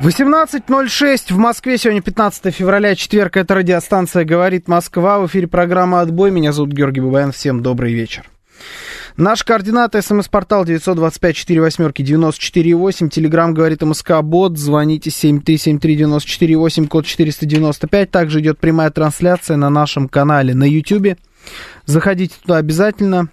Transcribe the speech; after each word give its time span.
18.06 0.00 1.32
в 1.32 1.38
Москве. 1.38 1.76
Сегодня 1.76 2.00
15 2.00 2.54
февраля, 2.54 2.94
четверг. 2.94 3.36
Это 3.36 3.56
радиостанция 3.56 4.24
«Говорит 4.24 4.68
Москва». 4.68 5.18
В 5.18 5.26
эфире 5.26 5.48
программа 5.48 6.02
«Отбой». 6.02 6.30
Меня 6.30 6.52
зовут 6.52 6.70
Георгий 6.70 7.00
Бабаян. 7.00 7.32
Всем 7.32 7.64
добрый 7.64 7.92
вечер. 7.92 8.22
Наш 9.16 9.42
координаты. 9.42 10.00
СМС-портал 10.00 10.64
925-48-94-8. 10.66 13.08
Телеграмм 13.08 13.54
«Говорит 13.54 13.82
МСК 13.82 14.22
Бот». 14.22 14.56
Звоните 14.56 15.10
7373-94-8, 15.10 16.86
код 16.86 17.04
495. 17.04 18.08
Также 18.08 18.38
идет 18.38 18.60
прямая 18.60 18.90
трансляция 18.90 19.56
на 19.56 19.68
нашем 19.68 20.08
канале 20.08 20.54
на 20.54 20.62
YouTube. 20.62 21.18
Заходите 21.86 22.36
туда 22.40 22.58
обязательно. 22.58 23.30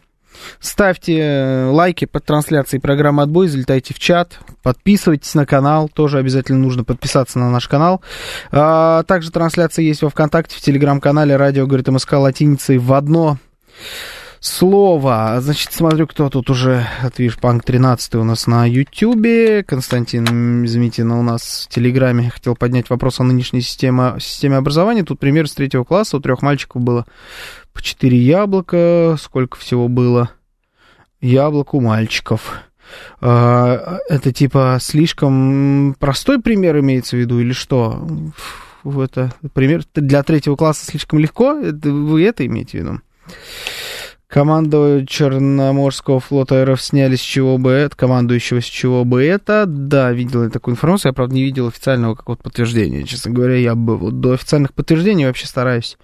Ставьте 0.60 1.18
э, 1.20 1.66
лайки 1.70 2.06
под 2.06 2.26
трансляцией 2.26 2.82
программы 2.82 3.24
«Отбой», 3.24 3.48
залетайте 3.48 3.94
в 3.94 4.00
чат, 4.00 4.40
подписывайтесь 4.64 5.36
на 5.36 5.46
канал, 5.46 5.90
тоже 5.90 6.18
обязательно 6.18 6.60
нужно 6.60 6.84
подписаться 6.84 7.40
на 7.40 7.50
наш 7.50 7.68
канал. 7.68 8.02
А, 8.52 9.04
также 9.04 9.32
трансляция 9.32 9.84
есть 9.84 10.02
во 10.02 10.10
ВКонтакте, 10.10 10.58
в 10.58 10.62
Телеграм-канале 10.62 11.36
«Радио 11.36 11.66
говорит 11.66 11.88
МСК» 11.88 12.14
латиницей 12.14 12.78
в 12.78 12.94
одно 12.94 13.38
слово. 14.46 15.38
Значит, 15.42 15.74
смотрю, 15.74 16.08
кто 16.08 16.30
тут 16.30 16.50
уже, 16.50 16.88
от 17.02 17.18
Вишпанк 17.20 17.64
13 17.64 18.16
у 18.16 18.24
нас 18.24 18.48
на 18.48 18.66
Ютьюбе. 18.66 19.64
Константин 19.64 20.68
Змитин 20.68 21.12
у 21.12 21.24
нас 21.24 21.66
в 21.66 21.74
Телеграме 21.74 22.30
хотел 22.30 22.56
поднять 22.56 22.90
вопрос 22.90 23.20
о 23.20 23.24
нынешней 23.24 23.62
системе, 23.62 24.16
системе 24.20 24.58
образования. 24.58 25.04
Тут 25.04 25.20
пример 25.20 25.48
с 25.48 25.54
третьего 25.54 25.84
класса. 25.84 26.18
У 26.18 26.20
трех 26.20 26.42
мальчиков 26.42 26.82
было 26.82 27.06
по 27.76 27.84
четыре 27.84 28.18
яблока. 28.18 29.18
Сколько 29.20 29.58
всего 29.58 29.88
было 29.88 30.32
яблок 31.22 31.76
у 31.76 31.82
мальчиков? 31.82 32.62
А, 33.20 34.00
это 34.10 34.32
типа 34.32 34.78
слишком 34.82 35.96
простой 36.00 36.42
пример 36.42 36.80
имеется 36.80 37.18
в 37.18 37.20
виду 37.20 37.40
или 37.40 37.52
что? 37.52 38.08
Это 38.86 39.34
пример 39.54 39.84
для 39.94 40.24
третьего 40.24 40.56
класса 40.56 40.86
слишком 40.86 41.20
легко? 41.20 41.54
Вы 41.54 42.24
это 42.24 42.46
имеете 42.46 42.80
в 42.80 42.82
виду? 42.82 43.02
Командование 44.36 45.08
Черноморского 45.08 46.20
флота 46.20 46.66
РФ 46.66 46.82
сняли 46.82 47.16
с 47.16 47.22
чего 47.22 47.58
бы 47.58 47.72
это, 47.72 47.96
командующего 47.96 48.60
с 48.60 48.66
чего 48.66 49.06
бы 49.06 49.24
это. 49.24 49.64
Да, 49.66 50.12
видел 50.12 50.44
я 50.44 50.50
такую 50.50 50.74
информацию, 50.74 51.12
я, 51.12 51.14
правда, 51.14 51.36
не 51.36 51.44
видел 51.46 51.70
официального 51.70 52.16
какого-то 52.16 52.44
подтверждения. 52.44 53.06
Честно 53.06 53.32
говоря, 53.32 53.56
я 53.56 53.76
бы 53.76 53.96
вот 53.96 54.20
до 54.20 54.34
официальных 54.34 54.74
подтверждений 54.74 55.26
вообще 55.26 55.48
стараюсь 55.48 55.98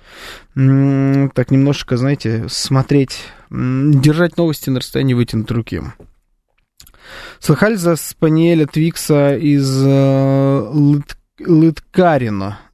так 0.53 1.51
немножечко, 1.51 1.97
знаете, 1.97 2.45
смотреть, 2.47 3.19
держать 3.49 4.37
новости 4.37 4.69
на 4.69 4.79
расстоянии 4.79 5.13
вытянутой 5.13 5.57
руки. 5.57 5.81
Слыхали 7.41 7.75
за 7.75 7.97
Спаниеля 7.97 8.65
Твикса 8.65 9.35
из 9.35 9.69
э, 9.85 10.69
Лыт? 10.71 11.17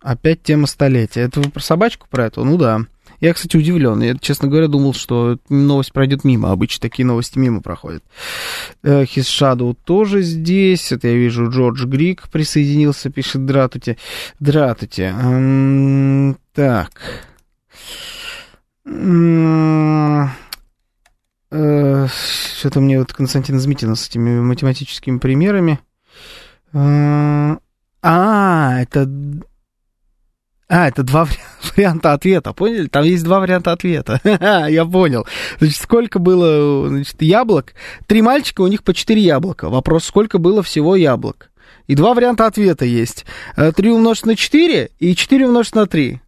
Опять 0.01 0.43
тема 0.43 0.67
столетия. 0.67 1.21
Это 1.21 1.41
вы 1.41 1.49
про 1.49 1.61
собачку 1.61 2.05
про 2.11 2.25
эту? 2.27 2.43
Ну 2.43 2.57
да. 2.59 2.81
Я, 3.19 3.33
кстати, 3.33 3.57
удивлен. 3.57 4.01
Я, 4.01 4.15
честно 4.17 4.47
говоря, 4.47 4.67
думал, 4.67 4.93
что 4.93 5.39
новость 5.49 5.91
пройдет 5.91 6.23
мимо. 6.23 6.51
Обычно 6.51 6.81
такие 6.81 7.05
новости 7.05 7.39
мимо 7.39 7.61
проходят. 7.61 8.03
His 8.83 9.23
Shadow 9.23 9.75
тоже 9.85 10.21
здесь. 10.21 10.91
Это 10.91 11.07
я 11.07 11.15
вижу, 11.15 11.49
Джордж 11.49 11.85
Грик 11.85 12.29
присоединился, 12.29 13.09
пишет 13.09 13.45
Дратути. 13.45 13.97
Дратути. 14.39 15.13
Так. 16.53 16.91
Э, 21.49 22.07
что-то 22.59 22.81
мне 22.81 22.99
вот 22.99 23.13
Константин 23.13 23.59
Змитина 23.59 23.95
с 23.95 24.07
этими 24.07 24.39
математическими 24.39 25.17
примерами. 25.17 25.79
А, 26.73 27.57
это 28.81 29.09
а, 30.69 30.87
это 30.89 31.03
два 31.03 31.27
варианта 31.75 32.13
ответа, 32.13 32.53
поняли? 32.53 32.87
Там 32.87 33.03
есть 33.05 33.23
два 33.23 33.39
варианта 33.39 33.71
ответа. 33.71 34.19
Я 34.69 34.85
понял. 34.85 35.25
Значит, 35.59 35.81
сколько 35.81 36.19
было 36.19 36.89
значит, 36.89 37.21
яблок? 37.21 37.73
Три 38.05 38.21
мальчика, 38.21 38.61
у 38.61 38.67
них 38.67 38.83
по 38.83 38.93
четыре 38.93 39.21
яблока. 39.21 39.69
Вопрос, 39.69 40.05
сколько 40.05 40.39
было 40.39 40.61
всего 40.63 40.95
яблок? 40.95 41.51
И 41.87 41.95
два 41.95 42.13
варианта 42.13 42.45
ответа 42.45 42.83
есть. 42.83 43.25
Э, 43.55 43.71
три 43.71 43.91
умножить 43.91 44.25
на 44.25 44.35
четыре 44.35 44.91
и 44.99 45.15
четыре 45.15 45.47
умножить 45.47 45.75
на 45.75 45.87
три. 45.87 46.19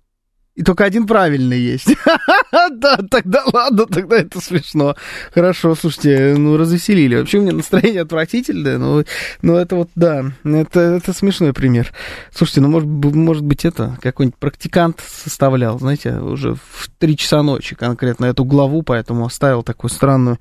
И 0.60 0.62
только 0.62 0.84
один 0.84 1.08
правильный 1.08 1.58
есть. 1.58 1.88
да, 2.72 2.98
тогда 3.10 3.46
ладно, 3.54 3.86
тогда 3.86 4.18
это 4.18 4.42
смешно. 4.42 4.94
Хорошо, 5.34 5.74
слушайте, 5.74 6.36
ну 6.38 6.58
развеселили. 6.58 7.16
Вообще 7.16 7.38
у 7.38 7.44
меня 7.44 7.54
настроение 7.54 8.02
отвратительное, 8.02 8.78
но, 8.78 9.06
но 9.42 9.58
это 9.58 9.78
вот, 9.78 9.90
да, 9.96 10.34
это, 10.44 10.82
это 10.82 11.14
смешной 11.14 11.54
пример. 11.54 11.94
Слушайте, 12.34 12.60
ну 12.60 12.68
может, 12.68 12.90
может 12.90 13.46
быть 13.46 13.64
это 13.64 13.98
какой-нибудь 14.02 14.38
практикант 14.38 15.00
составлял, 15.00 15.80
знаете, 15.80 16.16
уже 16.16 16.56
в 16.56 16.90
3 16.98 17.16
часа 17.16 17.42
ночи 17.42 17.74
конкретно 17.76 18.26
эту 18.26 18.44
главу, 18.44 18.84
поэтому 18.84 19.28
оставил 19.28 19.64
такую 19.64 19.90
странную 19.90 20.40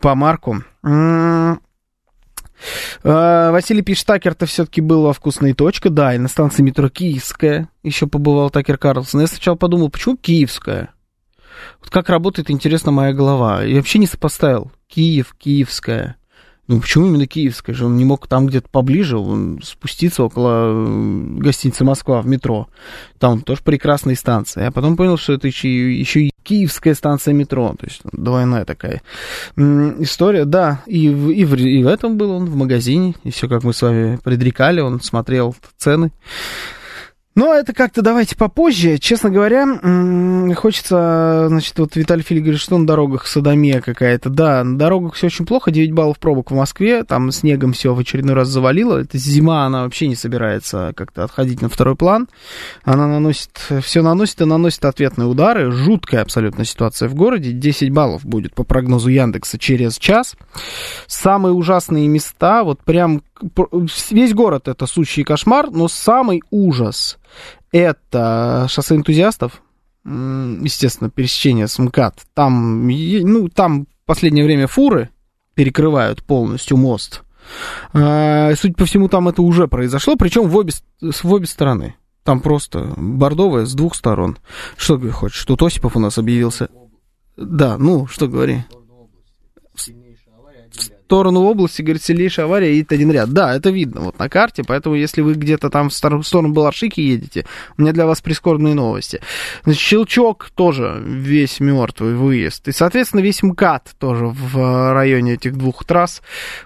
помарку. 0.00 0.64
А, 3.04 3.50
Василий 3.50 3.82
пишет, 3.82 4.06
Такер-то 4.06 4.46
все-таки 4.46 4.80
был 4.80 5.02
во 5.02 5.12
вкусной 5.12 5.54
точке. 5.54 5.88
Да, 5.88 6.14
и 6.14 6.18
на 6.18 6.28
станции 6.28 6.62
метро 6.62 6.88
Киевская 6.88 7.68
еще 7.82 8.06
побывал 8.06 8.50
Такер 8.50 8.78
Карлсон. 8.78 9.22
Я 9.22 9.26
сначала 9.26 9.56
подумал, 9.56 9.90
почему 9.90 10.16
Киевская? 10.16 10.90
Вот 11.80 11.90
как 11.90 12.08
работает, 12.08 12.50
интересно, 12.50 12.92
моя 12.92 13.12
голова. 13.12 13.62
Я 13.62 13.76
вообще 13.76 13.98
не 13.98 14.06
сопоставил. 14.06 14.72
Киев, 14.88 15.34
Киевская. 15.38 16.16
Ну, 16.68 16.80
почему 16.80 17.06
именно 17.06 17.26
Киевская 17.26 17.74
же? 17.74 17.86
Он 17.86 17.96
не 17.96 18.04
мог 18.04 18.28
там 18.28 18.46
где-то 18.46 18.68
поближе 18.68 19.18
он 19.18 19.60
спуститься 19.64 20.22
около 20.22 20.72
гостиницы 21.38 21.84
Москва 21.84 22.22
в 22.22 22.26
метро. 22.26 22.68
Там 23.18 23.40
тоже 23.42 23.62
прекрасные 23.64 24.14
станции. 24.14 24.64
А 24.64 24.70
потом 24.70 24.96
понял, 24.96 25.16
что 25.16 25.32
это 25.32 25.48
еще, 25.48 25.68
еще 25.92 26.26
и 26.26 26.30
Киевская 26.44 26.94
станция 26.94 27.34
метро. 27.34 27.74
То 27.78 27.86
есть 27.86 28.02
двойная 28.12 28.64
такая 28.64 29.02
история. 29.56 30.44
Да, 30.44 30.82
и 30.86 31.08
в, 31.08 31.30
и, 31.30 31.44
в, 31.44 31.56
и 31.56 31.82
в 31.82 31.88
этом 31.88 32.16
был 32.16 32.30
он, 32.30 32.46
в 32.46 32.54
магазине. 32.54 33.16
И 33.24 33.30
все, 33.30 33.48
как 33.48 33.64
мы 33.64 33.72
с 33.72 33.82
вами 33.82 34.18
предрекали, 34.22 34.80
он 34.80 35.00
смотрел 35.00 35.56
цены. 35.78 36.12
Но 37.34 37.54
это 37.54 37.72
как-то 37.72 38.02
давайте 38.02 38.36
попозже. 38.36 38.98
Честно 38.98 39.30
говоря, 39.30 40.54
хочется, 40.54 41.46
значит, 41.48 41.78
вот 41.78 41.96
Виталий 41.96 42.22
Фили 42.22 42.40
говорит, 42.40 42.60
что 42.60 42.76
на 42.76 42.86
дорогах 42.86 43.26
садомия 43.26 43.80
какая-то. 43.80 44.28
Да, 44.28 44.62
на 44.62 44.76
дорогах 44.76 45.14
все 45.14 45.28
очень 45.28 45.46
плохо, 45.46 45.70
9 45.70 45.92
баллов 45.92 46.18
пробок 46.18 46.50
в 46.50 46.54
Москве, 46.54 47.04
там 47.04 47.32
снегом 47.32 47.72
все 47.72 47.94
в 47.94 47.98
очередной 47.98 48.34
раз 48.34 48.48
завалило. 48.48 48.98
Это 48.98 49.16
зима, 49.16 49.64
она 49.64 49.84
вообще 49.84 50.08
не 50.08 50.14
собирается 50.14 50.92
как-то 50.94 51.24
отходить 51.24 51.62
на 51.62 51.70
второй 51.70 51.96
план. 51.96 52.28
Она 52.84 53.06
наносит, 53.06 53.58
все 53.82 54.02
наносит 54.02 54.42
и 54.42 54.44
наносит 54.44 54.84
ответные 54.84 55.26
удары. 55.26 55.70
Жуткая 55.70 56.22
абсолютно 56.22 56.66
ситуация 56.66 57.08
в 57.08 57.14
городе. 57.14 57.52
10 57.52 57.90
баллов 57.90 58.26
будет 58.26 58.54
по 58.54 58.64
прогнозу 58.64 59.08
Яндекса 59.08 59.58
через 59.58 59.96
час. 59.96 60.36
Самые 61.06 61.54
ужасные 61.54 62.08
места, 62.08 62.62
вот 62.62 62.80
прям 62.84 63.22
весь 64.10 64.34
город 64.34 64.68
это 64.68 64.86
сущий 64.86 65.24
кошмар, 65.24 65.70
но 65.70 65.88
самый 65.88 66.42
ужас 66.50 67.18
это 67.72 68.66
шоссе 68.68 68.96
энтузиастов, 68.96 69.62
естественно, 70.04 71.10
пересечение 71.10 71.68
с 71.68 71.78
МКАД. 71.78 72.22
Там, 72.34 72.86
ну, 72.88 73.48
там 73.48 73.84
в 73.84 74.06
последнее 74.06 74.44
время 74.44 74.66
фуры 74.66 75.10
перекрывают 75.54 76.22
полностью 76.22 76.76
мост. 76.76 77.22
А, 77.92 78.52
судя 78.54 78.74
по 78.74 78.84
всему, 78.84 79.08
там 79.08 79.28
это 79.28 79.42
уже 79.42 79.68
произошло, 79.68 80.16
причем 80.16 80.48
в 80.48 80.56
обе, 80.56 80.72
в 81.00 81.32
обе 81.32 81.46
стороны. 81.46 81.96
Там 82.24 82.40
просто 82.40 82.94
бордовая 82.96 83.64
с 83.64 83.74
двух 83.74 83.96
сторон. 83.96 84.38
Что 84.76 84.96
ты 84.96 85.10
хочешь? 85.10 85.38
Что 85.38 85.56
Осипов 85.64 85.96
у 85.96 86.00
нас 86.00 86.18
объявился? 86.18 86.68
Да, 87.36 87.78
ну, 87.78 88.06
что 88.06 88.28
говори. 88.28 88.64
Сторону 91.12 91.42
области, 91.42 91.82
говорит, 91.82 92.02
сильнейшая 92.02 92.46
авария, 92.46 92.72
едет 92.72 92.90
один 92.90 93.12
ряд. 93.12 93.28
Да, 93.34 93.54
это 93.54 93.68
видно 93.68 94.00
вот 94.00 94.18
на 94.18 94.30
карте, 94.30 94.62
поэтому 94.66 94.94
если 94.94 95.20
вы 95.20 95.34
где-то 95.34 95.68
там 95.68 95.90
в 95.90 95.92
сторону 95.94 96.54
Балашики 96.54 97.00
едете, 97.00 97.44
у 97.76 97.82
меня 97.82 97.92
для 97.92 98.06
вас 98.06 98.22
прискорбные 98.22 98.74
новости. 98.74 99.20
Значит, 99.64 99.82
Щелчок 99.82 100.48
тоже 100.54 101.02
весь 101.04 101.60
мертвый 101.60 102.14
выезд. 102.14 102.66
И, 102.68 102.72
соответственно, 102.72 103.20
весь 103.20 103.42
МКАД 103.42 103.90
тоже 103.98 104.24
в 104.24 104.94
районе 104.94 105.34
этих 105.34 105.54
двух 105.54 105.84
трасс 105.84 106.22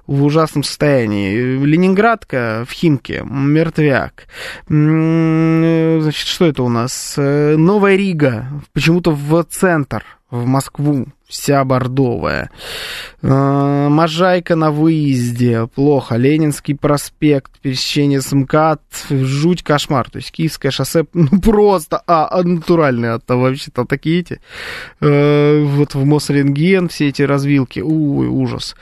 в 0.06 0.22
ужасном 0.22 0.62
состоянии. 0.62 1.58
Ленинградка 1.64 2.64
в 2.69 2.72
Химке, 2.72 3.25
мертвяк. 3.28 4.28
Значит, 4.69 6.25
что 6.28 6.44
это 6.44 6.62
у 6.62 6.69
нас? 6.69 7.14
Э, 7.16 7.56
Новая 7.56 7.96
Рига, 7.96 8.46
почему-то 8.72 9.10
в 9.10 9.42
центр, 9.50 10.04
в 10.31 10.46
Москву 10.46 11.08
вся 11.28 11.64
бордовая. 11.64 12.50
Э, 13.23 13.88
Можайка 13.88 14.56
на 14.56 14.70
выезде, 14.70 15.67
плохо. 15.75 16.17
Ленинский 16.17 16.76
проспект, 16.76 17.58
пересечение 17.61 18.20
с 18.20 18.32
МКАД, 18.32 18.81
жуть, 19.11 19.62
кошмар. 19.62 20.11
То 20.11 20.19
есть 20.19 20.31
Киевское 20.31 20.70
шоссе, 20.70 21.05
ну 21.12 21.40
просто, 21.40 22.02
а, 22.06 22.28
а 22.31 22.43
натуральные, 22.43 23.12
а 23.12 23.19
там 23.19 23.40
вообще 23.40 23.70
там 23.70 23.87
такие 23.87 24.20
эти, 24.20 24.40
э, 25.00 25.62
вот 25.64 25.94
в 25.94 26.05
Мосрентген 26.05 26.88
все 26.88 27.08
эти 27.08 27.23
развилки, 27.23 27.81
ой, 27.81 28.28
ужас. 28.28 28.76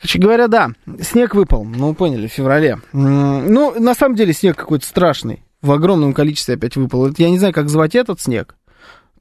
Короче 0.00 0.18
говоря, 0.18 0.48
да, 0.48 0.70
снег 1.00 1.34
выпал, 1.34 1.64
ну, 1.64 1.94
поняли, 1.94 2.26
в 2.26 2.32
феврале. 2.32 2.78
Ну, 2.92 3.78
на 3.78 3.94
самом 3.94 4.16
деле 4.16 4.32
снег 4.32 4.56
какой-то 4.56 4.86
страшный. 4.86 5.42
В 5.60 5.70
огромном 5.70 6.12
количестве 6.12 6.56
опять 6.56 6.74
выпал. 6.74 7.08
Я 7.16 7.30
не 7.30 7.38
знаю, 7.38 7.54
как 7.54 7.68
звать 7.68 7.94
этот 7.94 8.20
снег 8.20 8.56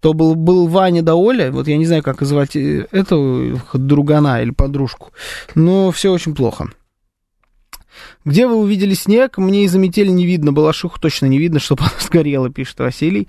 то 0.01 0.13
был, 0.13 0.35
был 0.35 0.67
Ваня 0.67 1.03
да 1.03 1.15
Оля, 1.15 1.51
вот 1.51 1.67
я 1.67 1.77
не 1.77 1.85
знаю, 1.85 2.03
как 2.03 2.21
звать 2.23 2.55
э, 2.55 2.87
эту 2.91 3.61
другана 3.73 4.41
или 4.41 4.49
подружку, 4.51 5.11
но 5.55 5.91
все 5.91 6.11
очень 6.11 6.35
плохо. 6.35 6.69
Где 8.25 8.47
вы 8.47 8.55
увидели 8.55 8.93
снег? 8.93 9.37
Мне 9.37 9.65
из-за 9.65 9.77
метели 9.79 10.09
не 10.09 10.25
видно, 10.25 10.51
Балашуху 10.51 10.99
точно 10.99 11.27
не 11.27 11.37
видно, 11.37 11.59
чтобы 11.59 11.83
она 11.83 11.93
сгорела, 11.99 12.49
пишет 12.49 12.79
Василий. 12.79 13.27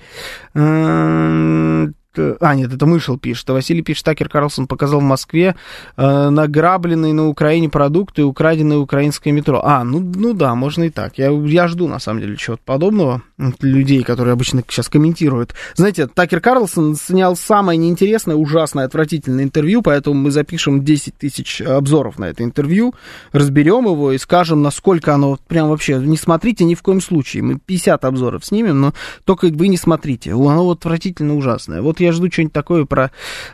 Э, 2.17 2.37
а, 2.41 2.55
нет, 2.55 2.73
это 2.73 2.87
Мышел 2.87 3.19
пишет. 3.19 3.49
А 3.50 3.55
Василий 3.55 3.82
пишет, 3.82 4.05
Такер 4.05 4.29
Карлсон 4.29 4.67
показал 4.67 5.00
в 5.00 5.05
Москве 5.05 5.55
э, 5.97 6.29
награбленные 6.29 7.12
на 7.12 7.29
Украине 7.29 7.69
продукты 7.69 8.23
и 8.23 8.25
украденное 8.25 8.79
украинское 8.79 9.32
метро. 9.32 9.62
А, 9.64 9.85
ну, 9.85 10.00
ну 10.00 10.35
да, 10.35 10.55
можно 10.55 10.85
и 10.85 10.91
так. 10.91 11.19
Я, 11.19 11.31
я 11.31 11.69
жду, 11.69 11.88
на 11.88 11.99
самом 11.99 12.20
деле, 12.20 12.37
чего-то 12.37 12.62
подобного. 12.64 13.23
Людей, 13.61 14.03
которые 14.03 14.35
обычно 14.35 14.62
сейчас 14.69 14.88
комментируют. 14.88 15.55
Знаете, 15.75 16.06
Такер 16.06 16.41
Карлсон 16.41 16.97
снял 16.97 17.35
самое 17.37 17.79
неинтересное, 17.79 18.37
ужасное, 18.37 18.85
отвратительное 18.85 19.44
интервью, 19.44 19.82
поэтому 19.82 20.20
мы 20.20 20.31
запишем 20.31 20.85
10 20.85 21.17
тысяч 21.17 21.61
обзоров 21.61 22.19
на 22.19 22.26
это 22.26 22.44
интервью, 22.44 22.94
разберем 23.32 23.87
его 23.87 24.12
и 24.12 24.19
скажем, 24.19 24.62
насколько 24.62 25.15
оно 25.15 25.38
прям 25.49 25.69
вообще... 25.69 25.99
Не 25.99 26.17
смотрите 26.17 26.65
ни 26.65 26.75
в 26.75 26.82
коем 26.82 27.00
случае. 27.00 27.43
Мы 27.43 27.58
50 27.58 28.05
обзоров 28.05 28.44
снимем, 28.44 28.81
но 28.81 28.94
только 29.25 29.47
вы 29.49 29.69
не 29.69 29.76
смотрите. 29.76 30.32
Оно 30.32 30.70
отвратительно 30.70 31.37
ужасное. 31.37 31.81
Вот 31.81 32.00
я 32.02 32.12
жду 32.12 32.31
что-нибудь 32.31 32.52
такое 32.52 32.84
про, 32.84 33.10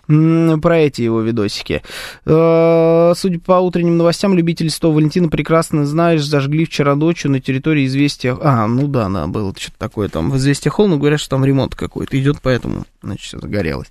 про 0.07 0.79
эти 0.79 1.03
его 1.03 1.21
видосики. 1.21 1.83
Э, 2.25 3.13
судя 3.17 3.41
по 3.41 3.53
утренним 3.53 3.97
новостям, 3.97 4.35
любители 4.35 4.69
Святого 4.69 4.97
Валентина 4.97 5.29
прекрасно 5.29 5.87
знаешь, 5.87 6.25
зажгли 6.25 6.65
вчера 6.65 6.95
ночью 6.95 7.31
на 7.31 7.41
территории 7.41 7.87
Известия... 7.87 8.37
А, 8.41 8.67
ну 8.67 8.87
да, 8.87 9.09
да, 9.09 9.27
было 9.27 9.53
что-то 9.57 9.79
такое 9.79 10.09
там 10.09 10.31
в 10.31 10.37
Известия 10.37 10.71
Холл, 10.71 10.89
но 10.89 10.99
говорят, 10.99 11.21
что 11.21 11.31
там 11.31 11.45
ремонт 11.45 11.75
какой-то 11.75 12.19
идет, 12.21 12.39
поэтому, 12.43 12.85
значит, 13.03 13.25
все 13.25 13.39
загорелось. 13.39 13.89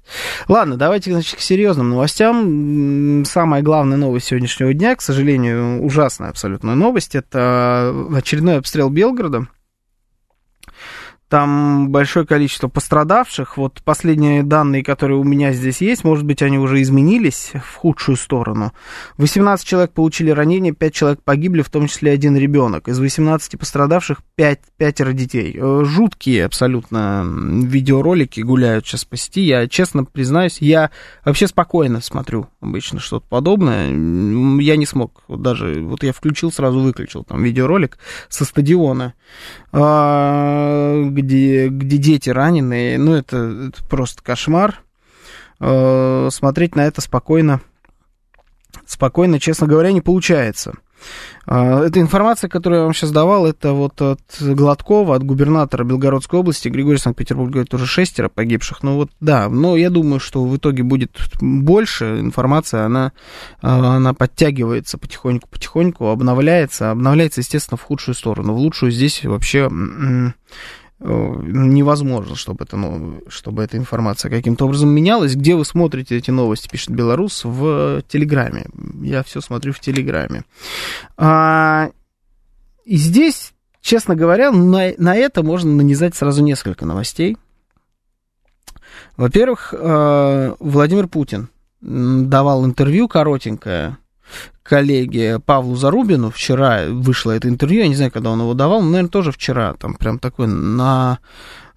Ладно, 0.48 0.78
давайте, 0.78 1.12
значит, 1.12 1.38
к 1.38 1.40
серьезным 1.40 1.90
новостям. 1.90 3.24
Самая 3.26 3.62
главная 3.62 3.98
новость 3.98 4.28
сегодняшнего 4.28 4.74
дня, 4.74 4.96
к 4.96 5.02
сожалению, 5.02 5.84
ужасная 5.84 6.30
абсолютная 6.30 6.76
новость, 6.76 7.16
это 7.16 7.94
очередной 8.14 8.58
обстрел 8.58 8.90
Белгорода. 8.90 9.48
Там 11.30 11.90
большое 11.90 12.26
количество 12.26 12.70
пострадавших. 12.70 13.58
Вот 13.58 13.82
последние 13.84 14.44
данные, 14.44 14.82
которые 14.82 15.20
у 15.20 15.26
меня 15.26 15.52
здесь 15.52 15.82
есть, 15.82 16.06
может 16.06 16.24
быть, 16.24 16.42
они 16.42 16.58
уже 16.58 16.82
изменились 16.82 17.52
в 17.54 17.76
худшую 17.76 18.16
сторону. 18.16 18.72
18 19.18 19.68
человек 19.68 19.92
получили 19.92 20.30
ранения, 20.30 20.74
5 20.74 20.94
человек 20.94 21.24
погибли, 21.24 21.64
в 21.64 21.70
том 21.70 21.88
числе 21.88 22.12
один 22.12 22.38
ребенок. 22.38 22.88
Из 22.88 22.98
18 23.00 23.60
пострадавших 23.60 24.20
5, 24.36 24.60
5 24.78 25.16
детей. 25.16 25.58
Э, 25.60 25.84
жуткие 25.84 26.46
абсолютно 26.46 27.26
видеоролики 27.26 28.40
гуляют 28.40 28.88
сейчас 28.88 29.04
по 29.04 29.18
сети. 29.18 29.42
Я, 29.42 29.68
честно 29.68 30.06
признаюсь, 30.06 30.60
я 30.62 30.92
вообще 31.26 31.48
спокойно 31.48 32.00
смотрю 32.00 32.48
обычно 32.62 33.00
что-то 33.00 33.26
подобное. 33.28 33.88
Я 33.88 34.78
не 34.78 34.86
смог 34.86 35.24
даже... 35.28 35.82
Вот 35.82 36.04
я 36.04 36.14
включил, 36.14 36.54
сразу 36.54 36.80
выключил 36.80 37.26
там 37.26 37.44
видеоролик 37.44 37.98
со 38.30 38.46
стадиона 38.46 39.14
а, 39.72 41.04
где, 41.18 41.68
где 41.68 41.98
дети 41.98 42.30
раненые, 42.30 42.98
ну, 42.98 43.14
это, 43.14 43.70
это 43.70 43.84
просто 43.86 44.24
кошмар. 44.24 44.82
Э, 45.60 46.30
смотреть 46.32 46.76
на 46.76 46.82
это 46.86 47.02
спокойно, 47.02 47.62
спокойно, 48.86 49.40
честно 49.40 49.66
говоря, 49.68 49.92
не 49.92 50.02
получается. 50.02 50.74
А, 51.46 51.84
эта 51.84 52.00
информация, 52.02 52.50
которую 52.50 52.80
я 52.80 52.84
вам 52.86 52.94
сейчас 52.94 53.12
давал, 53.12 53.46
это 53.46 53.74
вот 53.74 54.02
от 54.02 54.20
Гладкова, 54.40 55.16
от 55.16 55.24
губернатора 55.24 55.84
Белгородской 55.84 56.40
области, 56.40 56.68
Григорий 56.70 56.98
Санкт-Петербург 56.98 57.52
говорит, 57.52 57.74
уже 57.74 57.86
шестеро 57.86 58.30
погибших. 58.30 58.84
Ну 58.84 58.96
вот, 58.96 59.12
да, 59.20 59.48
но 59.48 59.78
я 59.78 59.90
думаю, 59.90 60.20
что 60.20 60.44
в 60.44 60.58
итоге 60.58 60.84
будет 60.84 61.18
больше. 61.40 62.20
Информация, 62.20 62.86
она, 62.86 63.14
а, 63.62 63.96
она 63.96 64.14
подтягивается 64.14 64.98
потихоньку-потихоньку, 64.98 66.08
обновляется. 66.08 66.92
Обновляется, 66.92 67.42
естественно, 67.42 67.78
в 67.78 67.84
худшую 67.84 68.16
сторону. 68.16 68.54
В 68.54 68.58
лучшую 68.58 68.92
здесь 68.92 69.24
вообще 69.24 69.70
Э, 69.70 70.32
невозможно, 71.00 72.36
чтобы, 72.36 72.66
это, 72.66 72.76
ну, 72.76 73.22
чтобы 73.28 73.64
эта 73.64 73.78
информация 73.78 74.32
каким-то 74.32 74.66
образом 74.66 74.90
менялась. 74.90 75.36
Где 75.36 75.56
вы 75.56 75.64
смотрите 75.64 76.18
эти 76.18 76.32
новости, 76.32 76.68
пишет 76.68 76.90
Беларус, 76.90 77.44
в 77.44 78.02
Телеграме. 78.08 78.66
Я 79.02 79.24
все 79.24 79.42
смотрю 79.42 79.74
в 79.74 79.80
Телеграме. 79.80 80.44
А, 81.16 81.92
и 82.86 82.96
здесь, 82.98 83.54
честно 83.82 84.16
говоря, 84.16 84.52
на, 84.52 84.94
на 84.98 85.16
это 85.16 85.44
можно 85.44 85.72
нанизать 85.72 86.16
сразу 86.16 86.42
несколько 86.44 86.86
новостей. 86.86 87.38
Во-первых, 89.18 89.74
э, 89.78 90.56
Владимир 90.60 91.08
Путин 91.08 91.50
давал 91.82 92.66
интервью 92.66 93.08
коротенькое 93.08 93.98
коллеге 94.64 95.40
Павлу 95.40 95.76
Зарубину. 95.76 96.30
Вчера 96.30 96.86
вышло 96.88 97.32
это 97.32 97.48
интервью, 97.48 97.82
я 97.82 97.88
не 97.88 97.96
знаю, 97.96 98.12
когда 98.12 98.32
он 98.32 98.42
его 98.42 98.54
давал, 98.54 98.82
но, 98.82 98.90
наверное, 98.90 99.10
тоже 99.10 99.32
вчера, 99.32 99.74
там 99.74 99.96
прям 99.96 100.20
такой 100.20 100.48
на 100.48 101.20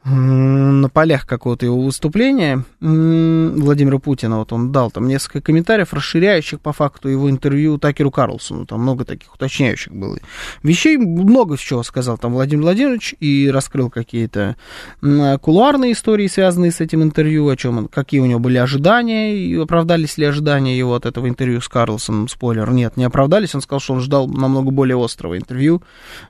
на 0.05 0.89
полях 0.89 1.27
какого-то 1.27 1.67
его 1.67 1.81
выступления. 1.81 2.65
Владимира 2.81 3.99
Путина, 3.99 4.39
вот 4.39 4.53
он 4.53 4.73
дал 4.73 4.91
там 4.91 5.07
несколько 5.07 5.43
комментариев, 5.43 5.93
расширяющих 5.93 6.61
по 6.61 6.73
факту 6.73 7.09
его 7.09 7.31
интервью 7.31 7.79
Такеру 7.79 8.11
Карлсону, 8.11 8.65
там 8.65 8.81
много 8.81 9.05
таких 9.05 9.35
уточняющих 9.35 9.93
было 9.93 10.19
вещей, 10.63 10.97
много 10.97 11.59
чего 11.59 11.83
сказал 11.83 12.17
там 12.17 12.33
Владимир 12.33 12.63
Владимирович 12.63 13.15
и 13.21 13.51
раскрыл 13.53 13.91
какие-то 13.91 14.57
кулуарные 15.01 15.93
истории, 15.93 16.29
связанные 16.29 16.73
с 16.73 16.81
этим 16.81 17.03
интервью, 17.03 17.49
о 17.49 17.57
чем 17.57 17.79
он, 17.79 17.89
какие 17.89 18.21
у 18.21 18.27
него 18.27 18.41
были 18.41 18.57
ожидания, 18.57 19.37
и 19.37 19.55
оправдались 19.57 20.17
ли 20.17 20.25
ожидания 20.25 20.79
его 20.79 20.95
от 20.95 21.05
этого 21.05 21.29
интервью 21.29 21.61
с 21.61 21.69
Карлсоном, 21.69 22.29
спойлер, 22.29 22.71
нет, 22.71 22.97
не 22.97 23.05
оправдались, 23.05 23.55
он 23.55 23.61
сказал, 23.61 23.81
что 23.81 23.95
он 23.95 24.01
ждал 24.01 24.29
намного 24.29 24.71
более 24.71 25.03
острого 25.03 25.37
интервью, 25.37 25.83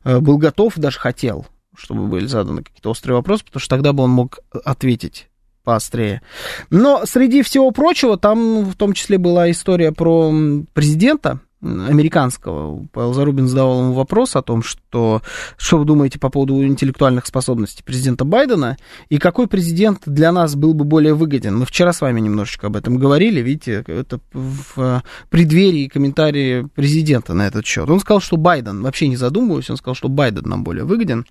э, 0.02 0.18
был 0.18 0.38
готов, 0.38 0.74
даже 0.76 0.98
хотел 0.98 1.46
чтобы 1.80 2.06
были 2.06 2.26
заданы 2.26 2.62
какие-то 2.62 2.90
острые 2.90 3.16
вопросы, 3.16 3.44
потому 3.44 3.60
что 3.60 3.70
тогда 3.70 3.92
бы 3.92 4.02
он 4.02 4.10
мог 4.10 4.40
ответить 4.64 5.28
поострее. 5.64 6.22
Но 6.70 7.02
среди 7.04 7.42
всего 7.42 7.70
прочего, 7.70 8.16
там 8.16 8.64
в 8.64 8.76
том 8.76 8.92
числе 8.92 9.18
была 9.18 9.50
история 9.50 9.92
про 9.92 10.32
президента 10.72 11.40
американского. 11.62 12.86
Павел 12.92 13.12
Зарубин 13.12 13.46
задавал 13.46 13.82
ему 13.82 13.92
вопрос 13.92 14.34
о 14.34 14.42
том, 14.42 14.62
что, 14.62 15.20
что 15.58 15.78
вы 15.78 15.84
думаете 15.84 16.18
по 16.18 16.30
поводу 16.30 16.64
интеллектуальных 16.64 17.26
способностей 17.26 17.82
президента 17.84 18.24
Байдена, 18.24 18.78
и 19.10 19.18
какой 19.18 19.46
президент 19.46 20.02
для 20.06 20.32
нас 20.32 20.54
был 20.54 20.72
бы 20.72 20.84
более 20.84 21.12
выгоден. 21.12 21.58
Мы 21.58 21.66
вчера 21.66 21.92
с 21.92 22.00
вами 22.00 22.20
немножечко 22.20 22.68
об 22.68 22.76
этом 22.76 22.96
говорили, 22.96 23.40
видите, 23.40 23.84
это 23.86 24.20
в 24.32 25.02
преддверии 25.28 25.88
комментарии 25.88 26.66
президента 26.74 27.34
на 27.34 27.46
этот 27.46 27.66
счет. 27.66 27.88
Он 27.90 28.00
сказал, 28.00 28.20
что 28.20 28.38
Байден, 28.38 28.82
вообще 28.82 29.08
не 29.08 29.16
задумываясь, 29.16 29.68
он 29.68 29.76
сказал, 29.76 29.94
что 29.94 30.08
Байден 30.08 30.48
нам 30.48 30.64
более 30.64 30.84
выгоден. 30.84 31.26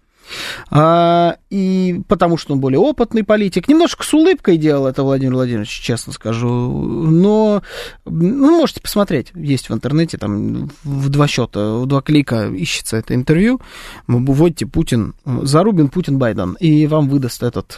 А, 0.70 1.38
и 1.50 2.02
потому 2.08 2.38
что 2.38 2.54
он 2.54 2.60
более 2.60 2.80
опытный 2.80 3.24
политик. 3.24 3.68
Немножко 3.68 4.04
с 4.04 4.14
улыбкой 4.14 4.58
делал 4.58 4.88
это 4.88 5.04
Владимир 5.04 5.34
Владимирович, 5.34 5.70
честно 5.70 6.14
скажу. 6.14 6.48
Но 6.48 7.64
ну, 8.06 8.58
можете 8.60 8.82
посмотреть. 8.82 9.32
Есть 9.36 9.70
в 9.70 9.74
интернете, 9.74 10.18
там 10.18 10.70
в 10.84 11.10
два 11.10 11.28
счета, 11.28 11.76
в 11.78 11.86
два 11.86 12.02
клика 12.02 12.48
ищется 12.50 12.98
это 12.98 13.16
интервью. 13.16 13.62
Вводите 14.08 14.66
Путин, 14.66 15.16
Зарубин, 15.26 15.90
Путин, 15.90 16.18
Байден. 16.18 16.54
И 16.60 16.88
вам 16.88 17.10
выдаст 17.10 17.44
этот, 17.44 17.78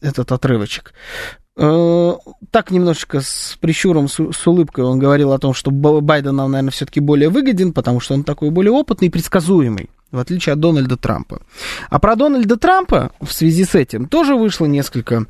этот 0.00 0.32
отрывочек. 0.32 0.92
Э, 1.54 2.14
так 2.50 2.70
немножечко 2.70 3.20
с 3.20 3.58
прищуром, 3.60 4.08
с, 4.08 4.14
с 4.14 4.46
улыбкой 4.46 4.84
он 4.84 4.98
говорил 4.98 5.32
о 5.32 5.38
том, 5.38 5.52
что 5.52 5.70
Байден 5.70 6.36
нам, 6.36 6.52
наверное, 6.52 6.70
все-таки 6.70 7.00
более 7.00 7.28
выгоден, 7.28 7.72
потому 7.72 8.00
что 8.00 8.14
он 8.14 8.24
такой 8.24 8.50
более 8.50 8.72
опытный 8.72 9.08
и 9.08 9.10
предсказуемый, 9.10 9.90
в 10.10 10.18
отличие 10.18 10.54
от 10.54 10.60
Дональда 10.60 10.96
Трампа. 10.96 11.42
А 11.90 11.98
про 11.98 12.16
Дональда 12.16 12.56
Трампа 12.56 13.10
в 13.20 13.32
связи 13.32 13.64
с 13.64 13.74
этим 13.74 14.08
тоже 14.08 14.34
вышло 14.34 14.64
несколько 14.64 15.26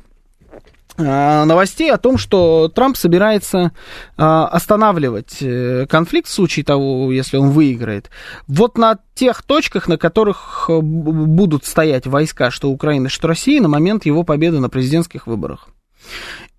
э, 0.95 1.43
новостей 1.43 1.91
о 1.91 1.97
том, 1.97 2.17
что 2.17 2.71
Трамп 2.73 2.95
собирается 2.95 3.73
э, 4.17 4.23
останавливать 4.23 5.43
конфликт 5.89 6.29
в 6.29 6.33
случае 6.33 6.63
того, 6.63 7.11
если 7.11 7.35
он 7.35 7.49
выиграет. 7.49 8.09
Вот 8.47 8.77
на 8.77 8.97
тех 9.13 9.41
точках, 9.41 9.89
на 9.89 9.97
которых 9.97 10.69
будут 10.69 11.65
стоять 11.65 12.07
войска, 12.07 12.49
что 12.49 12.69
Украины, 12.69 13.09
что 13.09 13.27
России, 13.27 13.59
на 13.59 13.67
момент 13.67 14.05
его 14.05 14.23
победы 14.23 14.61
на 14.61 14.69
президентских 14.69 15.27
выборах. 15.27 15.67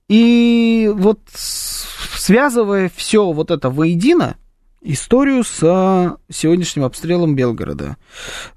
И 0.08 0.90
вот 0.94 1.20
связывая 1.34 2.90
все 2.94 3.32
вот 3.32 3.50
это 3.50 3.70
воедино, 3.70 4.36
историю 4.84 5.42
с 5.42 6.16
сегодняшним 6.30 6.84
обстрелом 6.84 7.34
Белгорода, 7.34 7.96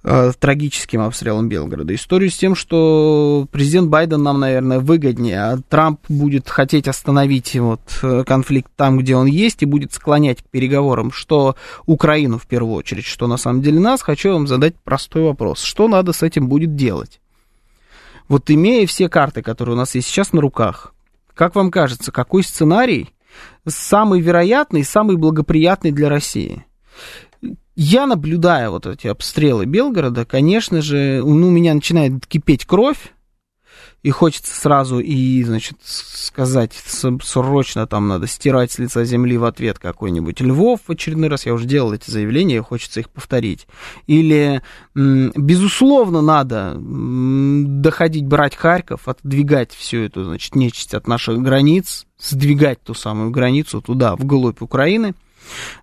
э, 0.03 0.31
трагическим 0.37 1.01
обстрелом 1.01 1.47
Белгорода, 1.47 1.95
историю 1.95 2.29
с 2.29 2.37
тем, 2.37 2.53
что 2.53 3.47
президент 3.51 3.89
Байден 3.89 4.21
нам, 4.21 4.41
наверное, 4.41 4.79
выгоднее, 4.79 5.39
а 5.41 5.57
Трамп 5.69 6.01
будет 6.09 6.49
хотеть 6.49 6.87
остановить 6.87 7.55
вот 7.55 7.81
э, 8.03 8.23
конфликт 8.25 8.69
там, 8.75 8.97
где 8.97 9.15
он 9.15 9.25
есть, 9.25 9.63
и 9.63 9.65
будет 9.65 9.93
склонять 9.93 10.43
к 10.43 10.49
переговорам, 10.49 11.11
что 11.11 11.55
Украину 11.85 12.37
в 12.37 12.45
первую 12.45 12.75
очередь, 12.75 13.05
что 13.05 13.27
на 13.27 13.37
самом 13.37 13.61
деле 13.61 13.79
нас, 13.79 14.01
хочу 14.01 14.33
вам 14.33 14.47
задать 14.47 14.75
простой 14.83 15.23
вопрос. 15.23 15.61
Что 15.61 15.87
надо 15.87 16.11
с 16.11 16.23
этим 16.23 16.49
будет 16.49 16.75
делать? 16.75 17.21
Вот 18.27 18.49
имея 18.49 18.85
все 18.85 19.09
карты, 19.09 19.41
которые 19.41 19.75
у 19.75 19.77
нас 19.77 19.95
есть 19.95 20.07
сейчас 20.07 20.33
на 20.33 20.41
руках, 20.41 20.93
как 21.33 21.55
вам 21.55 21.71
кажется, 21.71 22.11
какой 22.11 22.43
сценарий 22.43 23.09
самый 23.65 24.21
вероятный, 24.21 24.83
самый 24.83 25.17
благоприятный 25.17 25.91
для 25.91 26.09
России? 26.09 26.65
Я 27.75 28.07
наблюдая 28.07 28.71
вот 28.71 28.87
эти 28.87 29.05
обстрелы 29.05 29.65
Белгорода, 29.65 30.25
конечно 30.25 30.81
же, 30.81 31.21
ну, 31.23 31.47
у 31.47 31.51
меня 31.51 31.75
начинает 31.75 32.25
кипеть 32.25 32.65
кровь, 32.65 33.13
и 34.07 34.09
хочется 34.09 34.55
сразу 34.55 34.99
и, 34.99 35.43
значит, 35.43 35.79
сказать, 35.83 36.71
срочно 37.21 37.87
там 37.87 38.07
надо 38.07 38.25
стирать 38.25 38.71
с 38.71 38.79
лица 38.79 39.03
земли 39.03 39.37
в 39.37 39.43
ответ 39.43 39.79
какой-нибудь 39.79 40.39
Львов 40.39 40.79
в 40.87 40.91
очередной 40.93 41.27
раз, 41.27 41.45
я 41.45 41.53
уже 41.53 41.65
делал 41.65 41.91
эти 41.91 42.09
заявления, 42.09 42.61
хочется 42.61 43.01
их 43.01 43.09
повторить. 43.09 43.67
Или, 44.05 44.61
безусловно, 44.95 46.21
надо 46.21 46.77
доходить, 46.79 48.25
брать 48.25 48.55
Харьков, 48.55 49.09
отдвигать 49.09 49.73
всю 49.73 49.97
эту, 49.97 50.23
значит, 50.23 50.55
нечисть 50.55 50.93
от 50.93 51.05
наших 51.09 51.41
границ, 51.41 52.05
сдвигать 52.17 52.81
ту 52.81 52.93
самую 52.93 53.31
границу 53.31 53.81
туда, 53.81 54.15
вглубь 54.15 54.61
Украины. 54.61 55.15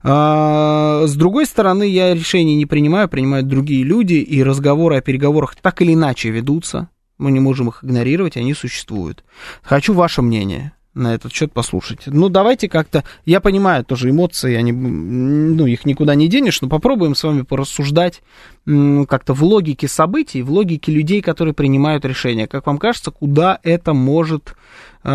А, 0.02 1.04
с 1.06 1.14
другой 1.14 1.44
стороны, 1.44 1.82
я 1.82 2.14
решений 2.14 2.54
не 2.54 2.64
принимаю, 2.64 3.06
принимают 3.10 3.48
другие 3.48 3.84
люди, 3.84 4.14
и 4.14 4.42
разговоры 4.42 4.96
о 4.96 5.02
переговорах 5.02 5.56
так 5.56 5.82
или 5.82 5.92
иначе 5.92 6.30
ведутся. 6.30 6.88
Мы 7.18 7.30
не 7.30 7.40
можем 7.40 7.68
их 7.68 7.84
игнорировать, 7.84 8.36
они 8.36 8.54
существуют. 8.54 9.24
Хочу 9.62 9.94
ваше 9.94 10.22
мнение 10.22 10.72
на 10.94 11.14
этот 11.14 11.32
счет 11.32 11.52
послушать. 11.52 12.02
Ну, 12.06 12.28
давайте 12.28 12.68
как-то... 12.68 13.04
Я 13.24 13.40
понимаю 13.40 13.84
тоже 13.84 14.10
эмоции, 14.10 14.54
они, 14.54 14.72
ну, 14.72 15.66
их 15.66 15.84
никуда 15.84 16.14
не 16.14 16.28
денешь, 16.28 16.60
но 16.62 16.68
попробуем 16.68 17.14
с 17.14 17.24
вами 17.24 17.42
порассуждать 17.42 18.22
как-то 18.64 19.34
в 19.34 19.42
логике 19.42 19.88
событий, 19.88 20.42
в 20.42 20.50
логике 20.50 20.92
людей, 20.92 21.20
которые 21.20 21.54
принимают 21.54 22.04
решения. 22.04 22.46
Как 22.46 22.66
вам 22.66 22.78
кажется, 22.78 23.10
куда 23.10 23.58
это 23.62 23.92
может 23.92 24.54
э, 25.02 25.08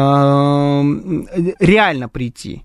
реально 1.60 2.10
прийти? 2.10 2.64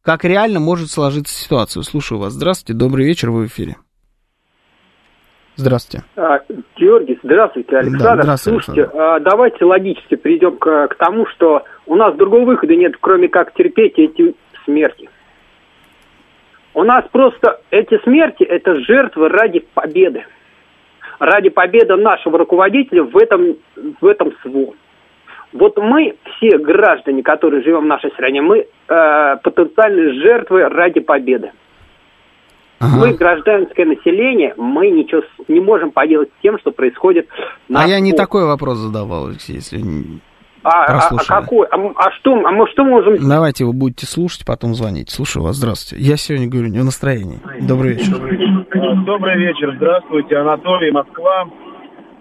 Как 0.00 0.24
реально 0.24 0.60
может 0.60 0.90
сложиться 0.90 1.34
ситуация? 1.34 1.82
Слушаю 1.82 2.18
вас. 2.18 2.32
Здравствуйте, 2.32 2.78
добрый 2.78 3.06
вечер, 3.06 3.30
вы 3.30 3.44
в 3.44 3.46
эфире. 3.48 3.76
Здравствуйте. 5.62 6.04
А, 6.16 6.40
Георгий, 6.76 7.18
здравствуйте, 7.22 7.76
Александр. 7.76 8.04
Да, 8.04 8.22
здравствуйте, 8.22 8.62
Слушайте, 8.64 8.82
Александр. 8.82 9.04
А, 9.04 9.20
давайте 9.20 9.64
логически 9.64 10.16
перейдем 10.16 10.56
к, 10.56 10.88
к 10.88 10.94
тому, 10.96 11.26
что 11.26 11.62
у 11.86 11.94
нас 11.94 12.14
другого 12.16 12.44
выхода 12.44 12.74
нет, 12.74 12.94
кроме 13.00 13.28
как 13.28 13.54
терпеть 13.54 13.94
эти 13.96 14.34
смерти. 14.64 15.08
У 16.74 16.82
нас 16.82 17.04
просто 17.12 17.60
эти 17.70 18.02
смерти– 18.02 18.42
это 18.44 18.74
жертвы 18.80 19.28
ради 19.28 19.60
победы. 19.60 20.24
Ради 21.18 21.50
победы 21.50 21.96
нашего 21.96 22.38
руководителя 22.38 23.04
в 23.04 23.16
этом, 23.16 23.56
в 24.00 24.06
этом 24.06 24.32
СВО. 24.42 24.74
Вот 25.52 25.76
мы, 25.76 26.16
все 26.24 26.58
граждане, 26.58 27.22
которые 27.22 27.62
живем 27.62 27.82
в 27.82 27.86
нашей 27.86 28.10
стране, 28.12 28.40
мы 28.40 28.66
э, 28.88 29.36
потенциальные 29.44 30.14
жертвы 30.14 30.68
ради 30.68 31.00
победы. 31.00 31.52
Ага. 32.82 32.96
Мы, 32.96 33.14
гражданское 33.14 33.84
население, 33.84 34.54
мы 34.56 34.90
ничего 34.90 35.22
не 35.46 35.60
можем 35.60 35.92
поделать 35.92 36.30
с 36.30 36.42
тем, 36.42 36.58
что 36.58 36.72
происходит 36.72 37.28
на... 37.68 37.84
А 37.84 37.86
я 37.86 38.00
не 38.00 38.12
такой 38.12 38.44
вопрос 38.44 38.78
задавал, 38.78 39.28
Алексей, 39.28 39.54
если 39.54 39.80
а, 40.64 40.84
а, 40.84 41.08
а 41.10 41.40
какой? 41.40 41.66
А, 41.68 41.76
а 41.76 42.10
что, 42.12 42.34
а 42.34 42.50
мы 42.50 42.68
что 42.72 42.84
можем... 42.84 43.16
Давайте 43.28 43.64
вы 43.64 43.72
будете 43.72 44.06
слушать, 44.06 44.44
потом 44.44 44.74
звонить. 44.74 45.10
Слушаю 45.10 45.44
вас, 45.44 45.56
здравствуйте. 45.56 46.04
Я 46.04 46.16
сегодня 46.16 46.48
говорю 46.48 46.68
не 46.68 46.80
в 46.80 46.84
настроении. 46.84 47.38
Добрый 47.60 47.94
вечер. 47.94 48.16
Добрый 49.04 49.36
вечер, 49.38 49.74
здравствуйте, 49.76 50.36
Анатолий, 50.36 50.90
Москва. 50.90 51.48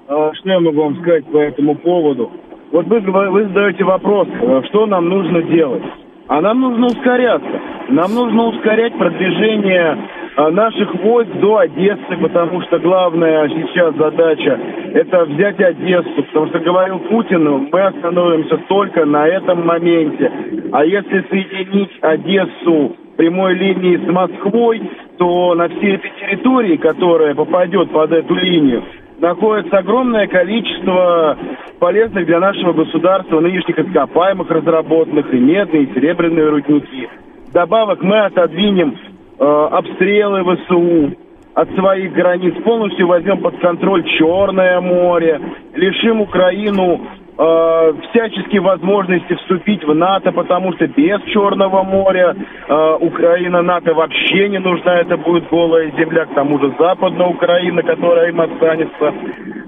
А, 0.08 0.32
что 0.34 0.50
я 0.50 0.60
могу 0.60 0.84
вам 0.84 1.02
сказать 1.02 1.26
по 1.26 1.38
этому 1.38 1.76
поводу? 1.76 2.32
Вот 2.72 2.86
вы, 2.86 3.00
вы 3.00 3.44
задаете 3.48 3.84
вопрос, 3.84 4.28
а, 4.32 4.62
что 4.70 4.86
нам 4.86 5.10
нужно 5.10 5.42
делать? 5.42 5.84
А 6.28 6.42
нам 6.42 6.62
нужно 6.62 6.88
ускоряться. 6.88 7.62
Нам 7.90 8.14
нужно 8.14 8.48
ускорять 8.48 8.98
продвижение 8.98 9.98
а, 10.38 10.50
наших 10.50 10.96
войск 10.96 11.32
до 11.42 11.58
Одессы, 11.58 12.18
потому 12.22 12.62
что 12.62 12.80
главная 12.80 13.50
сейчас 13.50 13.96
задача– 13.96 14.60
это 14.94 15.26
взять 15.26 15.60
Одессу, 15.60 16.24
потому 16.24 16.48
что 16.48 16.60
говорил 16.60 17.00
Путин, 17.00 17.70
мы 17.72 17.82
остановимся 17.82 18.58
только 18.70 19.06
на 19.06 19.28
этом 19.28 19.66
моменте. 19.66 20.32
А 20.72 20.86
если 20.86 21.26
соединить 21.30 21.92
Одессу 22.02 22.96
прямой 23.18 23.56
линии 23.56 23.98
с 23.98 24.10
Москвой, 24.10 24.82
то 25.18 25.54
на 25.56 25.68
всей 25.68 25.96
этой 25.96 26.12
территории, 26.20 26.78
которая 26.78 27.36
попадет 27.36 27.92
под 27.92 28.12
эту 28.14 28.34
линию, 28.36 28.84
находится 29.22 29.78
огромное 29.78 30.28
количество 30.28 31.38
полезных 31.80 32.26
для 32.26 32.40
нашего 32.40 32.74
государства 32.74 33.40
нынешних 33.40 33.80
ископаемых 33.80 34.50
разработанных, 34.50 35.34
и 35.34 35.38
медные, 35.38 35.84
и 35.84 35.94
серебряные 35.94 36.50
рудники. 36.50 37.08
Добавок 37.54 38.02
мы 38.02 38.20
отодвинем 38.20 38.98
Э, 39.44 39.68
обстрелы 39.72 40.44
ВСУ 40.44 41.18
от 41.56 41.68
своих 41.74 42.14
границ, 42.14 42.54
полностью 42.64 43.08
возьмем 43.08 43.40
под 43.40 43.58
контроль 43.58 44.04
Черное 44.04 44.80
море, 44.80 45.42
лишим 45.74 46.22
Украину 46.22 47.02
э, 47.38 47.94
всяческие 48.10 48.62
возможности 48.62 49.34
вступить 49.36 49.84
в 49.84 49.94
НАТО, 49.94 50.32
потому 50.32 50.74
что 50.74 50.88
без 50.88 51.22
Черного 51.24 51.84
моря 51.84 52.36
э, 52.36 52.98
Украина 53.00 53.62
НАТО 53.62 53.94
вообще 53.94 54.50
не 54.50 54.60
нужна, 54.60 55.00
это 55.00 55.18
будет 55.18 55.50
голая 55.50 55.92
земля, 55.98 56.26
к 56.26 56.34
тому 56.34 56.60
же 56.60 56.74
Западная 56.78 57.28
Украина, 57.28 57.84
которая 57.84 58.30
им 58.30 58.42
останется. 58.42 59.14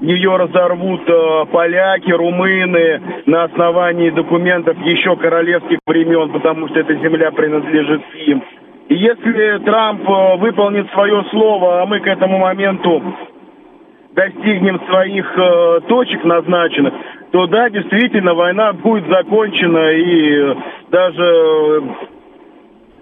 Ее 0.01 0.35
разорвут 0.35 1.01
э, 1.07 1.45
поляки, 1.51 2.11
румыны 2.11 3.01
на 3.25 3.43
основании 3.43 4.09
документов 4.09 4.77
еще 4.83 5.15
королевских 5.15 5.79
времен, 5.85 6.31
потому 6.31 6.67
что 6.69 6.79
эта 6.79 6.93
земля 6.95 7.31
принадлежит 7.31 8.01
им. 8.27 8.43
И 8.89 8.95
если 8.95 9.59
Трамп 9.65 10.07
э, 10.07 10.37
выполнит 10.37 10.89
свое 10.91 11.23
слово, 11.31 11.81
а 11.81 11.85
мы 11.85 11.99
к 11.99 12.07
этому 12.07 12.37
моменту 12.37 13.01
достигнем 14.13 14.79
своих 14.87 15.25
э, 15.37 15.79
точек 15.87 16.23
назначенных, 16.23 16.93
то 17.33 17.47
да, 17.47 17.67
действительно, 17.67 18.35
война 18.35 18.73
будет 18.73 19.05
закончена 19.09 19.91
и 19.91 20.55
даже 20.91 21.81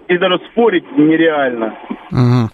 и 0.08 0.16
даже 0.16 0.40
спорить 0.50 0.90
нереально. 0.96 1.74
Угу. 2.10 2.50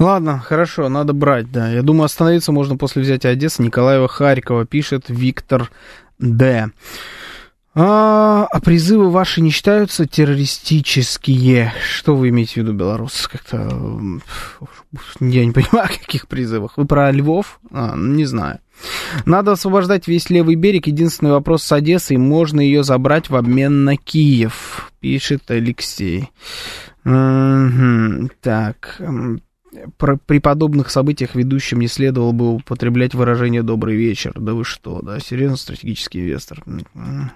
Ладно, 0.00 0.40
хорошо, 0.40 0.88
надо 0.88 1.12
брать, 1.12 1.50
да. 1.52 1.68
Я 1.70 1.82
думаю, 1.82 2.06
остановиться 2.06 2.50
можно 2.50 2.76
после 2.76 3.02
взятия 3.02 3.30
Одессы. 3.30 3.62
Николаева 3.62 4.08
Харькова 4.08 4.66
пишет 4.66 5.04
Виктор 5.08 5.70
Д. 6.18 6.70
А, 7.74 8.46
а 8.50 8.60
призывы 8.60 9.08
ваши 9.08 9.42
не 9.42 9.50
считаются 9.50 10.08
террористические? 10.08 11.72
Что 11.94 12.16
вы 12.16 12.30
имеете 12.30 12.54
в 12.54 12.56
виду, 12.58 12.72
белорус? 12.72 13.28
Как-то 13.28 13.68
я 15.20 15.46
не 15.46 15.52
понимаю, 15.52 15.84
о 15.84 15.88
каких 15.88 16.26
призывах. 16.26 16.76
Вы 16.76 16.84
про 16.84 17.12
Львов? 17.12 17.60
А, 17.70 17.94
не 17.96 18.24
знаю. 18.24 18.58
Надо 19.26 19.52
освобождать 19.52 20.08
весь 20.08 20.30
левый 20.30 20.54
берег. 20.54 20.86
Единственный 20.86 21.32
вопрос 21.32 21.62
с 21.62 21.72
Одессой. 21.72 22.16
Можно 22.16 22.60
ее 22.60 22.84
забрать 22.84 23.30
в 23.30 23.36
обмен 23.36 23.84
на 23.84 23.96
Киев, 23.96 24.92
пишет 25.00 25.50
Алексей. 25.50 26.30
Угу. 27.04 28.30
Так 28.40 29.00
при 29.98 30.38
подобных 30.38 30.90
событиях 30.90 31.34
ведущим 31.34 31.80
не 31.80 31.88
следовало 31.88 32.32
бы 32.32 32.54
употреблять 32.54 33.14
выражение 33.14 33.62
«добрый 33.62 33.96
вечер». 33.96 34.32
Да 34.36 34.54
вы 34.54 34.64
что, 34.64 35.00
да, 35.02 35.18
серьезно, 35.20 35.56
стратегический 35.56 36.20
инвестор. 36.20 36.62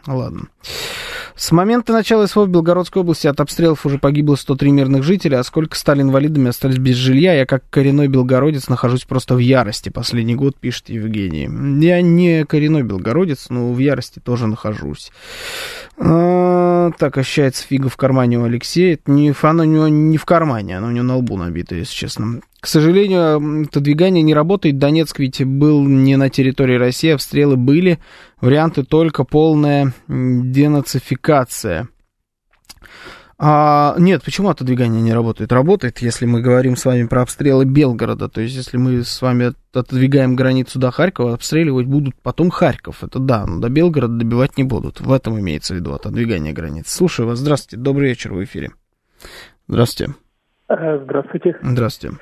Ладно. 0.06 0.48
С 1.34 1.52
момента 1.52 1.92
начала 1.92 2.26
СВО 2.26 2.46
в 2.46 2.48
Белгородской 2.48 3.02
области 3.02 3.26
от 3.26 3.38
обстрелов 3.40 3.84
уже 3.84 3.98
погибло 3.98 4.36
103 4.36 4.70
мирных 4.70 5.02
жителей, 5.02 5.36
а 5.36 5.44
сколько 5.44 5.76
стали 5.76 6.00
инвалидами, 6.00 6.48
остались 6.48 6.78
без 6.78 6.96
жилья. 6.96 7.34
Я, 7.34 7.44
как 7.44 7.68
коренной 7.68 8.08
белгородец, 8.08 8.68
нахожусь 8.68 9.04
просто 9.04 9.34
в 9.34 9.38
ярости. 9.38 9.90
Последний 9.90 10.34
год, 10.34 10.56
пишет 10.58 10.88
Евгений. 10.88 11.48
Я 11.84 12.00
не 12.00 12.46
коренной 12.46 12.82
белгородец, 12.82 13.50
но 13.50 13.70
в 13.70 13.78
ярости 13.78 14.18
тоже 14.18 14.46
нахожусь. 14.46 15.12
А, 15.98 16.90
так, 16.98 17.18
ощущается 17.18 17.66
фига 17.66 17.90
в 17.90 17.96
кармане 17.98 18.38
у 18.38 18.44
Алексея. 18.44 18.94
Это 18.94 19.10
не, 19.10 19.34
оно 19.42 19.62
у 19.62 19.66
него 19.66 19.88
не 19.88 20.16
в 20.16 20.24
кармане, 20.24 20.78
оно 20.78 20.88
у 20.88 20.90
него 20.90 21.04
на 21.04 21.16
лбу 21.16 21.36
набито, 21.36 21.74
если 21.74 21.94
честно. 21.94 22.35
К 22.60 22.66
сожалению, 22.66 23.64
это 23.64 23.80
двигание 23.80 24.22
не 24.22 24.34
работает. 24.34 24.78
Донецк 24.78 25.18
ведь 25.18 25.44
был 25.44 25.84
не 25.84 26.16
на 26.16 26.30
территории 26.30 26.76
России, 26.76 27.10
обстрелы 27.10 27.56
были. 27.56 27.98
Варианты 28.40 28.82
только 28.82 29.24
полная 29.24 29.92
денацификация. 30.08 31.88
А, 33.38 33.94
нет, 33.98 34.22
почему 34.24 34.48
отодвигание 34.48 35.02
не 35.02 35.12
работает? 35.12 35.52
Работает, 35.52 35.98
если 35.98 36.24
мы 36.24 36.40
говорим 36.40 36.74
с 36.74 36.86
вами 36.86 37.06
про 37.06 37.22
обстрелы 37.22 37.66
Белгорода. 37.66 38.28
То 38.28 38.40
есть, 38.40 38.56
если 38.56 38.78
мы 38.78 39.04
с 39.04 39.20
вами 39.20 39.52
отодвигаем 39.74 40.36
границу 40.36 40.78
до 40.78 40.90
Харькова, 40.90 41.34
обстреливать 41.34 41.86
будут 41.86 42.14
потом 42.22 42.50
Харьков. 42.50 43.04
Это 43.04 43.18
да, 43.18 43.44
но 43.44 43.60
до 43.60 43.68
Белгорода 43.68 44.14
добивать 44.14 44.56
не 44.56 44.64
будут. 44.64 45.00
В 45.00 45.12
этом 45.12 45.38
имеется 45.38 45.74
в 45.74 45.76
виду 45.76 45.92
отодвигание 45.92 46.54
границ. 46.54 46.88
Слушаю 46.88 47.28
вас. 47.28 47.38
Здравствуйте. 47.38 47.82
Добрый 47.82 48.08
вечер 48.08 48.32
в 48.32 48.42
эфире. 48.42 48.70
Здравствуйте. 49.68 50.14
Э, 50.68 50.98
здравствуйте. 51.02 51.56
Здравствуйте. 51.62 52.16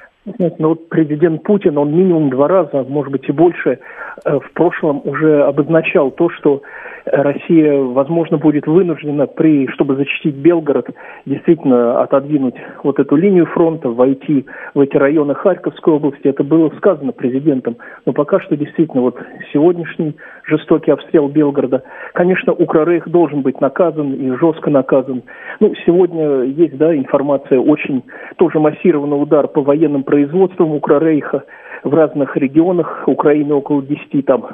Ну 0.58 0.68
вот 0.68 0.88
президент 0.88 1.42
Путин, 1.42 1.76
он 1.76 1.94
минимум 1.94 2.30
два 2.30 2.48
раза, 2.48 2.82
может 2.88 3.12
быть 3.12 3.28
и 3.28 3.32
больше, 3.32 3.78
э, 4.24 4.38
в 4.38 4.52
прошлом 4.52 5.02
уже 5.04 5.42
обозначал 5.42 6.10
то, 6.10 6.30
что 6.30 6.62
Россия, 7.06 7.78
возможно, 7.78 8.38
будет 8.38 8.66
вынуждена, 8.66 9.26
при, 9.26 9.66
чтобы 9.68 9.96
защитить 9.96 10.37
Белгород, 10.37 10.88
действительно 11.26 12.00
отодвинуть 12.00 12.54
вот 12.82 12.99
эту 12.99 13.16
линию 13.16 13.44
фронта, 13.46 13.90
войти 13.90 14.46
в 14.75 14.80
эти 14.80 14.96
районы 14.96 15.34
Харьковской 15.34 15.94
области. 15.94 16.26
Это 16.26 16.42
было 16.42 16.70
сказано 16.78 17.12
президентом. 17.12 17.76
Но 18.06 18.12
пока 18.12 18.40
что 18.40 18.56
действительно 18.56 19.02
вот 19.02 19.18
сегодняшний 19.52 20.16
жестокий 20.44 20.92
обстрел 20.92 21.28
Белгорода, 21.28 21.82
конечно, 22.14 22.52
Укрорейх 22.54 23.06
должен 23.08 23.42
быть 23.42 23.61
наказан 23.61 24.14
и 24.14 24.30
жестко 24.38 24.70
наказан. 24.70 25.23
Ну, 25.61 25.75
сегодня 25.84 26.42
есть, 26.44 26.76
да, 26.78 26.96
информация, 26.96 27.61
очень 27.61 28.02
тоже 28.37 28.61
массированный 28.61 29.20
удар 29.20 29.46
по 29.49 29.61
военным 29.61 30.04
производствам 30.04 30.73
Укрорейха 30.73 31.44
в 31.82 31.92
разных 31.92 32.34
регионах 32.38 33.04
Украины 33.06 33.52
около 33.52 33.82
10 33.82 34.25
там. 34.25 34.46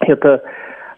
Это 0.00 0.42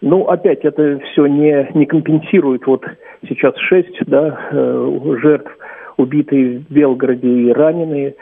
ну, 0.03 0.25
опять 0.25 0.65
это 0.65 0.99
все 0.99 1.25
не, 1.27 1.69
не 1.73 1.85
компенсирует. 1.85 2.67
Вот 2.67 2.85
сейчас 3.27 3.55
шесть 3.57 3.97
да, 4.05 4.37
э, 4.51 5.17
жертв, 5.21 5.49
убитые 5.95 6.59
в 6.59 6.73
Белгороде 6.73 7.27
и 7.27 7.53
раненые. 7.53 8.15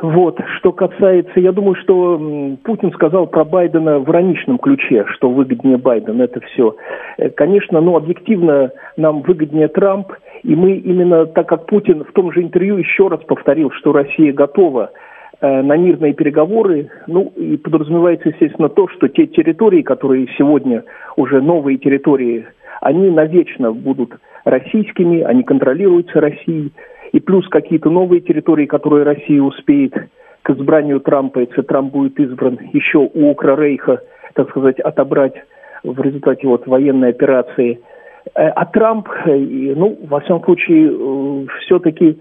Вот, 0.00 0.40
что 0.56 0.72
касается, 0.72 1.38
я 1.38 1.52
думаю, 1.52 1.74
что 1.74 2.56
Путин 2.64 2.92
сказал 2.92 3.26
про 3.26 3.44
Байдена 3.44 3.98
в 3.98 4.08
ироничном 4.08 4.56
ключе, 4.56 5.04
что 5.12 5.28
выгоднее 5.28 5.76
Байден, 5.76 6.22
это 6.22 6.40
все. 6.40 6.76
Э, 7.18 7.28
конечно, 7.28 7.82
ну, 7.82 7.94
объективно 7.94 8.70
нам 8.96 9.20
выгоднее 9.20 9.68
Трамп, 9.68 10.14
и 10.42 10.56
мы 10.56 10.76
именно, 10.76 11.26
так 11.26 11.46
как 11.46 11.66
Путин 11.66 12.04
в 12.04 12.12
том 12.12 12.32
же 12.32 12.40
интервью 12.40 12.78
еще 12.78 13.08
раз 13.08 13.20
повторил, 13.24 13.70
что 13.72 13.92
Россия 13.92 14.32
готова 14.32 14.92
на 15.42 15.76
мирные 15.76 16.14
переговоры, 16.14 16.88
ну 17.08 17.32
и 17.36 17.56
подразумевается, 17.56 18.28
естественно, 18.28 18.68
то, 18.68 18.86
что 18.88 19.08
те 19.08 19.26
территории, 19.26 19.82
которые 19.82 20.28
сегодня 20.38 20.84
уже 21.16 21.40
новые 21.40 21.78
территории, 21.78 22.46
они 22.80 23.10
навечно 23.10 23.72
будут 23.72 24.12
российскими, 24.44 25.20
они 25.22 25.42
контролируются 25.42 26.20
Россией, 26.20 26.72
и 27.12 27.20
плюс 27.20 27.46
какие-то 27.48 27.90
новые 27.90 28.20
территории, 28.20 28.66
которые 28.66 29.04
Россия 29.04 29.42
успеет 29.42 29.94
к 30.42 30.50
избранию 30.50 31.00
Трампа, 31.00 31.40
если 31.40 31.62
Трамп 31.62 31.92
будет 31.92 32.18
избран, 32.18 32.58
еще 32.72 32.98
у 32.98 33.30
Укрорейха, 33.30 34.02
так 34.34 34.50
сказать, 34.50 34.80
отобрать 34.80 35.34
в 35.84 36.00
результате 36.00 36.46
вот 36.46 36.66
военной 36.66 37.10
операции. 37.10 37.80
Э, 38.34 38.48
а 38.48 38.64
Трамп, 38.66 39.08
э, 39.26 39.36
ну, 39.76 39.98
во 40.08 40.20
всяком 40.20 40.44
случае, 40.44 41.46
все-таки, 41.60 42.18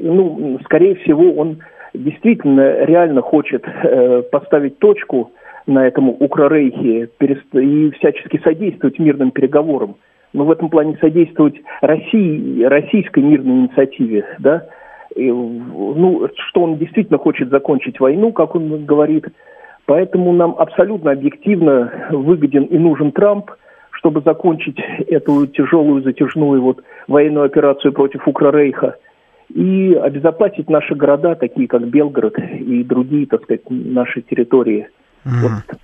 ну, 0.00 0.58
скорее 0.64 0.96
всего, 0.96 1.32
он 1.34 1.58
действительно 1.94 2.84
реально 2.84 3.22
хочет 3.22 3.64
э, 3.66 4.22
поставить 4.30 4.78
точку 4.78 5.32
на 5.66 5.86
этом 5.86 6.10
укрорейхе 6.10 7.08
и 7.08 7.90
всячески 7.92 8.40
содействовать 8.42 8.98
мирным 8.98 9.30
переговорам. 9.30 9.96
Но 10.32 10.44
в 10.44 10.50
этом 10.50 10.68
плане 10.68 10.98
содействовать 11.00 11.54
России, 11.80 12.64
российской 12.64 13.20
мирной 13.20 13.60
инициативе, 13.60 14.26
да, 14.40 14.66
и, 15.14 15.30
ну, 15.30 16.28
что 16.48 16.62
он 16.62 16.76
действительно 16.76 17.18
хочет 17.18 17.50
закончить 17.50 18.00
войну, 18.00 18.32
как 18.32 18.56
он 18.56 18.84
говорит. 18.84 19.26
Поэтому 19.86 20.32
нам 20.32 20.56
абсолютно 20.58 21.12
объективно 21.12 22.08
выгоден 22.10 22.64
и 22.64 22.78
нужен 22.78 23.12
Трамп, 23.12 23.52
чтобы 23.92 24.22
закончить 24.22 24.78
эту 25.06 25.46
тяжелую, 25.46 26.02
затяжную 26.02 26.60
вот 26.60 26.82
военную 27.06 27.44
операцию 27.44 27.92
против 27.92 28.26
Укрорейха– 28.26 28.96
и 29.48 29.94
обезопасить 29.94 30.68
наши 30.68 30.94
города, 30.94 31.34
такие 31.34 31.68
как 31.68 31.86
Белгород 31.86 32.38
и 32.38 32.82
другие, 32.84 33.26
так 33.26 33.42
сказать, 33.42 33.62
наши 33.68 34.22
территории. 34.22 34.88
Mm. 35.24 35.30
Вот 35.42 35.78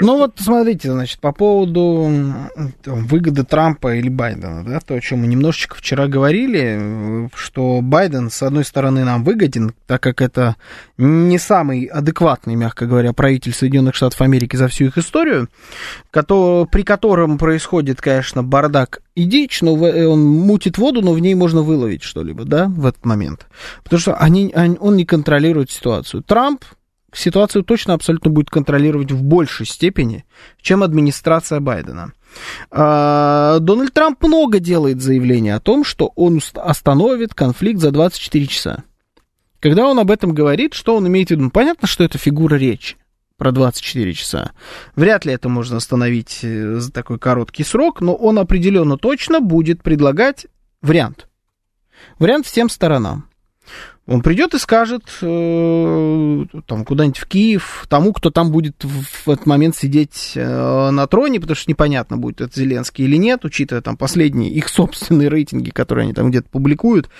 ну 0.00 0.18
вот 0.18 0.34
смотрите, 0.38 0.92
значит, 0.92 1.20
по 1.20 1.32
поводу 1.32 2.10
там, 2.82 3.06
выгоды 3.06 3.44
Трампа 3.44 3.96
или 3.96 4.08
Байдена, 4.08 4.64
да, 4.64 4.80
то, 4.80 4.94
о 4.94 5.00
чем 5.00 5.20
мы 5.20 5.26
немножечко 5.26 5.74
вчера 5.76 6.06
говорили, 6.06 7.28
что 7.34 7.80
Байден, 7.82 8.30
с 8.30 8.42
одной 8.42 8.64
стороны, 8.64 9.04
нам 9.04 9.24
выгоден, 9.24 9.74
так 9.86 10.02
как 10.02 10.20
это 10.20 10.56
не 10.96 11.38
самый 11.38 11.84
адекватный, 11.86 12.54
мягко 12.54 12.86
говоря, 12.86 13.12
правитель 13.12 13.52
Соединенных 13.52 13.94
Штатов 13.94 14.20
Америки 14.20 14.56
за 14.56 14.68
всю 14.68 14.86
их 14.86 14.98
историю, 14.98 15.48
который, 16.10 16.66
при 16.68 16.82
котором 16.82 17.38
происходит, 17.38 18.00
конечно, 18.00 18.42
бардак 18.42 19.02
и 19.14 19.24
дичь, 19.24 19.62
но 19.62 19.74
он 19.74 20.24
мутит 20.24 20.78
воду, 20.78 21.02
но 21.02 21.12
в 21.12 21.18
ней 21.18 21.34
можно 21.34 21.62
выловить 21.62 22.02
что-либо, 22.02 22.44
да, 22.44 22.66
в 22.68 22.86
этот 22.86 23.04
момент. 23.04 23.46
Потому 23.82 24.00
что 24.00 24.14
они, 24.14 24.52
они, 24.54 24.76
он 24.78 24.96
не 24.96 25.04
контролирует 25.04 25.70
ситуацию. 25.70 26.22
Трамп, 26.22 26.64
ситуацию 27.18 27.64
точно 27.64 27.94
абсолютно 27.94 28.30
будет 28.30 28.50
контролировать 28.50 29.12
в 29.12 29.22
большей 29.22 29.66
степени, 29.66 30.24
чем 30.60 30.82
администрация 30.82 31.60
Байдена. 31.60 32.12
А, 32.70 33.58
Дональд 33.60 33.92
Трамп 33.92 34.22
много 34.22 34.58
делает 34.58 35.00
заявлений 35.00 35.50
о 35.50 35.60
том, 35.60 35.84
что 35.84 36.12
он 36.16 36.40
остановит 36.54 37.34
конфликт 37.34 37.80
за 37.80 37.90
24 37.90 38.46
часа. 38.46 38.84
Когда 39.60 39.86
он 39.86 39.98
об 39.98 40.10
этом 40.10 40.34
говорит, 40.34 40.74
что 40.74 40.96
он 40.96 41.06
имеет 41.08 41.28
в 41.28 41.30
виду? 41.32 41.44
Ну, 41.44 41.50
понятно, 41.50 41.88
что 41.88 42.04
это 42.04 42.18
фигура 42.18 42.54
речи 42.54 42.96
про 43.36 43.52
24 43.52 44.12
часа. 44.12 44.52
Вряд 44.94 45.24
ли 45.24 45.32
это 45.32 45.48
можно 45.48 45.78
остановить 45.78 46.40
э, 46.42 46.74
за 46.76 46.92
такой 46.92 47.18
короткий 47.18 47.64
срок, 47.64 48.00
но 48.00 48.14
он 48.14 48.38
определенно 48.38 48.98
точно 48.98 49.40
будет 49.40 49.82
предлагать 49.82 50.46
вариант. 50.82 51.28
Вариант 52.18 52.46
всем 52.46 52.68
сторонам. 52.68 53.28
Он 54.08 54.22
придет 54.22 54.54
и 54.54 54.58
скажет 54.58 55.02
э, 55.20 56.44
там 56.66 56.84
куда-нибудь 56.86 57.18
в 57.18 57.26
Киев 57.26 57.84
тому, 57.90 58.14
кто 58.14 58.30
там 58.30 58.50
будет 58.50 58.82
в 58.82 59.28
этот 59.28 59.44
момент 59.44 59.76
сидеть 59.76 60.32
э, 60.34 60.90
на 60.90 61.06
троне, 61.06 61.40
потому 61.40 61.54
что 61.54 61.70
непонятно, 61.70 62.16
будет 62.16 62.40
это 62.40 62.58
Зеленский 62.58 63.04
или 63.04 63.16
нет, 63.16 63.44
учитывая 63.44 63.82
там 63.82 63.98
последние 63.98 64.50
их 64.50 64.70
собственные 64.70 65.28
рейтинги, 65.28 65.68
которые 65.68 66.04
они 66.04 66.14
там 66.14 66.30
где-то 66.30 66.48
публикуют. 66.48 67.10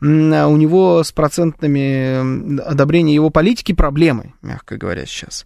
А 0.00 0.46
у 0.46 0.56
него 0.56 1.04
с 1.04 1.12
процентными 1.12 2.58
одобрения 2.62 3.14
его 3.14 3.28
политики 3.28 3.72
проблемы, 3.72 4.32
мягко 4.40 4.78
говоря, 4.78 5.04
сейчас. 5.04 5.44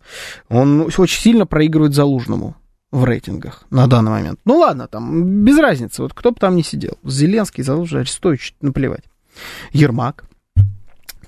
Он 0.48 0.82
очень 0.82 1.20
сильно 1.20 1.46
проигрывает 1.46 1.94
Залужному 1.94 2.54
в 2.92 3.02
рейтингах 3.02 3.64
на 3.70 3.88
данный 3.88 4.12
момент. 4.12 4.38
Ну 4.44 4.58
ладно, 4.58 4.86
там 4.86 5.42
без 5.44 5.58
разницы, 5.58 6.02
вот 6.02 6.14
кто 6.14 6.30
бы 6.30 6.36
там 6.38 6.54
ни 6.54 6.62
сидел. 6.62 6.96
Зеленский, 7.02 7.64
Залужный, 7.64 8.02
Арестович, 8.02 8.54
наплевать. 8.60 9.04
Ермак. 9.72 10.26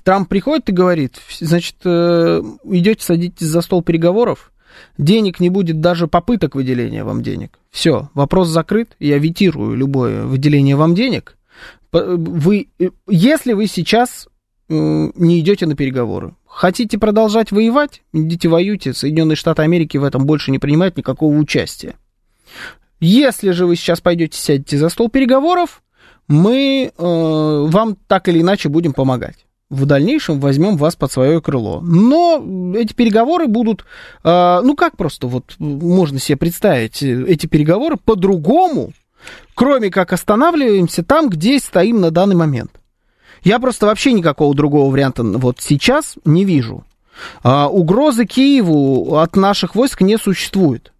Трамп 0.05 0.29
приходит 0.29 0.69
и 0.69 0.71
говорит, 0.71 1.19
значит, 1.39 1.77
э, 1.83 2.41
идете, 2.63 3.03
садитесь 3.03 3.47
за 3.47 3.61
стол 3.61 3.81
переговоров, 3.81 4.51
денег 4.99 5.39
не 5.39 5.49
будет 5.49 5.81
даже 5.81 6.07
попыток 6.07 6.53
выделения 6.53 7.03
вам 7.03 7.23
денег. 7.23 7.57
Все, 7.71 8.09
вопрос 8.13 8.49
закрыт, 8.49 8.95
я 8.99 9.17
витирую 9.17 9.75
любое 9.75 10.23
выделение 10.25 10.75
вам 10.75 10.93
денег. 10.93 11.37
Вы, 11.91 12.67
э, 12.77 12.89
если 13.07 13.53
вы 13.53 13.65
сейчас 13.65 14.27
не 14.67 15.39
идете 15.39 15.67
на 15.67 15.75
переговоры. 15.75 16.35
Хотите 16.47 16.97
продолжать 16.97 17.51
воевать? 17.51 18.01
Идите 18.13 18.49
воюйте. 18.49 18.93
Соединенные 18.93 19.35
Штаты 19.35 19.61
Америки 19.61 19.97
в 19.97 20.03
этом 20.03 20.25
больше 20.25 20.49
не 20.49 20.57
принимают 20.57 20.97
никакого 20.97 21.35
участия. 21.37 21.95
Если 22.99 23.51
же 23.51 23.67
вы 23.67 23.75
сейчас 23.75 24.01
пойдете 24.01 24.37
сядете 24.39 24.77
за 24.77 24.89
стол 24.89 25.09
переговоров, 25.09 25.83
мы 26.27 26.91
э, 26.91 26.91
вам 26.97 27.95
так 28.07 28.27
или 28.27 28.41
иначе 28.41 28.69
будем 28.69 28.93
помогать. 28.93 29.44
В 29.69 29.85
дальнейшем 29.85 30.39
возьмем 30.39 30.77
вас 30.77 30.95
под 30.95 31.11
свое 31.11 31.41
крыло. 31.41 31.81
Но 31.81 32.43
эти 32.75 32.93
переговоры 32.93 33.47
будут, 33.47 33.83
э, 34.23 34.61
ну 34.63 34.75
как 34.75 34.95
просто 34.95 35.25
вот 35.25 35.55
можно 35.57 36.19
себе 36.19 36.37
представить, 36.37 37.01
эти 37.01 37.47
переговоры 37.47 37.97
по-другому, 37.97 38.93
кроме 39.55 39.89
как 39.89 40.13
останавливаемся 40.13 41.03
там, 41.03 41.29
где 41.29 41.57
стоим 41.59 41.99
на 41.99 42.11
данный 42.11 42.35
момент. 42.35 42.71
Я 43.43 43.59
просто 43.59 43.87
вообще 43.87 44.11
никакого 44.13 44.53
другого 44.53 44.91
варианта 44.91 45.23
вот 45.23 45.57
сейчас 45.61 46.15
не 46.25 46.45
вижу. 46.45 46.83
А, 47.43 47.67
угрозы 47.67 48.25
Киеву 48.25 49.17
от 49.17 49.35
наших 49.35 49.75
войск 49.75 50.01
не 50.01 50.17
существует. 50.17 50.91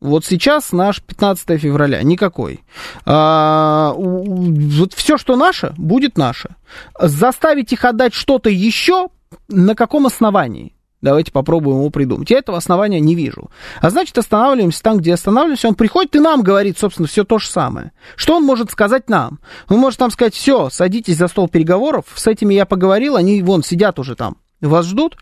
Вот 0.00 0.24
сейчас 0.24 0.72
наш 0.72 1.02
15 1.02 1.60
февраля, 1.60 2.02
никакой. 2.02 2.64
А, 3.04 3.92
вот 3.94 4.94
все, 4.94 5.18
что 5.18 5.36
наше, 5.36 5.74
будет 5.76 6.16
наше. 6.16 6.56
Заставить 6.98 7.72
их 7.74 7.84
отдать 7.84 8.14
что-то 8.14 8.48
еще 8.48 9.08
на 9.48 9.74
каком 9.74 10.06
основании? 10.06 10.74
Давайте 11.02 11.32
попробуем 11.32 11.78
его 11.78 11.90
придумать. 11.90 12.30
Я 12.30 12.38
этого 12.38 12.56
основания 12.56 13.00
не 13.00 13.14
вижу. 13.14 13.50
А 13.80 13.90
значит, 13.90 14.16
останавливаемся 14.16 14.82
там, 14.82 14.98
где 14.98 15.12
останавливаемся. 15.12 15.68
Он 15.68 15.74
приходит 15.74 16.16
и 16.16 16.20
нам 16.20 16.42
говорит, 16.42 16.78
собственно, 16.78 17.06
все 17.06 17.24
то 17.24 17.38
же 17.38 17.48
самое. 17.48 17.92
Что 18.16 18.36
он 18.36 18.44
может 18.44 18.70
сказать 18.70 19.10
нам? 19.10 19.38
Он 19.68 19.78
может 19.78 20.00
нам 20.00 20.10
сказать, 20.10 20.34
все, 20.34 20.70
садитесь 20.70 21.16
за 21.16 21.28
стол 21.28 21.48
переговоров, 21.48 22.04
с 22.14 22.26
этими 22.26 22.54
я 22.54 22.64
поговорил, 22.64 23.16
они 23.16 23.42
вон 23.42 23.62
сидят 23.62 23.98
уже 23.98 24.14
там 24.14 24.36
вас 24.68 24.86
ждут. 24.86 25.16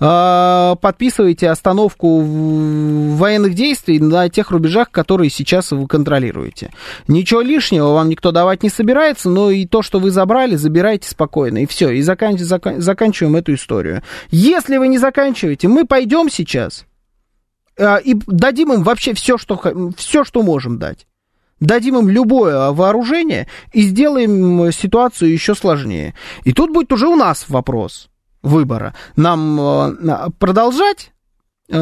А, 0.00 0.76
подписывайте 0.76 1.48
остановку 1.48 2.20
военных 2.20 3.54
действий 3.54 3.98
на 3.98 4.28
тех 4.28 4.50
рубежах, 4.50 4.90
которые 4.90 5.30
сейчас 5.30 5.72
вы 5.72 5.86
контролируете. 5.86 6.70
Ничего 7.08 7.40
лишнего 7.40 7.92
вам 7.92 8.08
никто 8.08 8.32
давать 8.32 8.62
не 8.62 8.68
собирается, 8.68 9.30
но 9.30 9.50
и 9.50 9.66
то, 9.66 9.82
что 9.82 9.98
вы 9.98 10.10
забрали, 10.10 10.56
забирайте 10.56 11.08
спокойно. 11.08 11.58
И 11.58 11.66
все, 11.66 11.90
и 11.90 12.02
закан... 12.02 12.38
Закан... 12.38 12.80
заканчиваем 12.80 13.36
эту 13.36 13.54
историю. 13.54 14.02
Если 14.30 14.76
вы 14.76 14.88
не 14.88 14.98
заканчиваете, 14.98 15.68
мы 15.68 15.86
пойдем 15.86 16.28
сейчас 16.28 16.84
а, 17.78 17.96
и 17.96 18.14
дадим 18.26 18.72
им 18.72 18.82
вообще 18.82 19.14
все, 19.14 19.38
что, 19.38 19.60
все, 19.96 20.24
что 20.24 20.42
можем 20.42 20.78
дать. 20.78 21.06
Дадим 21.60 21.96
им 21.96 22.08
любое 22.08 22.72
вооружение 22.72 23.46
и 23.72 23.82
сделаем 23.82 24.72
ситуацию 24.72 25.32
еще 25.32 25.54
сложнее. 25.54 26.14
И 26.42 26.52
тут 26.52 26.72
будет 26.72 26.92
уже 26.92 27.06
у 27.06 27.16
нас 27.16 27.46
вопрос– 27.48 28.08
выбора. 28.42 28.94
Нам 29.16 29.60
э, 29.60 30.30
продолжать 30.38 31.12
э, 31.68 31.74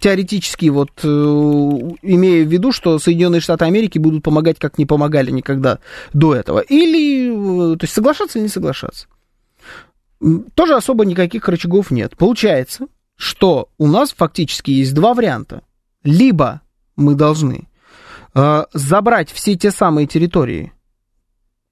теоретически, 0.00 0.66
вот, 0.66 0.90
э, 1.02 1.06
имея 1.06 2.44
в 2.44 2.48
виду, 2.48 2.72
что 2.72 2.98
Соединенные 2.98 3.40
Штаты 3.40 3.64
Америки 3.64 3.98
будут 3.98 4.22
помогать, 4.22 4.58
как 4.58 4.78
не 4.78 4.86
помогали 4.86 5.30
никогда 5.30 5.78
до 6.12 6.34
этого. 6.34 6.60
Или, 6.60 7.76
то 7.76 7.84
есть, 7.84 7.94
соглашаться 7.94 8.38
или 8.38 8.44
не 8.44 8.50
соглашаться. 8.50 9.06
Тоже 10.54 10.74
особо 10.74 11.04
никаких 11.04 11.48
рычагов 11.48 11.90
нет. 11.90 12.16
Получается, 12.16 12.86
что 13.16 13.68
у 13.78 13.86
нас 13.86 14.12
фактически 14.12 14.70
есть 14.70 14.94
два 14.94 15.12
варианта. 15.12 15.62
Либо 16.02 16.62
мы 16.96 17.14
должны 17.14 17.68
забрать 18.34 19.30
все 19.30 19.54
те 19.54 19.70
самые 19.70 20.06
территории, 20.06 20.72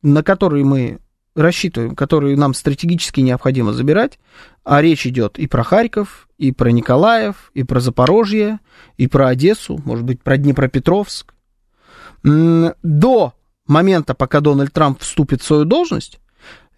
на 0.03 0.22
которые 0.22 0.64
мы 0.64 0.98
рассчитываем, 1.35 1.95
которые 1.95 2.37
нам 2.37 2.55
стратегически 2.55 3.21
необходимо 3.21 3.73
забирать, 3.73 4.18
а 4.64 4.83
речь 4.83 5.07
идет 5.07 5.38
и 5.38 5.47
про 5.47 5.62
Харьков, 5.62 6.29
и 6.38 6.53
про 6.53 6.71
Николаев, 6.71 7.51
и 7.55 7.62
про 7.62 7.81
Запорожье, 7.81 8.61
и 8.97 9.07
про 9.07 9.29
Одессу, 9.29 9.81
может 9.85 10.05
быть, 10.05 10.23
про 10.23 10.37
Днепропетровск, 10.37 11.35
до 12.23 13.33
момента, 13.66 14.14
пока 14.14 14.40
Дональд 14.40 14.73
Трамп 14.73 15.01
вступит 15.01 15.42
в 15.42 15.47
свою 15.47 15.64
должность, 15.64 16.21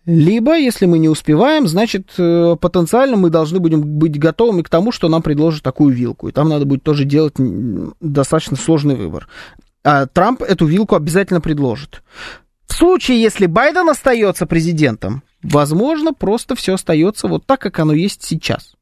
либо, 0.06 0.56
если 0.58 0.84
мы 0.84 0.98
не 0.98 1.08
успеваем, 1.08 1.66
значит, 1.66 2.12
э, 2.18 2.56
потенциально 2.60 3.16
мы 3.16 3.30
должны 3.30 3.58
будем 3.58 3.82
быть 3.82 4.18
готовыми 4.18 4.60
к 4.60 4.68
тому, 4.68 4.92
что 4.92 5.08
нам 5.08 5.22
предложат 5.22 5.62
такую 5.62 5.94
вилку. 5.94 6.28
И 6.28 6.32
там 6.32 6.50
надо 6.50 6.66
будет 6.66 6.82
тоже 6.82 7.04
делать 7.04 7.34
достаточно 8.00 8.56
сложный 8.58 8.96
выбор. 8.96 9.28
А 9.82 10.06
Трамп 10.06 10.42
эту 10.42 10.66
вилку 10.66 10.94
обязательно 10.94 11.40
предложит. 11.40 12.02
Случае, 12.74 13.22
если 13.22 13.46
Байден 13.46 13.88
остается 13.88 14.46
президентом, 14.46 15.22
возможно, 15.44 16.12
просто 16.12 16.56
все 16.56 16.74
остается 16.74 17.28
вот 17.28 17.46
так, 17.46 17.60
как 17.60 17.78
оно 17.78 17.92
есть 17.92 18.24
сейчас. 18.24 18.74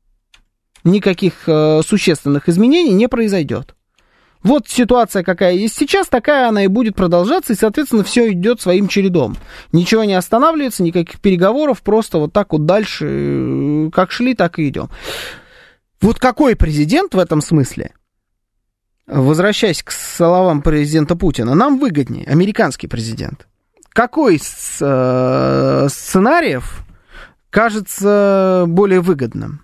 Никаких 0.82 1.46
э, 1.46 1.82
существенных 1.86 2.48
изменений 2.48 2.94
не 2.94 3.06
произойдет. 3.06 3.74
Вот 4.42 4.66
ситуация, 4.66 5.22
какая 5.22 5.52
есть 5.52 5.76
сейчас, 5.76 6.08
такая 6.08 6.48
она 6.48 6.64
и 6.64 6.68
будет 6.68 6.96
продолжаться, 6.96 7.52
и, 7.52 7.56
соответственно, 7.56 8.02
все 8.02 8.32
идет 8.32 8.62
своим 8.62 8.88
чередом. 8.88 9.36
Ничего 9.72 10.04
не 10.04 10.14
останавливается, 10.14 10.82
никаких 10.82 11.20
переговоров, 11.20 11.82
просто 11.82 12.16
вот 12.16 12.32
так 12.32 12.54
вот 12.54 12.64
дальше, 12.64 13.06
э, 13.06 13.90
как 13.92 14.10
шли, 14.10 14.34
так 14.34 14.58
и 14.58 14.70
идем. 14.70 14.88
Вот 16.00 16.18
какой 16.18 16.56
президент 16.56 17.14
в 17.14 17.18
этом 17.18 17.42
смысле, 17.42 17.92
возвращаясь 19.06 19.82
к 19.82 19.90
словам 19.90 20.62
президента 20.62 21.14
Путина, 21.14 21.54
нам 21.54 21.78
выгоднее, 21.78 22.24
американский 22.24 22.86
президент 22.86 23.46
какой 23.92 24.36
из 24.36 24.78
э, 24.80 25.86
сценариев 25.90 26.82
кажется 27.50 28.64
более 28.66 29.00
выгодным? 29.00 29.62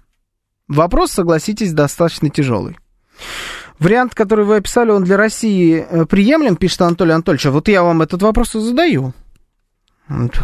Вопрос, 0.68 1.12
согласитесь, 1.12 1.72
достаточно 1.72 2.28
тяжелый. 2.28 2.78
Вариант, 3.78 4.14
который 4.14 4.44
вы 4.44 4.56
описали, 4.56 4.90
он 4.90 5.04
для 5.04 5.16
России 5.16 5.86
э, 5.88 6.04
приемлем, 6.04 6.56
пишет 6.56 6.82
Анатолий 6.82 7.12
Анатольевич. 7.12 7.46
А 7.46 7.50
вот 7.50 7.68
я 7.68 7.82
вам 7.82 8.02
этот 8.02 8.22
вопрос 8.22 8.54
и 8.54 8.60
задаю. 8.60 9.14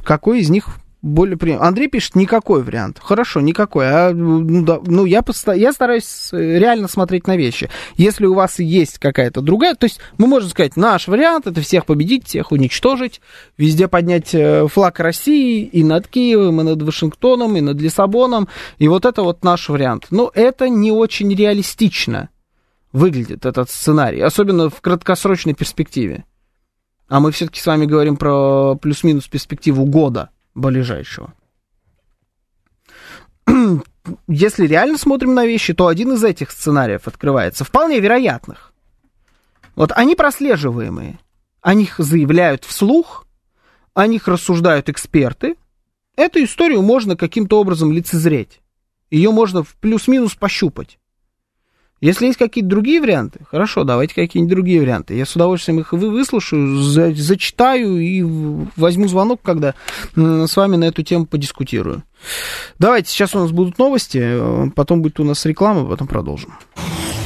Какой 0.05 0.41
из 0.41 0.51
них 0.51 0.69
более 1.05 1.37
прием. 1.37 1.61
Андрей 1.61 1.89
пишет, 1.89 2.17
никакой 2.17 2.63
вариант. 2.63 2.99
Хорошо, 3.01 3.43
никакой. 3.43 3.87
А, 3.87 4.13
ну, 4.13 4.65
да, 4.65 4.81
ну 4.87 5.05
я, 5.05 5.21
поста... 5.21 5.53
я 5.53 5.73
стараюсь 5.73 6.31
э, 6.33 6.59
реально 6.59 6.89
смотреть 6.89 7.27
на 7.27 7.37
вещи. 7.37 7.69
Если 7.97 8.25
у 8.25 8.33
вас 8.33 8.59
есть 8.59 8.99
какая-то 8.99 9.43
другая, 9.43 9.75
то 9.75 9.85
есть 9.85 10.01
мы 10.17 10.27
можем 10.27 10.49
сказать, 10.49 10.77
наш 10.77 11.07
вариант 11.07 11.47
это 11.47 11.61
всех 11.61 11.85
победить, 11.85 12.27
всех 12.27 12.53
уничтожить, 12.53 13.21
везде 13.59 13.87
поднять 13.87 14.35
э, 14.35 14.67
флаг 14.67 14.99
России 14.99 15.65
и 15.65 15.85
над 15.85 16.09
Киевом, 16.09 16.63
и 16.63 16.65
над 16.65 16.81
Вашингтоном, 16.81 17.55
и 17.57 17.61
над 17.61 17.79
Лиссабоном, 17.79 18.49
и 18.79 18.89
вот 18.89 19.05
это 19.05 19.23
вот 19.23 19.45
наш 19.45 19.69
вариант. 19.69 20.07
Но 20.11 20.31
это 20.35 20.71
не 20.71 20.91
очень 20.91 21.35
реалистично 21.35 22.31
выглядит 22.93 23.45
этот 23.45 23.69
сценарий, 23.69 24.23
особенно 24.23 24.71
в 24.71 24.81
краткосрочной 24.81 25.53
перспективе. 25.53 26.25
А 27.09 27.21
мы 27.21 27.31
все-таки 27.31 27.61
с 27.61 27.67
вами 27.67 27.85
говорим 27.85 28.17
про 28.17 28.77
плюс-минус 28.77 29.29
перспективу 29.29 29.85
года 29.85 30.31
ближайшего. 30.55 31.33
Если 34.29 34.67
реально 34.67 34.99
смотрим 34.99 35.35
на 35.35 35.47
вещи, 35.47 35.75
то 35.75 35.87
один 35.87 36.13
из 36.13 36.25
этих 36.25 36.51
сценариев 36.51 37.07
открывается, 37.07 37.65
вполне 37.65 38.01
вероятных. 38.01 38.73
Вот 39.75 39.93
они 39.93 40.15
прослеживаемые. 40.15 41.19
О 41.61 41.75
них 41.75 41.95
заявляют 41.99 42.65
вслух, 42.65 43.27
о 43.95 44.07
них 44.07 44.29
рассуждают 44.29 44.89
эксперты. 44.89 45.57
Эту 46.17 46.45
историю 46.45 46.83
можно 46.83 47.17
каким-то 47.17 47.61
образом 47.61 47.91
лицезреть. 47.93 48.61
Ее 49.11 49.31
можно 49.31 49.63
в 49.63 49.75
плюс-минус 49.77 50.35
пощупать. 50.35 50.99
Если 52.01 52.27
есть 52.27 52.39
какие-то 52.39 52.69
другие 52.69 53.01
варианты, 53.01 53.41
хорошо, 53.51 53.85
давайте 53.85 54.15
какие-нибудь 54.15 54.51
другие 54.51 54.81
варианты. 54.81 55.15
Я 55.15 55.25
с 55.25 55.35
удовольствием 55.35 55.81
их 55.81 55.93
выслушаю, 55.93 56.83
за, 56.83 57.15
зачитаю 57.15 57.99
и 57.99 58.23
возьму 58.77 59.09
звонок, 59.09 59.41
когда 59.43 59.75
с 60.15 60.57
вами 60.57 60.77
на 60.77 60.85
эту 60.85 61.03
тему 61.03 61.27
подискутирую. 61.27 62.03
Давайте, 62.79 63.11
сейчас 63.11 63.35
у 63.35 63.39
нас 63.39 63.53
будут 63.53 63.79
новости, 63.79 64.19
э, 64.21 64.71
потом 64.75 65.03
будет 65.03 65.21
у 65.21 65.25
нас 65.25 65.45
реклама, 65.47 65.89
потом 65.89 66.07
продолжим. 66.07 66.55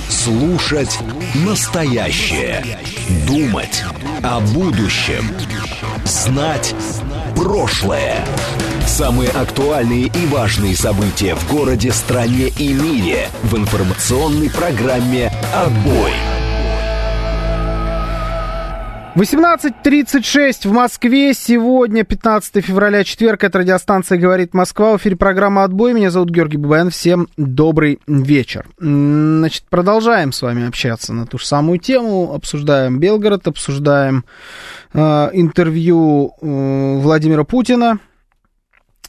Слушать 0.08 0.98
настоящее. 1.46 2.78
Думать 3.26 3.84
о 4.22 4.40
будущем. 4.40 5.24
Знать 6.04 6.74
прошлое. 7.36 8.24
Самые 8.88 9.28
актуальные 9.28 10.06
и 10.06 10.26
важные 10.26 10.74
события 10.74 11.34
в 11.34 11.52
городе, 11.52 11.92
стране 11.92 12.48
и 12.58 12.72
мире 12.72 13.28
в 13.42 13.54
информационной 13.54 14.50
программе 14.50 15.30
«Отбой». 15.54 16.10
18.36 19.14 20.66
в 20.66 20.72
Москве. 20.72 21.34
Сегодня, 21.34 22.02
15 22.02 22.64
февраля, 22.64 23.04
четверг. 23.04 23.44
Это 23.44 23.58
радиостанция 23.58 24.16
«Говорит 24.16 24.54
Москва». 24.54 24.94
В 24.94 24.96
эфире 24.96 25.16
программа 25.16 25.64
«Отбой». 25.64 25.92
Меня 25.92 26.10
зовут 26.10 26.30
Георгий 26.30 26.56
Бабаян. 26.56 26.90
Всем 26.90 27.28
добрый 27.36 28.00
вечер. 28.06 28.66
Значит, 28.78 29.64
продолжаем 29.68 30.32
с 30.32 30.40
вами 30.40 30.66
общаться 30.66 31.12
на 31.12 31.26
ту 31.26 31.38
же 31.38 31.44
самую 31.44 31.78
тему. 31.78 32.32
Обсуждаем 32.32 32.98
Белгород, 32.98 33.48
обсуждаем 33.48 34.24
э, 34.94 35.30
интервью 35.34 36.32
э, 36.40 36.98
Владимира 37.00 37.44
Путина 37.44 37.98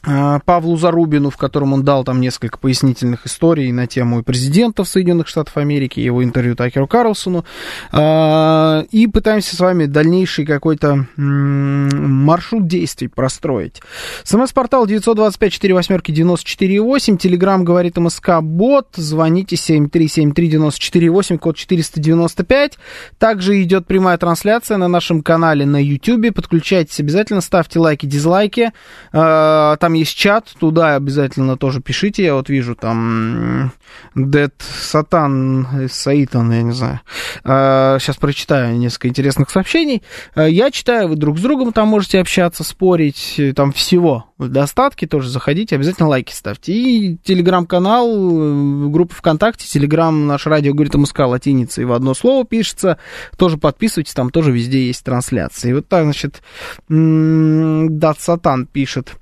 Павлу 0.02 0.76
Зарубину, 0.76 1.30
в 1.30 1.36
котором 1.36 1.74
он 1.74 1.84
дал 1.84 2.02
там 2.04 2.20
несколько 2.20 2.58
пояснительных 2.58 3.26
историй 3.26 3.70
на 3.70 3.86
тему 3.86 4.22
президентов 4.22 4.88
Соединенных 4.88 5.28
Штатов 5.28 5.58
Америки, 5.58 6.00
его 6.00 6.24
интервью 6.24 6.56
Такеру 6.56 6.86
Карлсону. 6.86 7.44
А, 7.92 8.86
и 8.90 9.06
пытаемся 9.06 9.54
с 9.54 9.60
вами 9.60 9.84
дальнейший 9.84 10.46
какой-то 10.46 11.06
маршрут 11.16 12.66
действий 12.66 13.08
простроить. 13.08 13.82
СМС-портал 14.24 14.86
925-48-94-8, 14.86 17.18
Телеграмм 17.18 17.64
говорит 17.64 17.98
МСК 17.98 18.40
Бот, 18.40 18.88
звоните 18.94 19.56
7373-94-8, 19.56 21.36
код 21.38 21.56
495. 21.56 22.78
Также 23.18 23.62
идет 23.62 23.86
прямая 23.86 24.16
трансляция 24.16 24.78
на 24.78 24.88
нашем 24.88 25.22
канале 25.22 25.66
на 25.66 25.82
YouTube. 25.82 26.34
Подключайтесь 26.34 27.00
обязательно, 27.00 27.42
ставьте 27.42 27.78
лайки, 27.78 28.06
дизлайки. 28.06 28.72
А, 29.12 29.76
там 29.76 29.89
там 29.90 29.94
есть 29.94 30.16
чат, 30.16 30.52
туда 30.60 30.94
обязательно 30.94 31.56
тоже 31.56 31.80
пишите. 31.80 32.22
Я 32.22 32.34
вот 32.34 32.48
вижу 32.48 32.76
там 32.76 33.72
Dead 34.14 34.52
Satan, 34.58 35.88
Саитан, 35.88 36.52
я 36.52 36.62
не 36.62 36.72
знаю. 36.72 37.00
Сейчас 37.42 38.16
а, 38.16 38.20
прочитаю 38.20 38.78
несколько 38.78 39.08
интересных 39.08 39.50
сообщений. 39.50 40.02
А, 40.36 40.46
я 40.48 40.70
читаю, 40.70 41.08
вы 41.08 41.16
друг 41.16 41.38
с 41.38 41.42
другом 41.42 41.72
там 41.72 41.88
можете 41.88 42.20
общаться, 42.20 42.62
спорить, 42.62 43.40
там 43.56 43.72
всего 43.72 44.29
в 44.40 44.48
достатке. 44.48 45.06
Тоже 45.06 45.28
заходите, 45.28 45.76
обязательно 45.76 46.08
лайки 46.08 46.32
ставьте. 46.32 46.72
И 46.72 47.16
телеграм-канал, 47.18 48.08
э, 48.08 48.88
группа 48.88 49.14
ВКонтакте, 49.14 49.68
телеграм 49.68 50.26
наш 50.26 50.46
радио 50.46 50.72
говорит 50.72 50.94
МСК 50.94 51.20
латиницей 51.20 51.84
в 51.84 51.92
одно 51.92 52.14
слово 52.14 52.44
пишется. 52.46 52.98
Тоже 53.36 53.58
подписывайтесь, 53.58 54.14
там 54.14 54.30
тоже 54.30 54.50
везде 54.50 54.86
есть 54.86 55.04
трансляции. 55.04 55.70
И 55.70 55.74
вот 55.74 55.88
так, 55.88 56.04
значит, 56.04 56.42
Дат 56.88 58.20
Сатан 58.20 58.66
пишет. 58.66 59.12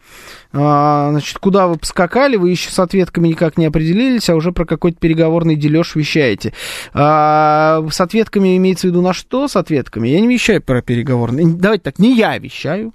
А, 0.53 1.11
значит, 1.11 1.39
куда 1.39 1.67
вы 1.67 1.77
поскакали, 1.77 2.37
вы 2.37 2.51
еще 2.51 2.71
с 2.71 2.79
ответками 2.79 3.29
никак 3.29 3.59
не 3.59 3.67
определились, 3.67 4.31
а 4.31 4.37
уже 4.37 4.53
про 4.53 4.65
какой-то 4.65 4.99
переговорный 4.99 5.57
дележ 5.57 5.97
вещаете. 5.97 6.55
А, 6.95 7.85
с 7.91 8.01
ответками 8.01 8.57
имеется 8.57 8.87
в 8.87 8.91
виду 8.91 9.03
на 9.03 9.13
что 9.13 9.49
с 9.49 9.57
ответками? 9.57 10.09
Я 10.09 10.21
не 10.21 10.29
вещаю 10.29 10.63
про 10.63 10.81
переговорный. 10.81 11.45
Давайте 11.45 11.83
так, 11.83 11.99
не 11.99 12.17
я 12.17 12.39
вещаю 12.39 12.93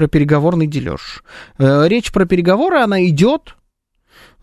про 0.00 0.08
переговорный 0.08 0.66
дележ. 0.66 1.22
Э, 1.58 1.86
речь 1.86 2.10
про 2.10 2.24
переговоры, 2.24 2.78
она 2.78 3.04
идет 3.06 3.54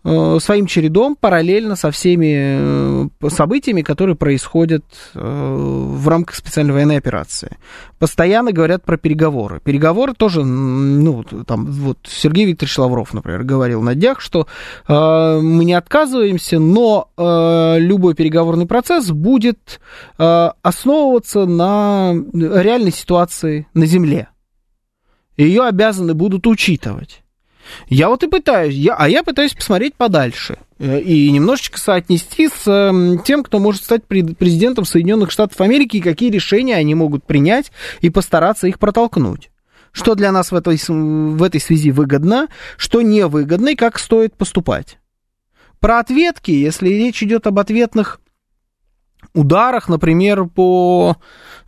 Э, 0.04 0.38
своим 0.40 0.66
чередом 0.66 1.16
параллельно 1.16 1.74
со 1.74 1.90
всеми 1.90 3.08
э, 3.20 3.28
событиями, 3.30 3.82
которые 3.82 4.14
происходят 4.14 4.84
э, 5.14 5.20
в 5.20 6.08
рамках 6.08 6.36
специальной 6.36 6.72
военной 6.72 6.98
операции. 6.98 7.56
Постоянно 7.98 8.52
говорят 8.52 8.84
про 8.84 8.96
переговоры. 8.96 9.60
Переговоры 9.60 10.14
тоже, 10.14 10.44
ну, 10.44 11.24
там, 11.24 11.66
вот 11.66 11.98
Сергей 12.04 12.46
Викторович 12.46 12.78
Лавров, 12.78 13.12
например, 13.12 13.42
говорил 13.42 13.82
на 13.82 13.94
днях, 13.94 14.20
что 14.20 14.46
мы 14.86 15.64
не 15.64 15.74
отказываемся, 15.74 16.60
но 16.60 17.08
любой 17.16 18.14
переговорный 18.14 18.66
процесс 18.66 19.10
будет 19.10 19.80
основываться 20.16 21.46
на 21.46 22.14
реальной 22.32 22.92
ситуации 22.92 23.66
на 23.74 23.86
Земле. 23.86 24.28
Ее 25.38 25.62
обязаны 25.62 26.12
будут 26.12 26.46
учитывать. 26.46 27.22
Я 27.88 28.08
вот 28.08 28.22
и 28.24 28.28
пытаюсь, 28.28 28.74
я, 28.74 28.94
а 28.94 29.08
я 29.08 29.22
пытаюсь 29.22 29.54
посмотреть 29.54 29.94
подальше 29.94 30.58
э, 30.78 31.00
и 31.00 31.30
немножечко 31.30 31.78
соотнести 31.78 32.48
с 32.48 32.66
эм, 32.66 33.20
тем, 33.20 33.44
кто 33.44 33.58
может 33.58 33.84
стать 33.84 34.04
президентом 34.04 34.84
Соединенных 34.84 35.30
Штатов 35.30 35.60
Америки 35.60 35.98
и 35.98 36.02
какие 36.02 36.30
решения 36.30 36.74
они 36.76 36.94
могут 36.94 37.24
принять 37.24 37.70
и 38.00 38.10
постараться 38.10 38.66
их 38.66 38.78
протолкнуть. 38.78 39.50
Что 39.92 40.14
для 40.14 40.32
нас 40.32 40.50
в 40.50 40.54
этой, 40.54 40.78
в 40.88 41.42
этой 41.42 41.60
связи 41.60 41.90
выгодно, 41.90 42.48
что 42.76 43.00
невыгодно 43.02 43.70
и 43.70 43.76
как 43.76 43.98
стоит 43.98 44.34
поступать. 44.34 44.98
Про 45.78 46.00
ответки, 46.00 46.50
если 46.50 46.88
речь 46.88 47.22
идет 47.22 47.46
об 47.46 47.58
ответных 47.58 48.20
ударах, 49.34 49.88
например, 49.88 50.44
по, 50.46 51.16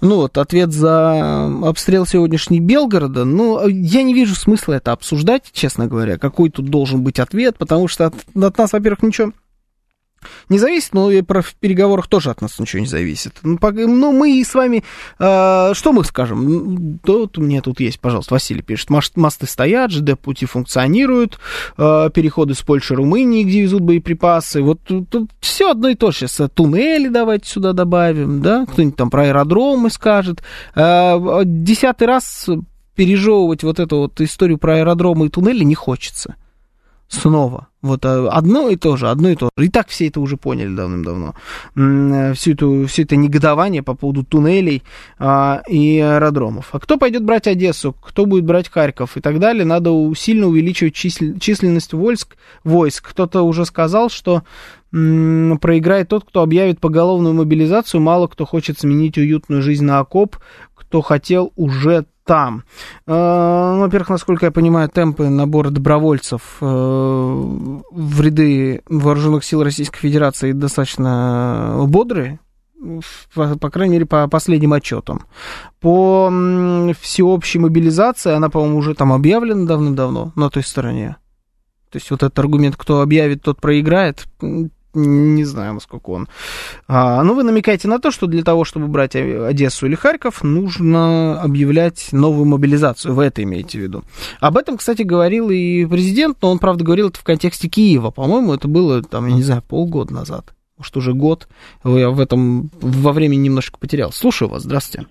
ну 0.01 0.17
вот, 0.17 0.39
ответ 0.39 0.73
за 0.73 1.47
обстрел 1.67 2.07
сегодняшний 2.07 2.61
Белгорода, 2.61 3.25
ну, 3.25 3.67
я 3.69 4.03
не 4.03 4.15
вижу 4.15 4.35
смысла 4.35 4.75
это 4.75 4.93
обсуждать, 4.93 5.51
честно 5.53 5.87
говоря, 5.87 6.19
какой 6.19 6.51
тут 6.51 6.67
должен 6.67 7.03
быть 7.03 7.19
ответ, 7.19 7.59
потому 7.59 7.89
что 7.89 8.07
от, 8.07 8.15
от 8.35 8.59
нас, 8.59 8.73
во-первых, 8.73 9.03
ничего 9.03 9.33
не 10.49 10.59
зависит, 10.59 10.95
но 10.95 11.11
и 11.11 11.23
про 11.23 11.43
в 11.43 11.55
переговорах 11.55 12.07
тоже 12.07 12.31
от 12.31 12.43
нас 12.43 12.59
ничего 12.59 12.81
не 12.81 12.87
зависит. 12.87 13.35
Ну, 13.43 13.59
ну 13.61 14.13
мы 14.13 14.43
с 14.45 14.55
вами, 14.55 14.85
э, 15.19 15.73
что 15.75 15.93
мы 15.93 16.05
скажем? 16.05 17.01
Вот 17.05 17.39
у 17.39 17.41
меня 17.41 17.63
тут 17.63 17.81
есть, 17.81 18.01
пожалуйста, 18.01 18.35
Василий 18.35 18.63
пишет, 18.63 18.91
мосты 18.91 19.47
стоят, 19.47 19.91
ЖД-пути 19.91 20.47
функционируют, 20.47 21.39
э, 21.77 22.11
переходы 22.13 22.55
с 22.55 22.63
Польши, 22.63 22.95
Румынии, 22.95 23.45
где 23.45 23.63
везут 23.63 23.83
боеприпасы. 23.83 24.63
Вот 24.63 24.81
тут, 24.83 25.09
тут 25.09 25.31
все 25.41 25.71
одно 25.71 25.89
и 25.89 25.95
то 25.95 26.11
же. 26.11 26.19
Сейчас 26.19 26.51
туннели 26.55 27.09
давайте 27.09 27.49
сюда 27.49 27.73
добавим, 27.73 28.43
да, 28.43 28.67
кто-нибудь 28.67 28.97
там 28.97 29.11
про 29.11 29.25
аэродромы 29.25 29.91
скажет. 29.91 30.43
Э, 30.75 31.43
десятый 31.45 32.07
раз 32.07 32.49
пережевывать 32.95 33.63
вот 33.63 33.81
эту 33.81 33.97
вот 33.97 34.21
историю 34.21 34.59
про 34.59 34.77
аэродромы 34.77 35.27
и 35.27 35.29
туннели 35.31 35.65
не 35.65 35.75
хочется 35.75 36.37
снова. 37.11 37.67
Вот 37.83 38.05
а, 38.05 38.29
одно 38.31 38.69
и 38.69 38.77
то 38.77 38.97
же, 38.97 39.09
одно 39.09 39.31
и 39.31 39.37
то 39.37 39.51
же. 39.57 39.67
И 39.67 39.69
так 39.69 39.89
все 39.89 40.09
это 40.09 40.21
уже 40.21 40.37
поняли 40.37 40.75
давным-давно. 40.75 41.35
Всю 42.35 42.53
эту, 42.53 42.87
все 42.87 43.03
это 43.03 43.17
негодование 43.17 43.83
по 43.83 43.95
поводу 43.95 44.25
туннелей 44.25 44.83
а, 45.19 45.63
и 45.69 45.99
аэродромов. 45.99 46.69
А 46.73 46.79
кто 46.79 46.97
пойдет 46.97 47.25
брать 47.25 47.47
Одессу, 47.47 47.93
кто 47.93 48.27
будет 48.27 48.45
брать 48.45 48.71
Харьков 48.71 49.17
и 49.17 49.21
так 49.21 49.39
далее, 49.39 49.65
надо 49.65 49.91
сильно 50.15 50.47
увеличивать 50.47 50.95
числ, 50.95 51.39
численность 51.41 51.93
войск. 51.93 52.37
войск. 52.65 53.11
Кто-то 53.11 53.43
уже 53.43 53.65
сказал, 53.65 54.09
что 54.09 54.43
проиграет 54.91 56.09
тот, 56.09 56.25
кто 56.25 56.43
объявит 56.43 56.81
поголовную 56.81 57.33
мобилизацию. 57.33 58.01
Мало 58.01 58.27
кто 58.27 58.45
хочет 58.45 58.79
сменить 58.79 59.19
уютную 59.19 59.63
жизнь 59.63 59.85
на 59.85 60.01
окоп, 60.01 60.37
кто 60.91 61.03
хотел 61.03 61.53
уже 61.55 62.05
там. 62.25 62.65
Э, 63.07 63.13
ну, 63.75 63.81
во-первых, 63.83 64.09
насколько 64.09 64.47
я 64.47 64.51
понимаю, 64.51 64.89
темпы 64.89 65.29
набора 65.29 65.71
добровольцев 65.71 66.57
э, 66.61 66.65
в 66.65 68.21
ряды 68.21 68.83
вооруженных 68.89 69.45
сил 69.45 69.63
Российской 69.63 70.01
Федерации 70.01 70.51
достаточно 70.51 71.85
бодрые, 71.87 72.41
по, 73.35 73.57
по 73.57 73.71
крайней 73.71 73.93
мере, 73.95 74.07
по 74.07 74.27
последним 74.27 74.73
отчетам. 74.73 75.27
По 75.81 76.29
всеобщей 77.01 77.61
мобилизации, 77.61 78.33
она, 78.33 78.49
по-моему, 78.49 78.79
уже 78.79 78.95
там 78.95 79.13
объявлена 79.13 79.67
давным-давно 79.67 80.33
на 80.35 80.51
той 80.51 80.65
стороне. 80.65 81.19
То 81.91 81.99
есть 81.99 82.11
вот 82.11 82.25
этот 82.25 82.39
аргумент, 82.41 82.75
кто 82.77 83.01
объявит, 83.01 83.43
тот 83.43 83.61
проиграет, 83.61 84.27
не 84.95 85.45
знаю, 85.45 85.75
насколько 85.75 86.11
он. 86.11 86.29
А, 86.89 87.23
ну, 87.23 87.35
вы 87.35 87.43
намекаете 87.43 87.89
на 87.89 87.99
то, 87.99 88.11
что 88.11 88.27
для 88.27 88.43
того, 88.43 88.65
чтобы 88.65 88.89
брать 88.89 89.17
Одессу 89.17 89.87
или 89.87 89.95
Харьков, 89.95 90.43
нужно 90.43 91.41
объявлять 91.41 92.09
новую 92.13 92.47
мобилизацию. 92.47 93.15
Вы 93.15 93.25
это 93.25 93.43
имеете 93.43 93.79
в 93.79 93.83
виду. 93.83 94.05
Об 94.41 94.57
этом, 94.57 94.77
кстати, 94.77 95.03
говорил 95.03 95.51
и 95.51 95.87
президент, 95.87 96.39
но 96.43 96.51
он, 96.51 96.59
правда, 96.59 96.85
говорил 96.85 97.09
это 97.09 97.19
в 97.19 97.25
контексте 97.25 97.69
Киева. 97.69 98.11
По-моему, 98.11 98.55
это 98.55 98.69
было, 98.69 99.03
там, 99.03 99.27
я 99.27 99.35
не 99.35 99.43
знаю, 99.43 99.63
полгода 99.63 100.13
назад. 100.13 100.55
Может, 100.77 100.97
уже 100.97 101.13
год. 101.13 101.47
Я 101.85 102.11
в 102.11 102.21
этом 102.21 102.71
во 102.81 103.13
времени 103.13 103.43
немножко 103.43 103.79
потерял. 103.79 104.13
Слушаю 104.13 104.49
вас. 104.49 104.63
Здравствуйте. 104.63 105.09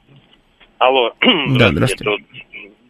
Алло. 0.80 1.12
Да, 1.58 1.70
здравствуйте. 1.70 2.26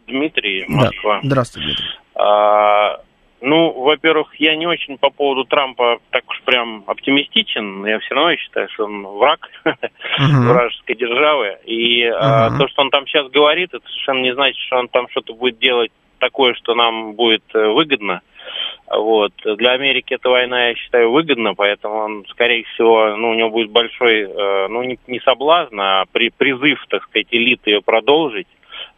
Дмитрий, 0.06 0.64
Москва. 0.66 1.20
Да. 1.22 1.28
Здравствуйте, 1.28 1.66
Дмитрий. 1.66 1.84
А, 2.14 3.00
ну, 3.40 3.72
во-первых, 3.72 4.34
я 4.38 4.54
не 4.54 4.66
очень 4.66 4.98
по 4.98 5.10
поводу 5.10 5.44
Трампа 5.44 5.98
так 6.10 6.28
уж 6.28 6.42
прям 6.42 6.84
оптимистичен. 6.86 7.86
Я 7.86 7.98
все 8.00 8.14
равно 8.14 8.36
считаю, 8.36 8.68
что 8.70 8.84
он 8.84 9.06
враг 9.06 9.48
uh-huh. 9.64 9.76
вражеской 10.18 10.96
державы. 10.96 11.56
И 11.64 12.04
uh-huh. 12.04 12.16
а, 12.18 12.58
то, 12.58 12.68
что 12.68 12.82
он 12.82 12.90
там 12.90 13.06
сейчас 13.06 13.28
говорит, 13.30 13.72
это 13.72 13.86
совершенно 13.88 14.20
не 14.20 14.34
значит, 14.34 14.58
что 14.66 14.76
он 14.76 14.88
там 14.88 15.08
что-то 15.08 15.34
будет 15.34 15.58
делать 15.58 15.90
такое, 16.18 16.54
что 16.54 16.74
нам 16.74 17.14
будет 17.14 17.42
э, 17.54 17.68
выгодно. 17.68 18.20
Вот. 18.90 19.32
Для 19.44 19.72
Америки 19.72 20.14
эта 20.14 20.28
война, 20.28 20.68
я 20.68 20.74
считаю, 20.74 21.10
выгодна, 21.10 21.54
поэтому 21.54 21.94
он, 21.96 22.24
скорее 22.28 22.64
всего, 22.74 23.16
ну, 23.16 23.30
у 23.30 23.34
него 23.34 23.50
будет 23.50 23.70
большой, 23.70 24.22
э, 24.22 24.68
ну, 24.68 24.82
не, 24.82 24.98
не 25.06 25.20
соблазн, 25.20 25.80
а 25.80 26.04
при, 26.12 26.30
призыв, 26.30 26.84
так 26.88 27.02
сказать, 27.04 27.28
элиты 27.30 27.70
ее 27.70 27.80
продолжить. 27.80 28.48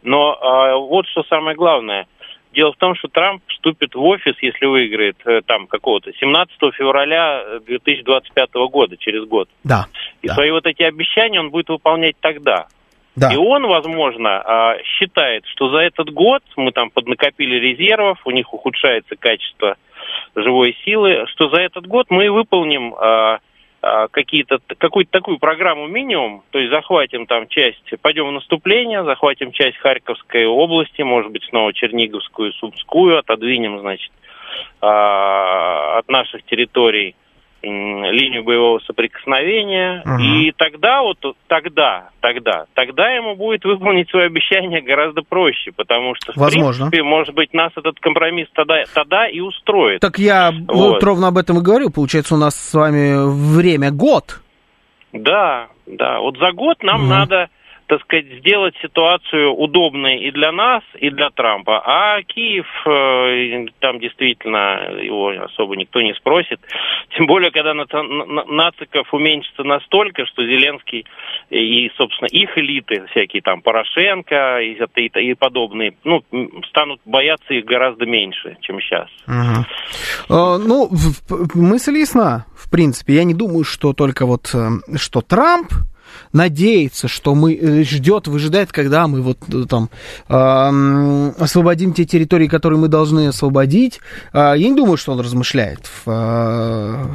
Но 0.01 0.33
э, 0.33 0.75
вот 0.77 1.07
что 1.07 1.23
самое 1.23 1.55
главное. 1.55 2.07
Дело 2.53 2.71
в 2.71 2.77
том, 2.77 2.95
что 2.95 3.07
Трамп 3.07 3.41
вступит 3.47 3.95
в 3.95 4.01
офис, 4.03 4.35
если 4.41 4.65
выиграет 4.65 5.17
э, 5.25 5.41
там 5.45 5.65
какого-то 5.67 6.11
17 6.13 6.55
февраля 6.75 7.59
2025 7.65 8.53
года, 8.69 8.95
через 8.97 9.25
год. 9.25 9.49
Да. 9.63 9.87
И 10.21 10.27
да. 10.27 10.35
свои 10.35 10.51
вот 10.51 10.65
эти 10.65 10.83
обещания 10.83 11.39
он 11.39 11.49
будет 11.49 11.69
выполнять 11.69 12.15
тогда. 12.19 12.67
Да. 13.15 13.31
И 13.31 13.35
он, 13.35 13.65
возможно, 13.67 14.41
а, 14.41 14.77
считает, 14.83 15.45
что 15.47 15.69
за 15.69 15.79
этот 15.79 16.11
год 16.11 16.41
мы 16.55 16.71
там 16.71 16.89
поднакопили 16.89 17.55
резервов, 17.55 18.19
у 18.25 18.31
них 18.31 18.53
ухудшается 18.53 19.15
качество 19.15 19.75
живой 20.35 20.75
силы, 20.83 21.25
что 21.27 21.49
за 21.49 21.61
этот 21.61 21.85
год 21.87 22.07
мы 22.09 22.31
выполним 22.31 22.93
а, 22.95 23.39
какие-то, 24.11 24.59
какую-то 24.77 25.11
такую 25.11 25.39
программу 25.39 25.87
минимум, 25.87 26.43
то 26.51 26.59
есть 26.59 26.71
захватим 26.71 27.25
там 27.25 27.47
часть, 27.47 27.83
пойдем 28.01 28.29
в 28.29 28.31
наступление, 28.31 29.03
захватим 29.03 29.51
часть 29.51 29.77
Харьковской 29.77 30.45
области, 30.45 31.01
может 31.01 31.31
быть, 31.31 31.43
снова 31.49 31.73
Черниговскую, 31.73 32.53
Сумскую, 32.53 33.19
отодвинем, 33.19 33.79
значит, 33.79 34.11
а, 34.79 35.97
от 35.97 36.07
наших 36.07 36.43
территорий 36.43 37.15
линию 37.63 38.43
боевого 38.43 38.79
соприкосновения, 38.79 40.01
угу. 40.05 40.21
и 40.21 40.51
тогда 40.51 41.01
вот 41.01 41.17
тогда, 41.47 42.09
тогда, 42.19 42.65
тогда 42.73 43.09
ему 43.09 43.35
будет 43.35 43.63
выполнить 43.63 44.09
свое 44.09 44.25
обещание 44.25 44.81
гораздо 44.81 45.21
проще, 45.21 45.71
потому 45.71 46.13
что 46.15 46.33
Возможно. 46.35 46.87
в 46.87 46.89
принципе, 46.89 47.03
может 47.03 47.33
быть, 47.33 47.53
нас 47.53 47.71
этот 47.75 47.99
компромисс 47.99 48.47
тогда, 48.53 48.83
тогда 48.93 49.27
и 49.27 49.39
устроит. 49.39 50.01
Так 50.01 50.19
я 50.19 50.51
вот. 50.51 50.93
вот 50.93 51.03
ровно 51.03 51.29
об 51.29 51.37
этом 51.37 51.59
и 51.59 51.61
говорю. 51.61 51.89
Получается, 51.89 52.35
у 52.35 52.37
нас 52.37 52.55
с 52.55 52.73
вами 52.73 53.13
время 53.55 53.91
год. 53.91 54.41
Да, 55.13 55.67
да. 55.85 56.19
Вот 56.19 56.37
за 56.37 56.51
год 56.51 56.83
нам 56.83 57.03
угу. 57.03 57.09
надо 57.09 57.49
так 57.93 58.01
сказать, 58.01 58.25
сделать 58.39 58.73
ситуацию 58.81 59.53
удобной 59.53 60.17
и 60.17 60.31
для 60.31 60.51
нас, 60.51 60.81
и 60.99 61.11
для 61.11 61.29
Трампа. 61.29 61.79
А 61.85 62.23
Киев, 62.23 62.65
э, 62.87 63.67
там 63.79 63.99
действительно 63.99 64.99
его 64.99 65.29
особо 65.29 65.75
никто 65.75 66.01
не 66.01 66.15
спросит. 66.15 66.59
Тем 67.15 67.27
более, 67.27 67.51
когда 67.51 67.75
нациков 67.75 69.13
уменьшится 69.13 69.63
настолько, 69.63 70.25
что 70.25 70.43
Зеленский 70.43 71.05
и, 71.51 71.91
собственно, 71.95 72.27
их 72.31 72.57
элиты, 72.57 73.05
всякие 73.11 73.43
там 73.43 73.61
Порошенко 73.61 74.61
и, 74.61 74.71
и, 74.73 75.31
и 75.31 75.33
подобные, 75.35 75.93
ну, 76.03 76.23
станут 76.69 76.99
бояться 77.05 77.53
их 77.53 77.65
гораздо 77.65 78.07
меньше, 78.07 78.57
чем 78.61 78.81
сейчас. 78.81 79.07
А, 79.27 80.57
ну, 80.57 80.89
мысль 81.53 81.97
ясна, 81.97 82.47
в 82.55 82.71
принципе. 82.71 83.13
Я 83.13 83.23
не 83.23 83.35
думаю, 83.35 83.63
что 83.63 83.93
только 83.93 84.25
вот, 84.25 84.49
э, 84.55 84.97
что 84.97 85.21
Трамп 85.21 85.67
надеется, 86.31 87.07
что 87.07 87.35
мы 87.35 87.53
э, 87.53 87.83
ждет, 87.83 88.27
выжидает, 88.27 88.71
когда 88.71 89.07
мы 89.07 89.21
вот 89.21 89.37
э, 89.51 89.65
там 89.67 89.89
освободим 91.37 91.93
те 91.93 92.05
территории, 92.05 92.47
которые 92.47 92.79
мы 92.79 92.87
должны 92.87 93.27
освободить. 93.27 93.99
Э, 94.33 94.53
я 94.55 94.69
не 94.69 94.75
думаю, 94.75 94.97
что 94.97 95.13
он 95.13 95.19
размышляет 95.19 95.85
в, 95.85 96.09
э, 96.09 97.13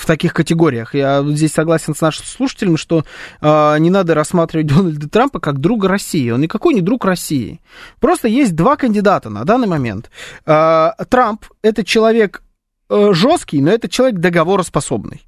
в 0.00 0.06
таких 0.06 0.32
категориях. 0.32 0.94
Я 0.94 1.24
здесь 1.26 1.52
согласен 1.52 1.94
с 1.94 2.00
нашим 2.00 2.24
слушателем, 2.24 2.76
что 2.76 3.04
э, 3.40 3.78
не 3.78 3.90
надо 3.90 4.14
рассматривать 4.14 4.66
Дональда 4.66 5.08
Трампа 5.08 5.40
как 5.40 5.58
друга 5.58 5.88
России. 5.88 6.30
Он 6.30 6.40
никакой 6.40 6.74
не 6.74 6.80
друг 6.80 7.04
России. 7.04 7.60
Просто 8.00 8.28
есть 8.28 8.54
два 8.54 8.76
кандидата 8.76 9.30
на 9.30 9.44
данный 9.44 9.68
момент. 9.68 10.10
Трамп 10.44 11.44
это 11.62 11.84
человек 11.84 12.42
э, 12.88 13.12
жесткий, 13.12 13.60
но 13.60 13.70
это 13.70 13.88
человек 13.88 14.18
договороспособный. 14.18 15.22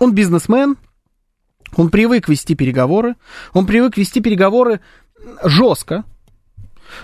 Он 0.00 0.14
бизнесмен, 0.14 0.76
он 1.76 1.90
привык 1.90 2.28
вести 2.28 2.54
переговоры, 2.54 3.14
он 3.52 3.66
привык 3.66 3.96
вести 3.96 4.20
переговоры 4.20 4.80
жестко. 5.42 6.04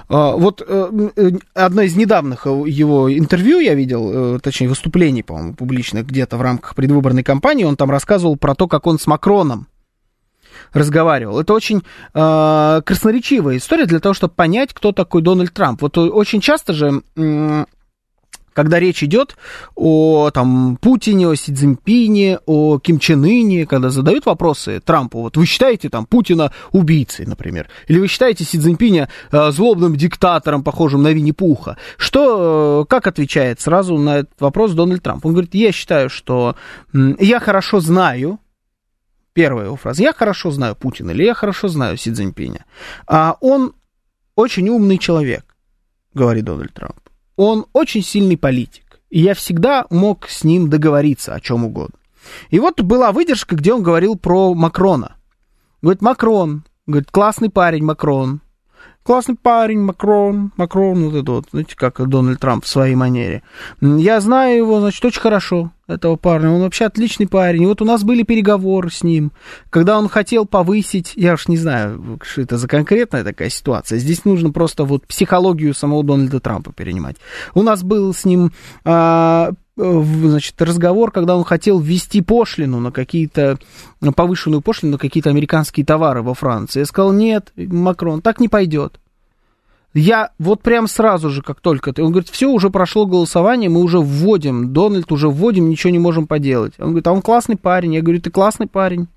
А, 0.09 0.33
вот 0.33 0.62
э, 0.66 1.11
э, 1.16 1.31
одно 1.54 1.83
из 1.83 1.96
недавних 1.96 2.46
его 2.46 3.12
интервью 3.16 3.59
я 3.61 3.74
видел, 3.74 4.37
э, 4.37 4.38
точнее 4.40 4.68
выступлений, 4.68 5.22
по-моему, 5.22 5.54
публичных 5.54 6.07
где-то 6.07 6.37
в 6.37 6.42
рамках 6.42 6.74
предвыборной 6.74 7.22
кампании, 7.22 7.64
он 7.64 7.76
там 7.76 7.90
рассказывал 7.90 8.37
про 8.37 8.54
то, 8.54 8.68
как 8.68 8.87
он 8.87 8.98
с 8.98 9.07
Макроном 9.07 9.66
разговаривал. 10.72 11.40
Это 11.40 11.54
очень 11.54 11.83
э, 12.14 12.83
красноречивая 12.85 13.57
история 13.57 13.87
для 13.87 14.00
того, 14.00 14.12
чтобы 14.12 14.35
понять, 14.35 14.74
кто 14.74 14.92
такой 14.92 15.22
Дональд 15.22 15.52
Трамп. 15.52 15.81
Вот 15.81 15.96
очень 15.96 16.40
часто 16.40 16.72
же 16.74 17.02
когда 18.58 18.80
речь 18.80 19.04
идет 19.04 19.36
о 19.76 20.32
там, 20.34 20.78
Путине, 20.80 21.28
о 21.28 21.36
Си 21.36 21.54
Цзиньпине, 21.54 22.40
о 22.44 22.80
Ким 22.80 22.98
Чен 22.98 23.22
Ыне, 23.22 23.66
когда 23.66 23.88
задают 23.88 24.26
вопросы 24.26 24.80
Трампу, 24.80 25.20
вот 25.20 25.36
вы 25.36 25.46
считаете 25.46 25.88
там 25.90 26.06
Путина 26.06 26.50
убийцей, 26.72 27.24
например, 27.24 27.68
или 27.86 28.00
вы 28.00 28.08
считаете 28.08 28.42
Си 28.42 28.58
Цзиньпиня 28.58 29.08
э, 29.30 29.52
злобным 29.52 29.94
диктатором, 29.94 30.64
похожим 30.64 31.04
на 31.04 31.12
Винни-Пуха, 31.12 31.76
что, 31.98 32.82
э, 32.82 32.90
как 32.90 33.06
отвечает 33.06 33.60
сразу 33.60 33.96
на 33.96 34.18
этот 34.18 34.40
вопрос 34.40 34.72
Дональд 34.72 35.04
Трамп? 35.04 35.24
Он 35.24 35.34
говорит, 35.34 35.54
я 35.54 35.70
считаю, 35.70 36.10
что 36.10 36.56
э, 36.92 36.98
я 37.20 37.38
хорошо 37.38 37.78
знаю, 37.78 38.40
первая 39.34 39.66
его 39.66 39.76
фраза, 39.76 40.02
я 40.02 40.12
хорошо 40.12 40.50
знаю 40.50 40.74
Путина, 40.74 41.12
или 41.12 41.22
я 41.22 41.34
хорошо 41.34 41.68
знаю 41.68 41.96
Си 41.96 42.12
Цзиньпиня, 42.12 42.64
а 43.06 43.36
он 43.40 43.74
очень 44.34 44.68
умный 44.68 44.98
человек, 44.98 45.44
говорит 46.12 46.44
Дональд 46.44 46.74
Трамп. 46.74 47.07
Он 47.38 47.66
очень 47.72 48.03
сильный 48.03 48.37
политик, 48.37 49.01
и 49.11 49.20
я 49.20 49.33
всегда 49.35 49.87
мог 49.90 50.29
с 50.29 50.42
ним 50.42 50.68
договориться 50.68 51.35
о 51.35 51.40
чем 51.40 51.64
угодно. 51.64 51.96
И 52.51 52.59
вот 52.59 52.81
была 52.81 53.12
выдержка, 53.12 53.55
где 53.55 53.72
он 53.72 53.85
говорил 53.85 54.16
про 54.16 54.55
Макрона. 54.55 55.14
Говорит, 55.81 56.03
Макрон, 56.03 56.64
говорит, 56.88 57.12
классный 57.12 57.48
парень 57.48 57.85
Макрон, 57.85 58.40
классный 59.08 59.36
парень, 59.36 59.80
Макрон, 59.80 60.52
Макрон, 60.58 61.08
вот 61.08 61.14
это 61.14 61.32
вот, 61.32 61.46
знаете, 61.50 61.74
как 61.76 62.06
Дональд 62.06 62.40
Трамп 62.40 62.66
в 62.66 62.68
своей 62.68 62.94
манере. 62.94 63.42
Я 63.80 64.20
знаю 64.20 64.58
его, 64.58 64.80
значит, 64.80 65.02
очень 65.02 65.22
хорошо, 65.22 65.72
этого 65.86 66.16
парня, 66.16 66.50
он 66.50 66.60
вообще 66.60 66.84
отличный 66.84 67.26
парень. 67.26 67.62
И 67.62 67.66
вот 67.66 67.80
у 67.80 67.86
нас 67.86 68.04
были 68.04 68.22
переговоры 68.22 68.90
с 68.90 69.02
ним, 69.02 69.32
когда 69.70 69.98
он 69.98 70.10
хотел 70.10 70.44
повысить, 70.44 71.14
я 71.16 71.32
уж 71.32 71.48
не 71.48 71.56
знаю, 71.56 72.20
что 72.22 72.42
это 72.42 72.58
за 72.58 72.68
конкретная 72.68 73.24
такая 73.24 73.48
ситуация, 73.48 73.98
здесь 73.98 74.26
нужно 74.26 74.52
просто 74.52 74.84
вот 74.84 75.06
психологию 75.06 75.72
самого 75.72 76.04
Дональда 76.04 76.38
Трампа 76.38 76.74
перенимать. 76.74 77.16
У 77.54 77.62
нас 77.62 77.82
был 77.82 78.12
с 78.12 78.26
ним 78.26 78.52
а, 78.84 79.52
значит, 79.78 80.60
разговор, 80.60 81.12
когда 81.12 81.36
он 81.36 81.44
хотел 81.44 81.78
ввести 81.78 82.20
пошлину 82.20 82.80
на 82.80 82.90
какие-то, 82.90 83.58
повышенную 84.14 84.60
пошлину 84.60 84.92
на 84.92 84.98
какие-то 84.98 85.30
американские 85.30 85.86
товары 85.86 86.22
во 86.22 86.34
Франции. 86.34 86.80
Я 86.80 86.86
сказал, 86.86 87.12
нет, 87.12 87.52
Макрон, 87.56 88.20
так 88.20 88.40
не 88.40 88.48
пойдет. 88.48 88.98
Я 89.94 90.30
вот 90.38 90.60
прям 90.60 90.86
сразу 90.86 91.30
же, 91.30 91.42
как 91.42 91.60
только 91.60 91.92
ты... 91.92 92.02
Он 92.02 92.10
говорит, 92.10 92.28
все, 92.28 92.50
уже 92.50 92.70
прошло 92.70 93.06
голосование, 93.06 93.70
мы 93.70 93.80
уже 93.80 93.98
вводим, 93.98 94.72
Дональд 94.72 95.10
уже 95.10 95.28
вводим, 95.28 95.70
ничего 95.70 95.90
не 95.90 95.98
можем 95.98 96.26
поделать. 96.26 96.74
Он 96.78 96.88
говорит, 96.88 97.06
а 97.06 97.12
он 97.12 97.22
классный 97.22 97.56
парень. 97.56 97.94
Я 97.94 98.02
говорю, 98.02 98.20
ты 98.20 98.30
классный 98.30 98.66
парень. 98.66 99.08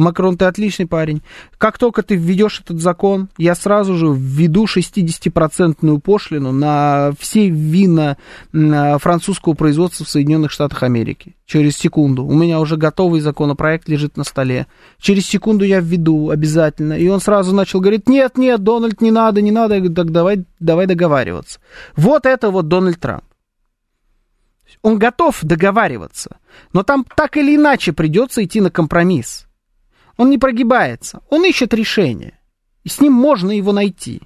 Макрон, 0.00 0.36
ты 0.36 0.46
отличный 0.46 0.86
парень. 0.86 1.22
Как 1.58 1.78
только 1.78 2.02
ты 2.02 2.16
введешь 2.16 2.60
этот 2.60 2.80
закон, 2.80 3.28
я 3.36 3.54
сразу 3.54 3.94
же 3.96 4.06
введу 4.06 4.64
60-процентную 4.64 6.00
пошлину 6.00 6.52
на 6.52 7.12
все 7.18 7.48
вина 7.48 8.16
французского 8.52 9.54
производства 9.54 10.04
в 10.04 10.08
Соединенных 10.08 10.50
Штатах 10.50 10.82
Америки. 10.82 11.36
Через 11.44 11.76
секунду. 11.76 12.24
У 12.24 12.32
меня 12.32 12.60
уже 12.60 12.76
готовый 12.76 13.20
законопроект 13.20 13.88
лежит 13.88 14.16
на 14.16 14.24
столе. 14.24 14.66
Через 14.98 15.26
секунду 15.26 15.64
я 15.64 15.80
введу 15.80 16.30
обязательно. 16.30 16.94
И 16.94 17.08
он 17.08 17.20
сразу 17.20 17.54
начал 17.54 17.80
говорить, 17.80 18.08
нет, 18.08 18.38
нет, 18.38 18.62
Дональд, 18.62 19.00
не 19.00 19.10
надо, 19.10 19.42
не 19.42 19.50
надо. 19.50 19.74
Я 19.74 19.80
говорю, 19.80 19.94
так 19.94 20.10
давай, 20.12 20.44
давай 20.60 20.86
договариваться. 20.86 21.60
Вот 21.96 22.24
это 22.24 22.50
вот 22.50 22.68
Дональд 22.68 22.98
Трамп. 23.00 23.24
Он 24.82 24.98
готов 24.98 25.38
договариваться. 25.42 26.38
Но 26.72 26.84
там 26.84 27.04
так 27.16 27.36
или 27.36 27.56
иначе 27.56 27.92
придется 27.92 28.42
идти 28.42 28.60
на 28.62 28.70
компромисс. 28.70 29.46
Он 30.20 30.28
не 30.28 30.36
прогибается, 30.36 31.22
он 31.30 31.46
ищет 31.46 31.72
решение. 31.72 32.34
И 32.84 32.90
с 32.90 33.00
ним 33.00 33.14
можно 33.14 33.52
его 33.52 33.72
найти. 33.72 34.20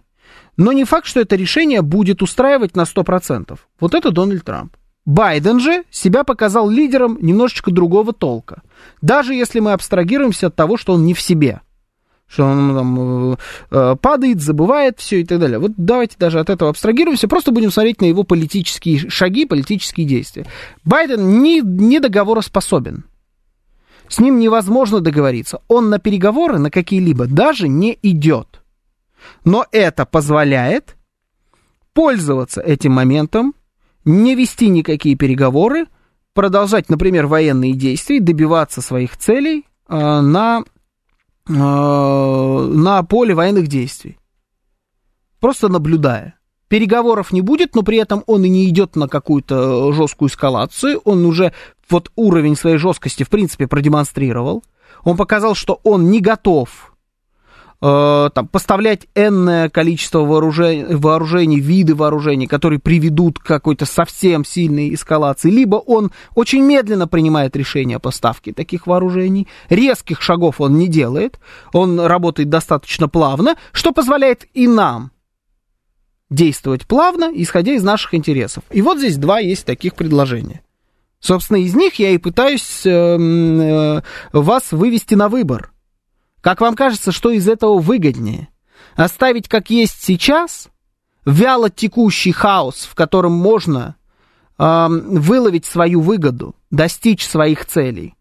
Но 0.56 0.72
не 0.72 0.82
факт, 0.82 1.06
что 1.06 1.20
это 1.20 1.36
решение 1.36 1.82
будет 1.82 2.20
устраивать 2.20 2.74
на 2.74 2.82
100%. 2.82 3.56
Вот 3.78 3.94
это 3.94 4.10
Дональд 4.10 4.44
Трамп. 4.44 4.74
Байден 5.06 5.60
же 5.60 5.84
себя 5.92 6.24
показал 6.24 6.68
лидером 6.68 7.16
немножечко 7.20 7.70
другого 7.70 8.12
толка. 8.12 8.62
Даже 9.02 9.34
если 9.34 9.60
мы 9.60 9.72
абстрагируемся 9.72 10.48
от 10.48 10.56
того, 10.56 10.76
что 10.76 10.94
он 10.94 11.04
не 11.04 11.14
в 11.14 11.20
себе. 11.20 11.60
Что 12.26 12.46
он 12.46 12.74
там 12.74 13.32
э, 13.32 13.36
э 13.70 13.94
падает, 13.94 14.40
забывает 14.40 14.98
все 14.98 15.20
и 15.20 15.24
так 15.24 15.38
далее. 15.38 15.60
Вот 15.60 15.74
давайте 15.76 16.16
даже 16.18 16.40
от 16.40 16.50
этого 16.50 16.70
абстрагируемся, 16.70 17.28
просто 17.28 17.52
будем 17.52 17.70
смотреть 17.70 18.00
на 18.00 18.06
его 18.06 18.24
политические 18.24 19.08
шаги, 19.10 19.46
политические 19.46 20.08
действия. 20.08 20.44
Байден 20.84 21.40
не, 21.40 21.60
не 21.60 22.00
договороспособен. 22.00 23.04
С 24.14 24.20
ним 24.20 24.38
невозможно 24.38 25.00
договориться. 25.00 25.60
Он 25.66 25.90
на 25.90 25.98
переговоры, 25.98 26.58
на 26.60 26.70
какие-либо, 26.70 27.26
даже 27.26 27.66
не 27.66 27.98
идет. 28.00 28.62
Но 29.44 29.66
это 29.72 30.06
позволяет 30.06 30.94
пользоваться 31.94 32.60
этим 32.60 32.92
моментом, 32.92 33.56
не 34.04 34.36
вести 34.36 34.68
никакие 34.68 35.16
переговоры, 35.16 35.86
продолжать, 36.32 36.88
например, 36.90 37.26
военные 37.26 37.72
действия, 37.72 38.20
добиваться 38.20 38.82
своих 38.82 39.16
целей 39.16 39.66
э, 39.88 40.20
на, 40.20 40.62
э, 41.48 41.52
на 41.52 43.02
поле 43.02 43.34
военных 43.34 43.66
действий. 43.66 44.16
Просто 45.40 45.68
наблюдая. 45.68 46.38
Переговоров 46.68 47.32
не 47.32 47.40
будет, 47.40 47.74
но 47.74 47.82
при 47.82 47.98
этом 47.98 48.24
он 48.26 48.44
и 48.44 48.48
не 48.48 48.68
идет 48.68 48.96
на 48.96 49.08
какую-то 49.08 49.92
жесткую 49.92 50.28
эскалацию. 50.28 51.00
Он 51.04 51.24
уже 51.26 51.52
вот 51.90 52.10
уровень 52.16 52.56
своей 52.56 52.78
жесткости, 52.78 53.22
в 53.22 53.28
принципе, 53.28 53.66
продемонстрировал. 53.66 54.64
Он 55.04 55.16
показал, 55.16 55.54
что 55.54 55.80
он 55.84 56.10
не 56.10 56.20
готов 56.20 56.94
э, 57.82 58.30
там, 58.34 58.48
поставлять 58.48 59.06
энное 59.14 59.68
количество 59.68 60.20
вооружений, 60.20 60.86
вооружений, 60.94 61.60
виды 61.60 61.94
вооружений, 61.94 62.46
которые 62.46 62.78
приведут 62.78 63.38
к 63.38 63.44
какой-то 63.44 63.84
совсем 63.84 64.44
сильной 64.44 64.94
эскалации, 64.94 65.50
либо 65.50 65.76
он 65.76 66.10
очень 66.34 66.62
медленно 66.62 67.06
принимает 67.06 67.54
решение 67.56 67.96
о 67.96 68.00
поставке 68.00 68.54
таких 68.54 68.86
вооружений, 68.86 69.46
резких 69.68 70.22
шагов 70.22 70.60
он 70.60 70.78
не 70.78 70.88
делает, 70.88 71.38
он 71.74 72.00
работает 72.00 72.48
достаточно 72.48 73.08
плавно, 73.08 73.56
что 73.72 73.92
позволяет 73.92 74.46
и 74.54 74.66
нам 74.66 75.10
действовать 76.30 76.86
плавно, 76.86 77.30
исходя 77.34 77.72
из 77.72 77.82
наших 77.82 78.14
интересов. 78.14 78.64
И 78.70 78.82
вот 78.82 78.98
здесь 78.98 79.16
два 79.16 79.38
есть 79.40 79.66
таких 79.66 79.94
предложения. 79.94 80.62
Собственно, 81.20 81.58
из 81.58 81.74
них 81.74 81.94
я 81.94 82.10
и 82.10 82.18
пытаюсь 82.18 82.84
э, 82.84 82.90
э, 82.90 84.02
вас 84.32 84.72
вывести 84.72 85.14
на 85.14 85.28
выбор. 85.28 85.72
Как 86.42 86.60
вам 86.60 86.76
кажется, 86.76 87.12
что 87.12 87.30
из 87.30 87.48
этого 87.48 87.78
выгоднее? 87.78 88.48
Оставить 88.94 89.48
как 89.48 89.70
есть 89.70 90.02
сейчас, 90.02 90.68
вяло 91.24 91.70
текущий 91.70 92.32
хаос, 92.32 92.84
в 92.84 92.94
котором 92.94 93.32
можно 93.32 93.96
э, 94.58 94.86
выловить 94.88 95.64
свою 95.64 96.02
выгоду, 96.02 96.54
достичь 96.70 97.26
своих 97.26 97.64
целей? 97.64 98.14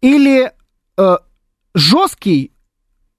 Или 0.00 0.52
э, 0.96 1.16
жесткий, 1.74 2.52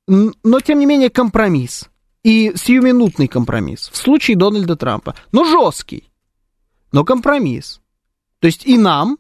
но 0.07 0.59
тем 0.59 0.79
не 0.79 0.85
менее 0.85 1.09
компромисс? 1.09 1.90
И 2.23 2.53
сиюминутный 2.55 3.27
компромисс 3.27 3.89
в 3.89 3.97
случае 3.97 4.37
Дональда 4.37 4.75
Трампа. 4.75 5.15
Но 5.31 5.43
жесткий, 5.43 6.11
но 6.91 7.03
компромисс. 7.03 7.81
То 8.39 8.47
есть 8.47 8.65
и 8.65 8.77
нам 8.77 9.17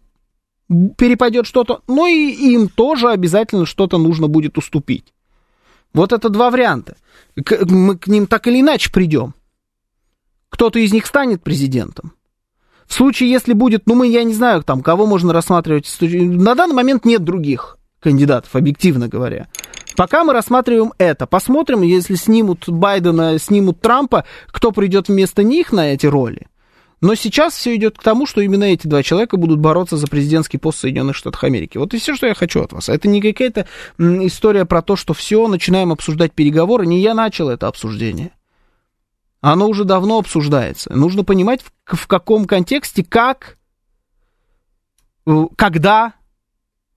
перепадет 0.97 1.45
что-то, 1.45 1.81
но 1.87 2.07
и 2.07 2.31
им 2.53 2.69
тоже 2.69 3.09
обязательно 3.09 3.65
что-то 3.65 3.97
нужно 3.97 4.27
будет 4.27 4.57
уступить. 4.57 5.13
Вот 5.93 6.13
это 6.13 6.29
два 6.29 6.49
варианта. 6.49 6.95
Мы 7.35 7.97
к 7.97 8.07
ним 8.07 8.27
так 8.27 8.47
или 8.47 8.61
иначе 8.61 8.91
придем. 8.91 9.33
Кто-то 10.49 10.79
из 10.79 10.93
них 10.93 11.05
станет 11.05 11.43
президентом. 11.43 12.13
В 12.85 12.93
случае, 12.93 13.31
если 13.31 13.53
будет, 13.53 13.87
ну 13.87 13.95
мы, 13.95 14.07
я 14.07 14.23
не 14.23 14.33
знаю, 14.33 14.63
там, 14.63 14.81
кого 14.81 15.05
можно 15.05 15.33
рассматривать. 15.33 15.89
На 16.01 16.55
данный 16.55 16.75
момент 16.75 17.05
нет 17.05 17.23
других 17.23 17.77
кандидатов, 17.99 18.55
объективно 18.55 19.07
говоря. 19.07 19.47
Пока 19.95 20.23
мы 20.23 20.33
рассматриваем 20.33 20.93
это. 20.97 21.27
Посмотрим, 21.27 21.81
если 21.81 22.15
снимут 22.15 22.69
Байдена, 22.69 23.37
снимут 23.39 23.81
Трампа, 23.81 24.25
кто 24.47 24.71
придет 24.71 25.07
вместо 25.09 25.43
них 25.43 25.71
на 25.71 25.93
эти 25.93 26.05
роли. 26.05 26.47
Но 27.01 27.15
сейчас 27.15 27.55
все 27.55 27.75
идет 27.75 27.97
к 27.97 28.03
тому, 28.03 28.27
что 28.27 28.41
именно 28.41 28.63
эти 28.63 28.85
два 28.85 29.01
человека 29.01 29.35
будут 29.35 29.59
бороться 29.59 29.97
за 29.97 30.07
президентский 30.07 30.59
пост 30.59 30.79
Соединенных 30.79 31.15
Штатов 31.15 31.43
Америки. 31.43 31.79
Вот 31.79 31.95
и 31.95 31.97
все, 31.97 32.15
что 32.15 32.27
я 32.27 32.35
хочу 32.35 32.61
от 32.61 32.73
вас. 32.73 32.89
Это 32.89 33.07
не 33.07 33.21
какая-то 33.21 33.65
история 33.97 34.65
про 34.65 34.83
то, 34.83 34.95
что 34.95 35.15
все, 35.15 35.47
начинаем 35.47 35.91
обсуждать 35.91 36.33
переговоры. 36.33 36.85
Не 36.85 36.99
я 36.99 37.15
начал 37.15 37.49
это 37.49 37.67
обсуждение. 37.67 38.31
Оно 39.41 39.67
уже 39.67 39.83
давно 39.83 40.19
обсуждается. 40.19 40.93
Нужно 40.93 41.23
понимать, 41.23 41.61
в, 41.63 41.95
в 41.95 42.05
каком 42.05 42.45
контексте, 42.45 43.03
как, 43.03 43.57
э, 45.25 45.45
когда 45.55 46.13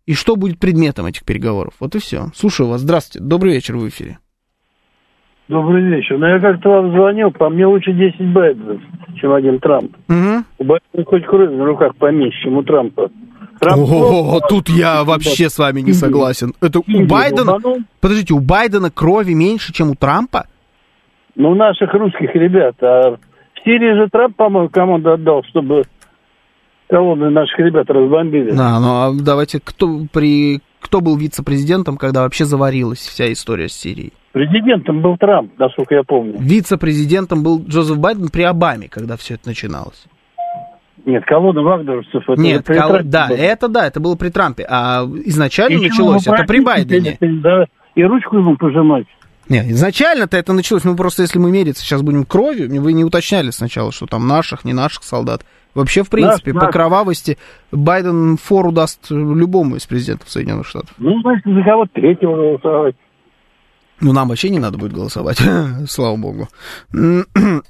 и 0.06 0.14
что 0.14 0.36
будет 0.36 0.58
предметом 0.58 1.06
этих 1.06 1.24
переговоров. 1.24 1.74
Вот 1.80 1.94
и 1.94 1.98
все. 1.98 2.26
Слушаю 2.34 2.68
вас. 2.68 2.80
Здравствуйте. 2.80 3.26
Добрый 3.26 3.54
вечер 3.54 3.76
в 3.76 3.88
эфире. 3.88 4.18
Добрый 5.48 5.82
вечер. 5.82 6.16
Ну, 6.16 6.26
я 6.26 6.38
как-то 6.40 6.70
вам 6.70 6.92
звонил, 6.92 7.30
по 7.30 7.50
мне 7.50 7.66
лучше 7.66 7.92
10 7.92 8.32
Байденов, 8.32 8.80
чем 9.20 9.32
один 9.32 9.58
Трамп. 9.58 9.94
Угу. 10.08 10.44
У 10.58 10.64
Байдена 10.64 11.04
хоть 11.04 11.26
кровь 11.26 11.50
в 11.50 11.62
руках 11.62 11.96
поменьше, 11.96 12.42
чем 12.42 12.56
у 12.56 12.62
Трампа. 12.62 13.10
Трамп 13.60 13.82
О, 13.82 14.40
тут 14.48 14.70
я 14.70 15.04
вообще 15.04 15.50
с 15.50 15.58
вами 15.58 15.80
не 15.80 15.92
согласен. 15.92 16.54
Это 16.62 16.80
у 16.80 17.06
Байдена... 17.06 17.58
Подождите, 18.00 18.32
у 18.34 18.40
Байдена 18.40 18.90
крови 18.90 19.34
меньше, 19.34 19.72
чем 19.72 19.90
у 19.90 19.94
Трампа? 19.94 20.46
Ну, 21.36 21.50
у 21.50 21.54
наших 21.54 21.92
русских 21.92 22.34
ребят. 22.34 22.76
А 22.82 23.10
в 23.10 23.18
Сирии 23.64 23.94
же 24.02 24.08
Трамп, 24.10 24.36
по-моему, 24.36 24.70
команду 24.70 25.12
отдал, 25.12 25.44
чтобы 25.44 25.84
колонны 26.88 27.30
наших 27.30 27.58
ребят 27.58 27.88
разбомбили. 27.88 28.52
Да, 28.52 28.78
ну 28.80 28.88
а 28.88 29.12
давайте, 29.14 29.60
кто, 29.60 30.00
при, 30.12 30.60
кто 30.80 31.00
был 31.00 31.16
вице-президентом, 31.16 31.96
когда 31.96 32.22
вообще 32.22 32.44
заварилась 32.44 33.00
вся 33.00 33.32
история 33.32 33.68
с 33.68 33.72
Сирией? 33.72 34.12
Президентом 34.32 35.00
был 35.00 35.16
Трамп, 35.16 35.52
насколько 35.58 35.94
я 35.94 36.02
помню. 36.02 36.34
Вице-президентом 36.38 37.42
был 37.42 37.62
Джозеф 37.64 37.98
Байден 37.98 38.28
при 38.28 38.42
Обаме, 38.42 38.88
когда 38.88 39.16
все 39.16 39.34
это 39.34 39.48
начиналось. 39.48 40.06
Нет, 41.06 41.24
колонна 41.26 41.62
вагнеровцев 41.62 42.22
это 42.28 42.40
Нет, 42.40 42.64
при 42.64 42.78
кол... 42.78 42.98
да, 43.04 43.28
было. 43.28 43.36
это 43.36 43.68
да, 43.68 43.86
это 43.86 44.00
было 44.00 44.16
при 44.16 44.30
Трампе. 44.30 44.66
А 44.68 45.04
изначально 45.26 45.78
и 45.78 45.88
началось 45.88 46.26
это 46.26 46.44
при 46.44 46.60
Байдене. 46.60 47.18
Да, 47.20 47.66
и 47.94 48.02
ручку 48.02 48.38
ему 48.38 48.56
пожимать. 48.56 49.06
Нет, 49.48 49.66
изначально-то 49.66 50.36
это 50.36 50.54
началось, 50.54 50.84
мы 50.84 50.96
просто, 50.96 51.22
если 51.22 51.38
мы 51.38 51.50
мериться 51.50 51.84
сейчас 51.84 52.00
будем 52.00 52.24
кровью, 52.24 52.68
вы 52.80 52.92
не 52.94 53.04
уточняли 53.04 53.50
сначала, 53.50 53.92
что 53.92 54.06
там 54.06 54.26
наших, 54.26 54.64
не 54.64 54.72
наших 54.72 55.04
солдат. 55.04 55.44
Вообще, 55.74 56.02
в 56.02 56.10
принципе, 56.10 56.52
наш, 56.52 56.60
по 56.60 56.66
наш. 56.66 56.72
кровавости 56.72 57.38
Байден 57.72 58.36
фору 58.36 58.70
даст 58.70 59.10
любому 59.10 59.76
из 59.76 59.86
президентов 59.86 60.30
Соединенных 60.30 60.66
Штатов. 60.66 60.94
Ну, 60.98 61.20
значит, 61.20 61.44
за 61.44 61.62
кого 61.62 61.86
третьего 61.92 62.36
голосовать. 62.36 62.96
Ну, 64.00 64.12
нам 64.12 64.28
вообще 64.28 64.50
не 64.50 64.58
надо 64.58 64.78
будет 64.78 64.92
голосовать, 64.92 65.40
слава 65.88 66.16
богу. 66.16 66.48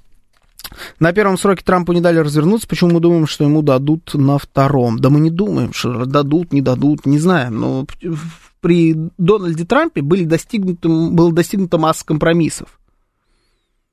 На 0.98 1.12
первом 1.12 1.38
сроке 1.38 1.62
Трампу 1.64 1.92
не 1.92 2.00
дали 2.00 2.18
развернуться. 2.18 2.66
Почему 2.66 2.94
мы 2.94 3.00
думаем, 3.00 3.26
что 3.26 3.44
ему 3.44 3.62
дадут 3.62 4.14
на 4.14 4.38
втором? 4.38 4.98
Да 4.98 5.10
мы 5.10 5.20
не 5.20 5.30
думаем, 5.30 5.72
что 5.72 6.04
дадут, 6.04 6.52
не 6.52 6.62
дадут, 6.62 7.06
не 7.06 7.18
знаем. 7.18 7.60
Но 7.60 7.86
при 8.60 8.94
Дональде 9.18 9.64
Трампе 9.64 10.02
были 10.02 10.24
достигнуты, 10.24 10.88
было 10.88 11.32
достигнута 11.32 11.78
масса 11.78 12.04
компромиссов. 12.04 12.80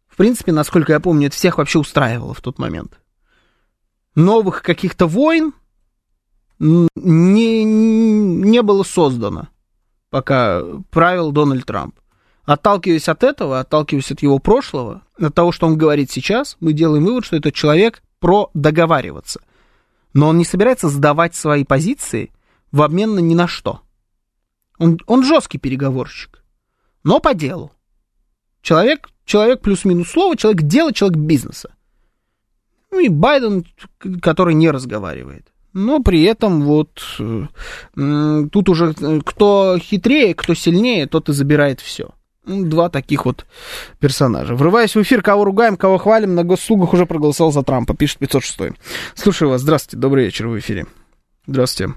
В 0.07 0.17
принципе, 0.17 0.51
насколько 0.51 0.93
я 0.93 0.99
помню, 0.99 1.27
это 1.27 1.35
всех 1.35 1.57
вообще 1.57 1.77
устраивало 1.77 2.33
в 2.33 2.41
тот 2.41 2.57
момент. 2.57 2.99
Новых 4.15 4.61
каких-то 4.61 5.07
войн 5.07 5.53
не, 6.59 7.63
не 7.63 8.61
было 8.61 8.83
создано, 8.83 9.47
пока 10.09 10.61
правил 10.89 11.31
Дональд 11.31 11.65
Трамп. 11.65 11.95
Отталкиваясь 12.43 13.07
от 13.07 13.23
этого, 13.23 13.59
отталкиваясь 13.59 14.11
от 14.11 14.21
его 14.21 14.39
прошлого, 14.39 15.03
от 15.17 15.33
того, 15.33 15.51
что 15.51 15.67
он 15.67 15.77
говорит 15.77 16.11
сейчас, 16.11 16.57
мы 16.59 16.73
делаем 16.73 17.05
вывод, 17.05 17.25
что 17.25 17.37
этот 17.37 17.53
человек 17.53 18.03
про 18.19 18.49
договариваться. 18.53 19.41
Но 20.13 20.27
он 20.27 20.37
не 20.37 20.45
собирается 20.45 20.89
сдавать 20.89 21.35
свои 21.35 21.63
позиции 21.63 22.33
в 22.71 22.81
обмен 22.81 23.15
на 23.15 23.19
ни 23.19 23.33
на 23.33 23.47
что. 23.47 23.81
Он, 24.77 24.99
он 25.07 25.23
жесткий 25.23 25.57
переговорщик, 25.57 26.43
но 27.03 27.19
по 27.19 27.33
делу. 27.33 27.71
Человек, 28.61 29.09
человек 29.25 29.61
плюс-минус 29.61 30.09
слово, 30.09 30.35
человек 30.35 30.63
дела, 30.63 30.93
человек 30.93 31.17
бизнеса. 31.17 31.73
Ну 32.91 32.99
и 32.99 33.09
Байден, 33.09 33.65
который 34.21 34.53
не 34.53 34.69
разговаривает. 34.69 35.47
Но 35.73 36.01
при 36.01 36.23
этом 36.23 36.61
вот 36.63 36.89
тут 37.95 38.69
уже 38.69 38.93
э, 39.01 39.19
кто 39.25 39.77
хитрее, 39.79 40.33
кто 40.33 40.53
сильнее, 40.53 41.07
тот 41.07 41.29
и 41.29 41.33
забирает 41.33 41.79
все. 41.79 42.09
Ну, 42.45 42.67
два 42.67 42.89
таких 42.89 43.25
вот 43.25 43.45
персонажа. 43.99 44.55
Врываясь 44.55 44.95
в 44.95 45.01
эфир, 45.01 45.21
кого 45.21 45.45
ругаем, 45.45 45.77
кого 45.77 45.97
хвалим, 45.97 46.35
на 46.35 46.43
госслугах 46.43 46.93
уже 46.93 47.05
проголосовал 47.05 47.51
за 47.51 47.63
Трампа, 47.63 47.95
пишет 47.95 48.17
506. 48.19 48.73
Слушаю 49.13 49.49
вас, 49.49 49.61
здравствуйте, 49.61 50.01
добрый 50.01 50.25
вечер 50.25 50.47
в 50.47 50.59
эфире. 50.59 50.85
Здравствуйте. 51.45 51.93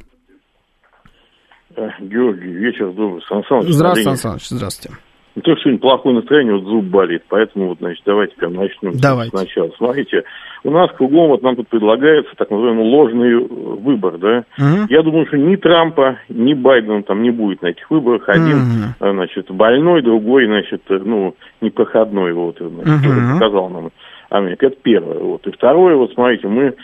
Э, 1.76 1.88
Георгий, 2.00 2.52
вечер 2.52 2.92
добрый. 2.92 3.22
Сан 3.28 3.42
Саныч, 3.48 3.72
здравствуйте, 3.72 4.10
Сан 4.10 4.16
Саныч, 4.16 4.48
здравствуйте. 4.48 4.98
Ну, 5.34 5.42
то, 5.42 5.56
сегодня 5.56 5.80
плохое 5.80 6.14
настроение, 6.14 6.54
вот 6.54 6.64
зуб 6.64 6.84
болит, 6.84 7.24
поэтому 7.28 7.70
вот, 7.70 7.78
значит, 7.78 8.04
давайте 8.06 8.36
прям 8.36 8.54
начнем 8.54 8.92
давайте. 8.94 9.36
сначала. 9.36 9.70
Смотрите, 9.76 10.22
у 10.64 10.70
нас 10.70 10.90
кругом 10.92 11.28
вот 11.28 11.42
нам 11.42 11.56
тут 11.56 11.68
предлагается 11.68 12.32
так 12.36 12.50
называемый 12.50 12.84
ложный 12.84 13.32
э, 13.32 13.46
выбор, 13.46 14.18
да. 14.18 14.44
Угу. 14.58 14.86
Я 14.88 15.02
думаю, 15.02 15.26
что 15.26 15.36
ни 15.36 15.56
Трампа, 15.56 16.18
ни 16.28 16.54
Байдена 16.54 17.02
там 17.02 17.22
не 17.22 17.30
будет 17.30 17.62
на 17.62 17.68
этих 17.68 17.90
выборах. 17.90 18.28
Один, 18.28 18.56
угу. 18.56 19.12
значит, 19.12 19.50
больной, 19.50 20.02
другой, 20.02 20.46
значит, 20.46 20.82
ну, 20.88 21.34
непроходной, 21.60 22.32
вот, 22.32 22.56
значит, 22.58 23.06
угу. 23.06 23.34
показал 23.38 23.68
нам 23.68 23.90
Америка. 24.30 24.66
Это 24.66 24.76
первое. 24.82 25.18
Вот. 25.18 25.46
И 25.46 25.50
второе, 25.52 25.96
вот 25.96 26.12
смотрите, 26.14 26.48
мы 26.48 26.74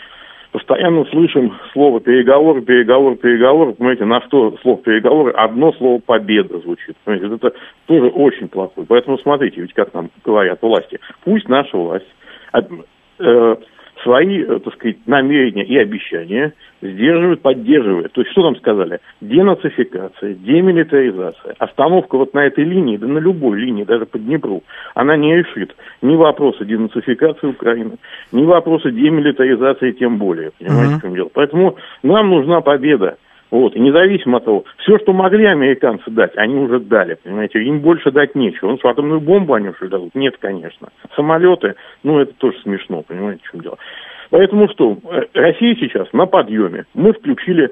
постоянно 0.51 1.05
слышим 1.05 1.53
слово 1.73 1.99
переговор, 1.99 2.61
переговор, 2.61 3.15
переговор. 3.15 3.73
Понимаете, 3.73 4.05
на 4.05 4.21
что 4.21 4.55
слово 4.61 4.77
переговор? 4.77 5.33
Одно 5.35 5.73
слово 5.73 5.99
победа 5.99 6.59
звучит. 6.59 6.95
Понимаете, 7.03 7.35
это 7.35 7.53
тоже 7.87 8.07
очень 8.07 8.47
плохое. 8.47 8.85
Поэтому 8.87 9.17
смотрите, 9.17 9.61
ведь 9.61 9.73
как 9.73 9.93
нам 9.93 10.09
говорят 10.23 10.61
власти. 10.61 10.99
Пусть 11.23 11.47
наша 11.49 11.75
власть 11.75 12.05
э, 12.53 13.55
свои, 14.03 14.43
э, 14.43 14.59
так 14.59 14.73
сказать, 14.73 14.97
намерения 15.05 15.63
и 15.63 15.77
обещания 15.77 16.53
сдерживают, 16.81 17.41
поддерживают. 17.41 18.11
То 18.13 18.21
есть 18.21 18.31
что 18.31 18.43
нам 18.43 18.55
сказали? 18.55 18.99
Денацификация, 19.21 20.33
демилитаризация, 20.33 21.55
остановка 21.59 22.17
вот 22.17 22.33
на 22.33 22.45
этой 22.45 22.63
линии, 22.63 22.97
да 22.97 23.07
на 23.07 23.19
любой 23.19 23.59
линии, 23.59 23.83
даже 23.83 24.05
по 24.05 24.17
Днепру, 24.17 24.63
она 24.95 25.15
не 25.15 25.35
решит 25.37 25.75
ни 26.01 26.15
вопросы 26.15 26.65
денацификации 26.65 27.47
Украины, 27.47 27.97
ни 28.31 28.43
вопросы 28.43 28.91
демилитаризации 28.91 29.91
тем 29.91 30.17
более. 30.17 30.51
Понимаете, 30.59 30.93
uh-huh. 30.93 30.97
в 30.97 31.01
чем 31.01 31.15
дело? 31.15 31.29
Поэтому 31.33 31.75
нам 32.03 32.29
нужна 32.29 32.61
победа. 32.61 33.17
Вот, 33.51 33.75
и 33.75 33.79
независимо 33.79 34.37
от 34.37 34.45
того, 34.45 34.63
все, 34.77 34.97
что 34.99 35.11
могли 35.11 35.45
американцы 35.45 36.09
дать, 36.09 36.31
они 36.37 36.55
уже 36.55 36.79
дали, 36.79 37.15
понимаете, 37.15 37.61
им 37.61 37.81
больше 37.81 38.09
дать 38.09 38.33
нечего. 38.33 38.69
Ну, 38.69 38.77
что, 38.77 38.87
атомную 38.87 39.19
бомбу 39.19 39.53
они 39.53 39.69
уже 39.69 39.89
дадут? 39.89 40.15
Нет, 40.15 40.37
конечно. 40.39 40.87
Самолеты, 41.17 41.75
ну, 42.03 42.19
это 42.19 42.33
тоже 42.35 42.57
смешно, 42.61 43.01
понимаете, 43.01 43.41
в 43.43 43.51
чем 43.51 43.61
дело. 43.61 43.77
Поэтому 44.29 44.69
что, 44.69 44.97
э, 45.11 45.23
Россия 45.33 45.75
сейчас 45.75 46.07
на 46.13 46.25
подъеме. 46.25 46.85
Мы 46.93 47.11
включили 47.11 47.71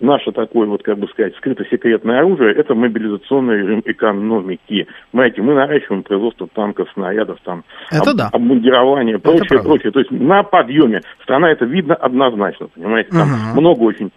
наше 0.00 0.32
такое, 0.32 0.66
вот, 0.66 0.82
как 0.82 0.98
бы 0.98 1.06
сказать, 1.08 1.34
скрыто-секретное 1.36 2.18
оружие, 2.18 2.54
это 2.54 2.74
мобилизационный 2.74 3.58
режим 3.58 3.82
экономики. 3.84 4.86
Понимаете, 5.12 5.42
мы 5.42 5.54
наращиваем 5.54 6.02
производство 6.02 6.48
танков, 6.52 6.88
снарядов, 6.94 7.38
там, 7.44 7.64
это 7.90 8.10
об, 8.10 8.16
да. 8.16 8.28
обмундирование, 8.32 9.18
прочее, 9.18 9.46
это 9.50 9.62
прочее. 9.62 9.92
То 9.92 10.00
есть 10.00 10.10
на 10.10 10.42
подъеме. 10.42 11.00
Страна 11.22 11.50
это 11.50 11.64
видно 11.64 11.94
однозначно, 11.94 12.68
понимаете. 12.74 13.10
Там 13.10 13.28
угу. 13.28 13.60
много 13.60 13.82
очень 13.84 14.10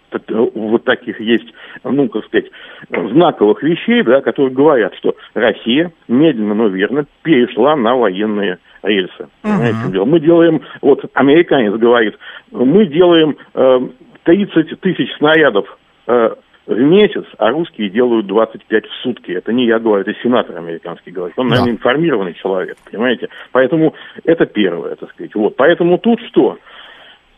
вот 0.54 0.84
таких 0.84 1.20
есть, 1.20 1.52
ну, 1.84 2.08
как 2.08 2.24
сказать, 2.26 2.50
знаковых 2.90 3.62
вещей, 3.62 4.02
да, 4.02 4.20
которые 4.20 4.52
говорят, 4.52 4.94
что 4.96 5.14
Россия 5.34 5.92
медленно, 6.08 6.54
но 6.54 6.66
верно 6.66 7.06
перешла 7.22 7.76
на 7.76 7.94
военные 7.94 8.58
рельсы. 8.82 9.28
Угу. 9.44 10.04
Мы 10.06 10.20
делаем, 10.20 10.62
вот 10.82 11.04
американец 11.14 11.74
говорит, 11.74 12.16
мы 12.50 12.86
делаем 12.86 13.36
э, 13.54 13.80
30 14.30 14.80
тысяч 14.80 15.12
снарядов 15.18 15.66
э, 16.06 16.34
в 16.66 16.78
месяц, 16.78 17.24
а 17.38 17.50
русские 17.50 17.90
делают 17.90 18.28
25 18.28 18.86
в 18.86 19.02
сутки. 19.02 19.32
Это 19.32 19.52
не 19.52 19.66
я 19.66 19.80
говорю, 19.80 20.02
это 20.02 20.14
сенатор 20.22 20.56
американский 20.56 21.10
говорит. 21.10 21.36
Он, 21.36 21.48
наверное, 21.48 21.72
да. 21.72 21.76
информированный 21.76 22.34
человек, 22.34 22.76
понимаете? 22.88 23.28
Поэтому 23.50 23.94
это 24.24 24.46
первое, 24.46 24.94
так 24.94 25.10
сказать. 25.10 25.34
Вот. 25.34 25.56
Поэтому 25.56 25.98
тут 25.98 26.20
что? 26.28 26.58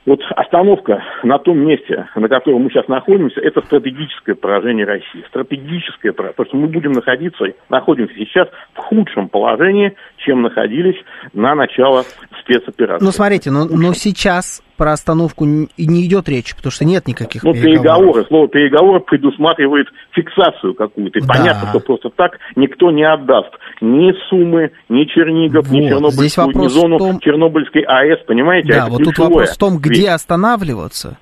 Вот 0.04 0.20
остановка 0.36 1.02
на 1.22 1.38
том 1.38 1.60
месте, 1.60 2.08
на 2.16 2.28
котором 2.28 2.62
мы 2.62 2.70
сейчас 2.70 2.88
находимся, 2.88 3.40
это 3.40 3.62
стратегическое 3.62 4.34
поражение 4.34 4.84
России. 4.84 5.24
Стратегическое 5.28 6.12
поражение. 6.12 6.34
Потому 6.36 6.48
что 6.48 6.56
мы 6.56 6.66
будем 6.66 6.92
находиться, 6.92 7.44
находимся 7.70 8.14
сейчас 8.16 8.48
в 8.74 8.78
худшем 8.78 9.28
положении, 9.28 9.94
чем 10.18 10.42
находились 10.42 10.96
на 11.32 11.54
начало 11.54 12.04
спецоперации. 12.42 13.04
Ну, 13.04 13.12
смотрите, 13.12 13.50
но, 13.50 13.64
но 13.64 13.94
сейчас 13.94 14.62
про 14.82 14.94
остановку 14.94 15.44
и 15.44 15.86
не 15.86 16.04
идет 16.06 16.28
речь, 16.28 16.56
потому 16.56 16.72
что 16.72 16.84
нет 16.84 17.06
никаких 17.06 17.44
ну, 17.44 17.52
переговоров. 17.52 17.84
переговоры. 17.84 18.24
Слово 18.26 18.48
переговоры 18.48 18.98
предусматривает 18.98 19.86
фиксацию 20.10 20.74
какую-то. 20.74 21.20
И 21.20 21.22
да. 21.22 21.28
понятно, 21.28 21.68
что 21.68 21.78
просто 21.78 22.10
так 22.10 22.32
никто 22.56 22.90
не 22.90 23.04
отдаст 23.04 23.52
ни 23.80 24.12
Сумы, 24.28 24.72
ни 24.88 25.04
Чернигов, 25.04 25.68
вот. 25.68 25.78
ни 25.78 25.88
Чернобыльскую, 25.88 26.48
ни 26.48 26.66
зону 26.66 26.98
том... 26.98 27.20
Чернобыльской 27.20 27.82
АЭС, 27.82 28.24
понимаете? 28.26 28.72
Да, 28.72 28.78
Это 28.78 28.90
вот 28.90 29.04
тут 29.04 29.18
вопрос 29.18 29.50
в 29.50 29.56
том, 29.56 29.78
где 29.78 30.10
останавливаться. 30.10 31.16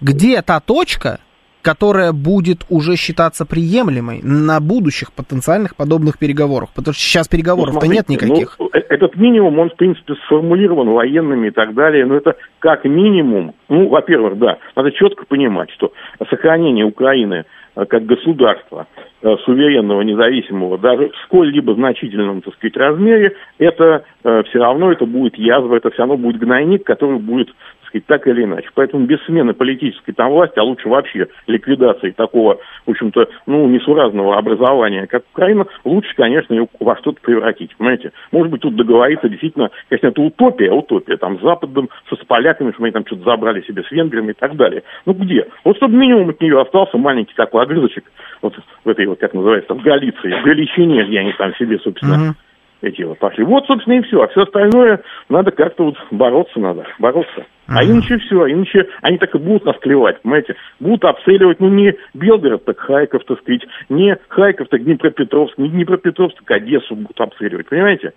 Где 0.00 0.40
та 0.40 0.60
точка, 0.60 1.18
которая 1.62 2.12
будет 2.12 2.66
уже 2.68 2.96
считаться 2.96 3.46
приемлемой 3.46 4.20
на 4.22 4.60
будущих 4.60 5.12
потенциальных 5.12 5.76
подобных 5.76 6.18
переговорах. 6.18 6.70
Потому 6.74 6.92
что 6.92 7.02
сейчас 7.02 7.28
переговоров-то 7.28 7.86
ну, 7.86 7.92
нет 7.92 8.08
никаких. 8.08 8.56
Ну, 8.58 8.68
э, 8.74 8.80
этот 8.88 9.16
минимум, 9.16 9.58
он, 9.60 9.70
в 9.70 9.76
принципе, 9.76 10.14
сформулирован 10.26 10.90
военными 10.90 11.48
и 11.48 11.50
так 11.50 11.74
далее, 11.74 12.04
но 12.04 12.16
это 12.16 12.34
как 12.58 12.84
минимум, 12.84 13.54
ну, 13.68 13.88
во-первых, 13.88 14.38
да, 14.38 14.58
надо 14.76 14.90
четко 14.90 15.24
понимать, 15.24 15.70
что 15.70 15.92
сохранение 16.28 16.84
Украины 16.84 17.44
э, 17.76 17.84
как 17.86 18.06
государства 18.06 18.88
э, 19.22 19.36
суверенного, 19.44 20.02
независимого, 20.02 20.78
даже 20.78 21.10
в 21.10 21.16
сколь-либо 21.26 21.74
значительном, 21.74 22.42
так 22.42 22.54
сказать, 22.54 22.76
размере, 22.76 23.36
это 23.58 24.04
все 24.22 24.58
равно 24.58 24.92
это 24.92 25.04
будет 25.04 25.36
язва, 25.36 25.76
это 25.76 25.90
все 25.90 25.98
равно 26.00 26.16
будет 26.16 26.40
гнойник, 26.40 26.84
который 26.84 27.18
будет 27.18 27.48
сказать, 27.92 28.06
так 28.06 28.26
или 28.26 28.44
иначе. 28.44 28.68
Поэтому 28.74 29.06
без 29.06 29.22
смены 29.24 29.52
политической 29.52 30.12
там 30.12 30.30
власти, 30.30 30.58
а 30.58 30.62
лучше 30.62 30.88
вообще 30.88 31.28
ликвидации 31.46 32.10
такого, 32.10 32.58
в 32.86 32.90
общем-то, 32.90 33.28
ну, 33.46 33.68
несуразного 33.68 34.36
образования, 34.36 35.06
как 35.06 35.22
Украина, 35.32 35.66
лучше, 35.84 36.14
конечно, 36.16 36.54
ее 36.54 36.66
во 36.80 36.96
что-то 36.96 37.20
превратить, 37.20 37.76
понимаете? 37.76 38.12
Может 38.30 38.50
быть, 38.50 38.62
тут 38.62 38.76
договориться 38.76 39.28
действительно, 39.28 39.70
конечно, 39.88 40.08
это 40.08 40.22
утопия, 40.22 40.70
утопия, 40.70 41.16
там, 41.16 41.38
с 41.38 41.42
Западом, 41.42 41.88
со, 42.08 42.16
с 42.16 42.24
поляками, 42.26 42.72
что 42.72 42.82
они 42.82 42.92
там 42.92 43.06
что-то 43.06 43.24
забрали 43.24 43.62
себе 43.62 43.82
с 43.82 43.90
венграми 43.90 44.30
и 44.30 44.34
так 44.34 44.56
далее. 44.56 44.82
Ну, 45.06 45.12
где? 45.12 45.46
Вот 45.64 45.76
чтобы 45.76 45.96
минимум 45.96 46.30
от 46.30 46.40
нее 46.40 46.60
остался 46.60 46.96
маленький 46.98 47.34
такой 47.34 47.62
огрызочек, 47.62 48.04
вот 48.40 48.54
в 48.84 48.88
этой 48.88 49.06
вот, 49.06 49.18
как 49.20 49.34
называется, 49.34 49.68
там, 49.68 49.78
Галиции, 49.78 50.40
в 50.40 50.44
Галичине, 50.44 51.04
где 51.04 51.20
они 51.20 51.32
там 51.32 51.54
себе, 51.56 51.78
собственно, 51.78 52.30
uh-huh 52.30 52.34
эти 52.82 53.02
вот 53.02 53.18
пошли. 53.18 53.44
Вот, 53.44 53.64
собственно, 53.66 53.94
и 53.94 54.02
все. 54.02 54.22
А 54.22 54.28
все 54.28 54.42
остальное 54.42 55.02
надо 55.28 55.50
как-то 55.52 55.84
вот 55.84 55.96
бороться 56.10 56.58
надо, 56.58 56.86
бороться. 56.98 57.46
А 57.68 57.84
иначе 57.84 58.18
все, 58.18 58.52
иначе 58.52 58.88
они 59.00 59.18
так 59.18 59.34
и 59.34 59.38
будут 59.38 59.64
нас 59.64 59.76
клевать, 59.78 60.20
понимаете? 60.20 60.56
Будут 60.80 61.04
обстреливать, 61.04 61.60
ну, 61.60 61.68
не 61.68 61.94
Белгород, 62.12 62.64
так 62.64 62.78
Хайков, 62.80 63.24
так 63.24 63.38
сказать, 63.40 63.62
не 63.88 64.16
Хайков, 64.28 64.68
так 64.68 64.82
Днепропетровск, 64.82 65.56
не 65.56 65.68
Днепропетровск, 65.68 66.36
так 66.44 66.58
Одессу 66.58 66.96
будут 66.96 67.18
обстреливать, 67.20 67.68
понимаете? 67.68 68.12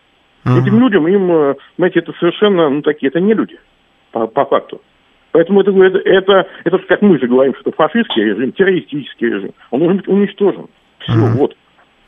Uh-huh. 0.45 0.61
Этим 0.61 0.80
людям, 0.80 1.07
им, 1.07 1.32
э, 1.32 1.55
знаете, 1.78 1.99
это 1.99 2.13
совершенно, 2.20 2.70
ну, 2.70 2.82
такие, 2.82 3.09
это 3.09 3.20
не 3.20 3.34
люди, 3.34 3.57
по, 4.11 4.28
по 4.28 4.45
факту. 4.45 4.82
Поэтому 5.32 5.61
это, 5.61 5.72
это, 5.72 5.99
это, 5.99 6.47
это, 6.63 6.78
как 6.80 7.01
мы 7.01 7.20
же 7.20 7.28
говорим, 7.28 7.53
что 7.55 7.70
это 7.70 7.78
фашистский 7.78 8.24
режим, 8.24 8.51
террористический 8.51 9.28
режим. 9.28 9.53
Он 9.70 9.80
должен 9.80 9.97
быть 9.97 10.07
уничтожен. 10.07 10.68
Все, 10.99 11.13
uh-huh. 11.13 11.38
вот. 11.38 11.55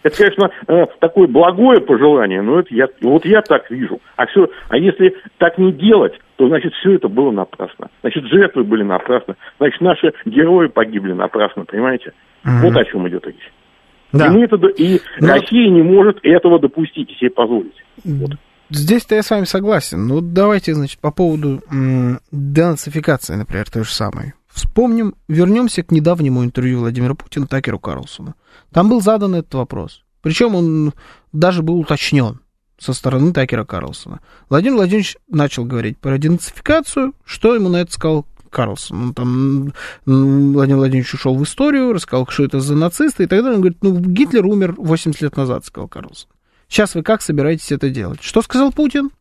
Это, 0.04 0.18
конечно, 0.18 0.52
э, 0.68 0.86
такое 1.00 1.28
благое 1.28 1.82
пожелание, 1.82 2.42
но 2.42 2.60
это 2.60 2.74
я, 2.74 2.88
вот 3.02 3.26
я 3.26 3.42
так 3.42 3.70
вижу. 3.70 4.00
А, 4.16 4.26
все, 4.28 4.50
а 4.70 4.78
если 4.78 5.16
так 5.38 5.58
не 5.58 5.72
делать, 5.72 6.14
то, 6.38 6.48
значит, 6.48 6.74
все 6.76 6.94
это 6.94 7.08
было 7.08 7.32
напрасно. 7.32 7.90
Значит, 8.02 8.26
жертвы 8.26 8.64
были 8.64 8.84
напрасно. 8.84 9.36
Значит, 9.58 9.82
наши 9.82 10.14
герои 10.26 10.68
погибли 10.68 11.14
напрасно, 11.14 11.66
понимаете? 11.66 12.14
mm 12.46 12.62
Вот 12.62 12.78
о 12.78 12.86
чем 12.86 13.08
идет 13.08 13.26
речь. 13.26 13.52
Да. 14.14 14.28
И, 14.28 14.30
мы 14.30 14.44
это, 14.44 14.56
и 14.56 15.00
но... 15.20 15.34
Россия 15.34 15.70
не 15.70 15.82
может 15.82 16.20
этого 16.24 16.60
допустить 16.60 17.12
и 17.12 17.16
себе 17.16 17.32
позволить. 17.32 17.84
Вот. 18.06 18.32
Здесь-то 18.70 19.16
я 19.16 19.24
с 19.24 19.30
вами 19.30 19.46
согласен. 19.46 20.08
Ну, 20.08 20.22
давайте, 20.22 20.74
значит, 20.74 21.00
по 21.00 21.12
поводу 21.12 21.62
денацификации, 22.32 23.36
например, 23.36 23.70
то 23.70 23.84
же 23.84 23.92
самое. 23.92 24.34
Вспомним, 24.58 25.14
вернемся 25.28 25.84
к 25.84 25.92
недавнему 25.92 26.44
интервью 26.44 26.80
Владимира 26.80 27.14
Путина 27.14 27.46
Такеру 27.46 27.78
Карлсону. 27.78 28.34
Там 28.72 28.90
был 28.90 29.02
задан 29.02 29.36
этот 29.36 29.54
вопрос. 29.54 30.04
Причем 30.24 30.56
он 30.56 30.94
даже 31.32 31.62
был 31.62 31.80
уточнен 31.80 32.40
со 32.80 32.94
стороны 32.94 33.34
Такера 33.34 33.66
Карлсона. 33.66 34.20
Владимир 34.50 34.78
Владимирович 34.78 35.18
начал 35.28 35.64
говорить 35.64 36.00
про 36.00 36.18
денацификацию. 36.18 37.14
Что 37.24 37.54
ему 37.54 37.70
на 37.70 37.78
это 37.78 37.94
сказал 37.94 38.26
Карлсон? 38.50 39.02
Он 39.04 39.14
там, 39.14 39.74
Владимир 40.08 40.78
Владимирович 40.78 41.14
ушел 41.14 41.36
в 41.36 41.44
историю, 41.44 41.94
рассказал, 41.94 42.26
что 42.28 42.44
это 42.44 42.60
за 42.60 42.76
нацисты, 42.76 43.26
и 43.26 43.28
тогда 43.28 43.52
он 43.52 43.58
говорит, 43.58 43.84
ну, 43.84 43.96
Гитлер 44.00 44.44
умер 44.44 44.74
80 44.80 45.22
лет 45.22 45.38
назад, 45.38 45.66
сказал 45.66 45.88
Карлсон. 45.88 46.32
Сейчас 46.68 46.96
вы 46.96 47.04
как 47.04 47.22
собираетесь 47.22 47.72
это 47.72 47.92
делать? 47.92 48.24
Что 48.24 48.42
сказал 48.42 48.72
Путин? 48.72 49.12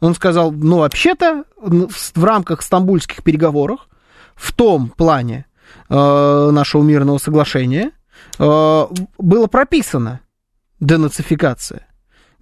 Он 0.00 0.14
сказал, 0.14 0.52
ну, 0.52 0.80
вообще-то, 0.80 1.44
в 1.56 2.24
рамках 2.24 2.60
стамбульских 2.60 3.22
переговоров, 3.22 3.88
в 4.36 4.52
том 4.52 4.90
плане 4.90 5.46
э, 5.88 6.50
нашего 6.52 6.82
мирного 6.82 7.18
соглашения, 7.18 7.90
э, 8.38 8.86
было 9.18 9.46
прописано 9.48 10.20
денацификация. 10.78 11.88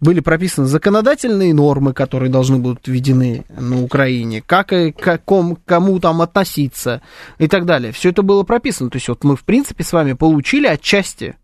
Были 0.01 0.21
прописаны 0.21 0.67
законодательные 0.67 1.55
нормы, 1.55 1.95
которые 1.95 2.31
должны 2.31 2.59
будут 2.59 2.89
введены 2.89 3.47
на 3.49 3.83
Украине, 3.83 4.43
как 4.43 4.73
и 4.73 4.93
каком, 4.93 5.57
кому 5.57 5.99
там 6.01 6.21
относиться 6.21 7.01
и 7.39 7.49
так 7.49 7.65
далее. 7.65 7.93
Все 7.93 8.11
это 8.11 8.23
было 8.23 8.43
прописано. 8.43 8.91
То 8.91 8.97
есть 8.97 9.09
вот 9.09 9.25
мы, 9.25 9.37
в 9.37 9.45
принципе, 9.45 9.83
с 9.83 9.93
вами 9.93 10.13
получили 10.13 10.67
отчасти 10.67 11.37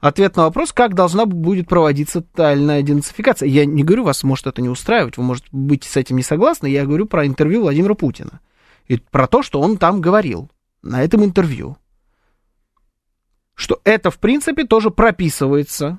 ответ 0.00 0.36
на 0.36 0.44
вопрос, 0.44 0.72
как 0.72 0.94
должна 0.94 1.26
будет 1.26 1.68
проводиться 1.68 2.22
тотальная 2.22 2.82
денацификация. 2.82 3.48
Я 3.48 3.66
не 3.66 3.84
говорю, 3.84 4.04
вас 4.04 4.24
может 4.24 4.46
это 4.46 4.62
не 4.62 4.68
устраивать, 4.68 5.16
вы, 5.16 5.22
может 5.22 5.44
быть, 5.52 5.84
с 5.84 5.96
этим 5.96 6.16
не 6.16 6.22
согласны, 6.22 6.66
я 6.66 6.84
говорю 6.84 7.06
про 7.06 7.26
интервью 7.26 7.62
Владимира 7.62 7.94
Путина 7.94 8.40
и 8.88 8.96
про 8.96 9.26
то, 9.26 9.42
что 9.42 9.60
он 9.60 9.78
там 9.78 10.00
говорил 10.00 10.50
на 10.82 11.02
этом 11.02 11.24
интервью 11.24 11.76
что 13.56 13.80
это, 13.84 14.10
в 14.10 14.18
принципе, 14.18 14.64
тоже 14.64 14.90
прописывается 14.90 15.98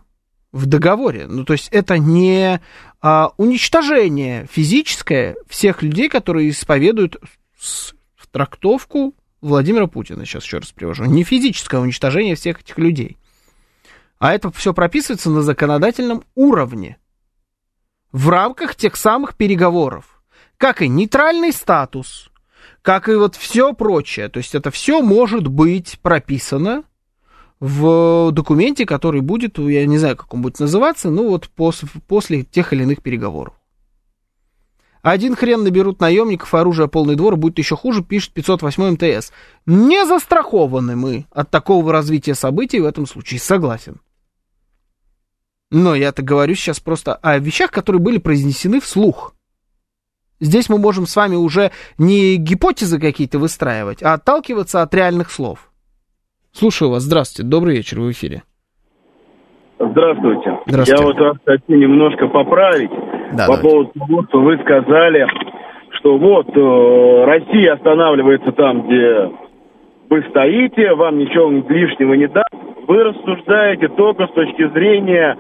в 0.54 0.68
договоре. 0.68 1.26
Ну, 1.28 1.44
то 1.44 1.54
есть 1.54 1.68
это 1.72 1.98
не 1.98 2.62
а, 3.02 3.32
уничтожение 3.38 4.48
физическое 4.50 5.36
всех 5.48 5.82
людей, 5.82 6.08
которые 6.08 6.52
исповедуют 6.52 7.18
в 7.58 8.28
трактовку 8.32 9.16
Владимира 9.42 9.88
Путина. 9.88 10.24
Сейчас 10.26 10.44
еще 10.44 10.60
раз 10.60 10.72
привожу. 10.72 11.06
Не 11.06 11.24
физическое 11.24 11.82
уничтожение 11.82 12.36
всех 12.36 12.62
этих 12.62 12.78
людей. 12.78 13.18
А 14.20 14.34
это 14.34 14.52
все 14.52 14.74
прописывается 14.74 15.32
на 15.32 15.42
законодательном 15.42 16.24
уровне. 16.36 16.98
В 18.12 18.30
рамках 18.30 18.76
тех 18.76 18.96
самых 18.96 19.36
переговоров. 19.36 20.22
Как 20.58 20.82
и 20.82 20.88
нейтральный 20.88 21.52
статус, 21.52 22.32
как 22.88 23.10
и 23.10 23.16
вот 23.16 23.36
все 23.36 23.74
прочее. 23.74 24.30
То 24.30 24.38
есть 24.38 24.56
это 24.56 24.72
все 24.72 25.02
может 25.02 25.48
быть 25.48 26.00
прописано 26.02 26.86
в 27.60 28.32
документе, 28.32 28.86
который 28.86 29.20
будет, 29.20 29.60
я 29.60 29.86
не 29.86 29.98
знаю, 29.98 30.16
как 30.16 30.34
он 30.34 30.42
будет 30.42 30.62
называться, 30.62 31.10
ну 31.10 31.28
вот 31.28 31.50
после, 31.50 31.90
после 32.08 32.44
тех 32.44 32.72
или 32.72 32.84
иных 32.84 33.04
переговоров. 33.04 33.56
Один 35.02 35.36
хрен 35.36 35.66
наберут 35.66 36.00
наемников, 36.00 36.54
оружие 36.54 36.88
полный 36.88 37.16
двор, 37.16 37.36
будет 37.36 37.58
еще 37.58 37.76
хуже, 37.76 38.06
пишет 38.06 38.32
508 38.32 38.92
МТС. 38.92 39.34
Не 39.66 40.06
застрахованы 40.06 40.96
мы 40.96 41.26
от 41.32 41.52
такого 41.52 41.92
развития 41.92 42.36
событий 42.36 42.80
в 42.80 42.86
этом 42.86 43.06
случае, 43.06 43.42
согласен. 43.42 44.00
Но 45.72 45.94
я-то 45.94 46.22
говорю 46.22 46.56
сейчас 46.56 46.80
просто 46.80 47.16
о 47.16 47.38
вещах, 47.38 47.70
которые 47.70 48.02
были 48.02 48.18
произнесены 48.18 48.80
вслух. 48.80 49.34
Здесь 50.40 50.70
мы 50.70 50.78
можем 50.78 51.06
с 51.06 51.16
вами 51.16 51.36
уже 51.36 51.72
не 51.98 52.36
гипотезы 52.38 53.00
какие-то 53.00 53.40
выстраивать, 53.40 54.04
а 54.04 54.14
отталкиваться 54.14 54.82
от 54.82 54.94
реальных 54.94 55.32
слов. 55.32 55.72
Слушаю 56.52 56.92
вас. 56.92 57.04
Здравствуйте. 57.04 57.50
Добрый 57.50 57.76
вечер. 57.76 58.00
Вы 58.00 58.08
в 58.08 58.12
эфире. 58.12 58.44
Здравствуйте. 59.80 60.60
Здравствуйте. 60.66 61.02
Я 61.02 61.06
вот 61.08 61.18
вас 61.20 61.38
хочу 61.46 61.76
немножко 61.80 62.28
поправить 62.28 62.90
Да, 63.34 63.46
по 63.48 63.58
давайте. 63.58 63.62
поводу 63.62 63.92
того, 63.94 64.24
что 64.30 64.42
вы 64.42 64.58
сказали, 64.60 65.28
что 66.00 66.18
вот 66.18 66.48
э, 66.50 67.26
Россия 67.26 67.74
останавливается 67.74 68.52
там, 68.54 68.88
где 68.88 69.32
вы 70.10 70.24
стоите, 70.30 70.94
вам 70.96 71.20
ничего 71.20 71.50
лишнего 71.70 72.14
не 72.14 72.28
даст. 72.28 72.54
Вы 72.88 73.04
рассуждаете 73.04 73.90
только 73.90 74.26
с 74.28 74.32
точки 74.32 74.68
зрения 74.70 75.38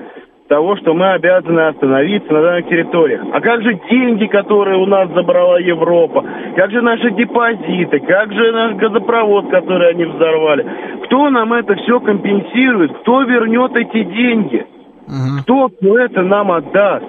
того, 0.47 0.75
что 0.77 0.93
мы 0.93 1.11
обязаны 1.13 1.59
остановиться 1.67 2.31
на 2.31 2.41
данных 2.41 2.67
территориях. 2.69 3.21
А 3.33 3.41
как 3.41 3.61
же 3.61 3.79
деньги, 3.89 4.25
которые 4.25 4.77
у 4.77 4.85
нас 4.85 5.09
забрала 5.13 5.59
Европа? 5.59 6.23
Как 6.55 6.71
же 6.71 6.81
наши 6.81 7.11
депозиты? 7.11 7.99
Как 7.99 8.31
же 8.31 8.51
наш 8.51 8.75
газопровод, 8.75 9.49
который 9.49 9.91
они 9.91 10.05
взорвали? 10.05 10.65
Кто 11.05 11.29
нам 11.29 11.53
это 11.53 11.75
все 11.75 11.99
компенсирует? 11.99 12.91
Кто 12.99 13.23
вернет 13.23 13.75
эти 13.75 14.03
деньги? 14.03 14.65
Кто 15.43 15.69
это 15.99 16.21
нам 16.21 16.51
отдаст? 16.51 17.05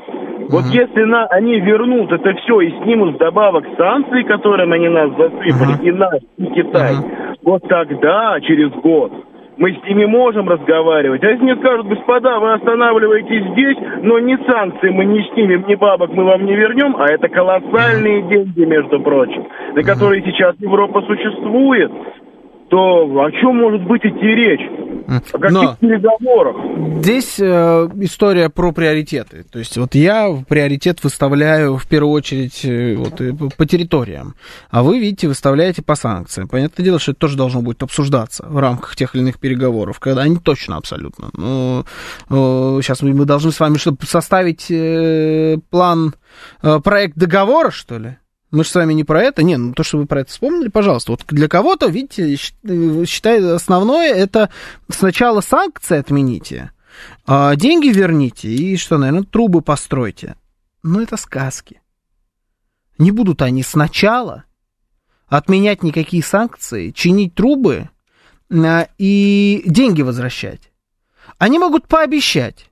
Вот 0.51 0.65
если 0.67 1.03
на, 1.03 1.27
они 1.27 1.61
вернут 1.61 2.11
это 2.11 2.33
все 2.35 2.61
и 2.61 2.71
снимут 2.83 3.17
вдобавок 3.17 3.65
санкции, 3.77 4.23
которыми 4.23 4.77
они 4.77 4.89
нас 4.89 5.11
засыпали, 5.11 5.87
и 5.87 5.93
нас, 5.93 6.15
и 6.39 6.47
Китай, 6.47 6.95
вот 7.43 7.63
тогда, 7.69 8.41
через 8.41 8.71
год, 8.71 9.13
мы 9.59 9.73
с 9.73 9.89
ними 9.89 10.07
можем 10.07 10.49
разговаривать. 10.49 11.23
А 11.25 11.31
если 11.31 11.43
мне 11.43 11.57
скажут, 11.57 11.89
господа, 11.89 12.39
вы 12.39 12.53
останавливаетесь 12.55 13.53
здесь, 13.53 13.77
но 14.03 14.19
ни 14.19 14.37
санкции 14.47 14.89
мы 14.91 15.05
не 15.05 15.23
снимем, 15.33 15.67
ни 15.67 15.75
бабок 15.75 16.13
мы 16.13 16.25
вам 16.25 16.47
не 16.47 16.55
вернем, 16.55 16.97
а 16.97 17.07
это 17.07 17.29
колоссальные 17.29 18.23
деньги, 18.23 18.65
между 18.65 19.01
прочим, 19.01 19.47
на 19.75 19.83
которые 19.83 20.23
сейчас 20.23 20.55
Европа 20.61 21.03
существует, 21.03 21.93
то 22.71 23.07
о 23.07 23.31
чем 23.33 23.57
может 23.57 23.83
быть 23.87 24.05
идти 24.05 24.27
речь? 24.27 24.61
О 25.33 25.39
каких 25.39 25.51
Но- 25.51 25.77
переговорах? 25.77 27.03
Здесь 27.03 27.41
э, 27.41 27.89
история 28.01 28.51
про 28.51 28.73
приоритеты. 28.73 29.45
То 29.51 29.59
есть 29.59 29.79
вот 29.79 29.95
я 29.95 30.29
приоритет 30.47 31.03
выставляю 31.03 31.77
в 31.77 31.89
первую 31.89 32.13
очередь 32.13 32.63
э, 32.65 32.95
вот, 32.97 33.21
э, 33.21 33.33
по 33.57 33.65
территориям, 33.65 34.35
а 34.71 34.83
вы, 34.83 34.99
видите, 34.99 35.29
выставляете 35.29 35.83
по 35.83 35.95
санкциям. 35.95 36.47
Понятное 36.49 36.85
дело, 36.85 36.99
что 36.99 37.13
это 37.13 37.21
тоже 37.21 37.39
должно 37.39 37.63
будет 37.63 37.83
обсуждаться 37.83 38.45
в 38.47 38.59
рамках 38.59 38.97
тех 38.97 39.15
или 39.15 39.23
иных 39.23 39.41
переговоров, 39.41 39.99
когда 39.99 40.23
они 40.23 40.37
точно 40.37 40.77
абсолютно. 40.77 41.31
Ну, 41.33 41.85
э, 42.29 42.83
сейчас 42.83 43.01
мы, 43.03 43.15
мы 43.15 43.25
должны 43.25 43.51
с 43.51 43.61
вами 43.61 43.79
чтобы 43.79 43.99
составить 44.05 44.71
э, 44.71 45.57
план, 45.71 46.15
э, 46.63 46.81
проект 46.85 47.17
договора, 47.17 47.71
что 47.71 47.99
ли? 47.99 48.19
Мы 48.51 48.65
же 48.65 48.71
с 48.71 48.75
вами 48.75 48.95
не 48.95 49.05
про 49.05 49.23
это. 49.23 49.43
Не, 49.43 49.57
ну 49.57 49.75
то, 49.75 49.83
что 49.83 49.99
вы 49.99 50.07
про 50.07 50.21
это 50.21 50.31
вспомнили, 50.31 50.69
пожалуйста. 50.69 51.13
Вот 51.13 51.25
для 51.29 51.49
кого-то, 51.49 51.89
видите, 51.89 52.37
считаю, 52.37 53.55
основное 53.55 54.13
это 54.15 54.51
сначала 54.89 55.41
санкции 55.43 55.99
отмените, 55.99 56.71
а 57.27 57.55
деньги 57.57 57.89
верните 57.89 58.49
и 58.49 58.77
что, 58.77 58.97
наверное, 58.97 59.25
трубы 59.25 59.61
постройте. 59.61 60.37
Но 60.83 61.03
это 61.03 61.17
сказки. 61.17 61.83
Не 62.97 63.11
будут 63.11 63.43
они 63.43 63.63
сначала 63.63 64.45
отменять 65.27 65.83
никакие 65.83 66.23
санкции, 66.23 66.91
чинить 66.91 67.35
трубы 67.35 67.91
а, 68.51 68.89
и 68.97 69.63
деньги 69.67 70.01
возвращать. 70.01 70.73
Они 71.37 71.59
могут 71.59 71.87
пообещать 71.87 72.71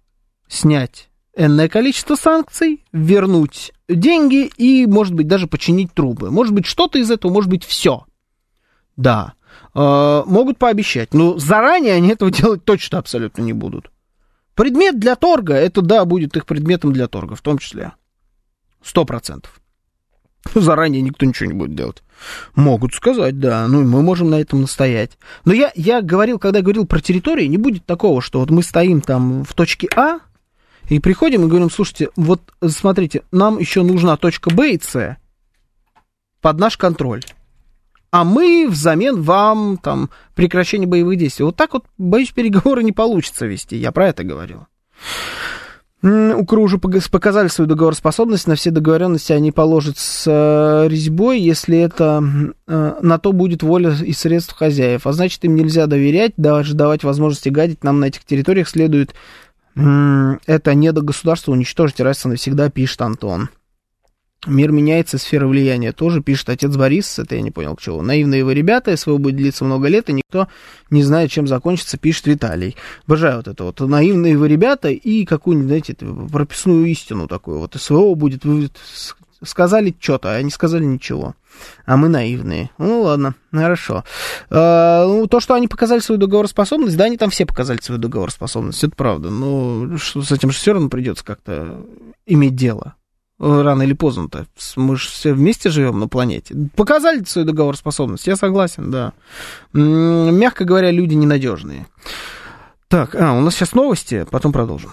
снять 0.49 1.11
энное 1.37 1.69
количество 1.69 2.17
санкций, 2.17 2.83
вернуть 2.93 3.73
деньги 3.89 4.51
и, 4.57 4.87
может 4.87 5.15
быть, 5.15 5.29
даже 5.29 5.47
починить 5.47 5.93
трубы. 5.93 6.31
Может 6.31 6.55
быть, 6.55 6.67
что-то 6.67 6.99
из 6.99 7.11
этого, 7.11 7.33
может 7.33 7.51
быть, 7.51 7.65
все. 7.65 8.05
Да. 8.97 9.35
Э, 9.75 10.23
могут 10.27 10.59
пообещать. 10.59 11.15
Но 11.15 11.39
заранее 11.39 11.95
они 11.95 12.09
этого 12.09 12.31
делать 12.33 12.65
точно 12.65 12.99
абсолютно 12.99 13.43
не 13.43 13.53
будут. 13.53 13.91
Предмет 14.55 14.99
для 14.99 15.15
торга, 15.17 15.55
это, 15.55 15.83
да, 15.83 16.05
будет 16.07 16.37
их 16.37 16.47
предметом 16.47 16.93
для 16.93 17.09
торга, 17.09 17.37
в 17.37 17.43
том 17.43 17.59
числе. 17.59 17.93
Сто 18.83 19.05
процентов. 19.05 19.61
Заранее 20.55 21.03
никто 21.03 21.27
ничего 21.27 21.51
не 21.51 21.59
будет 21.59 21.75
делать. 21.75 22.03
Могут 22.55 22.95
сказать, 22.95 23.39
да, 23.39 23.67
ну 23.67 23.85
мы 23.85 24.01
можем 24.01 24.31
на 24.31 24.41
этом 24.41 24.63
настоять. 24.63 25.19
Но 25.45 25.53
я, 25.53 25.73
я 25.75 26.01
говорил, 26.01 26.39
когда 26.39 26.63
говорил 26.63 26.87
про 26.87 27.01
территории, 27.01 27.47
не 27.47 27.59
будет 27.59 27.85
такого, 27.85 28.23
что 28.23 28.41
вот 28.41 28.51
мы 28.51 28.63
стоим 28.63 29.03
там 29.03 29.45
в 29.45 29.53
точке 29.55 29.89
А, 29.95 30.21
и 30.89 30.99
приходим 30.99 31.45
и 31.45 31.49
говорим, 31.49 31.71
слушайте, 31.71 32.11
вот 32.17 32.41
смотрите, 32.67 33.23
нам 33.33 33.59
еще 33.59 33.83
нужна 33.83 34.17
точка 34.17 34.51
Б 34.51 34.73
и 34.73 34.81
С 34.81 35.17
под 36.41 36.59
наш 36.59 36.77
контроль. 36.77 37.23
А 38.11 38.25
мы 38.25 38.69
взамен 38.71 39.21
вам 39.21 39.79
там 39.79 40.11
прекращение 40.35 40.87
боевых 40.87 41.19
действий. 41.19 41.45
Вот 41.45 41.57
так 41.57 41.73
вот, 41.73 41.85
боюсь, 41.99 42.31
переговоры 42.31 42.83
не 42.83 42.93
получится 42.93 43.47
вести. 43.47 43.77
Я 43.77 43.93
про 43.93 44.09
это 44.09 44.23
говорил. 44.23 44.67
М, 46.03 46.39
УКРУ 46.39 46.63
уже 46.63 46.79
показали 46.79 47.49
свою 47.49 47.69
договороспособность. 47.69 48.47
На 48.47 48.55
все 48.55 48.71
договоренности 48.71 49.33
они 49.33 49.51
положат 49.51 49.99
с 49.99 50.25
э, 50.27 50.89
резьбой, 50.89 51.41
если 51.41 51.79
это 51.79 52.23
э, 52.67 52.95
на 53.03 53.19
то 53.19 53.33
будет 53.33 53.63
воля 53.63 53.93
и 53.93 54.13
средств 54.13 54.55
хозяев. 54.55 55.07
А 55.07 55.13
значит, 55.13 55.45
им 55.45 55.57
нельзя 55.57 55.87
доверять, 55.87 56.33
даже 56.37 56.75
давать 56.75 57.03
возможности 57.03 57.49
гадить. 57.49 57.83
Нам 57.83 57.99
на 57.99 58.07
этих 58.07 58.25
территориях 58.25 58.69
следует 58.69 59.15
это 59.77 60.75
не 60.75 60.91
до 60.93 61.03
государства 61.03 61.53
уничтожить 61.53 62.01
раз 62.01 62.25
и 62.25 62.29
навсегда, 62.29 62.71
пишет 62.71 63.03
Антон. 63.03 63.51
Мир 64.47 64.71
меняется, 64.71 65.19
сфера 65.19 65.47
влияния 65.47 65.93
тоже, 65.93 66.23
пишет 66.23 66.49
отец 66.51 66.75
Борис, 66.77 67.19
это 67.19 67.35
я 67.35 67.43
не 67.43 67.51
понял 67.51 67.75
к 67.75 67.81
чему. 67.81 68.01
Наивные 68.01 68.45
вы 68.45 68.55
ребята, 68.55 68.97
СВО 68.97 69.17
будет 69.17 69.37
длиться 69.37 69.65
много 69.65 69.89
лет, 69.89 70.09
и 70.09 70.13
никто 70.13 70.47
не 70.89 71.03
знает, 71.03 71.33
чем 71.33 71.49
закончится, 71.49 71.99
пишет 71.99 72.27
Виталий. 72.27 72.77
Обожаю 73.07 73.39
вот 73.39 73.49
это 73.49 73.65
вот. 73.65 73.81
Наивные 73.81 74.39
вы 74.39 74.49
ребята 74.49 74.89
и 74.89 75.25
какую-нибудь, 75.25 75.67
знаете, 75.67 75.97
прописную 76.31 76.87
истину 76.87 77.27
такую. 77.27 77.59
Вот 77.59 77.75
СВО 77.75 78.15
будет, 78.15 78.45
сказали 79.43 79.95
что-то, 79.99 80.35
а 80.35 80.43
не 80.43 80.51
сказали 80.51 80.85
ничего. 80.85 81.35
А 81.85 81.97
мы 81.97 82.09
наивные. 82.09 82.71
Ну 82.79 83.03
ладно, 83.03 83.35
хорошо. 83.53 84.05
А, 84.51 85.07
ну, 85.07 85.27
то, 85.27 85.41
что 85.41 85.55
они 85.55 85.69
показали 85.69 86.01
свою 86.01 86.19
договороспособность, 86.19 86.97
да, 86.97 87.05
они 87.05 87.17
там 87.17 87.31
все 87.31 87.47
показали 87.47 87.79
свою 87.81 88.01
договороспособность, 88.01 88.83
это 88.85 88.95
правда. 88.95 89.31
Но 89.31 89.97
что, 89.99 90.23
с 90.23 90.33
этим 90.33 90.51
же 90.51 90.59
все 90.59 90.73
равно 90.73 90.89
придется 90.89 91.25
как-то 91.25 91.83
иметь 92.27 92.57
дело. 92.57 92.95
Рано 93.39 93.83
или 93.83 93.93
поздно-то. 93.93 94.47
Мы 94.77 94.97
же 94.97 95.09
все 95.09 95.35
вместе 95.35 95.69
живем 95.69 96.01
на 96.01 96.09
планете. 96.09 96.55
Показали 96.75 97.23
свою 97.25 97.47
договороспособность, 97.47 98.27
я 98.27 98.35
согласен, 98.37 98.91
да. 98.91 99.13
Мягко 99.75 100.65
говоря, 100.65 100.91
люди 100.91 101.15
ненадежные. 101.15 101.87
Так, 102.89 103.15
а, 103.15 103.33
у 103.35 103.41
нас 103.41 103.55
сейчас 103.55 103.75
новости, 103.75 104.27
потом 104.31 104.53
продолжим. 104.53 104.93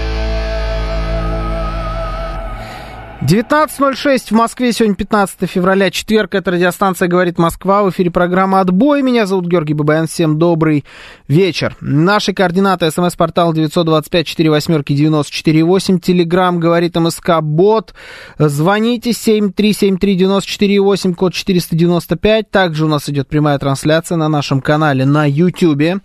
19.06 3.21 4.29
в 4.29 4.31
Москве, 4.31 4.73
сегодня 4.73 4.95
15 4.95 5.47
февраля, 5.47 5.91
четверг, 5.91 6.33
это 6.33 6.49
радиостанция 6.49 7.07
«Говорит 7.07 7.37
Москва», 7.37 7.83
в 7.83 7.91
эфире 7.91 8.09
программа 8.09 8.61
«Отбой», 8.61 9.03
меня 9.03 9.27
зовут 9.27 9.45
Георгий 9.45 9.75
Бабаян, 9.75 10.07
всем 10.07 10.39
добрый 10.39 10.85
вечер. 11.27 11.77
Наши 11.81 12.33
координаты, 12.33 12.89
смс-портал 12.89 13.53
925-48-94-8, 13.53 15.99
телеграмм 15.99 16.59
«Говорит 16.59 16.95
МСК 16.95 17.41
Бот», 17.41 17.93
звоните 18.39 19.11
7373948, 19.11 21.13
код 21.13 21.35
495, 21.35 22.49
также 22.49 22.85
у 22.85 22.87
нас 22.87 23.07
идет 23.07 23.27
прямая 23.27 23.59
трансляция 23.59 24.15
на 24.15 24.29
нашем 24.29 24.61
канале 24.61 25.05
на 25.05 25.29
YouTube, 25.29 26.01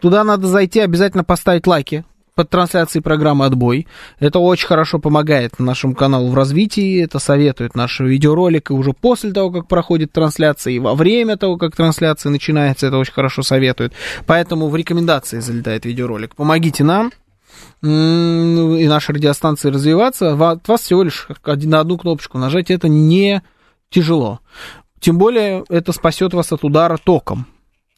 туда 0.00 0.24
надо 0.24 0.48
зайти, 0.48 0.80
обязательно 0.80 1.22
поставить 1.22 1.68
лайки, 1.68 2.04
под 2.36 2.50
трансляцией 2.50 3.02
программы 3.02 3.46
«Отбой». 3.46 3.88
Это 4.20 4.38
очень 4.38 4.66
хорошо 4.68 4.98
помогает 4.98 5.58
нашему 5.58 5.94
каналу 5.94 6.28
в 6.28 6.34
развитии, 6.34 7.02
это 7.02 7.18
советует 7.18 7.74
наши 7.74 8.04
видеоролики 8.04 8.72
уже 8.72 8.92
после 8.92 9.32
того, 9.32 9.50
как 9.50 9.66
проходит 9.66 10.12
трансляция, 10.12 10.74
и 10.74 10.78
во 10.78 10.94
время 10.94 11.38
того, 11.38 11.56
как 11.56 11.74
трансляция 11.74 12.30
начинается, 12.30 12.86
это 12.86 12.98
очень 12.98 13.14
хорошо 13.14 13.42
советует. 13.42 13.94
Поэтому 14.26 14.68
в 14.68 14.76
рекомендации 14.76 15.40
залетает 15.40 15.86
видеоролик. 15.86 16.36
Помогите 16.36 16.84
нам, 16.84 17.10
и 17.82 18.86
нашей 18.86 19.14
радиостанции 19.14 19.70
развиваться, 19.70 20.34
от 20.34 20.68
вас 20.68 20.82
всего 20.82 21.04
лишь 21.04 21.28
на 21.44 21.80
одну 21.80 21.96
кнопочку 21.96 22.36
нажать, 22.36 22.70
это 22.70 22.88
не 22.88 23.42
тяжело. 23.88 24.40
Тем 25.00 25.16
более 25.16 25.64
это 25.70 25.92
спасет 25.92 26.34
вас 26.34 26.52
от 26.52 26.64
удара 26.64 26.98
током, 27.02 27.46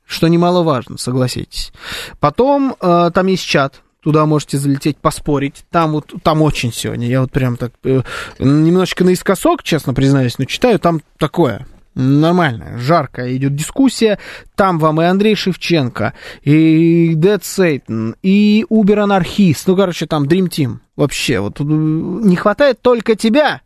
что 0.07 0.29
немаловажно, 0.29 0.97
согласитесь. 0.97 1.73
Потом 2.21 2.77
э, 2.81 3.11
там 3.13 3.27
есть 3.27 3.45
чат, 3.45 3.83
туда 4.03 4.27
можете 4.27 4.59
залететь, 4.59 4.97
поспорить. 4.99 5.65
Там 5.71 5.93
вот, 5.93 6.15
там 6.23 6.43
очень 6.43 6.73
сегодня, 6.73 7.07
я 7.09 7.21
вот 7.21 7.33
прям 7.33 7.57
так, 7.57 7.73
э, 7.85 8.03
немножечко 8.39 9.05
наискосок, 9.05 9.63
честно 9.63 9.95
признаюсь, 9.95 10.39
но 10.39 10.45
читаю, 10.45 10.79
там 10.79 11.01
такое, 11.19 11.67
нормально, 11.99 12.79
жарко 12.79 13.37
идет 13.37 13.55
дискуссия. 13.55 14.19
Там 14.55 14.79
вам 14.79 15.03
и 15.03 15.05
Андрей 15.05 15.35
Шевченко, 15.35 16.15
и 16.43 17.15
Dead 17.15 17.41
Satan, 17.41 18.15
и 18.23 18.65
Uber 18.71 19.01
Анархист. 19.01 19.67
Ну, 19.67 19.77
короче, 19.77 20.07
там 20.07 20.25
Dream 20.25 20.49
Team. 20.49 20.79
Вообще, 20.97 21.41
вот 21.41 21.61
не 21.61 22.37
хватает 22.37 22.81
только 22.81 23.15
тебя. 23.15 23.61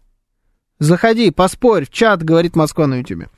Заходи, 0.82 1.30
поспорь 1.30 1.86
в 1.86 1.90
чат, 1.90 2.24
говорит 2.24 2.56
Москва 2.56 2.88
на 2.88 2.96
YouTube. 2.96 3.28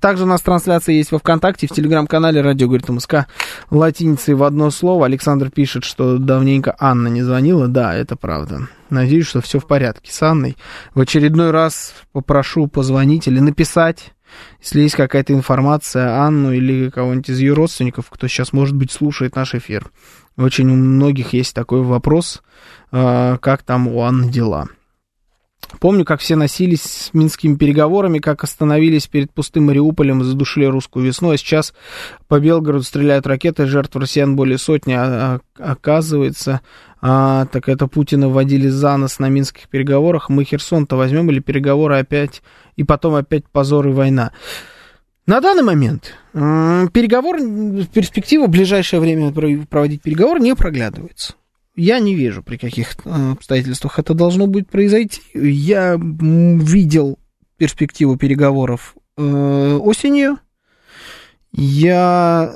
Также 0.00 0.24
у 0.24 0.26
нас 0.26 0.40
трансляция 0.40 0.94
есть 0.94 1.12
во 1.12 1.18
ВКонтакте, 1.18 1.66
в 1.66 1.70
телеграм-канале 1.70 2.40
«Радио 2.40 2.66
говорит 2.66 2.88
МСК» 2.88 3.26
латиницей 3.68 4.32
в 4.32 4.42
одно 4.42 4.70
слово. 4.70 5.04
Александр 5.04 5.50
пишет, 5.50 5.84
что 5.84 6.16
давненько 6.16 6.74
Анна 6.78 7.08
не 7.08 7.22
звонила. 7.22 7.68
Да, 7.68 7.94
это 7.94 8.16
правда. 8.16 8.68
Надеюсь, 8.88 9.26
что 9.26 9.42
все 9.42 9.58
в 9.58 9.66
порядке 9.66 10.10
с 10.10 10.22
Анной. 10.22 10.56
В 10.94 11.00
очередной 11.00 11.50
раз 11.50 11.92
попрошу 12.12 12.68
позвонить 12.68 13.28
или 13.28 13.38
написать, 13.38 14.14
если 14.62 14.80
есть 14.80 14.94
какая-то 14.94 15.34
информация, 15.34 16.22
Анну 16.22 16.52
или 16.52 16.88
кого-нибудь 16.88 17.28
из 17.28 17.38
ее 17.38 17.52
родственников, 17.52 18.06
кто 18.08 18.28
сейчас, 18.28 18.54
может 18.54 18.74
быть, 18.74 18.92
слушает 18.92 19.36
наш 19.36 19.54
эфир. 19.54 19.90
Очень 20.38 20.70
у 20.70 20.74
многих 20.74 21.34
есть 21.34 21.54
такой 21.54 21.82
вопрос, 21.82 22.42
а, 22.90 23.36
как 23.36 23.62
там 23.62 23.88
у 23.88 24.00
Анны 24.00 24.30
дела. 24.30 24.68
Помню, 25.80 26.04
как 26.04 26.20
все 26.20 26.34
носились 26.34 26.82
с 26.82 27.14
минскими 27.14 27.54
переговорами, 27.54 28.18
как 28.18 28.42
остановились 28.42 29.06
перед 29.06 29.32
пустым 29.32 29.66
Мариуполем 29.66 30.22
и 30.22 30.24
задушили 30.24 30.64
русскую 30.64 31.04
весну, 31.04 31.30
а 31.30 31.36
сейчас 31.36 31.74
по 32.26 32.40
Белгороду 32.40 32.82
стреляют 32.82 33.26
ракеты, 33.26 33.66
жертв 33.66 33.94
россиян 33.94 34.34
более 34.34 34.58
сотни, 34.58 34.94
а, 34.94 35.40
а, 35.58 35.72
оказывается, 35.72 36.62
а, 37.00 37.46
так 37.46 37.68
это 37.68 37.86
Путина 37.86 38.28
вводили 38.28 38.68
за 38.68 38.96
нос 38.96 39.18
на 39.18 39.28
минских 39.28 39.68
переговорах, 39.68 40.30
мы 40.30 40.44
Херсон-то 40.44 40.96
возьмем 40.96 41.30
или 41.30 41.38
переговоры 41.38 41.98
опять, 41.98 42.42
и 42.76 42.82
потом 42.82 43.14
опять 43.14 43.46
позор 43.48 43.86
и 43.88 43.92
война. 43.92 44.32
На 45.26 45.40
данный 45.40 45.62
момент 45.62 46.14
переговор, 46.32 47.36
перспектива 47.92 48.46
в 48.46 48.50
ближайшее 48.50 49.00
время 49.00 49.30
проводить 49.66 50.02
переговор 50.02 50.40
не 50.40 50.54
проглядывается 50.56 51.34
я 51.78 52.00
не 52.00 52.14
вижу, 52.14 52.42
при 52.42 52.56
каких 52.56 52.96
э, 53.04 53.32
обстоятельствах 53.32 53.98
это 54.00 54.12
должно 54.12 54.48
будет 54.48 54.68
произойти. 54.68 55.22
Я 55.32 55.96
видел 55.96 57.18
перспективу 57.56 58.16
переговоров 58.16 58.96
э, 59.16 59.78
осенью. 59.80 60.38
Я 61.52 62.52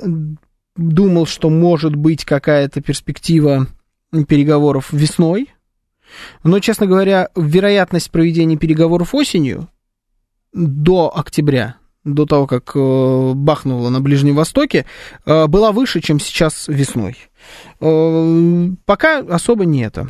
думал, 0.75 1.25
что 1.25 1.49
может 1.49 1.95
быть 1.95 2.25
какая-то 2.25 2.81
перспектива 2.81 3.67
переговоров 4.27 4.91
весной. 4.91 5.49
Но, 6.43 6.59
честно 6.59 6.85
говоря, 6.85 7.29
вероятность 7.35 8.11
проведения 8.11 8.57
переговоров 8.57 9.15
осенью 9.15 9.69
до 10.51 11.11
октября 11.15 11.77
до 12.03 12.25
того, 12.25 12.47
как 12.47 12.71
э, 12.75 13.33
бахнуло 13.33 13.89
на 13.89 14.01
Ближнем 14.01 14.35
Востоке, 14.35 14.85
э, 15.25 15.47
была 15.47 15.71
выше, 15.71 16.01
чем 16.01 16.19
сейчас 16.19 16.67
весной. 16.67 17.17
Э, 17.79 18.69
пока 18.85 19.19
особо 19.19 19.65
не 19.65 19.83
это. 19.83 20.09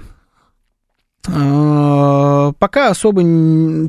Пока 1.26 2.90
особо, 2.90 3.22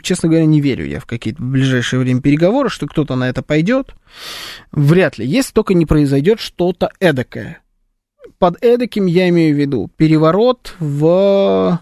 честно 0.03 0.29
говоря, 0.29 0.47
не 0.47 0.61
верю 0.61 0.87
я 0.87 1.01
в 1.01 1.07
какие-то 1.07 1.43
в 1.43 1.47
ближайшее 1.47 1.99
время 1.99 2.21
переговоры, 2.21 2.69
что 2.69 2.87
кто-то 2.87 3.17
на 3.17 3.29
это 3.29 3.43
пойдет. 3.43 3.97
Вряд 4.71 5.19
ли. 5.19 5.27
Если 5.27 5.53
только 5.53 5.75
не 5.75 5.85
произойдет 5.85 6.39
что-то 6.39 6.91
эдакое. 7.01 7.59
Под 8.39 8.63
эдаким 8.63 9.07
я 9.07 9.29
имею 9.31 9.57
в 9.57 9.59
виду 9.59 9.91
переворот 9.97 10.77
в 10.79 11.81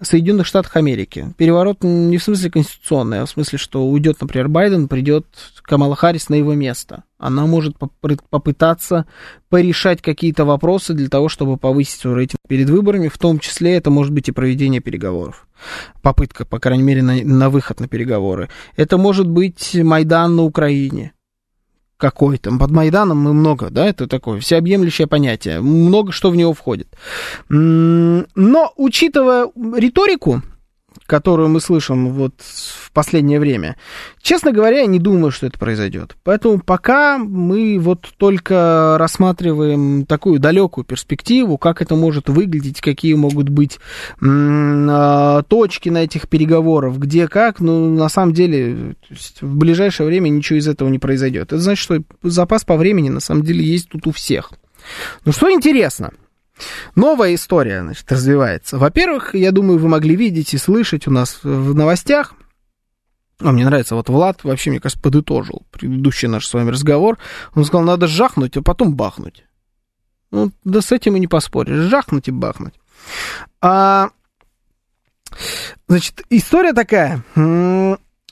Соединенных 0.00 0.46
Штатах 0.46 0.76
Америки. 0.76 1.34
Переворот 1.36 1.82
не 1.82 2.18
в 2.18 2.22
смысле 2.22 2.50
конституционный, 2.50 3.20
а 3.20 3.26
в 3.26 3.30
смысле, 3.30 3.58
что 3.58 3.86
уйдет, 3.86 4.20
например, 4.20 4.48
Байден, 4.48 4.88
придет 4.88 5.26
Камала 5.62 5.96
Харрис 5.96 6.28
на 6.28 6.34
его 6.34 6.54
место. 6.54 7.04
Она 7.18 7.46
может 7.46 7.76
попытаться 7.76 9.06
порешать 9.48 10.00
какие-то 10.00 10.44
вопросы 10.44 10.94
для 10.94 11.08
того, 11.08 11.28
чтобы 11.28 11.56
повысить 11.56 12.00
свой 12.00 12.14
рейтинг 12.14 12.40
перед 12.48 12.70
выборами, 12.70 13.08
в 13.08 13.18
том 13.18 13.38
числе 13.38 13.74
это 13.74 13.90
может 13.90 14.12
быть 14.12 14.28
и 14.28 14.32
проведение 14.32 14.80
переговоров. 14.80 15.46
Попытка, 16.00 16.44
по 16.46 16.58
крайней 16.58 16.84
мере, 16.84 17.02
на, 17.02 17.14
на 17.22 17.50
выход 17.50 17.80
на 17.80 17.88
переговоры. 17.88 18.48
Это 18.76 18.96
может 18.96 19.28
быть 19.28 19.74
Майдан 19.74 20.36
на 20.36 20.42
Украине 20.44 21.12
какой-то. 21.98 22.56
Под 22.56 22.70
Майданом 22.70 23.18
мы 23.18 23.34
много, 23.34 23.68
да, 23.70 23.86
это 23.86 24.06
такое 24.06 24.40
всеобъемлющее 24.40 25.06
понятие. 25.06 25.60
Много 25.60 26.12
что 26.12 26.30
в 26.30 26.36
него 26.36 26.54
входит. 26.54 26.88
Но, 27.48 28.72
учитывая 28.76 29.48
риторику, 29.76 30.42
которую 31.08 31.48
мы 31.48 31.60
слышим 31.60 32.10
вот 32.10 32.34
в 32.38 32.92
последнее 32.92 33.40
время, 33.40 33.76
честно 34.20 34.52
говоря, 34.52 34.80
я 34.80 34.86
не 34.86 34.98
думаю, 34.98 35.30
что 35.30 35.46
это 35.46 35.58
произойдет. 35.58 36.16
Поэтому 36.22 36.60
пока 36.60 37.16
мы 37.16 37.78
вот 37.80 38.10
только 38.18 38.96
рассматриваем 38.98 40.04
такую 40.04 40.38
далекую 40.38 40.84
перспективу, 40.84 41.56
как 41.56 41.80
это 41.80 41.96
может 41.96 42.28
выглядеть, 42.28 42.82
какие 42.82 43.14
могут 43.14 43.48
быть 43.48 43.78
м- 44.20 45.42
точки 45.48 45.88
на 45.88 46.04
этих 46.04 46.28
переговорах, 46.28 46.96
где 46.96 47.26
как, 47.26 47.60
ну, 47.60 47.94
на 47.94 48.10
самом 48.10 48.34
деле, 48.34 48.94
в 49.40 49.56
ближайшее 49.56 50.06
время 50.06 50.28
ничего 50.28 50.58
из 50.58 50.68
этого 50.68 50.90
не 50.90 50.98
произойдет. 50.98 51.44
Это 51.44 51.58
значит, 51.58 51.82
что 51.82 52.02
запас 52.22 52.64
по 52.64 52.76
времени 52.76 53.08
на 53.08 53.20
самом 53.20 53.44
деле 53.44 53.64
есть 53.64 53.88
тут 53.88 54.06
у 54.06 54.12
всех. 54.12 54.52
Ну, 55.24 55.32
что 55.32 55.50
интересно– 55.50 56.10
Новая 56.94 57.34
история, 57.34 57.82
значит, 57.82 58.10
развивается. 58.10 58.78
Во-первых, 58.78 59.34
я 59.34 59.52
думаю, 59.52 59.78
вы 59.78 59.88
могли 59.88 60.16
видеть 60.16 60.54
и 60.54 60.58
слышать 60.58 61.06
у 61.06 61.10
нас 61.10 61.40
в 61.42 61.74
новостях, 61.74 62.34
а 63.40 63.52
мне 63.52 63.64
нравится, 63.64 63.94
вот 63.94 64.08
Влад 64.08 64.42
вообще, 64.42 64.70
мне 64.70 64.80
кажется, 64.80 65.00
подытожил 65.00 65.62
предыдущий 65.70 66.26
наш 66.26 66.46
с 66.46 66.54
вами 66.54 66.70
разговор. 66.70 67.18
Он 67.54 67.64
сказал, 67.64 67.86
надо 67.86 68.08
жахнуть, 68.08 68.56
а 68.56 68.62
потом 68.62 68.96
бахнуть. 68.96 69.44
Ну, 70.30 70.50
да 70.64 70.80
с 70.80 70.90
этим 70.90 71.16
и 71.16 71.20
не 71.20 71.28
поспоришь. 71.28 71.88
Жахнуть 71.88 72.28
и 72.28 72.32
бахнуть. 72.32 72.74
А, 73.60 74.10
значит, 75.86 76.22
история 76.30 76.72
такая. 76.72 77.22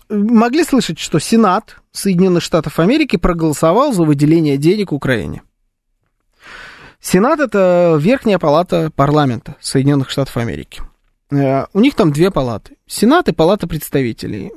Могли 0.08 0.64
слышать, 0.64 0.98
что 0.98 1.20
Сенат 1.20 1.76
Соединенных 1.92 2.42
Штатов 2.42 2.80
Америки 2.80 3.16
проголосовал 3.16 3.92
за 3.92 4.02
выделение 4.02 4.56
денег 4.56 4.92
Украине. 4.92 5.42
Сенат 7.00 7.40
это 7.40 7.96
верхняя 8.00 8.38
палата 8.38 8.90
парламента 8.94 9.56
Соединенных 9.60 10.10
Штатов 10.10 10.36
Америки. 10.36 10.82
Э, 11.30 11.66
у 11.72 11.80
них 11.80 11.94
там 11.94 12.12
две 12.12 12.30
палаты. 12.30 12.76
Сенат 12.86 13.28
и 13.28 13.32
палата 13.32 13.66
представителей. 13.66 14.52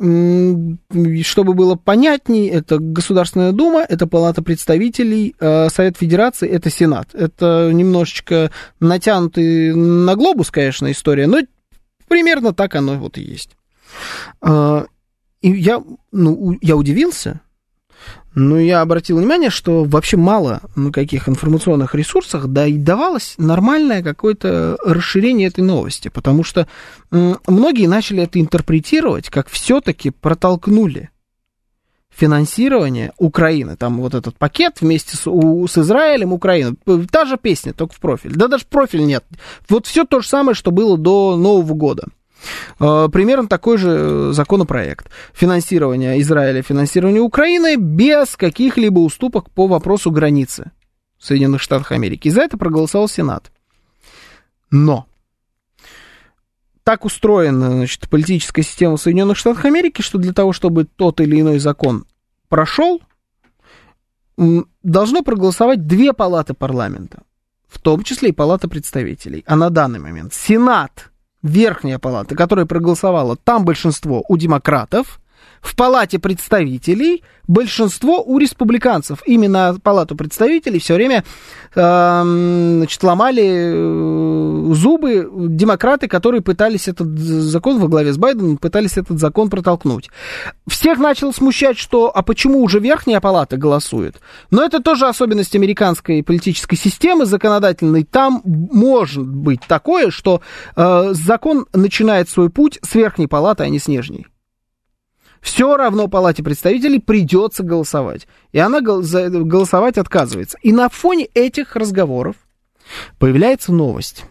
Чтобы 1.24 1.54
было 1.54 1.76
понятней, 1.76 2.48
это 2.48 2.78
Государственная 2.80 3.52
Дума, 3.52 3.84
это 3.88 4.06
палата 4.08 4.44
представителей, 4.44 5.36
э, 5.40 5.70
Совет 5.70 5.98
Федерации, 5.98 6.48
это 6.48 6.70
Сенат. 6.70 7.14
Это 7.14 7.72
немножечко 7.74 8.52
натянутый 8.80 9.74
на 9.74 10.16
глобус, 10.16 10.52
конечно, 10.52 10.92
история, 10.92 11.28
но 11.28 11.40
примерно 12.08 12.54
так 12.54 12.76
оно 12.76 12.96
вот 12.96 13.18
и 13.18 13.22
есть. 13.22 13.52
Э, 14.42 14.86
и 15.42 15.52
я, 15.52 15.82
ну, 16.12 16.58
я 16.62 16.76
удивился, 16.76 17.42
ну, 18.36 18.58
я 18.58 18.82
обратил 18.82 19.18
внимание, 19.18 19.50
что 19.50 19.84
вообще 19.84 20.18
мало 20.18 20.62
на 20.76 20.92
каких 20.92 21.28
информационных 21.28 21.96
ресурсах 21.96 22.48
да 22.48 22.68
и 22.68 22.78
давалось 22.78 23.36
нормальное 23.38 24.04
какое-то 24.04 24.78
расширение 24.86 25.48
этой 25.48 25.64
новости, 25.64 26.10
потому 26.10 26.44
что 26.44 26.68
многие 27.12 27.88
начали 27.88 28.24
это 28.24 28.40
интерпретировать, 28.40 29.30
как 29.30 29.50
все-таки 29.50 30.12
протолкнули 30.12 31.10
финансирование 32.20 33.14
Украины. 33.18 33.78
Там 33.78 34.02
вот 34.02 34.14
этот 34.14 34.38
пакет 34.38 34.82
вместе 34.82 35.16
с, 35.16 35.26
у, 35.26 35.68
с 35.68 35.78
Израилем, 35.78 36.34
Украина. 36.34 36.76
Та 37.10 37.26
же 37.26 37.38
песня, 37.38 37.74
только 37.74 37.96
в 37.96 38.00
профиль. 38.00 38.36
Да 38.36 38.48
даже 38.48 38.66
профиль 38.70 39.06
нет. 39.06 39.24
Вот 39.70 39.88
все 39.88 40.06
то 40.06 40.20
же 40.20 40.28
самое, 40.28 40.54
что 40.54 40.72
было 40.72 40.98
до 40.98 41.38
Нового 41.38 41.74
года. 41.74 42.06
Э, 42.80 43.08
примерно 43.12 43.48
такой 43.48 43.78
же 43.78 44.32
законопроект. 44.34 45.10
Финансирование 45.34 46.22
Израиля, 46.22 46.62
финансирование 46.62 47.22
Украины 47.22 47.76
без 47.76 48.36
каких-либо 48.36 49.00
уступок 49.00 49.50
по 49.52 49.68
вопросу 49.68 50.12
границы 50.12 50.72
Соединенных 51.20 51.62
Штатов 51.62 51.92
Америки. 51.92 52.28
И 52.28 52.32
за 52.32 52.42
это 52.42 52.58
проголосовал 52.58 53.08
Сенат. 53.08 53.52
Но 54.72 55.08
так 56.84 57.06
устроена 57.06 57.72
значит, 57.72 58.10
политическая 58.10 58.64
система 58.64 58.98
Соединенных 58.98 59.38
Штатов 59.38 59.66
Америки, 59.66 60.02
что 60.02 60.18
для 60.18 60.34
того, 60.34 60.54
чтобы 60.54 60.86
тот 60.86 61.22
или 61.22 61.40
иной 61.40 61.60
закон 61.60 62.06
прошел, 62.48 63.02
должно 64.38 65.22
проголосовать 65.22 65.86
две 65.86 66.14
палаты 66.14 66.54
парламента, 66.54 67.24
в 67.68 67.80
том 67.80 68.04
числе 68.04 68.30
и 68.30 68.32
палата 68.32 68.68
представителей. 68.68 69.44
А 69.46 69.56
на 69.56 69.70
данный 69.70 70.00
момент 70.00 70.34
Сенат, 70.34 71.09
верхняя 71.42 72.00
палата, 72.00 72.36
которая 72.36 72.66
проголосовала, 72.66 73.36
там 73.36 73.66
большинство 73.66 74.24
у 74.28 74.38
демократов, 74.38 75.20
в 75.62 75.76
Палате 75.76 76.20
представителей 76.20 77.24
большинство 77.50 78.24
у 78.24 78.38
республиканцев. 78.38 79.20
Именно 79.26 79.78
Палату 79.82 80.16
представителей 80.16 80.80
все 80.80 80.94
время 80.94 81.24
э, 81.74 82.22
значит, 82.24 83.04
ломали 83.04 83.44
э, 83.44 84.74
зубы 84.76 85.28
демократы, 85.32 86.08
которые 86.08 86.42
пытались 86.42 86.88
этот 86.88 87.18
закон 87.18 87.80
во 87.80 87.88
главе 87.88 88.14
с 88.14 88.18
Байденом, 88.18 88.58
пытались 88.58 88.98
этот 88.98 89.20
закон 89.20 89.50
протолкнуть. 89.50 90.10
Всех 90.68 91.00
начало 91.00 91.32
смущать, 91.32 91.78
что 91.78 92.16
а 92.16 92.22
почему 92.22 92.62
уже 92.62 92.80
верхняя 92.80 93.20
палата 93.20 93.58
голосует? 93.58 94.18
Но 94.52 94.64
это 94.64 94.80
тоже 94.80 95.08
особенность 95.08 95.56
американской 95.56 96.24
политической 96.24 96.76
системы 96.76 97.26
законодательной. 97.26 98.04
Там 98.04 98.42
может 98.46 99.26
быть 99.26 99.62
такое, 99.68 100.12
что 100.12 100.42
э, 100.76 101.10
закон 101.14 101.66
начинает 101.74 102.30
свой 102.30 102.52
путь 102.52 102.78
с 102.84 102.94
верхней 102.94 103.28
палаты, 103.28 103.64
а 103.64 103.70
не 103.70 103.80
с 103.80 103.88
нижней 103.88 104.28
все 105.42 105.78
равно 105.78 106.08
Палате 106.08 106.44
представителей 106.44 107.00
придется 107.00 107.64
голосовать. 107.64 108.28
И 108.52 108.60
она 108.60 108.82
голосовать 108.82 109.98
отказывается. 109.98 110.58
И 110.62 110.72
на 110.72 110.90
фоне 110.90 111.26
этих 111.34 111.76
разговоров 111.76 112.36
появляется 113.18 113.72
новость. 113.72 114.26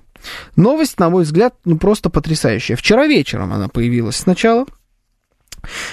Новость, 0.57 0.99
на 0.99 1.11
мой 1.11 1.23
взгляд, 1.23 1.55
ну 1.65 1.79
просто 1.79 2.11
потрясающая. 2.11 2.77
Вчера 2.77 3.07
вечером 3.07 3.53
она 3.53 3.69
появилась 3.69 4.17
сначала. 4.17 4.67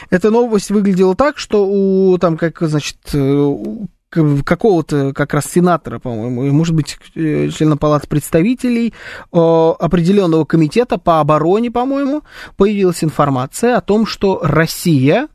Эта 0.09 0.31
новость 0.31 0.69
выглядела 0.69 1.15
так, 1.15 1.37
что 1.37 1.65
у 1.67 2.17
там 2.17 2.37
как 2.37 2.59
значит 2.61 2.97
какого-то 4.43 5.13
как 5.13 5.33
раз 5.33 5.45
сенатора, 5.45 5.99
по-моему, 5.99 6.51
может 6.51 6.75
быть, 6.75 6.97
э, 7.15 7.49
члена 7.49 7.77
Палаты 7.77 8.07
представителей 8.07 8.93
определенного 9.31 10.45
комитета 10.45 10.97
по 10.97 11.19
обороне, 11.19 11.71
по-моему, 11.71 12.23
появилась 12.57 13.03
информация 13.03 13.77
о 13.77 13.81
том, 13.81 14.05
что 14.05 14.39
Россия 14.41 15.27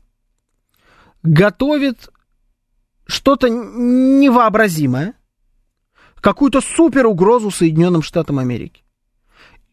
готовит 1.23 2.09
что-то 3.05 3.49
невообразимое, 3.49 5.13
какую-то 6.15 6.61
супер 6.61 7.07
угрозу 7.07 7.51
Соединенным 7.51 8.01
Штатам 8.01 8.39
Америки. 8.39 8.80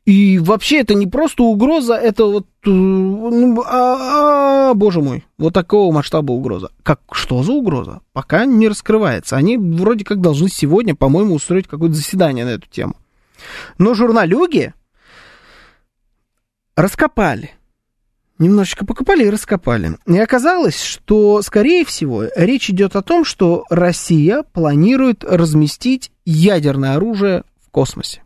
И 0.08 0.38
вообще 0.38 0.78
это 0.78 0.94
не 0.94 1.06
просто 1.06 1.42
угроза, 1.42 1.92
это 1.92 2.24
вот, 2.24 2.46
э, 2.64 2.70
ну, 2.70 3.62
а, 3.66 4.70
а, 4.70 4.74
боже 4.74 5.02
мой, 5.02 5.26
вот 5.36 5.52
такого 5.52 5.92
масштаба 5.92 6.32
угроза. 6.32 6.70
Как, 6.82 7.02
что 7.12 7.42
за 7.42 7.52
угроза? 7.52 8.00
Пока 8.14 8.46
не 8.46 8.68
раскрывается. 8.68 9.36
Они 9.36 9.58
вроде 9.58 10.06
как 10.06 10.22
должны 10.22 10.48
сегодня, 10.48 10.94
по-моему, 10.94 11.34
устроить 11.34 11.68
какое-то 11.68 11.94
заседание 11.94 12.46
на 12.46 12.52
эту 12.52 12.66
тему. 12.70 12.96
Но 13.76 13.92
журналюги 13.92 14.72
раскопали. 16.74 17.50
Немножечко 18.38 18.86
покопали 18.86 19.26
и 19.26 19.30
раскопали. 19.30 19.98
И 20.06 20.18
оказалось, 20.18 20.82
что, 20.82 21.42
скорее 21.42 21.84
всего, 21.84 22.24
речь 22.34 22.70
идет 22.70 22.96
о 22.96 23.02
том, 23.02 23.26
что 23.26 23.64
Россия 23.68 24.42
планирует 24.42 25.22
разместить 25.22 26.12
ядерное 26.24 26.96
оружие 26.96 27.44
в 27.60 27.68
космосе. 27.68 28.22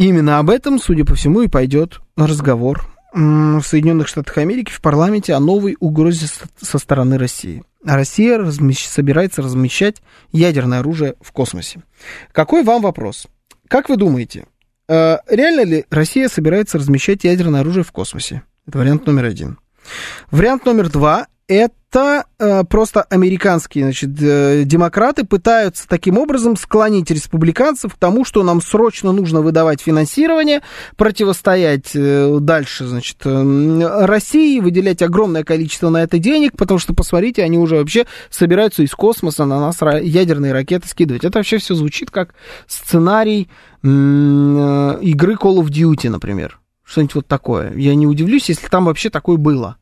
Именно 0.00 0.38
об 0.38 0.48
этом, 0.48 0.78
судя 0.78 1.04
по 1.04 1.14
всему, 1.14 1.42
и 1.42 1.48
пойдет 1.48 2.00
разговор 2.16 2.90
в 3.12 3.60
Соединенных 3.62 4.08
Штатах 4.08 4.38
Америки 4.38 4.70
в 4.70 4.80
парламенте 4.80 5.34
о 5.34 5.40
новой 5.40 5.76
угрозе 5.78 6.26
со 6.58 6.78
стороны 6.78 7.18
России. 7.18 7.64
А 7.84 7.96
Россия 7.96 8.38
размещ... 8.38 8.86
собирается 8.86 9.42
размещать 9.42 10.00
ядерное 10.32 10.78
оружие 10.78 11.16
в 11.20 11.32
космосе. 11.32 11.82
Какой 12.32 12.64
вам 12.64 12.80
вопрос? 12.80 13.26
Как 13.68 13.90
вы 13.90 13.98
думаете, 13.98 14.46
э, 14.88 15.18
реально 15.28 15.64
ли 15.64 15.84
Россия 15.90 16.28
собирается 16.28 16.78
размещать 16.78 17.24
ядерное 17.24 17.60
оружие 17.60 17.84
в 17.84 17.92
космосе? 17.92 18.42
Это 18.66 18.78
вариант 18.78 19.06
номер 19.06 19.26
один. 19.26 19.58
Вариант 20.30 20.64
номер 20.64 20.88
два 20.88 21.26
это 21.50 22.26
э, 22.38 22.62
просто 22.62 23.02
американские 23.02 23.82
значит, 23.82 24.10
э, 24.22 24.62
демократы 24.64 25.24
пытаются 25.24 25.88
таким 25.88 26.16
образом 26.16 26.56
склонить 26.56 27.10
республиканцев 27.10 27.92
к 27.92 27.98
тому, 27.98 28.24
что 28.24 28.44
нам 28.44 28.62
срочно 28.62 29.10
нужно 29.10 29.40
выдавать 29.40 29.80
финансирование, 29.80 30.62
противостоять 30.96 31.90
э, 31.94 32.38
дальше 32.40 32.86
значит, 32.86 33.16
э, 33.24 34.04
России, 34.06 34.60
выделять 34.60 35.02
огромное 35.02 35.42
количество 35.42 35.88
на 35.88 36.04
это 36.04 36.20
денег, 36.20 36.52
потому 36.56 36.78
что, 36.78 36.94
посмотрите, 36.94 37.42
они 37.42 37.58
уже 37.58 37.78
вообще 37.78 38.06
собираются 38.30 38.84
из 38.84 38.92
космоса 38.92 39.44
на 39.44 39.58
нас 39.58 39.80
ядерные 40.02 40.52
ракеты 40.52 40.86
скидывать. 40.86 41.24
Это 41.24 41.40
вообще 41.40 41.58
все 41.58 41.74
звучит 41.74 42.12
как 42.12 42.32
сценарий 42.68 43.48
э, 43.82 43.88
игры 43.88 45.34
Call 45.34 45.56
of 45.56 45.66
Duty, 45.66 46.08
например. 46.10 46.59
Что-нибудь 46.90 47.14
вот 47.14 47.26
такое. 47.28 47.72
Я 47.76 47.94
не 47.94 48.08
удивлюсь, 48.08 48.48
если 48.48 48.66
там 48.66 48.86
вообще 48.86 49.10
такое 49.10 49.36
было. 49.36 49.76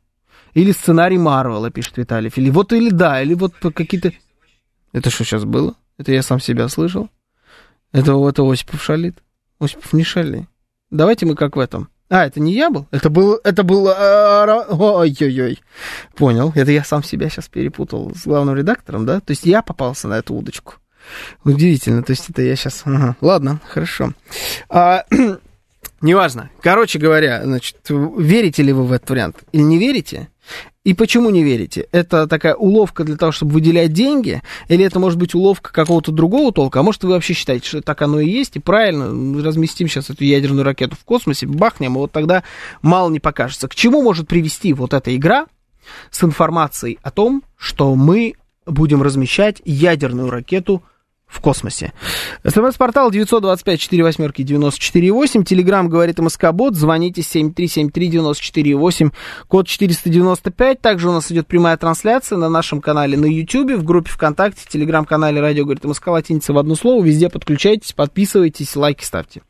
Или 0.53 0.71
сценарий 0.71 1.17
Марвела, 1.17 1.71
пишет 1.71 1.97
Виталий. 1.97 2.31
Или 2.35 2.51
вот 2.51 2.71
или 2.71 2.91
да, 2.91 3.19
или 3.19 3.33
вот 3.33 3.55
какие-то... 3.55 4.11
Это 4.93 5.09
что 5.09 5.23
сейчас 5.23 5.43
было? 5.43 5.73
Это 5.97 6.11
я 6.11 6.21
сам 6.21 6.39
себя 6.39 6.67
слышал? 6.67 7.09
Это, 7.91 8.11
это 8.29 8.47
Осипов 8.47 8.83
шалит? 8.83 9.23
Осипов 9.59 9.91
не 9.93 10.03
шали. 10.03 10.47
Давайте 10.91 11.25
мы 11.25 11.33
как 11.33 11.55
в 11.55 11.59
этом. 11.59 11.89
А, 12.09 12.27
это 12.27 12.39
не 12.39 12.53
я 12.53 12.69
был? 12.69 12.85
Это 12.91 13.09
был... 13.09 13.39
Это 13.43 13.63
был... 13.63 13.87
А, 13.87 14.65
ой-ой-ой. 14.69 15.59
Понял. 16.15 16.51
Это 16.53 16.69
я 16.69 16.83
сам 16.83 17.03
себя 17.03 17.27
сейчас 17.29 17.47
перепутал 17.47 18.13
с 18.13 18.25
главным 18.27 18.55
редактором, 18.55 19.07
да? 19.07 19.19
То 19.19 19.31
есть 19.31 19.47
я 19.47 19.63
попался 19.63 20.07
на 20.07 20.19
эту 20.19 20.35
удочку. 20.35 20.75
Удивительно. 21.43 22.03
То 22.03 22.11
есть 22.11 22.29
это 22.29 22.43
я 22.43 22.55
сейчас... 22.55 22.83
Ага. 22.85 23.15
Ладно, 23.19 23.59
хорошо. 23.67 24.13
А, 24.69 25.05
неважно. 26.01 26.49
Короче 26.61 26.99
говоря, 26.99 27.43
значит, 27.43 27.77
верите 27.89 28.63
ли 28.63 28.73
вы 28.73 28.83
в 28.83 28.91
этот 28.91 29.09
вариант 29.09 29.37
или 29.51 29.61
не 29.61 29.77
верите? 29.77 30.29
И 30.83 30.93
почему 30.93 31.29
не 31.29 31.43
верите? 31.43 31.87
Это 31.91 32.25
такая 32.25 32.55
уловка 32.55 33.03
для 33.03 33.17
того, 33.17 33.31
чтобы 33.31 33.51
выделять 33.51 33.93
деньги? 33.93 34.41
Или 34.69 34.85
это 34.85 34.99
может 34.99 35.19
быть 35.19 35.35
уловка 35.35 35.71
какого-то 35.71 36.11
другого 36.11 36.51
толка? 36.51 36.79
А 36.79 36.83
может 36.83 37.03
вы 37.03 37.11
вообще 37.11 37.33
считаете, 37.33 37.67
что 37.67 37.81
так 37.81 38.01
оно 38.01 38.19
и 38.19 38.29
есть, 38.29 38.55
и 38.55 38.59
правильно, 38.59 39.43
разместим 39.43 39.87
сейчас 39.87 40.09
эту 40.09 40.23
ядерную 40.23 40.63
ракету 40.63 40.95
в 40.95 41.03
космосе, 41.03 41.45
бахнем, 41.45 41.95
и 41.95 41.99
вот 41.99 42.11
тогда 42.11 42.43
мало 42.81 43.09
не 43.09 43.19
покажется. 43.19 43.67
К 43.67 43.75
чему 43.75 44.01
может 44.01 44.27
привести 44.27 44.73
вот 44.73 44.93
эта 44.93 45.15
игра 45.15 45.47
с 46.11 46.23
информацией 46.23 46.97
о 47.03 47.11
том, 47.11 47.43
что 47.57 47.93
мы 47.95 48.33
будем 48.65 49.03
размещать 49.03 49.61
ядерную 49.65 50.29
ракету 50.29 50.83
в 51.29 51.39
космосе. 51.41 51.93
СМС-портал 52.43 53.11
925-48-94-8. 53.11 55.43
Телеграмм 55.43 55.87
говорит 55.87 56.17
МСК-бот. 56.19 56.73
Звоните 56.75 57.21
7373-94-8, 57.21 59.11
код 59.47 59.67
495. 59.67 60.81
Также 60.81 61.07
у 61.07 61.11
нас 61.11 61.31
идет 61.31 61.45
прямая 61.47 61.77
трансляция 61.77 62.39
на 62.39 62.49
нашем 62.49 62.81
канале 62.81 63.15
на 63.17 63.25
YouTube, 63.25 63.73
в 63.73 63.85
группе 63.85 64.09
ВКонтакте, 64.09 64.65
телеграм-канале 64.67 65.39
Радио 65.39 65.65
говорит 65.65 65.85
МСК 65.85 66.07
латиница 66.07 66.51
в 66.53 66.57
одно 66.57 66.73
слово. 66.75 67.03
Везде 67.03 67.29
подключайтесь, 67.29 67.93
подписывайтесь, 67.93 68.75
лайки 68.75 69.03
ставьте. 69.03 69.41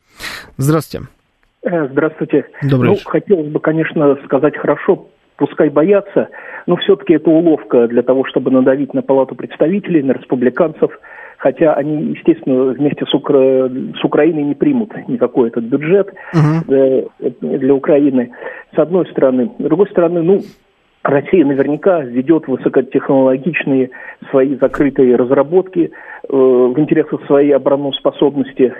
Здравствуйте. 0.58 1.08
Э, 1.62 1.88
здравствуйте. 1.88 2.44
Добрый 2.62 2.90
ну, 2.90 2.98
хотелось 3.04 3.48
бы, 3.48 3.58
конечно, 3.60 4.18
сказать 4.24 4.54
хорошо, 4.56 5.08
пускай 5.36 5.68
боятся, 5.70 6.28
но 6.66 6.76
все-таки 6.76 7.14
это 7.14 7.30
уловка 7.30 7.88
для 7.88 8.02
того, 8.02 8.26
чтобы 8.26 8.50
надавить 8.50 8.92
на 8.92 9.00
Палату 9.02 9.34
представителей, 9.34 10.02
на 10.02 10.12
республиканцев– 10.12 10.90
хотя 11.40 11.72
они, 11.72 12.12
естественно, 12.12 12.64
вместе 12.66 13.06
с, 13.06 13.14
Укра... 13.14 13.68
с 13.98 14.04
Украиной 14.04 14.42
не 14.42 14.54
примут 14.54 14.92
никакой 15.08 15.48
этот 15.48 15.64
бюджет 15.64 16.12
uh-huh. 16.34 17.08
для 17.40 17.74
Украины, 17.74 18.30
с 18.74 18.78
одной 18.78 19.06
стороны. 19.06 19.50
С 19.58 19.62
другой 19.62 19.88
стороны, 19.88 20.22
ну, 20.22 20.40
Россия 21.02 21.46
наверняка 21.46 22.00
ведет 22.02 22.46
высокотехнологичные 22.46 23.90
свои 24.30 24.54
закрытые 24.56 25.16
разработки 25.16 25.90
э, 25.90 26.28
в 26.28 26.78
интересах 26.78 27.24
своей 27.26 27.52
обороноспособности. 27.52 28.74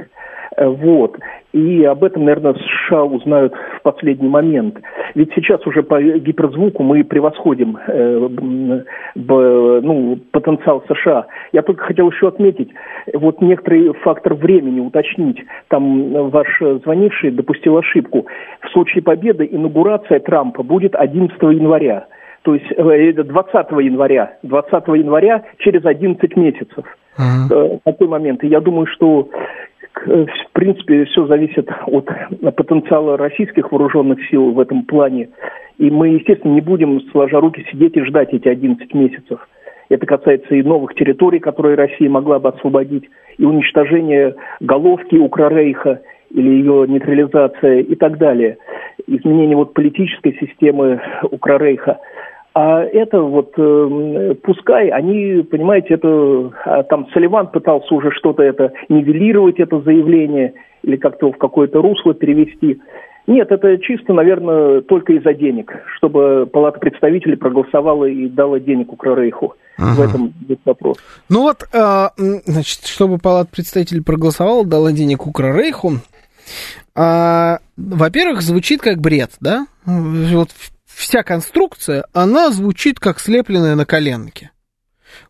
Э, 0.60 0.66
вот. 0.68 1.18
И 1.52 1.84
об 1.84 2.04
этом, 2.04 2.24
наверное, 2.24 2.54
США 2.54 3.02
узнают 3.04 3.54
в 3.78 3.82
последний 3.82 4.28
момент. 4.28 4.78
Ведь 5.14 5.32
сейчас 5.34 5.66
уже 5.66 5.82
по 5.82 6.00
гиперзвуку 6.00 6.82
мы 6.82 7.02
превосходим 7.02 7.78
э, 7.86 8.28
б, 9.16 9.80
ну, 9.82 10.18
потенциал 10.30 10.84
США. 10.86 11.26
Я 11.52 11.62
только 11.62 11.84
хотел 11.84 12.10
еще 12.10 12.28
отметить, 12.28 12.70
вот 13.14 13.40
некоторый 13.40 13.92
фактор 13.94 14.34
времени 14.34 14.80
уточнить. 14.80 15.42
Там 15.68 16.30
ваш 16.30 16.46
звонивший 16.84 17.30
допустил 17.30 17.78
ошибку. 17.78 18.26
В 18.60 18.68
случае 18.70 19.02
победы 19.02 19.48
инаугурация 19.50 20.20
Трампа 20.20 20.62
будет 20.62 20.94
11 20.94 21.36
января. 21.42 22.06
То 22.42 22.54
есть 22.54 22.68
20 22.68 23.54
э, 23.72 23.82
января. 23.82 24.34
20 24.42 24.72
января 24.88 25.42
через 25.58 25.84
11 25.84 26.36
месяцев. 26.36 26.84
Uh-huh. 27.18 27.80
Такой 27.84 28.06
момент. 28.06 28.44
И 28.44 28.46
я 28.46 28.60
думаю, 28.60 28.86
что 28.86 29.28
в 29.94 30.52
принципе, 30.52 31.04
все 31.06 31.26
зависит 31.26 31.68
от 31.86 32.08
потенциала 32.56 33.16
российских 33.16 33.70
вооруженных 33.72 34.18
сил 34.28 34.52
в 34.52 34.60
этом 34.60 34.84
плане. 34.84 35.28
И 35.78 35.90
мы, 35.90 36.08
естественно, 36.08 36.52
не 36.52 36.60
будем, 36.60 37.00
сложа 37.10 37.40
руки, 37.40 37.66
сидеть 37.70 37.96
и 37.96 38.04
ждать 38.04 38.32
эти 38.32 38.48
11 38.48 38.92
месяцев. 38.94 39.46
Это 39.88 40.06
касается 40.06 40.54
и 40.54 40.62
новых 40.62 40.94
территорий, 40.94 41.40
которые 41.40 41.74
Россия 41.74 42.08
могла 42.08 42.38
бы 42.38 42.50
освободить, 42.50 43.08
и 43.38 43.44
уничтожения 43.44 44.34
головки 44.60 45.16
Укрорейха 45.16 46.00
или 46.30 46.48
ее 46.48 46.86
нейтрализация 46.86 47.80
и 47.80 47.94
так 47.96 48.18
далее. 48.18 48.58
Изменение 49.06 49.56
вот 49.56 49.74
политической 49.74 50.38
системы 50.38 51.00
Укрорейха. 51.22 51.98
А 52.52 52.82
это 52.82 53.20
вот, 53.20 53.52
э, 53.56 54.34
пускай, 54.42 54.88
они, 54.88 55.42
понимаете, 55.42 55.94
это, 55.94 56.50
а 56.64 56.82
там 56.82 57.06
Соливан 57.12 57.48
пытался 57.48 57.94
уже 57.94 58.10
что-то 58.10 58.42
это 58.42 58.72
нивелировать, 58.88 59.60
это 59.60 59.80
заявление, 59.80 60.54
или 60.82 60.96
как-то 60.96 61.30
в 61.30 61.38
какое-то 61.38 61.80
русло 61.80 62.12
перевести. 62.12 62.80
Нет, 63.28 63.52
это 63.52 63.78
чисто, 63.78 64.12
наверное, 64.12 64.80
только 64.80 65.12
из-за 65.12 65.32
денег, 65.34 65.72
чтобы 65.96 66.48
Палата 66.52 66.80
представителей 66.80 67.36
проголосовала 67.36 68.06
и 68.06 68.28
дала 68.28 68.58
денег 68.58 68.92
Укрорейху. 68.92 69.54
Ага. 69.78 69.94
В 69.94 70.00
этом 70.00 70.34
есть 70.48 70.62
вопрос. 70.64 70.96
Ну 71.28 71.42
вот, 71.42 71.62
э, 71.72 72.08
значит, 72.16 72.86
чтобы 72.86 73.18
Палата 73.18 73.50
представителей 73.52 74.02
проголосовала, 74.02 74.64
дала 74.64 74.90
денег 74.90 75.24
Укрорейху, 75.24 75.92
э, 76.96 77.56
во-первых, 77.76 78.42
звучит 78.42 78.80
как 78.80 78.98
бред, 78.98 79.30
да? 79.40 79.66
Вот 79.86 80.48
вся 81.00 81.22
конструкция, 81.22 82.04
она 82.12 82.50
звучит 82.50 83.00
как 83.00 83.20
слепленная 83.20 83.74
на 83.74 83.84
коленке 83.84 84.50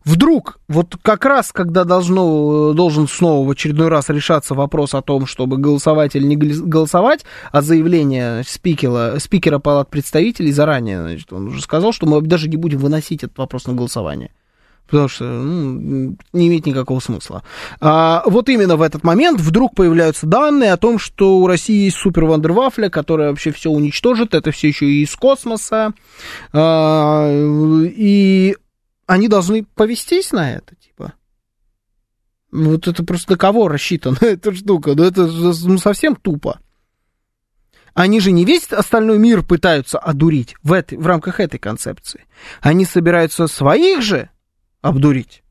вдруг, 0.03 0.59
вот 0.67 0.95
как 1.01 1.25
раз, 1.25 1.51
когда 1.51 1.83
должно, 1.83 2.73
должен 2.73 3.07
снова 3.07 3.47
в 3.47 3.51
очередной 3.51 3.87
раз 3.89 4.09
решаться 4.09 4.53
вопрос 4.53 4.93
о 4.93 5.01
том, 5.01 5.25
чтобы 5.25 5.57
голосовать 5.57 6.15
или 6.15 6.25
не 6.25 6.35
голосовать, 6.35 7.25
а 7.51 7.61
заявление 7.61 8.43
спикера, 8.45 9.17
спикера 9.19 9.59
палат 9.59 9.89
представителей 9.89 10.51
заранее, 10.51 11.01
значит, 11.01 11.31
он 11.33 11.47
уже 11.47 11.61
сказал, 11.61 11.93
что 11.93 12.05
мы 12.05 12.21
даже 12.21 12.49
не 12.49 12.57
будем 12.57 12.79
выносить 12.79 13.23
этот 13.23 13.37
вопрос 13.37 13.67
на 13.67 13.73
голосование. 13.73 14.31
Потому 14.87 15.07
что 15.07 15.23
ну, 15.23 16.17
не 16.33 16.47
имеет 16.47 16.65
никакого 16.65 16.99
смысла. 16.99 17.43
А, 17.79 18.23
вот 18.25 18.49
именно 18.49 18.75
в 18.75 18.81
этот 18.81 19.03
момент 19.03 19.39
вдруг 19.39 19.73
появляются 19.73 20.27
данные 20.27 20.73
о 20.73 20.77
том, 20.77 20.99
что 20.99 21.37
у 21.37 21.47
России 21.47 21.85
есть 21.85 21.97
супер 21.97 22.25
вандервафля, 22.25 22.89
которая 22.89 23.29
вообще 23.29 23.51
все 23.51 23.69
уничтожит. 23.69 24.33
Это 24.33 24.51
все 24.51 24.67
еще 24.67 24.85
и 24.85 25.03
из 25.03 25.15
космоса. 25.15 25.93
А, 26.51 27.29
и 27.31 28.57
они 29.07 29.27
должны 29.27 29.63
повестись 29.63 30.31
на 30.31 30.53
это, 30.53 30.75
типа. 30.75 31.13
Вот 32.51 32.87
это 32.87 33.03
просто 33.03 33.31
на 33.31 33.37
кого 33.37 33.67
рассчитана 33.67 34.17
эта 34.21 34.53
штука? 34.53 34.93
Ну, 34.95 35.03
это 35.03 35.27
ну, 35.27 35.77
совсем 35.77 36.15
тупо. 36.15 36.59
Они 37.93 38.19
же 38.19 38.31
не 38.31 38.45
весь 38.45 38.67
остальной 38.71 39.17
мир 39.17 39.43
пытаются 39.43 39.99
одурить 39.99 40.55
в, 40.63 40.71
этой, 40.73 40.97
в 40.97 41.05
рамках 41.05 41.39
этой 41.39 41.59
концепции. 41.59 42.25
Они 42.61 42.85
собираются 42.85 43.47
своих 43.47 44.01
же 44.01 44.29
обдурить. 44.81 45.43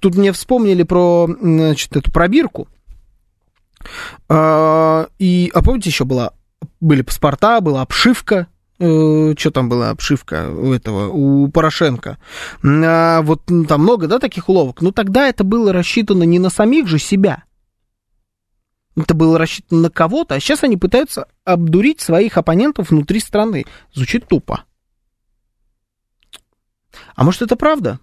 Тут 0.00 0.16
мне 0.16 0.32
вспомнили 0.32 0.82
про 0.82 1.28
значит, 1.40 1.96
эту 1.96 2.10
пробирку. 2.10 2.68
А, 4.28 5.08
и, 5.18 5.50
а 5.54 5.62
помните, 5.62 5.90
еще 5.90 6.04
была, 6.04 6.32
были 6.80 7.02
паспорта, 7.02 7.60
была 7.60 7.82
обшивка 7.82 8.48
э, 8.78 9.34
что 9.38 9.50
там 9.50 9.68
была 9.68 9.90
обшивка 9.90 10.50
у 10.50 10.72
этого, 10.72 11.08
у 11.08 11.48
Порошенко. 11.48 12.18
А, 12.64 13.22
вот 13.22 13.42
там 13.46 13.82
много, 13.82 14.08
да, 14.08 14.18
таких 14.18 14.48
уловок. 14.48 14.82
Но 14.82 14.90
тогда 14.90 15.28
это 15.28 15.44
было 15.44 15.72
рассчитано 15.72 16.24
не 16.24 16.38
на 16.38 16.50
самих 16.50 16.88
же 16.88 16.98
себя. 16.98 17.44
Это 18.96 19.14
было 19.14 19.38
рассчитано 19.38 19.82
на 19.82 19.90
кого-то, 19.90 20.34
а 20.34 20.40
сейчас 20.40 20.64
они 20.64 20.78
пытаются 20.78 21.28
обдурить 21.44 22.00
своих 22.00 22.38
оппонентов 22.38 22.90
внутри 22.90 23.20
страны. 23.20 23.66
Звучит 23.92 24.26
тупо. 24.26 24.64
А 27.16 27.24
может 27.24 27.40
это 27.40 27.56
правда? 27.56 27.98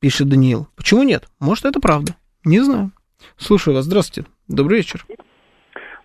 Пишет 0.00 0.28
Даниил. 0.28 0.66
Почему 0.76 1.02
нет? 1.02 1.24
Может 1.40 1.64
это 1.64 1.80
правда? 1.80 2.12
Не 2.44 2.60
знаю. 2.60 2.90
Слушаю 3.38 3.74
вас. 3.74 3.86
Здравствуйте. 3.86 4.28
Добрый 4.46 4.78
вечер. 4.78 5.04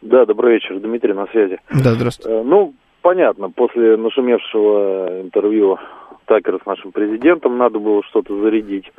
Да, 0.02 0.26
добрый 0.26 0.54
вечер. 0.54 0.80
Дмитрий 0.80 1.14
на 1.14 1.28
связи. 1.28 1.60
Да, 1.70 1.92
здравствуйте. 1.92 2.40
Э, 2.40 2.44
ну, 2.44 2.74
понятно, 3.02 3.50
после 3.50 3.98
нашумевшего 3.98 5.22
интервью 5.22 5.78
Такера 6.26 6.58
с 6.58 6.66
нашим 6.66 6.94
президентом 6.94 7.58
надо 7.58 7.80
было 7.80 8.02
что-то 8.04 8.42
зарядить. 8.42 8.92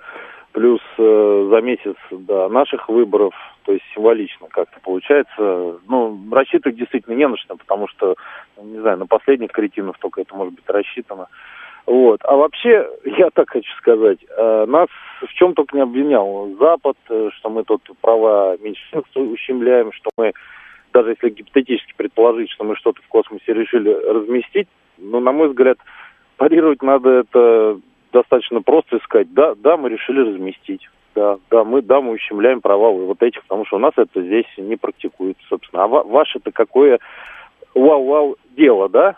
Плюс 0.53 0.81
э, 0.99 1.49
за 1.51 1.61
месяц 1.63 1.97
до 2.11 2.49
наших 2.49 2.89
выборов, 2.89 3.35
то 3.65 3.73
есть 3.73 3.85
символично 3.95 4.47
как-то 4.51 4.79
получается. 4.81 5.79
Ну, 5.89 6.19
рассчитывать 6.31 6.77
действительно 6.77 7.15
не 7.15 7.27
на 7.27 7.37
что, 7.39 7.57
потому 7.57 7.89
что, 7.89 8.15
не 8.63 8.79
знаю, 8.81 8.99
на 8.99 9.07
последних 9.07 9.53
кретинов 9.53 9.97
только 9.99 10.21
это 10.21 10.35
может 10.37 10.55
быть 10.55 10.69
рассчитано. 10.69 11.29
Вот. 11.87 12.21
А 12.25 12.37
вообще, 12.37 12.89
я 13.05 13.31
так 13.31 13.51
хочу 13.51 13.71
сказать, 13.77 14.19
э, 14.29 14.65
нас 14.67 14.89
в 15.21 15.33
чем 15.35 15.55
только 15.55 15.77
не 15.77 15.83
обвинял 15.83 16.51
Запад, 16.59 16.97
э, 17.09 17.31
что 17.35 17.51
мы 17.51 17.65
тут 17.65 17.83
права 18.01 18.57
меньшинств 18.59 19.17
ущемляем, 19.17 19.93
что 19.93 20.11
мы 20.17 20.33
даже 20.93 21.11
если 21.11 21.31
гипотетически 21.31 21.93
предположить, 21.97 22.51
что 22.53 22.65
мы 22.65 22.77
что-то 22.77 23.03
в 23.03 23.09
космосе 23.09 23.53
решили 23.53 23.91
разместить, 23.91 24.69
ну, 24.97 25.19
на 25.19 25.33
мой 25.33 25.49
взгляд, 25.49 25.77
парировать 26.37 26.83
надо 26.83 27.11
это 27.11 27.81
достаточно 28.13 28.63
просто 28.63 28.99
искать. 28.99 29.33
Да, 29.35 29.55
да, 29.57 29.77
мы 29.77 29.89
решили 29.89 30.21
разместить. 30.21 30.89
Да, 31.17 31.39
да, 31.51 31.65
мы, 31.65 31.83
да, 31.83 32.01
мы 32.01 32.13
ущемляем 32.13 32.61
права 32.61 32.91
вот 32.91 33.23
этих, 33.23 33.43
потому 33.43 33.67
что 33.67 33.77
у 33.77 33.81
нас 33.81 33.93
это 33.97 34.23
здесь 34.23 34.47
не 34.57 34.77
практикуется, 34.77 35.43
собственно. 35.49 35.85
А 35.85 35.87
ваше-то 35.89 36.51
какое 36.51 36.99
вау-вау 37.75 38.37
дело, 38.57 38.89
да, 38.89 39.17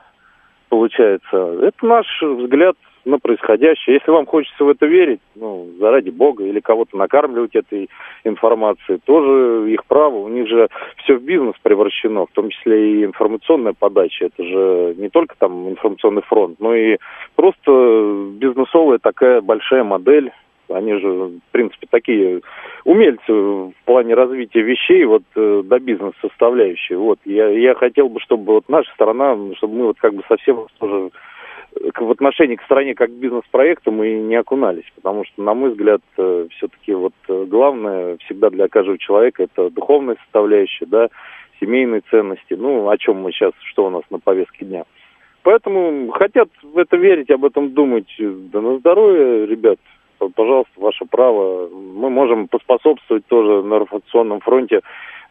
получается? 0.68 1.36
Это 1.62 1.86
наш 1.86 2.06
взгляд 2.22 2.76
на 3.06 3.18
происходящее. 3.18 3.94
Если 3.94 4.10
вам 4.10 4.26
хочется 4.26 4.64
в 4.64 4.68
это 4.68 4.84
верить, 4.86 5.20
ну, 5.36 5.68
заради 5.78 6.10
бога, 6.10 6.44
или 6.44 6.60
кого-то 6.60 6.96
накармливать 6.96 7.54
этой 7.54 7.88
информацией, 8.24 8.98
тоже 9.04 9.72
их 9.72 9.84
право. 9.86 10.16
У 10.16 10.28
них 10.28 10.48
же 10.48 10.68
все 10.96 11.14
в 11.14 11.22
бизнес 11.22 11.54
превращено, 11.62 12.26
в 12.26 12.32
том 12.32 12.50
числе 12.50 13.00
и 13.00 13.04
информационная 13.04 13.74
подача. 13.78 14.26
Это 14.26 14.42
же 14.42 14.94
не 14.98 15.08
только 15.08 15.36
там 15.38 15.70
информационный 15.70 16.22
фронт, 16.22 16.58
но 16.58 16.74
и 16.74 16.98
просто 17.36 18.26
бизнесовая 18.34 18.98
такая 18.98 19.40
большая 19.40 19.84
модель. 19.84 20.32
Они 20.68 20.94
же, 20.94 21.08
в 21.08 21.40
принципе, 21.52 21.86
такие 21.90 22.40
умельцы 22.84 23.32
в 23.32 23.72
плане 23.84 24.14
развития 24.14 24.62
вещей, 24.62 25.04
вот 25.04 25.22
э, 25.34 25.62
до 25.64 25.78
бизнес-составляющей. 25.78 26.96
Вот 26.96 27.18
я, 27.24 27.48
я 27.48 27.74
хотел 27.74 28.08
бы, 28.08 28.20
чтобы 28.20 28.54
вот 28.54 28.68
наша 28.68 28.92
сторона, 28.94 29.36
чтобы 29.56 29.74
мы 29.74 29.86
вот 29.86 29.98
как 29.98 30.14
бы 30.14 30.22
совсем 30.28 30.66
тоже 30.78 31.10
в 31.94 32.10
отношении 32.10 32.56
к 32.56 32.62
стране 32.62 32.94
как 32.94 33.10
к 33.10 33.14
бизнес-проекту 33.14 33.92
мы 33.92 34.14
не 34.14 34.36
окунались, 34.36 34.90
потому 34.94 35.24
что, 35.24 35.42
на 35.42 35.54
мой 35.54 35.70
взгляд, 35.70 36.00
э, 36.16 36.46
все-таки 36.56 36.94
вот 36.94 37.14
э, 37.28 37.44
главное 37.48 38.16
всегда 38.18 38.50
для 38.50 38.68
каждого 38.68 38.98
человека 38.98 39.42
это 39.42 39.70
духовная 39.70 40.16
составляющая, 40.24 40.86
да, 40.86 41.08
семейные 41.60 42.02
ценности, 42.10 42.54
ну, 42.54 42.88
о 42.88 42.98
чем 42.98 43.16
мы 43.16 43.32
сейчас, 43.32 43.52
что 43.70 43.86
у 43.86 43.90
нас 43.90 44.02
на 44.10 44.18
повестке 44.18 44.64
дня. 44.64 44.84
Поэтому 45.42 46.10
хотят 46.10 46.48
в 46.62 46.76
это 46.76 46.96
верить, 46.96 47.30
об 47.30 47.44
этом 47.44 47.72
думать, 47.72 48.12
да 48.18 48.60
на 48.60 48.78
здоровье, 48.78 49.46
ребят, 49.46 49.78
пожалуйста, 50.18 50.72
ваше 50.76 51.04
право. 51.04 51.68
Мы 51.68 52.10
можем 52.10 52.48
поспособствовать 52.48 53.26
тоже 53.26 53.62
на 53.62 53.78
информационном 53.78 54.40
фронте 54.40 54.80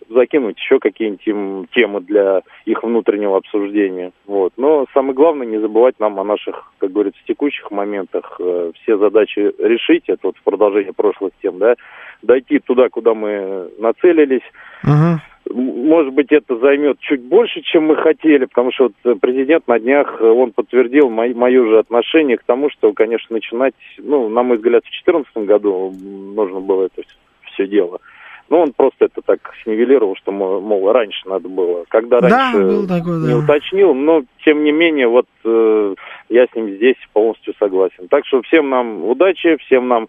закинуть 0.09 0.57
еще 0.57 0.79
какие-нибудь 0.79 1.69
темы 1.71 2.01
для 2.01 2.41
их 2.65 2.83
внутреннего 2.83 3.37
обсуждения. 3.37 4.11
Вот. 4.25 4.53
Но 4.57 4.85
самое 4.93 5.13
главное, 5.13 5.47
не 5.47 5.59
забывать 5.59 5.99
нам 5.99 6.19
о 6.19 6.23
наших, 6.23 6.71
как 6.77 6.91
говорится, 6.91 7.19
текущих 7.27 7.71
моментах. 7.71 8.35
Э, 8.39 8.71
все 8.75 8.97
задачи 8.97 9.39
решить, 9.59 10.03
это 10.07 10.27
вот 10.27 10.37
в 10.37 10.43
продолжение 10.43 10.93
прошлых 10.93 11.31
тем, 11.41 11.57
да, 11.57 11.75
дойти 12.21 12.59
туда, 12.59 12.89
куда 12.89 13.13
мы 13.13 13.69
нацелились. 13.79 14.43
Uh-huh. 14.83 15.17
Может 15.53 16.13
быть, 16.13 16.31
это 16.31 16.57
займет 16.57 16.99
чуть 16.99 17.21
больше, 17.21 17.61
чем 17.61 17.85
мы 17.85 17.95
хотели, 17.95 18.45
потому 18.45 18.71
что 18.71 18.91
вот 19.03 19.19
президент 19.19 19.67
на 19.67 19.79
днях, 19.79 20.17
э, 20.19 20.25
он 20.25 20.51
подтвердил 20.51 21.09
мое, 21.09 21.35
мое 21.35 21.65
же 21.67 21.79
отношение 21.79 22.37
к 22.37 22.43
тому, 22.43 22.69
что, 22.71 22.91
конечно, 22.93 23.35
начинать, 23.35 23.75
ну, 23.97 24.27
на 24.27 24.41
мой 24.41 24.57
взгляд, 24.57 24.83
в 24.83 24.89
2014 24.89 25.37
году 25.47 25.93
нужно 26.35 26.59
было 26.61 26.85
это 26.85 27.03
все 27.53 27.67
дело. 27.67 27.99
Ну, 28.49 28.59
он 28.59 28.73
просто 28.73 29.05
это 29.05 29.21
так 29.25 29.39
снивелировал, 29.63 30.15
что, 30.15 30.31
мол, 30.31 30.91
раньше 30.91 31.27
надо 31.27 31.49
было. 31.49 31.85
Когда 31.87 32.19
раньше 32.19 32.85
да, 32.87 32.97
такой, 32.97 33.21
да. 33.21 33.27
не 33.27 33.33
уточнил, 33.33 33.93
но, 33.95 34.23
тем 34.43 34.63
не 34.63 34.71
менее, 34.71 35.07
вот 35.07 35.25
э, 35.43 35.95
я 36.29 36.45
с 36.45 36.55
ним 36.55 36.69
здесь 36.75 36.97
полностью 37.13 37.55
согласен. 37.59 38.07
Так 38.07 38.25
что 38.27 38.41
всем 38.43 38.69
нам 38.69 39.03
удачи, 39.05 39.57
всем 39.65 39.87
нам 39.87 40.07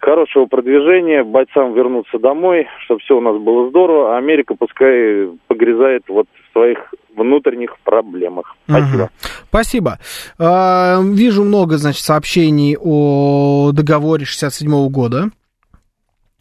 хорошего 0.00 0.46
продвижения, 0.46 1.22
бойцам 1.22 1.74
вернуться 1.74 2.18
домой, 2.18 2.66
чтобы 2.84 3.00
все 3.00 3.16
у 3.16 3.20
нас 3.20 3.36
было 3.40 3.68
здорово, 3.68 4.14
а 4.14 4.18
Америка 4.18 4.54
пускай 4.58 5.28
погрязает 5.46 6.02
вот 6.08 6.26
в 6.34 6.52
своих 6.52 6.78
внутренних 7.16 7.78
проблемах. 7.80 8.56
Спасибо. 8.68 9.02
Угу. 9.02 9.10
Спасибо. 9.48 9.98
А, 10.38 11.00
вижу 11.02 11.44
много, 11.44 11.76
значит, 11.76 12.02
сообщений 12.02 12.76
о 12.78 13.72
договоре 13.72 14.24
67 14.24 14.88
года. 14.88 15.30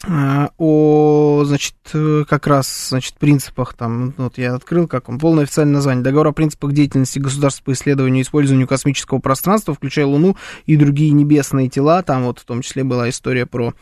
Э, 0.08 0.48
о 0.58 1.44
значит, 1.46 1.76
э, 1.94 2.24
как 2.28 2.48
раз, 2.48 2.90
значит, 2.90 3.16
принципах, 3.16 3.74
там, 3.74 4.14
ну, 4.18 4.26
вот 4.26 4.38
я 4.38 4.56
открыл, 4.56 4.88
как 4.88 5.10
он, 5.10 5.20
полное 5.20 5.44
официальное 5.44 5.76
название, 5.76 6.04
договор 6.04 6.28
о 6.28 6.32
принципах 6.32 6.72
деятельности 6.72 7.20
государств 7.20 7.64
по 7.64 7.74
исследованию 7.74 8.20
и 8.20 8.24
использованию 8.24 8.66
космического 8.66 9.20
пространства, 9.20 9.74
включая 9.74 10.06
Луну 10.06 10.38
и 10.66 10.78
другие 10.78 11.12
небесные 11.12 11.68
тела, 11.68 12.02
там 12.02 12.24
вот 12.24 12.40
в 12.40 12.46
том 12.46 12.62
числе 12.62 12.86
была 12.86 13.10
история 13.10 13.46
про, 13.46 13.74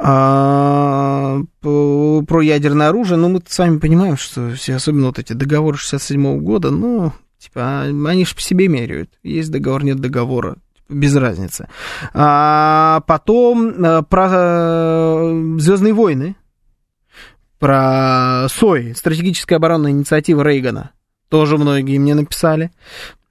а, 0.00 1.42
про 1.60 2.40
ядерное 2.40 2.88
оружие, 2.88 3.18
но 3.18 3.28
мы 3.28 3.42
с 3.46 3.58
вами 3.58 3.78
понимаем, 3.78 4.16
что 4.16 4.54
все, 4.54 4.76
особенно 4.76 5.08
вот 5.08 5.18
эти 5.18 5.34
договоры 5.34 5.76
67 5.76 6.26
-го 6.26 6.40
года, 6.40 6.70
ну, 6.70 7.12
типа, 7.38 7.82
они 7.82 8.24
же 8.24 8.34
по 8.34 8.40
себе 8.40 8.68
меряют, 8.68 9.10
есть 9.22 9.50
договор, 9.50 9.84
нет 9.84 10.00
договора, 10.00 10.56
без 10.92 11.16
разницы. 11.16 11.68
А 12.14 13.00
потом 13.06 13.74
а, 13.84 14.02
про 14.02 14.28
э, 14.30 15.54
Звездные 15.58 15.92
войны, 15.92 16.36
про 17.58 18.46
СОИ, 18.48 18.92
стратегическая 18.92 19.56
оборонная 19.56 19.92
инициатива 19.92 20.42
Рейгана. 20.42 20.90
Тоже 21.28 21.56
многие 21.56 21.98
мне 21.98 22.14
написали. 22.14 22.72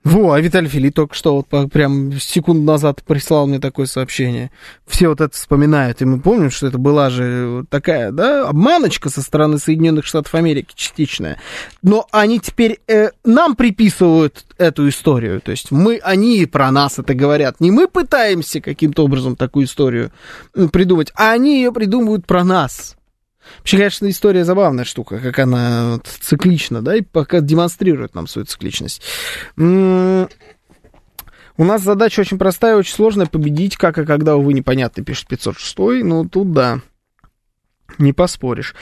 Во, 0.03 0.31
а 0.31 0.41
Виталий 0.41 0.67
Фили 0.67 0.89
только 0.89 1.13
что 1.13 1.35
вот 1.35 1.71
прям 1.71 2.11
секунду 2.19 2.63
назад 2.63 3.03
прислал 3.03 3.45
мне 3.45 3.59
такое 3.59 3.85
сообщение. 3.85 4.49
Все 4.87 5.09
вот 5.09 5.21
это 5.21 5.35
вспоминают, 5.35 6.01
и 6.01 6.05
мы 6.05 6.19
помним, 6.19 6.49
что 6.49 6.67
это 6.67 6.79
была 6.79 7.11
же 7.11 7.65
такая, 7.69 8.11
да, 8.11 8.47
обманочка 8.49 9.09
со 9.09 9.21
стороны 9.21 9.59
Соединенных 9.59 10.05
Штатов 10.05 10.33
Америки 10.33 10.73
частичная. 10.75 11.37
Но 11.83 12.07
они 12.11 12.39
теперь 12.39 12.79
э, 12.87 13.09
нам 13.23 13.55
приписывают 13.55 14.45
эту 14.57 14.89
историю. 14.89 15.39
То 15.39 15.51
есть 15.51 15.69
мы, 15.69 15.99
они 16.01 16.47
про 16.47 16.71
нас 16.71 16.97
это 16.97 17.13
говорят. 17.13 17.59
Не 17.59 17.69
мы 17.69 17.87
пытаемся 17.87 18.59
каким-то 18.59 19.05
образом 19.05 19.35
такую 19.35 19.65
историю 19.65 20.11
придумать, 20.71 21.11
а 21.15 21.31
они 21.31 21.57
ее 21.57 21.71
придумывают 21.71 22.25
про 22.25 22.43
нас. 22.43 22.95
Вообще, 23.59 23.77
конечно, 23.77 24.09
история 24.09 24.45
забавная 24.45 24.85
штука, 24.85 25.19
как 25.19 25.39
она 25.39 25.93
вот, 25.93 26.07
циклична, 26.07 26.81
да, 26.81 26.95
и 26.95 27.01
пока 27.01 27.41
демонстрирует 27.41 28.15
нам 28.15 28.27
свою 28.27 28.45
цикличность. 28.45 29.01
У 29.57 31.63
нас 31.63 31.81
задача 31.81 32.21
очень 32.21 32.37
простая, 32.37 32.75
очень 32.75 32.93
сложная, 32.93 33.25
победить, 33.25 33.77
как 33.77 33.97
и 33.97 34.05
когда, 34.05 34.35
увы, 34.35 34.53
непонятно, 34.53 35.03
пишет 35.03 35.27
506, 35.27 36.03
ну, 36.03 36.27
тут 36.27 36.51
да, 36.53 36.81
не 37.97 38.13
поспоришь 38.13 38.73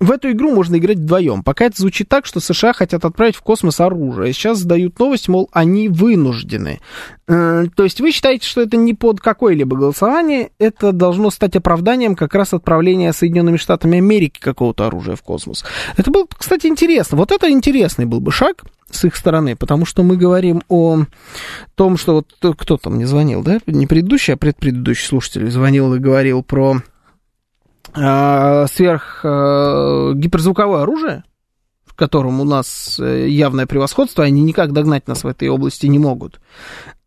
в 0.00 0.10
эту 0.10 0.30
игру 0.30 0.52
можно 0.52 0.76
играть 0.76 0.98
вдвоем. 0.98 1.42
Пока 1.42 1.64
это 1.66 1.80
звучит 1.80 2.08
так, 2.08 2.24
что 2.26 2.40
США 2.40 2.72
хотят 2.72 3.04
отправить 3.04 3.36
в 3.36 3.42
космос 3.42 3.80
оружие. 3.80 4.32
Сейчас 4.32 4.58
сдают 4.58 4.98
новость, 4.98 5.28
мол, 5.28 5.48
они 5.52 5.88
вынуждены. 5.88 6.80
Э, 7.26 7.66
то 7.74 7.84
есть 7.84 8.00
вы 8.00 8.12
считаете, 8.12 8.46
что 8.46 8.60
это 8.60 8.76
не 8.76 8.94
под 8.94 9.20
какое-либо 9.20 9.76
голосование, 9.76 10.50
это 10.58 10.92
должно 10.92 11.30
стать 11.30 11.56
оправданием 11.56 12.14
как 12.14 12.34
раз 12.34 12.54
отправления 12.54 13.12
Соединенными 13.12 13.56
Штатами 13.56 13.98
Америки 13.98 14.38
какого-то 14.40 14.86
оружия 14.86 15.16
в 15.16 15.22
космос. 15.22 15.64
Это 15.96 16.10
было, 16.10 16.26
кстати, 16.36 16.66
интересно. 16.66 17.16
Вот 17.16 17.32
это 17.32 17.50
интересный 17.50 18.06
был 18.06 18.20
бы 18.20 18.30
шаг 18.30 18.62
с 18.90 19.04
их 19.04 19.16
стороны, 19.16 19.56
потому 19.56 19.84
что 19.84 20.02
мы 20.02 20.16
говорим 20.16 20.62
о 20.68 21.02
том, 21.74 21.96
что 21.96 22.24
вот 22.40 22.56
кто 22.56 22.76
там 22.76 22.98
не 22.98 23.04
звонил, 23.04 23.42
да? 23.42 23.58
Не 23.66 23.86
предыдущий, 23.86 24.34
а 24.34 24.36
предпредыдущий 24.36 25.06
слушатель 25.06 25.50
звонил 25.50 25.92
и 25.94 25.98
говорил 25.98 26.42
про 26.42 26.82
сверх 27.94 29.20
э, 29.24 30.12
гиперзвуковое 30.14 30.82
оружие, 30.82 31.24
в 31.84 31.94
котором 31.94 32.40
у 32.40 32.44
нас 32.44 32.98
э, 33.00 33.28
явное 33.28 33.66
превосходство, 33.66 34.24
они 34.24 34.42
никак 34.42 34.72
догнать 34.72 35.08
нас 35.08 35.24
в 35.24 35.26
этой 35.26 35.48
области 35.48 35.86
не 35.86 35.98
могут. 35.98 36.40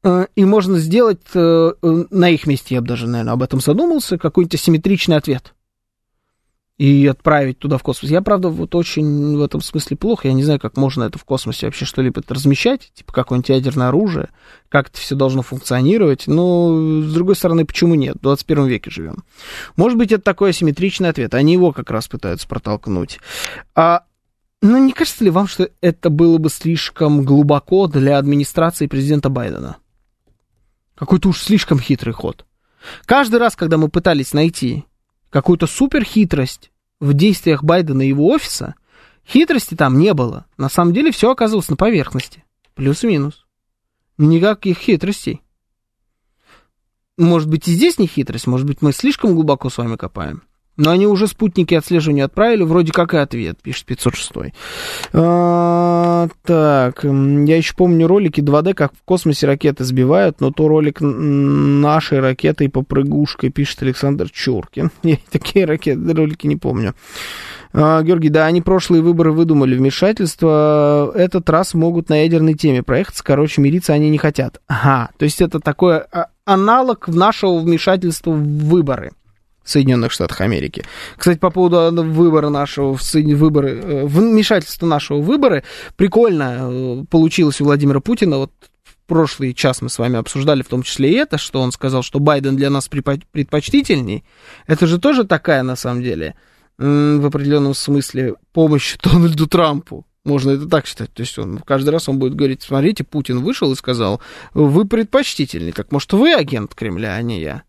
Э, 0.03 0.25
и 0.35 0.45
можно 0.45 0.79
сделать, 0.79 1.21
э, 1.33 1.71
на 1.81 2.29
их 2.29 2.47
месте 2.47 2.75
я 2.75 2.81
бы 2.81 2.87
даже, 2.87 3.07
наверное, 3.07 3.33
об 3.33 3.43
этом 3.43 3.59
задумался, 3.59 4.17
какой-нибудь 4.17 4.55
асимметричный 4.55 5.17
ответ 5.17 5.53
и 6.81 7.05
отправить 7.05 7.59
туда 7.59 7.77
в 7.77 7.83
космос. 7.83 8.09
Я, 8.09 8.23
правда, 8.23 8.49
вот 8.49 8.73
очень 8.73 9.37
в 9.37 9.43
этом 9.43 9.61
смысле 9.61 9.97
плохо. 9.97 10.27
Я 10.27 10.33
не 10.33 10.43
знаю, 10.43 10.59
как 10.59 10.77
можно 10.77 11.03
это 11.03 11.19
в 11.19 11.25
космосе 11.25 11.67
вообще 11.67 11.85
что-либо 11.85 12.23
размещать, 12.27 12.91
типа 12.95 13.13
какое-нибудь 13.13 13.49
ядерное 13.49 13.89
оружие, 13.89 14.29
как 14.67 14.89
это 14.89 14.97
все 14.97 15.13
должно 15.13 15.43
функционировать. 15.43 16.25
Но, 16.25 17.01
с 17.03 17.13
другой 17.13 17.35
стороны, 17.35 17.65
почему 17.65 17.93
нет? 17.93 18.15
В 18.15 18.21
21 18.21 18.65
веке 18.65 18.89
живем. 18.89 19.17
Может 19.75 19.95
быть, 19.95 20.11
это 20.11 20.23
такой 20.23 20.49
асимметричный 20.49 21.09
ответ. 21.09 21.35
Они 21.35 21.53
его 21.53 21.71
как 21.71 21.91
раз 21.91 22.07
пытаются 22.07 22.47
протолкнуть. 22.47 23.19
А, 23.75 24.05
ну, 24.63 24.83
не 24.83 24.91
кажется 24.91 25.23
ли 25.23 25.29
вам, 25.29 25.45
что 25.45 25.69
это 25.81 26.09
было 26.09 26.39
бы 26.39 26.49
слишком 26.49 27.23
глубоко 27.23 27.85
для 27.85 28.17
администрации 28.17 28.87
президента 28.87 29.29
Байдена? 29.29 29.77
Какой-то 30.95 31.29
уж 31.29 31.43
слишком 31.43 31.79
хитрый 31.79 32.15
ход. 32.15 32.43
Каждый 33.05 33.39
раз, 33.39 33.55
когда 33.55 33.77
мы 33.77 33.89
пытались 33.89 34.33
найти 34.33 34.85
какую-то 35.29 35.67
суперхитрость 35.67 36.70
в 37.01 37.13
действиях 37.13 37.63
Байдена 37.63 38.03
и 38.03 38.09
его 38.09 38.29
офиса, 38.29 38.75
хитрости 39.27 39.75
там 39.75 39.97
не 39.97 40.13
было. 40.13 40.45
На 40.55 40.69
самом 40.69 40.93
деле 40.93 41.11
все 41.11 41.31
оказывалось 41.31 41.67
на 41.67 41.75
поверхности. 41.75 42.45
Плюс-минус. 42.75 43.45
Никаких 44.17 44.77
хитростей. 44.77 45.41
Может 47.17 47.49
быть, 47.49 47.67
и 47.67 47.73
здесь 47.73 47.97
не 47.97 48.07
хитрость, 48.07 48.47
может 48.47 48.65
быть, 48.65 48.81
мы 48.81 48.93
слишком 48.93 49.33
глубоко 49.33 49.69
с 49.69 49.77
вами 49.77 49.95
копаем. 49.95 50.43
Но 50.81 50.89
они 50.89 51.05
уже 51.05 51.27
спутники 51.27 51.75
отслеживания 51.75 52.25
отправили, 52.25 52.63
вроде 52.63 52.91
как 52.91 53.13
и 53.13 53.17
ответ, 53.17 53.59
пишет 53.61 53.85
506. 53.85 54.31
А, 55.13 56.27
так, 56.43 57.03
я 57.03 57.57
еще 57.57 57.75
помню 57.75 58.07
ролики 58.07 58.41
2D, 58.41 58.73
как 58.73 58.93
в 58.93 59.03
космосе 59.05 59.45
ракеты 59.45 59.83
сбивают, 59.83 60.41
но 60.41 60.51
то 60.51 60.67
ролик 60.67 60.97
нашей 60.99 62.19
ракетой 62.19 62.67
попрыгушкой, 62.67 63.51
пишет 63.51 63.83
Александр 63.83 64.31
Чуркин. 64.31 64.89
Я 65.03 65.17
такие 65.29 65.65
ракеты, 65.65 66.13
ролики 66.13 66.47
не 66.47 66.55
помню. 66.55 66.95
А, 67.73 68.01
Георгий, 68.01 68.29
да, 68.29 68.47
они 68.47 68.61
прошлые 68.61 69.03
выборы 69.03 69.31
выдумали 69.31 69.75
вмешательство. 69.75 71.11
Этот 71.13 71.47
раз 71.51 71.75
могут 71.75 72.09
на 72.09 72.23
ядерной 72.23 72.55
теме 72.55 72.81
проехаться. 72.81 73.23
Короче, 73.23 73.61
мириться 73.61 73.93
они 73.93 74.09
не 74.09 74.17
хотят. 74.17 74.59
Ага, 74.67 75.11
то 75.17 75.25
есть 75.25 75.41
это 75.41 75.59
такой 75.59 75.99
а, 75.99 76.27
аналог 76.43 77.07
нашего 77.07 77.59
вмешательства 77.59 78.31
в 78.31 78.65
выборы. 78.65 79.11
Соединенных 79.71 80.11
Штатах 80.11 80.41
Америки. 80.41 80.83
Кстати, 81.17 81.39
по 81.39 81.49
поводу 81.49 81.77
э, 81.77 81.91
выбора 81.91 82.49
нашего, 82.49 82.97
выборы, 83.13 83.69
э, 83.69 84.05
вмешательства 84.05 84.85
нашего 84.85 85.21
выбора, 85.21 85.63
прикольно 85.95 86.57
э, 86.61 87.03
получилось 87.09 87.61
у 87.61 87.65
Владимира 87.65 87.99
Путина, 87.99 88.37
вот 88.37 88.51
прошлый 89.07 89.53
час 89.53 89.81
мы 89.81 89.89
с 89.89 89.99
вами 89.99 90.17
обсуждали 90.17 90.61
в 90.61 90.67
том 90.67 90.83
числе 90.83 91.11
и 91.11 91.15
это, 91.15 91.37
что 91.37 91.61
он 91.61 91.71
сказал, 91.71 92.01
что 92.03 92.19
Байден 92.19 92.55
для 92.55 92.69
нас 92.69 92.87
предпочтительней. 92.87 94.23
Это 94.67 94.87
же 94.87 94.99
тоже 94.99 95.25
такая, 95.25 95.63
на 95.63 95.75
самом 95.75 96.01
деле, 96.01 96.35
в 96.77 97.25
определенном 97.25 97.73
смысле 97.73 98.35
помощь 98.53 98.97
Дональду 99.03 99.47
Трампу. 99.47 100.05
Можно 100.23 100.51
это 100.51 100.67
так 100.67 100.85
считать. 100.85 101.11
То 101.13 101.21
есть 101.21 101.37
он 101.39 101.57
каждый 101.59 101.89
раз 101.89 102.07
он 102.07 102.19
будет 102.19 102.35
говорить, 102.35 102.61
смотрите, 102.61 103.03
Путин 103.03 103.39
вышел 103.39 103.71
и 103.71 103.75
сказал, 103.75 104.21
вы 104.53 104.85
предпочтительней. 104.85 105.71
Так 105.71 105.91
может, 105.91 106.13
вы 106.13 106.33
агент 106.33 106.75
Кремля, 106.75 107.15
а 107.15 107.21
не 107.21 107.41
я. 107.41 107.63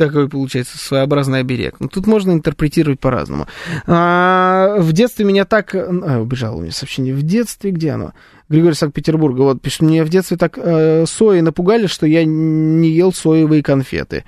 Такой 0.00 0.30
получается 0.30 0.78
своеобразный 0.78 1.40
оберег. 1.40 1.74
Ну, 1.78 1.86
тут 1.86 2.06
можно 2.06 2.32
интерпретировать 2.32 3.00
по-разному. 3.00 3.44
А, 3.86 4.76
в 4.78 4.94
детстве 4.94 5.26
меня 5.26 5.44
так... 5.44 5.74
А, 5.74 6.20
убежало 6.22 6.56
у 6.56 6.60
меня 6.62 6.70
сообщение. 6.70 7.12
В 7.12 7.22
детстве, 7.22 7.70
где 7.70 7.90
оно? 7.90 8.12
Григорий 8.48 8.72
Санкт-Петербурга. 8.72 9.42
Вот 9.42 9.60
пишет, 9.60 9.82
мне 9.82 10.02
в 10.02 10.08
детстве 10.08 10.38
так 10.38 10.56
э, 10.56 11.04
сои 11.04 11.42
напугали, 11.42 11.86
что 11.86 12.06
я 12.06 12.24
не 12.24 12.88
ел 12.88 13.12
соевые 13.12 13.62
конфеты. 13.62 14.24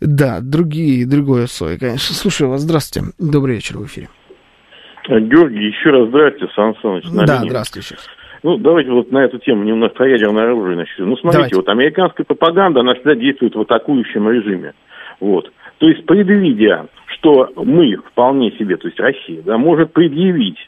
Да, 0.00 0.38
другие, 0.40 1.06
другое 1.06 1.48
сои, 1.48 1.76
конечно. 1.76 2.14
Слушаю 2.14 2.48
вас. 2.48 2.62
Здравствуйте. 2.62 3.10
Добрый 3.18 3.56
вечер 3.56 3.76
в 3.76 3.84
эфире. 3.84 4.08
Георгий, 5.06 5.66
еще 5.66 5.90
раз 5.90 6.08
здравствуйте, 6.08 6.50
Сан 6.56 6.74
Саныч. 6.80 7.04
Да, 7.26 7.36
линии. 7.36 7.50
здравствуйте. 7.50 7.96
Ну, 8.42 8.56
давайте 8.56 8.90
вот 8.90 9.12
на 9.12 9.18
эту 9.18 9.38
тему 9.38 9.64
немножко 9.64 9.96
про 9.96 10.08
ядерное 10.08 10.44
оружие 10.44 10.78
начнем. 10.78 11.10
Ну, 11.10 11.16
смотрите, 11.18 11.50
давайте. 11.50 11.56
вот 11.56 11.68
американская 11.68 12.24
пропаганда, 12.24 12.80
она 12.80 12.94
всегда 12.94 13.14
действует 13.14 13.54
в 13.54 13.60
атакующем 13.60 14.30
режиме. 14.30 14.72
Вот. 15.20 15.50
То 15.78 15.88
есть, 15.88 16.04
предвидя, 16.06 16.86
что 17.06 17.48
мы 17.56 17.96
вполне 17.96 18.50
себе, 18.52 18.76
то 18.76 18.88
есть 18.88 18.98
Россия, 18.98 19.42
да, 19.42 19.58
может 19.58 19.92
предъявить 19.92 20.58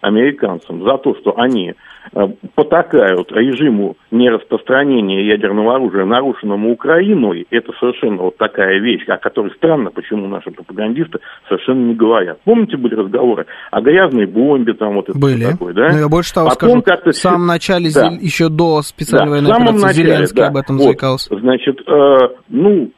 американцам 0.00 0.82
за 0.84 0.98
то, 0.98 1.14
что 1.16 1.38
они 1.38 1.74
э, 2.14 2.26
потакают 2.54 3.32
режиму 3.32 3.96
нераспространения 4.10 5.24
ядерного 5.24 5.74
оружия, 5.74 6.04
нарушенному 6.04 6.72
Украиной, 6.72 7.46
это 7.50 7.72
совершенно 7.80 8.22
вот 8.22 8.36
такая 8.36 8.78
вещь, 8.78 9.04
о 9.08 9.16
которой 9.16 9.52
странно, 9.52 9.90
почему 9.90 10.28
наши 10.28 10.50
пропагандисты 10.50 11.18
совершенно 11.48 11.86
не 11.86 11.94
говорят. 11.94 12.38
Помните, 12.44 12.76
были 12.76 12.94
разговоры 12.94 13.46
о 13.70 13.80
грязной 13.80 14.26
бомбе, 14.26 14.74
там 14.74 14.94
вот 14.94 15.08
это 15.08 15.18
были. 15.18 15.44
такое, 15.44 15.74
да? 15.74 15.88
Ну, 15.92 15.98
я 15.98 16.08
больше 16.08 16.32
того 16.34 16.50
Потом 16.50 16.82
скажу, 16.82 17.02
в 17.10 17.12
самом 17.12 17.46
начале, 17.46 17.90
да. 17.92 18.12
еще 18.20 18.48
до 18.48 18.82
специальной 18.82 19.40
да, 19.40 19.48
военной 19.48 19.50
операции, 19.52 19.86
начале, 19.86 20.06
Зеленский 20.06 20.40
да. 20.40 20.48
об 20.48 20.56
этом 20.56 20.76
вот, 20.76 20.84
заикался. 20.84 21.38
Значит, 21.38 21.80
э, 21.86 22.18
ну, 22.48 22.90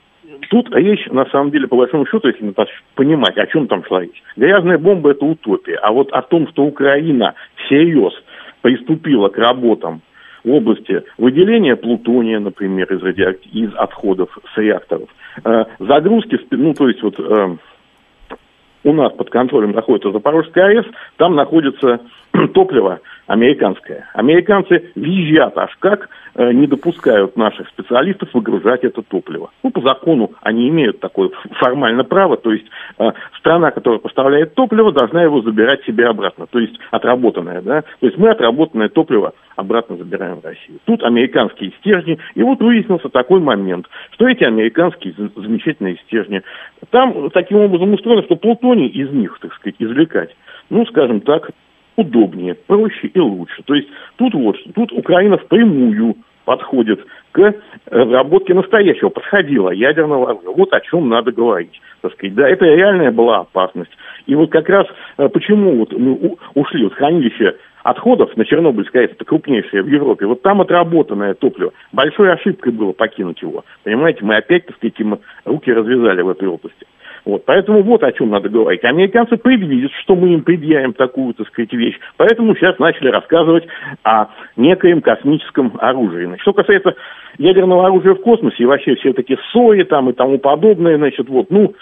Тут 0.49 0.75
речь, 0.75 1.07
на 1.11 1.27
самом 1.27 1.51
деле, 1.51 1.69
по 1.69 1.77
большому 1.77 2.07
счету, 2.07 2.29
если 2.29 2.55
понимать, 2.95 3.37
о 3.37 3.47
чем 3.47 3.69
там 3.69 3.85
шла 3.85 4.01
речь. 4.01 4.23
Грязная 4.37 4.79
бомба– 4.79 5.11
это 5.13 5.25
утопия. 5.25 5.77
А 5.77 5.93
вот 5.93 6.11
о 6.13 6.23
том, 6.23 6.49
что 6.49 6.65
Украина 6.65 7.35
всерьез 7.57 8.15
приступила 8.63 9.29
к 9.29 9.37
работам 9.37 10.01
в 10.45 10.51
области 10.51 11.03
выделения 11.19 11.77
плутония, 11.77 12.41
например, 12.41 12.91
из, 12.93 13.03
радиоакти... 13.03 13.49
из 13.49 13.75
отходов 13.75 14.39
с 14.55 14.57
реакторов, 14.57 15.09
э, 15.45 15.65
загрузки, 15.81 16.39
ну, 16.51 16.73
то 16.73 16.89
есть 16.89 17.03
вот 17.03 17.21
э, 17.21 17.57
у 18.85 18.93
нас 18.93 19.13
под 19.13 19.29
контролем 19.29 19.73
находится 19.73 20.13
Запорожская 20.13 20.79
АЭС, 20.79 20.87
там 21.17 21.35
находится 21.35 22.01
топливо 22.55 23.01
американское. 23.29 24.09
Американцы 24.15 24.91
визжат 24.97 25.57
аж 25.57 25.71
как 25.79 26.09
э, 26.35 26.51
не 26.53 26.67
допускают 26.67 27.37
наших 27.37 27.69
специалистов 27.69 28.31
выгружать 28.33 28.83
это 28.85 29.03
топливо. 29.03 29.51
Ну, 29.63 29.71
по 29.71 29.81
закону 29.83 30.33
они 30.43 30.69
имеют 30.69 30.99
такое 30.99 31.31
формальное 31.61 32.05
право, 32.05 32.37
то 32.39 32.53
есть 32.53 32.67
э, 32.99 33.13
страна, 33.39 33.71
которая 33.71 34.01
поставляет 34.01 34.55
топливо, 34.55 34.93
должна 34.93 35.23
его 35.23 35.43
забирать 35.43 35.85
себе 35.85 36.07
обратно, 36.07 36.47
то 36.51 36.59
есть 36.59 36.75
отработанное, 36.91 37.61
да. 37.61 37.83
То 37.83 38.07
есть 38.07 38.19
мы 38.19 38.31
отработанное 38.31 38.89
топливо 38.89 39.35
обратно 39.57 39.97
забираем 39.97 40.41
в 40.41 40.45
Россию. 40.45 40.79
Тут 40.87 41.03
американские 41.03 41.73
стержни, 41.81 42.19
и 42.35 42.43
вот 42.43 42.61
выяснился 42.61 43.11
такой 43.11 43.41
момент, 43.41 43.87
что 44.13 44.27
эти 44.27 44.45
американские 44.45 45.15
замечательные 45.37 45.97
стержни, 46.07 46.43
там 46.91 47.29
таким 47.31 47.59
образом 47.59 47.93
устроено, 47.93 48.23
что 48.23 48.37
плутоний 48.37 48.87
из 48.87 49.11
них, 49.11 49.39
так 49.41 49.53
сказать, 49.55 49.77
извлекать, 49.79 50.35
ну, 50.71 50.87
скажем 50.87 51.21
так, 51.21 51.51
удобнее, 51.99 52.55
проще 52.55 53.09
и 53.09 53.19
лучше. 53.19 53.63
То 53.65 53.75
есть 53.75 53.89
тут 54.17 54.33
вот, 54.35 54.57
тут 54.75 54.93
Украина 54.93 55.37
впрямую 55.37 56.15
подходит 56.45 57.05
к 57.33 57.55
разработке 57.91 58.55
настоящего, 58.55 59.11
подходила 59.11 59.71
ядерного 59.71 60.31
оружия. 60.31 60.51
Вот 60.51 60.73
о 60.73 60.81
чем 60.81 61.09
надо 61.09 61.33
говорить. 61.33 61.79
Так 62.01 62.13
сказать. 62.13 62.35
Да, 62.37 62.49
это 62.49 62.65
реальная 62.65 63.11
была 63.11 63.41
опасность. 63.41 63.91
И 64.27 64.35
вот 64.35 64.51
как 64.51 64.69
раз 64.69 64.87
э, 65.19 65.29
почему 65.29 65.77
вот 65.77 65.93
мы 65.93 66.37
ушли 66.55 66.87
от 66.87 66.95
хранилища 66.95 67.57
отходов 67.83 68.35
на 68.37 68.45
Чернобыльской 68.45 69.03
АЭС, 69.03 69.13
это 69.13 69.25
крупнейшее 69.25 69.83
в 69.83 69.89
Европе, 69.89 70.27
вот 70.27 70.43
там 70.43 70.61
отработанное 70.61 71.35
топливо. 71.35 71.73
Большой 71.93 72.33
ошибкой 72.33 72.73
было 72.73 72.93
покинуть 72.93 73.43
его. 73.43 73.65
Понимаете, 73.83 74.21
мы 74.25 74.37
опять, 74.37 74.67
так 74.67 74.77
сказать, 74.77 74.95
руки 75.45 75.73
развязали 75.73 76.23
в 76.23 76.29
этой 76.29 76.49
области. 76.49 76.87
Вот, 77.25 77.45
поэтому 77.45 77.83
вот 77.83 78.03
о 78.03 78.13
чем 78.13 78.31
надо 78.31 78.49
говорить. 78.49 78.85
Американцы 78.85 79.37
предвидят, 79.37 79.93
что 80.03 80.15
мы 80.15 80.35
им 80.35 80.43
предъявим 80.43 80.93
такую, 80.93 81.35
так 81.35 81.49
сказать, 81.49 81.73
вещь. 81.73 81.99
Поэтому 82.17 82.55
сейчас 82.55 82.79
начали 82.79 83.09
рассказывать 83.09 83.67
о 84.03 84.27
некоем 84.57 85.03
космическом 85.03 85.73
оружии. 85.79 86.25
Значит, 86.25 86.43
что 86.43 86.53
касается 86.53 86.95
ядерного 87.39 87.87
оружия 87.87 88.15
в 88.15 88.21
космосе 88.21 88.63
и 88.63 88.67
вообще 88.67 88.97
все 88.97 89.13
таки 89.13 89.37
СОИ 89.53 89.85
там 89.85 90.11
и 90.11 90.13
тому 90.13 90.39
подобное, 90.39 90.97
значит, 90.97 91.29
вот, 91.29 91.51
ну, 91.51 91.75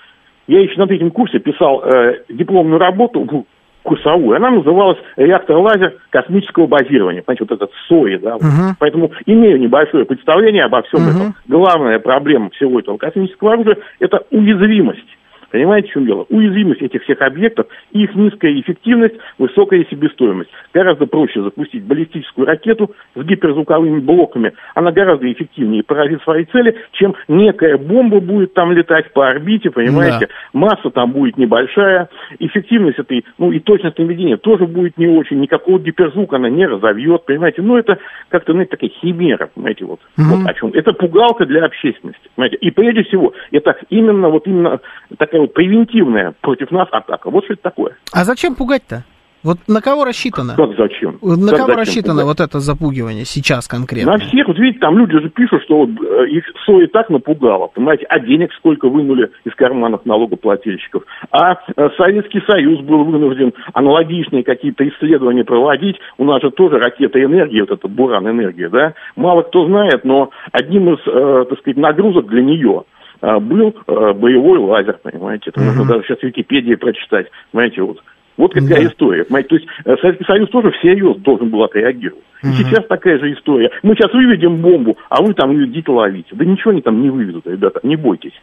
я 0.47 0.61
еще 0.61 0.79
на 0.79 0.87
третьем 0.87 1.11
курсе 1.11 1.39
писал 1.39 1.83
э, 1.85 2.21
дипломную 2.29 2.79
работу 2.79 3.47
курсовую. 3.87 4.37
Она 4.37 4.51
называлась 4.51 4.99
«Реактор 5.17 5.57
лазер 5.59 5.95
космического 6.11 6.67
базирования». 6.67 7.23
Понимаете, 7.23 7.45
вот 7.49 7.53
этот 7.53 7.71
СОИ, 7.89 8.17
да. 8.19 8.37
Uh-huh. 8.37 8.75
Поэтому 8.79 9.13
имею 9.27 9.61
небольшое 9.61 10.05
представление 10.05 10.65
обо 10.65 10.83
всем 10.83 11.01
uh-huh. 11.01 11.15
этом. 11.15 11.35
Главная 11.47 11.99
проблема 12.01 12.51
всего 12.51 12.81
этого 12.81 12.97
космического 12.97 13.53
оружия– 13.53 13.79
это 14.01 14.25
уязвимость 14.31 15.16
Понимаете, 15.57 15.89
в 15.89 15.93
чем 15.93 16.05
дело? 16.05 16.27
Уязвимость 16.29 16.83
этих 16.83 17.03
всех 17.05 17.23
объектов, 17.23 17.67
их 17.91 18.15
низкая 18.15 18.61
эффективность, 18.61 19.15
высокая 19.39 19.87
себестоимость. 19.89 20.51
Гораздо 20.75 21.07
проще 21.07 21.43
запустить 21.43 21.83
баллистическую 21.83 22.47
ракету 22.47 22.91
с 23.15 23.25
гиперзвуковыми 23.25 24.01
блоками. 24.01 24.53
Она 24.75 24.93
гораздо 24.93 25.33
эффективнее 25.33 25.83
поразит 25.83 26.23
свои 26.25 26.45
цели, 26.45 26.77
чем 26.93 27.15
некая 27.27 27.79
бомба 27.79 28.21
будет 28.21 28.53
там 28.53 28.71
летать 28.73 29.11
по 29.15 29.27
орбите, 29.29 29.71
понимаете? 29.71 30.27
Да. 30.27 30.61
Масса 30.61 30.91
там 30.91 31.13
будет 31.13 31.39
небольшая, 31.39 32.11
эффективность 32.39 32.99
этой, 32.99 33.25
ну 33.39 33.51
и 33.51 33.59
точность 33.59 33.99
наведения 33.99 34.37
тоже 34.37 34.67
будет 34.67 34.99
не 34.99 35.09
очень, 35.09 35.41
никакого 35.41 35.79
гиперзвука 35.79 36.37
она 36.37 36.51
не 36.51 36.67
разовьет, 36.67 37.25
понимаете? 37.25 37.63
Ну 37.63 37.79
это 37.79 37.97
как-то, 38.29 38.53
знаете, 38.53 38.73
такая 38.73 38.91
химера, 38.91 39.49
понимаете, 39.55 39.87
вот, 39.87 40.01
mm 40.19 40.25
вот 40.25 40.47
о 40.47 40.53
чем. 40.53 40.71
Это 40.75 40.93
пугалка 40.93 41.47
для 41.47 41.65
общественности, 41.65 42.29
понимаете? 42.35 42.57
И 42.57 42.71
прежде 42.71 43.05
всего, 43.05 43.33
это 43.53 43.75
именно, 43.89 44.29
вот 44.29 44.47
именно 44.47 44.81
такая 45.17 45.46
вот 45.47 45.55
превентивная 45.55 46.35
против 46.41 46.71
нас 46.71 46.89
атака. 46.91 47.31
Вот 47.31 47.45
что 47.45 47.55
это 47.55 47.63
такое. 47.63 47.97
А 48.13 48.25
зачем 48.25 48.55
пугать-то? 48.55 49.05
Вот 49.45 49.59
на 49.69 49.81
кого 49.81 50.05
рассчитано? 50.05 50.57
Как 50.57 50.71
зачем? 50.77 51.19
На 51.23 51.51
как 51.51 51.59
кого 51.59 51.67
зачем 51.69 51.79
рассчитано 51.79 52.23
пугать? 52.23 52.27
вот 52.27 52.41
это 52.41 52.59
запугивание 52.59 53.25
сейчас 53.25 53.69
конкретно? 53.69 54.13
На 54.13 54.19
всех. 54.19 54.49
Вот 54.49 54.59
видите, 54.59 54.81
там 54.81 54.99
люди 54.99 55.13
же 55.13 55.29
пишут, 55.29 55.63
что 55.63 55.87
вот, 55.87 55.91
э, 55.91 56.29
их 56.31 56.45
СО 56.65 56.81
и 56.81 56.89
так 56.89 57.11
напугало. 57.11 57.69
Понимаете, 57.69 58.07
а 58.09 58.19
денег 58.19 58.53
сколько 58.55 58.89
вынули 58.89 59.31
из 59.45 59.55
карманов 59.55 60.05
налогоплательщиков. 60.05 61.05
А 61.31 61.53
э, 61.55 61.89
Советский 61.97 62.41
Союз 62.41 62.81
был 62.81 63.05
вынужден 63.05 63.53
аналогичные 63.73 64.43
какие-то 64.43 64.89
исследования 64.89 65.45
проводить. 65.45 65.97
У 66.19 66.25
нас 66.25 66.43
же 66.43 66.51
тоже 66.51 66.79
ракета 66.79 67.23
энергии, 67.23 67.61
вот 67.61 67.71
эта 67.71 67.87
буран 67.87 68.29
энергия, 68.29 68.69
да? 68.69 68.95
Мало 69.15 69.43
кто 69.43 69.67
знает, 69.67 70.05
но 70.05 70.31
одним 70.51 70.95
из, 70.95 70.99
э, 71.07 71.45
так 71.49 71.59
сказать, 71.61 71.77
нагрузок 71.77 72.27
для 72.27 72.43
нее– 72.43 72.83
был 73.21 73.75
а, 73.87 74.13
боевой 74.13 74.59
лазер, 74.59 74.99
понимаете. 75.03 75.51
Это 75.51 75.61
можно 75.61 75.85
даже 75.85 76.05
сейчас 76.05 76.19
в 76.19 76.23
Википедии 76.23 76.75
прочитать, 76.75 77.29
понимаете, 77.53 77.83
вот. 77.83 78.01
Вот 78.37 78.53
какая 78.53 78.83
да. 78.83 78.87
история. 78.87 79.25
Понимаете? 79.25 79.49
То 79.49 79.55
есть 79.57 79.69
э, 79.85 79.97
Советский 80.01 80.25
Союз 80.25 80.51
тоже 80.51 80.71
всерьез 80.73 81.17
должен 81.23 81.49
был 81.49 81.65
отреагировать. 81.65 82.23
И 82.43 82.49
сейчас 82.49 82.87
такая 82.87 83.19
же 83.19 83.33
история. 83.33 83.71
Мы 83.83 83.95
сейчас 83.95 84.13
выведем 84.13 84.61
бомбу, 84.61 84.97
а 85.09 85.23
вы 85.23 85.33
там 85.33 85.53
ее 85.53 85.67
идите 85.67 85.91
ловите. 85.91 86.29
Да 86.33 86.45
ничего 86.45 86.71
они 86.73 86.83
там 86.83 87.01
не 87.01 87.11
выведут, 87.11 87.47
ребята, 87.47 87.81
не 87.83 87.97
бойтесь. 87.97 88.35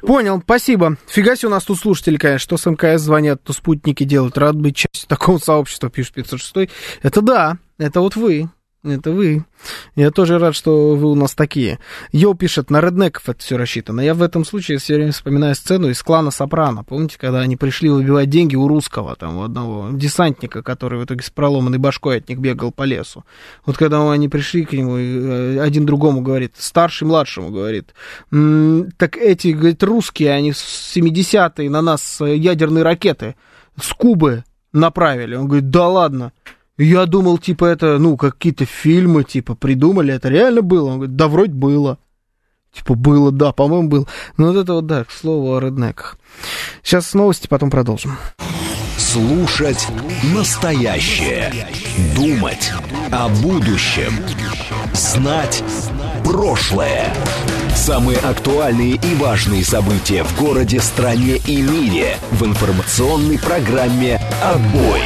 Понял, 0.00 0.40
спасибо. 0.40 0.96
Фига 1.08 1.34
себе 1.34 1.48
у 1.48 1.50
нас 1.50 1.64
тут 1.64 1.78
слушатели, 1.78 2.16
конечно, 2.16 2.38
что 2.38 2.56
с 2.56 2.70
МКС 2.70 3.02
звонят, 3.02 3.42
то 3.42 3.52
спутники 3.52 4.04
делают. 4.04 4.38
Рад 4.38 4.54
быть 4.56 4.76
частью 4.76 5.08
такого 5.08 5.38
сообщества, 5.38 5.90
пишет 5.90 6.14
506. 6.14 6.70
Это 7.02 7.20
да, 7.20 7.54
это 7.78 8.00
вот 8.00 8.16
вы. 8.16 8.48
Это 8.84 9.12
вы. 9.12 9.44
Я 9.94 10.10
тоже 10.10 10.40
рад, 10.40 10.56
что 10.56 10.96
вы 10.96 11.12
у 11.12 11.14
нас 11.14 11.34
такие. 11.34 11.78
Йо 12.10 12.34
пишет, 12.34 12.68
на 12.68 12.80
реднеков 12.80 13.28
это 13.28 13.38
все 13.38 13.56
рассчитано. 13.56 14.00
Я 14.00 14.12
в 14.14 14.22
этом 14.22 14.44
случае 14.44 14.78
все 14.78 14.96
время 14.96 15.12
вспоминаю 15.12 15.54
сцену 15.54 15.88
из 15.88 16.02
клана 16.02 16.32
Сопрано. 16.32 16.82
Помните, 16.82 17.16
когда 17.16 17.40
они 17.40 17.56
пришли 17.56 17.90
выбивать 17.90 18.28
деньги 18.28 18.56
у 18.56 18.66
русского, 18.66 19.14
там, 19.14 19.36
у 19.36 19.42
одного 19.44 19.90
десантника, 19.92 20.64
который 20.64 20.98
в 20.98 21.04
итоге 21.04 21.22
с 21.22 21.30
проломанной 21.30 21.78
башкой 21.78 22.18
от 22.18 22.28
них 22.28 22.40
бегал 22.40 22.72
по 22.72 22.82
лесу. 22.82 23.24
Вот 23.64 23.76
когда 23.76 24.10
они 24.10 24.28
пришли 24.28 24.64
к 24.64 24.72
нему, 24.72 24.96
э, 24.96 25.60
один 25.60 25.86
другому 25.86 26.20
говорит, 26.20 26.54
старший 26.58 27.06
младшему 27.06 27.50
говорит, 27.50 27.94
так 28.30 29.16
эти, 29.16 29.48
говорит, 29.48 29.80
русские, 29.84 30.32
они 30.32 30.52
с 30.52 30.96
70-е 30.96 31.70
на 31.70 31.82
нас 31.82 32.20
ядерные 32.20 32.82
ракеты 32.82 33.36
с 33.80 33.92
Кубы 33.94 34.42
направили. 34.72 35.36
Он 35.36 35.46
говорит, 35.46 35.70
да 35.70 35.86
ладно. 35.86 36.32
Я 36.78 37.06
думал, 37.06 37.38
типа, 37.38 37.66
это, 37.66 37.98
ну, 37.98 38.16
какие-то 38.16 38.64
фильмы, 38.64 39.24
типа, 39.24 39.54
придумали, 39.54 40.14
это 40.14 40.28
реально 40.28 40.62
было? 40.62 40.90
Он 40.90 40.96
говорит, 40.96 41.16
да, 41.16 41.28
вроде 41.28 41.52
было. 41.52 41.98
Типа, 42.72 42.94
было, 42.94 43.30
да, 43.30 43.52
по-моему, 43.52 43.88
было. 43.88 44.06
Ну, 44.38 44.52
вот 44.52 44.56
это 44.56 44.74
вот, 44.74 44.86
да, 44.86 45.04
к 45.04 45.10
слову 45.10 45.54
о 45.54 45.60
реднеках. 45.60 46.18
Сейчас 46.82 47.12
новости, 47.12 47.46
потом 47.46 47.70
продолжим. 47.70 48.16
Слушать 48.96 49.86
настоящее. 50.34 51.52
Думать 52.16 52.72
о 53.10 53.28
будущем. 53.28 54.12
Знать 54.94 55.62
прошлое. 56.24 57.12
Самые 57.74 58.18
актуальные 58.18 58.94
и 58.94 59.14
важные 59.16 59.64
события 59.64 60.24
в 60.24 60.38
городе, 60.38 60.80
стране 60.80 61.36
и 61.46 61.60
мире 61.60 62.16
в 62.30 62.44
информационной 62.44 63.38
программе 63.38 64.20
«Отбой». 64.42 65.00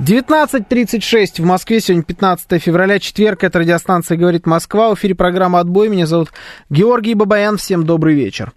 19.36 0.00 1.40
в 1.40 1.44
Москве, 1.44 1.80
сегодня 1.80 2.02
15 2.02 2.60
февраля, 2.60 2.98
четверг, 2.98 3.44
это 3.44 3.60
радиостанция 3.60 4.18
«Говорит 4.18 4.44
Москва», 4.44 4.90
в 4.90 4.94
эфире 4.94 5.14
программа 5.14 5.60
«Отбой», 5.60 5.88
меня 5.88 6.06
зовут 6.06 6.32
Георгий 6.68 7.14
Бабаян, 7.14 7.58
всем 7.58 7.86
добрый 7.86 8.16
вечер. 8.16 8.52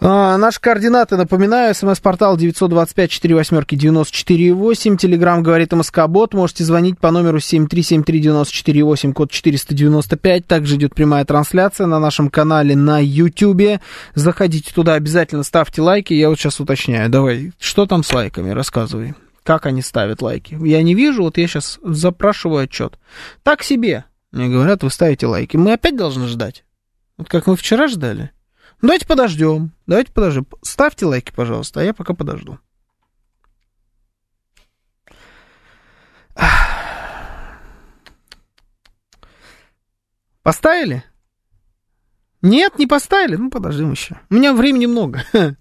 А, 0.00 0.36
наши 0.36 0.60
координаты, 0.60 1.16
напоминаю, 1.16 1.76
смс-портал 1.76 2.36
925-48-94-8, 2.38 4.96
телеграмм 4.96 5.44
говорит 5.44 5.72
МСК-бот, 5.72 6.34
можете 6.34 6.64
звонить 6.64 6.98
по 6.98 7.12
номеру 7.12 7.38
7373948, 7.38 9.12
код 9.12 9.30
495, 9.30 10.44
также 10.44 10.74
идет 10.74 10.92
прямая 10.92 11.24
трансляция 11.24 11.86
на 11.86 12.00
нашем 12.00 12.30
канале 12.30 12.74
на 12.74 12.98
YouTube, 12.98 13.78
заходите 14.16 14.74
туда, 14.74 14.94
обязательно 14.94 15.44
ставьте 15.44 15.82
лайки, 15.82 16.14
я 16.14 16.30
вот 16.30 16.38
сейчас 16.38 16.58
уточняю, 16.58 17.08
давай, 17.10 17.52
что 17.60 17.86
там 17.86 18.02
с 18.02 18.12
лайками, 18.12 18.50
рассказывай 18.50 19.14
как 19.50 19.66
они 19.66 19.82
ставят 19.82 20.22
лайки. 20.22 20.56
Я 20.64 20.80
не 20.84 20.94
вижу, 20.94 21.24
вот 21.24 21.36
я 21.36 21.48
сейчас 21.48 21.80
запрашиваю 21.82 22.62
отчет. 22.62 23.00
Так 23.42 23.64
себе. 23.64 24.04
Мне 24.30 24.48
говорят, 24.48 24.84
вы 24.84 24.90
ставите 24.90 25.26
лайки. 25.26 25.56
Мы 25.56 25.72
опять 25.72 25.96
должны 25.96 26.28
ждать. 26.28 26.64
Вот 27.16 27.28
как 27.28 27.48
мы 27.48 27.56
вчера 27.56 27.88
ждали. 27.88 28.30
Ну, 28.80 28.86
давайте 28.86 29.08
подождем. 29.08 29.72
Давайте 29.88 30.12
подождем. 30.12 30.46
Ставьте 30.62 31.04
лайки, 31.04 31.32
пожалуйста, 31.34 31.80
а 31.80 31.82
я 31.82 31.92
пока 31.92 32.14
подожду. 32.14 32.60
Поставили? 40.44 41.02
Нет, 42.40 42.78
не 42.78 42.86
поставили? 42.86 43.34
Ну, 43.34 43.50
подождем 43.50 43.90
еще. 43.90 44.20
У 44.30 44.34
меня 44.34 44.54
времени 44.54 44.86
много. 44.86 45.24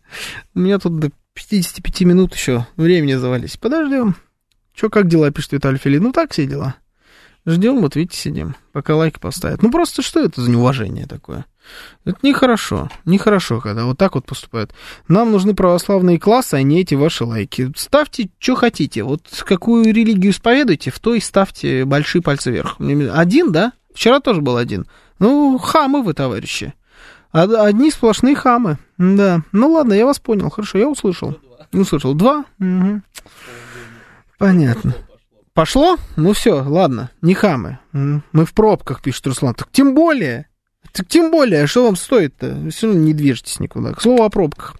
У 0.53 0.59
меня 0.59 0.77
тут 0.77 0.99
до 0.99 1.09
55 1.39 2.01
минут 2.01 2.35
еще 2.35 2.67
времени 2.75 3.13
завались. 3.13 3.55
Подождем. 3.55 4.15
Че, 4.73 4.89
как 4.89 5.07
дела, 5.07 5.31
пишет 5.31 5.53
Виталий 5.53 5.79
Филин? 5.79 6.03
Ну, 6.03 6.11
так 6.11 6.33
все 6.33 6.45
дела. 6.45 6.75
Ждем, 7.45 7.79
вот 7.79 7.95
видите, 7.95 8.17
сидим, 8.17 8.55
пока 8.73 8.95
лайк 8.95 9.19
поставят. 9.19 9.63
Ну, 9.63 9.71
просто 9.71 10.01
что 10.01 10.19
это 10.19 10.41
за 10.41 10.51
неуважение 10.51 11.07
такое? 11.07 11.45
Это 12.03 12.17
нехорошо. 12.21 12.89
Нехорошо, 13.05 13.61
когда 13.61 13.85
вот 13.85 13.97
так 13.97 14.15
вот 14.15 14.25
поступают. 14.25 14.73
Нам 15.07 15.31
нужны 15.31 15.55
православные 15.55 16.19
классы, 16.19 16.55
а 16.55 16.61
не 16.61 16.81
эти 16.81 16.95
ваши 16.95 17.23
лайки. 17.23 17.71
Ставьте, 17.75 18.29
что 18.39 18.55
хотите. 18.55 19.03
Вот 19.03 19.21
какую 19.47 19.85
религию 19.85 20.31
исповедуете, 20.31 20.91
в 20.91 20.99
той 20.99 21.21
ставьте 21.21 21.85
большие 21.85 22.21
пальцы 22.21 22.51
вверх. 22.51 22.75
Один, 23.13 23.51
да? 23.53 23.71
Вчера 23.93 24.19
тоже 24.19 24.41
был 24.41 24.57
один. 24.57 24.87
Ну, 25.19 25.57
хамы 25.57 26.03
вы, 26.03 26.13
товарищи. 26.13 26.73
Одни 27.31 27.91
сплошные 27.91 28.35
хамы. 28.35 28.77
Да. 28.99 29.41
Ну 29.53 29.71
ладно, 29.71 29.93
я 29.93 30.05
вас 30.05 30.19
понял. 30.19 30.49
Хорошо, 30.49 30.77
я 30.77 30.87
услышал. 30.87 31.39
Услышал. 31.71 32.13
Два? 32.13 32.45
Угу. 32.59 33.01
Понятно. 34.37 34.93
Пошло? 35.53 35.97
Ну 36.15 36.33
все, 36.33 36.61
ладно, 36.61 37.09
не 37.21 37.33
хамы. 37.33 37.79
Мы 37.91 38.45
в 38.45 38.53
пробках, 38.53 39.01
пишет 39.01 39.25
Руслан. 39.27 39.55
Так 39.55 39.69
тем 39.71 39.95
более. 39.95 40.47
Так 40.91 41.07
тем 41.07 41.31
более, 41.31 41.67
что 41.67 41.85
вам 41.85 41.95
стоит-то? 41.95 42.69
Все 42.71 42.87
равно 42.87 43.01
не 43.01 43.13
движетесь 43.13 43.59
никуда. 43.59 43.93
К 43.93 44.01
слову 44.01 44.23
о 44.23 44.29
пробках. 44.29 44.75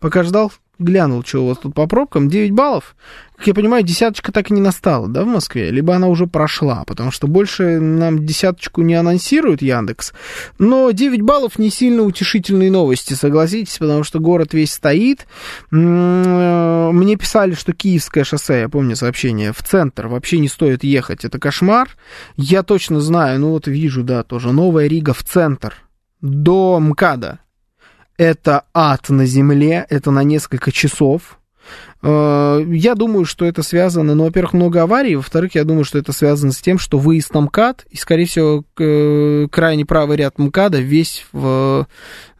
Пока 0.00 0.22
ждал, 0.22 0.52
глянул, 0.78 1.22
что 1.24 1.44
у 1.44 1.48
вас 1.48 1.58
тут 1.58 1.74
по 1.74 1.86
пробкам. 1.86 2.28
9 2.28 2.50
баллов. 2.52 2.96
Как 3.36 3.46
я 3.48 3.54
понимаю, 3.54 3.82
десяточка 3.82 4.30
так 4.30 4.50
и 4.50 4.54
не 4.54 4.60
настала, 4.60 5.08
да, 5.08 5.24
в 5.24 5.26
Москве? 5.26 5.70
Либо 5.70 5.96
она 5.96 6.06
уже 6.06 6.26
прошла, 6.26 6.84
потому 6.84 7.10
что 7.10 7.26
больше 7.26 7.80
нам 7.80 8.24
десяточку 8.24 8.82
не 8.82 8.94
анонсирует 8.94 9.62
Яндекс. 9.62 10.12
Но 10.58 10.90
9 10.92 11.22
баллов 11.22 11.58
не 11.58 11.70
сильно 11.70 12.02
утешительные 12.02 12.70
новости, 12.70 13.14
согласитесь, 13.14 13.78
потому 13.78 14.04
что 14.04 14.20
город 14.20 14.54
весь 14.54 14.72
стоит. 14.72 15.26
Мне 15.70 17.16
писали, 17.16 17.54
что 17.54 17.72
Киевское 17.72 18.22
шоссе, 18.22 18.60
я 18.60 18.68
помню 18.68 18.94
сообщение, 18.94 19.52
в 19.52 19.62
центр 19.62 20.06
вообще 20.06 20.38
не 20.38 20.48
стоит 20.48 20.84
ехать. 20.84 21.24
Это 21.24 21.40
кошмар. 21.40 21.88
Я 22.36 22.62
точно 22.62 23.00
знаю, 23.00 23.40
ну 23.40 23.50
вот 23.50 23.66
вижу, 23.66 24.04
да, 24.04 24.22
тоже 24.22 24.52
Новая 24.52 24.86
Рига 24.86 25.14
в 25.14 25.24
центр 25.24 25.74
до 26.20 26.78
МКАДа 26.78 27.40
это 28.16 28.64
ад 28.74 29.08
на 29.08 29.26
земле, 29.26 29.86
это 29.88 30.10
на 30.10 30.22
несколько 30.22 30.72
часов. 30.72 31.38
Э, 32.02 32.62
я 32.66 32.94
думаю, 32.94 33.24
что 33.24 33.44
это 33.44 33.62
связано, 33.62 34.14
ну, 34.14 34.24
во-первых, 34.24 34.52
много 34.52 34.82
аварий, 34.82 35.16
во-вторых, 35.16 35.54
я 35.54 35.64
думаю, 35.64 35.84
что 35.84 35.98
это 35.98 36.12
связано 36.12 36.52
с 36.52 36.60
тем, 36.60 36.78
что 36.78 36.98
выезд 36.98 37.32
на 37.34 37.42
МКАД, 37.42 37.86
и, 37.90 37.96
скорее 37.96 38.26
всего, 38.26 38.64
э, 38.78 39.46
крайне 39.50 39.84
правый 39.86 40.16
ряд 40.16 40.38
МКАДа 40.38 40.80
весь 40.80 41.26
в, 41.32 41.86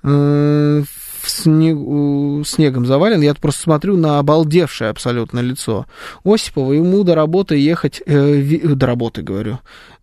э, 0.03 0.83
в 1.23 1.31
снег, 1.31 2.47
снегом 2.47 2.85
завален. 2.85 3.21
Я 3.21 3.35
просто 3.35 3.63
смотрю 3.63 3.97
на 3.97 4.19
обалдевшее 4.19 4.91
абсолютно 4.91 5.39
лицо 5.39 5.87
Осипова. 6.25 6.73
Ему 6.73 7.05
до 7.05 7.15
работы 7.15 7.57
ехать, 7.57 8.03
до 8.05 8.87
работы, 8.87 9.23
говорю, 9.23 9.61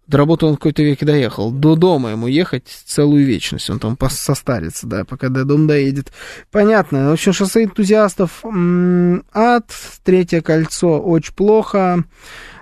до 0.09 0.17
работы 0.17 0.47
он 0.47 0.55
какой-то 0.55 0.81
веке 0.81 1.05
доехал. 1.05 1.51
До 1.51 1.75
дома 1.75 2.09
ему 2.09 2.25
ехать 2.25 2.65
целую 2.67 3.25
вечность. 3.25 3.69
Он 3.69 3.77
там 3.79 3.95
состарится, 4.09 4.87
да, 4.87 5.05
пока 5.05 5.29
до 5.29 5.45
дома 5.45 5.67
доедет. 5.67 6.11
Понятно. 6.51 7.09
В 7.09 7.13
общем, 7.13 7.31
шоссе 7.31 7.63
энтузиастов 7.65 8.43
ад. 8.43 9.71
Третье 10.03 10.41
кольцо 10.41 10.99
очень 10.99 11.35
плохо. 11.35 12.03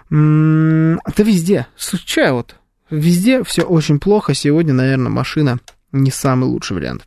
Это 0.10 1.24
везде. 1.24 1.68
Случай 1.78 2.32
вот. 2.32 2.56
Везде 2.90 3.44
все 3.46 3.64
очень 3.64 4.00
плохо. 4.00 4.34
Сегодня, 4.34 4.74
наверное, 4.74 5.10
машина 5.10 5.60
не 5.94 6.12
самый 6.12 6.50
лучший 6.50 6.76
вариант. 6.76 7.06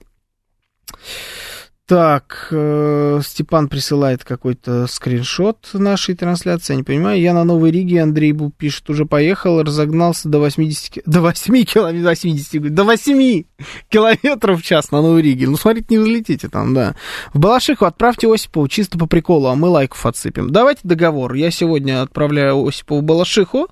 Так, 1.90 2.46
э, 2.52 3.20
Степан 3.24 3.66
присылает 3.66 4.22
какой-то 4.22 4.86
скриншот 4.86 5.70
нашей 5.72 6.14
трансляции, 6.14 6.74
я 6.74 6.76
не 6.76 6.84
понимаю. 6.84 7.20
Я 7.20 7.34
на 7.34 7.42
Новой 7.42 7.72
Риге, 7.72 8.04
Андрей 8.04 8.32
пишет, 8.56 8.88
уже 8.90 9.06
поехал, 9.06 9.60
разогнался 9.60 10.28
до 10.28 10.38
80, 10.38 11.02
до 11.04 11.20
8 11.20 11.64
километров, 11.64 12.10
80, 12.10 12.72
до 12.72 12.84
8 12.84 13.42
километров 13.88 14.60
в 14.60 14.62
час 14.62 14.92
на 14.92 15.02
Новой 15.02 15.22
Риге. 15.22 15.48
Ну, 15.48 15.56
смотрите, 15.56 15.86
не 15.90 15.98
взлетите 15.98 16.48
там, 16.48 16.74
да. 16.74 16.94
В 17.34 17.40
Балашиху 17.40 17.84
отправьте 17.84 18.32
Осипову 18.32 18.68
чисто 18.68 18.96
по 18.96 19.06
приколу, 19.06 19.48
а 19.48 19.56
мы 19.56 19.66
лайков 19.66 20.06
отсыпем. 20.06 20.50
Давайте 20.52 20.82
договор. 20.84 21.34
Я 21.34 21.50
сегодня 21.50 22.02
отправляю 22.02 22.64
Осипову 22.64 23.00
в 23.00 23.02
Балашиху, 23.02 23.66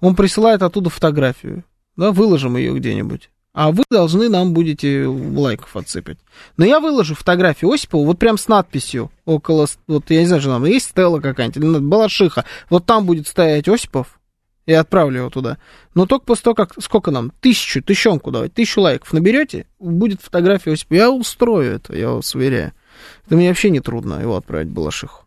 он 0.00 0.14
присылает 0.14 0.62
оттуда 0.62 0.90
фотографию. 0.90 1.64
Да, 1.96 2.12
выложим 2.12 2.58
ее 2.58 2.74
где-нибудь 2.74 3.30
а 3.52 3.72
вы 3.72 3.82
должны 3.90 4.28
нам 4.28 4.52
будете 4.52 5.06
лайков 5.06 5.76
отсыпать. 5.76 6.18
Но 6.56 6.64
я 6.64 6.80
выложу 6.80 7.14
фотографию 7.14 7.70
Осипова 7.72 8.04
вот 8.04 8.18
прям 8.18 8.38
с 8.38 8.48
надписью 8.48 9.10
около, 9.24 9.66
вот 9.86 10.10
я 10.10 10.20
не 10.20 10.26
знаю, 10.26 10.40
что 10.40 10.52
там 10.52 10.64
есть 10.64 10.90
стела 10.90 11.20
какая-нибудь, 11.20 11.56
или 11.56 11.78
Балашиха, 11.78 12.44
вот 12.68 12.86
там 12.86 13.06
будет 13.06 13.26
стоять 13.26 13.68
Осипов, 13.68 14.20
и 14.66 14.72
отправлю 14.72 15.20
его 15.20 15.30
туда. 15.30 15.58
Но 15.94 16.06
только 16.06 16.26
после 16.26 16.44
того, 16.44 16.54
как, 16.54 16.74
сколько 16.80 17.10
нам, 17.10 17.32
тысячу, 17.40 17.82
тысячонку 17.82 18.30
давать, 18.30 18.54
тысячу 18.54 18.82
лайков 18.82 19.12
наберете, 19.12 19.66
будет 19.80 20.20
фотография 20.20 20.72
Осипова. 20.72 20.96
Я 20.96 21.10
устрою 21.10 21.74
это, 21.74 21.96
я 21.96 22.10
вас 22.10 22.34
уверяю. 22.34 22.72
Это 23.26 23.36
мне 23.36 23.48
вообще 23.48 23.70
не 23.70 23.80
трудно 23.80 24.20
его 24.20 24.36
отправить 24.36 24.68
Балашиху. 24.68 25.24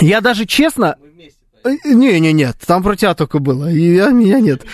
Я 0.00 0.20
даже 0.20 0.46
честно... 0.46 0.96
Не-не, 1.84 2.32
нет, 2.32 2.56
там 2.66 2.82
про 2.82 2.96
тебя 2.96 3.14
только 3.14 3.38
было, 3.38 3.68
я, 3.68 4.08
меня 4.08 4.40
нет. 4.40 4.64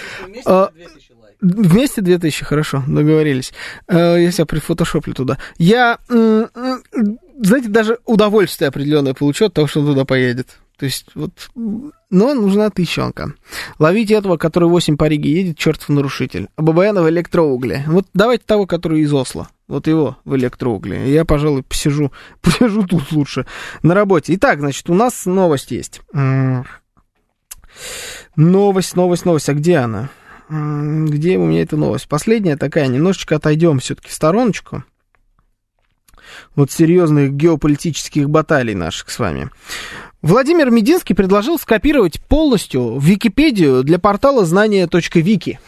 Вместе 1.55 2.03
2000, 2.03 2.45
хорошо, 2.45 2.83
договорились. 2.87 3.53
Э, 3.89 4.17
я 4.21 4.31
себя 4.31 4.47
прифотошоплю 4.47 5.15
туда. 5.15 5.39
Я, 5.59 5.99
знаете, 6.09 7.69
даже 7.69 7.99
удовольствие 8.05 8.69
определенное 8.69 9.15
получу 9.15 9.47
от 9.47 9.55
того, 9.55 9.67
что 9.67 9.81
он 9.81 9.87
туда 9.87 10.05
поедет. 10.05 10.59
То 10.79 10.85
есть, 10.85 11.07
вот, 11.15 11.33
но 11.55 12.35
нужна 12.35 12.69
тысячонка. 12.69 13.33
Ловите 13.79 14.15
этого, 14.15 14.37
который 14.37 14.69
8 14.69 14.99
по 14.99 15.05
Риге 15.05 15.33
едет, 15.33 15.57
чертов 15.57 15.89
нарушитель. 15.89 16.49
А 16.57 16.63
ББН 16.63 16.99
в 17.01 17.09
электроугле. 17.09 17.85
Вот 17.87 18.07
давайте 18.13 18.45
того, 18.45 18.67
который 18.67 19.01
из 19.01 19.13
Осло. 19.13 19.49
Вот 19.69 19.87
его 19.87 20.19
в 20.25 20.37
электроугле. 20.37 21.11
Я, 21.11 21.25
пожалуй, 21.25 21.63
посижу, 21.63 22.13
посижу 22.43 22.87
тут 22.87 23.11
лучше 23.13 23.47
на 23.83 23.95
работе. 23.95 24.35
Итак, 24.35 24.61
значит, 24.61 24.91
у 24.91 24.95
нас 24.95 25.25
новость 25.25 25.71
есть. 25.71 26.03
Новость, 28.37 28.97
новость, 28.97 29.25
новость. 29.25 29.49
А 29.49 29.55
где 29.55 29.77
она? 29.77 30.11
Где 30.49 31.39
у 31.39 31.47
меня 31.47 31.63
эта 31.63 31.77
новость? 31.77 32.09
Последняя 32.09 32.57
такая, 32.57 32.87
немножечко 32.87 33.37
отойдем 33.37 33.81
все-таки 33.81 34.09
в 34.09 34.13
стороночку. 34.13 34.85
Вот 36.55 36.71
серьезных 36.71 37.33
геополитических 37.33 38.29
баталий 38.29 38.75
наших 38.75 39.11
с 39.11 39.19
вами. 39.19 39.51
Владимир 40.23 40.71
Мединский 40.71 41.15
предложил 41.15 41.59
скопировать 41.59 42.21
полностью 42.21 42.99
Википедию 42.99 43.83
для 43.83 43.99
портала 43.99 44.45
знания.вики. 44.45 45.61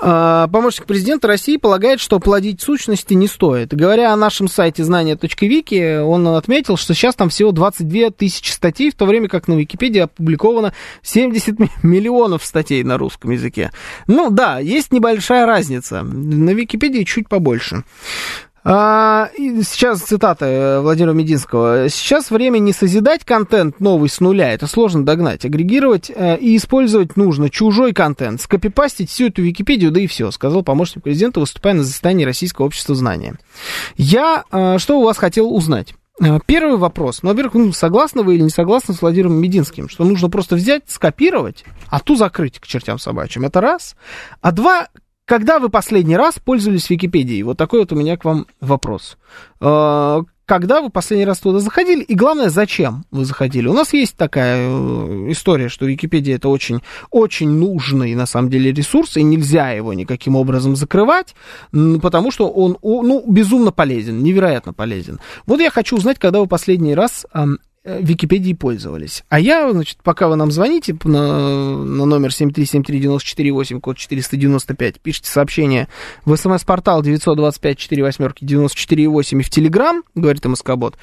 А, 0.00 0.48
помощник 0.48 0.86
президента 0.86 1.28
России 1.28 1.56
полагает, 1.56 2.00
что 2.00 2.18
плодить 2.20 2.60
сущности 2.60 3.14
не 3.14 3.26
стоит. 3.26 3.74
Говоря 3.74 4.12
о 4.12 4.16
нашем 4.16 4.48
сайте 4.48 4.84
знания.вики, 4.84 6.00
он 6.00 6.26
отметил, 6.28 6.76
что 6.76 6.94
сейчас 6.94 7.14
там 7.14 7.28
всего 7.28 7.52
22 7.52 8.10
тысячи 8.10 8.50
статей, 8.50 8.90
в 8.90 8.94
то 8.94 9.06
время 9.06 9.28
как 9.28 9.48
на 9.48 9.54
Википедии 9.54 10.00
опубликовано 10.00 10.72
70 11.02 11.58
миллионов 11.82 12.44
статей 12.44 12.82
на 12.82 12.98
русском 12.98 13.30
языке. 13.30 13.72
Ну 14.06 14.30
да, 14.30 14.58
есть 14.58 14.92
небольшая 14.92 15.46
разница. 15.46 16.02
На 16.02 16.50
Википедии 16.50 17.04
чуть 17.04 17.28
побольше. 17.28 17.84
А, 18.64 19.30
сейчас 19.36 20.00
цитата 20.00 20.44
э, 20.44 20.80
Владимира 20.80 21.12
Мединского. 21.12 21.88
Сейчас 21.88 22.30
время 22.30 22.58
не 22.58 22.72
созидать 22.72 23.24
контент 23.24 23.80
новый 23.80 24.08
с 24.08 24.20
нуля, 24.20 24.52
это 24.52 24.66
сложно 24.66 25.04
догнать. 25.04 25.44
Агрегировать 25.44 26.10
э, 26.14 26.38
и 26.38 26.56
использовать 26.56 27.16
нужно 27.16 27.50
чужой 27.50 27.92
контент, 27.92 28.40
скопипастить 28.40 29.10
всю 29.10 29.26
эту 29.26 29.42
Википедию, 29.42 29.90
да 29.90 30.00
и 30.00 30.06
все, 30.06 30.30
сказал 30.30 30.62
помощник 30.62 31.02
президента, 31.02 31.40
выступая 31.40 31.74
на 31.74 31.84
заседании 31.84 32.24
Российского 32.24 32.66
общества 32.66 32.94
знания. 32.94 33.36
Я 33.96 34.44
э, 34.50 34.78
что 34.78 35.00
у 35.00 35.04
вас 35.04 35.18
хотел 35.18 35.54
узнать? 35.54 35.94
Первый 36.46 36.78
вопрос. 36.78 37.22
Ну, 37.22 37.30
во-первых, 37.30 37.54
ну, 37.54 37.72
согласны 37.72 38.24
вы 38.24 38.34
или 38.34 38.42
не 38.42 38.50
согласны 38.50 38.92
с 38.92 39.02
Владимиром 39.02 39.34
Мединским, 39.34 39.88
что 39.88 40.02
нужно 40.02 40.28
просто 40.28 40.56
взять, 40.56 40.82
скопировать, 40.88 41.64
а 41.90 42.00
ту 42.00 42.16
закрыть 42.16 42.58
к 42.58 42.66
чертям 42.66 42.98
собачьим. 42.98 43.44
Это 43.44 43.60
раз. 43.60 43.94
А 44.40 44.50
два, 44.50 44.88
когда 45.28 45.58
вы 45.58 45.68
последний 45.68 46.16
раз 46.16 46.38
пользовались 46.42 46.88
Википедией? 46.88 47.42
Вот 47.42 47.58
такой 47.58 47.80
вот 47.80 47.92
у 47.92 47.96
меня 47.96 48.16
к 48.16 48.24
вам 48.24 48.46
вопрос. 48.62 49.18
А, 49.60 50.22
когда 50.46 50.80
вы 50.80 50.88
последний 50.88 51.26
раз 51.26 51.38
туда 51.40 51.58
заходили? 51.58 52.02
И 52.02 52.14
главное, 52.14 52.48
зачем 52.48 53.04
вы 53.10 53.26
заходили? 53.26 53.68
У 53.68 53.74
нас 53.74 53.92
есть 53.92 54.16
такая 54.16 54.56
э, 54.56 55.30
история, 55.30 55.68
что 55.68 55.84
Википедия 55.84 56.36
это 56.36 56.48
очень, 56.48 56.80
очень 57.10 57.50
нужный 57.50 58.14
на 58.14 58.24
самом 58.24 58.48
деле 58.48 58.72
ресурс, 58.72 59.18
и 59.18 59.22
нельзя 59.22 59.70
его 59.72 59.92
никаким 59.92 60.34
образом 60.34 60.76
закрывать, 60.76 61.34
потому 61.72 62.30
что 62.30 62.48
он 62.48 62.78
ну, 62.82 63.22
безумно 63.30 63.70
полезен, 63.70 64.22
невероятно 64.22 64.72
полезен. 64.72 65.20
Вот 65.44 65.60
я 65.60 65.70
хочу 65.70 65.98
узнать, 65.98 66.18
когда 66.18 66.40
вы 66.40 66.46
последний 66.46 66.94
раз 66.94 67.26
э, 67.88 68.00
Википедией 68.02 68.54
пользовались. 68.56 69.24
А 69.28 69.40
я, 69.40 69.70
значит, 69.72 69.98
пока 70.02 70.28
вы 70.28 70.36
нам 70.36 70.50
звоните 70.50 70.94
на, 71.04 71.84
на 71.84 72.04
номер 72.04 72.30
7373948, 72.30 73.80
код 73.80 73.96
495, 73.96 75.00
пишите 75.00 75.30
сообщение 75.30 75.88
в 76.24 76.36
смс-портал 76.36 77.02
925-48-94-8 77.02 79.40
и 79.40 79.42
в 79.42 79.50
Телеграм, 79.50 80.02
говорит 80.14 80.44
МСК-бот. 80.44 80.96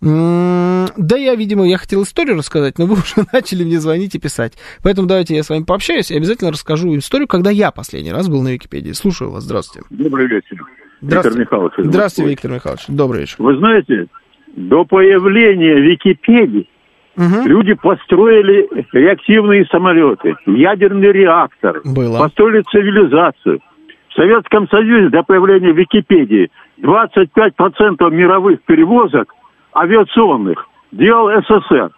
Да, 0.00 1.16
я, 1.16 1.34
видимо, 1.34 1.66
я 1.66 1.78
хотел 1.78 2.02
историю 2.02 2.36
рассказать, 2.36 2.78
но 2.78 2.84
вы 2.86 2.94
уже 2.94 3.26
начали 3.32 3.64
мне 3.64 3.80
звонить 3.80 4.14
и 4.14 4.18
писать. 4.18 4.52
Поэтому 4.82 5.08
давайте 5.08 5.34
я 5.36 5.42
с 5.42 5.48
вами 5.48 5.64
пообщаюсь 5.64 6.10
и 6.10 6.16
обязательно 6.16 6.52
расскажу 6.52 6.96
историю, 6.98 7.28
когда 7.28 7.50
я 7.50 7.70
последний 7.70 8.12
раз 8.12 8.28
был 8.28 8.42
на 8.42 8.48
Википедии. 8.48 8.92
Слушаю 8.92 9.30
вас, 9.30 9.44
здравствуйте. 9.44 9.86
Добрый 9.90 10.26
вечер. 10.26 10.58
Здравствуйте. 11.00 11.40
Виктор 11.40 11.40
Михайлович. 11.40 11.72
Здравствуйте, 11.78 12.30
Виктор 12.30 12.50
Михайлович. 12.52 12.84
Добрый 12.88 13.20
вечер. 13.22 13.36
Вы 13.38 13.56
знаете, 13.56 14.08
до 14.56 14.84
появления 14.84 15.80
Википедии 15.80 16.68
угу. 17.16 17.46
люди 17.48 17.74
построили 17.74 18.68
реактивные 18.92 19.64
самолеты, 19.66 20.36
ядерный 20.46 21.12
реактор, 21.12 21.80
Было. 21.84 22.18
построили 22.18 22.62
цивилизацию. 22.70 23.60
В 24.08 24.14
Советском 24.14 24.68
Союзе 24.68 25.08
до 25.08 25.22
появления 25.22 25.72
Википедии 25.72 26.50
25% 26.80 28.10
мировых 28.10 28.62
перевозок 28.62 29.32
авиационных 29.74 30.66
делал 30.90 31.30
СССР. 31.42 31.90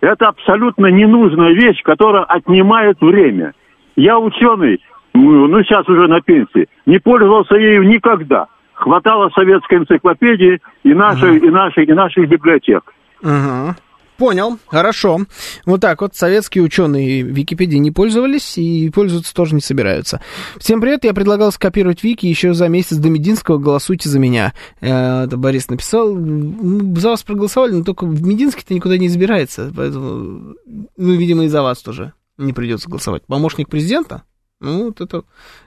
Это 0.00 0.28
абсолютно 0.28 0.86
ненужная 0.86 1.52
вещь, 1.52 1.82
которая 1.82 2.22
отнимает 2.24 3.00
время. 3.00 3.54
Я 3.96 4.18
ученый, 4.18 4.80
ну 5.14 5.62
сейчас 5.64 5.88
уже 5.88 6.06
на 6.06 6.20
пенсии, 6.20 6.68
не 6.84 6.98
пользовался 6.98 7.56
ею 7.56 7.82
никогда. 7.82 8.46
Хватало 8.76 9.30
советской 9.30 9.78
энциклопедии 9.78 10.60
и 10.84 10.92
нашей, 10.92 11.38
угу. 11.38 11.46
и 11.46 11.50
нашей, 11.50 11.84
и 11.84 11.92
наших 11.92 12.28
библиотек. 12.28 12.92
Угу. 13.22 13.74
Понял, 14.18 14.58
хорошо. 14.66 15.20
Вот 15.64 15.80
так 15.80 16.00
вот, 16.00 16.14
советские 16.14 16.62
ученые 16.62 17.22
Википедией 17.22 17.80
не 17.80 17.90
пользовались 17.90 18.56
и 18.58 18.90
пользоваться 18.90 19.34
тоже 19.34 19.54
не 19.54 19.60
собираются. 19.62 20.20
Всем 20.58 20.80
привет, 20.80 21.04
я 21.04 21.14
предлагал 21.14 21.52
скопировать 21.52 22.02
Вики 22.02 22.26
еще 22.26 22.52
за 22.52 22.68
месяц 22.68 22.96
до 22.96 23.08
Мединского, 23.08 23.58
голосуйте 23.58 24.08
за 24.08 24.18
меня. 24.18 24.52
Э, 24.80 25.24
это 25.24 25.36
Борис 25.36 25.68
написал. 25.68 26.14
За 26.14 27.10
вас 27.10 27.22
проголосовали, 27.22 27.72
но 27.72 27.84
только 27.84 28.04
в 28.04 28.22
Мединский-то 28.22 28.74
никуда 28.74 28.98
не 28.98 29.06
избирается, 29.06 29.72
поэтому, 29.74 30.54
ну, 30.66 31.12
видимо, 31.14 31.44
и 31.44 31.48
за 31.48 31.62
вас 31.62 31.82
тоже 31.82 32.12
не 32.36 32.52
придется 32.52 32.88
голосовать. 32.88 33.22
Помощник 33.26 33.68
президента? 33.68 34.22
Ну, 34.58 34.86
вот 34.86 35.02
это, 35.02 35.24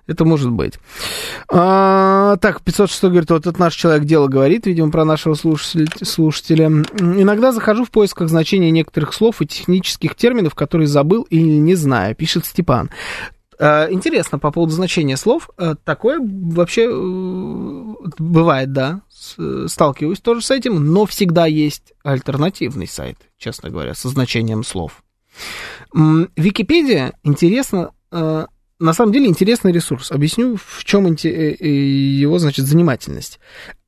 это 0.07 0.25
может 0.25 0.49
быть. 0.49 0.79
А, 1.51 2.37
так, 2.37 2.61
506 2.63 3.03
говорит, 3.03 3.29
вот 3.29 3.41
этот 3.41 3.59
наш 3.59 3.75
человек 3.75 4.05
дело 4.05 4.27
говорит, 4.27 4.65
видимо, 4.65 4.91
про 4.91 5.05
нашего 5.05 5.35
слушателя, 5.35 5.87
слушателя. 6.01 6.65
Иногда 6.65 7.51
захожу 7.51 7.85
в 7.85 7.91
поисках 7.91 8.29
значения 8.29 8.71
некоторых 8.71 9.13
слов 9.13 9.41
и 9.41 9.47
технических 9.47 10.15
терминов, 10.15 10.55
которые 10.55 10.87
забыл 10.87 11.23
или 11.29 11.57
не 11.57 11.75
знаю, 11.75 12.15
пишет 12.15 12.47
Степан. 12.47 12.89
А, 13.59 13.91
интересно, 13.91 14.39
по 14.39 14.51
поводу 14.51 14.73
значения 14.73 15.17
слов, 15.17 15.51
а, 15.57 15.75
такое 15.75 16.19
вообще 16.19 16.85
э, 16.89 18.09
бывает, 18.17 18.71
да, 18.71 19.01
сталкиваюсь 19.67 20.21
тоже 20.21 20.41
с 20.41 20.49
этим, 20.49 20.91
но 20.91 21.05
всегда 21.05 21.45
есть 21.45 21.93
альтернативный 22.03 22.87
сайт, 22.87 23.17
честно 23.37 23.69
говоря, 23.69 23.93
со 23.93 24.09
значением 24.09 24.63
слов. 24.63 25.03
Википедия, 25.93 27.13
интересно, 27.23 27.91
э, 28.11 28.45
на 28.79 28.93
самом 28.93 29.11
деле 29.11 29.27
интересный 29.27 29.71
ресурс. 29.71 30.11
Объясню, 30.11 30.55
в 30.55 30.83
чем 30.85 31.05
э, 31.05 31.15
э, 31.21 31.67
его, 31.67 32.39
значит, 32.39 32.65
занимательность. 32.65 33.39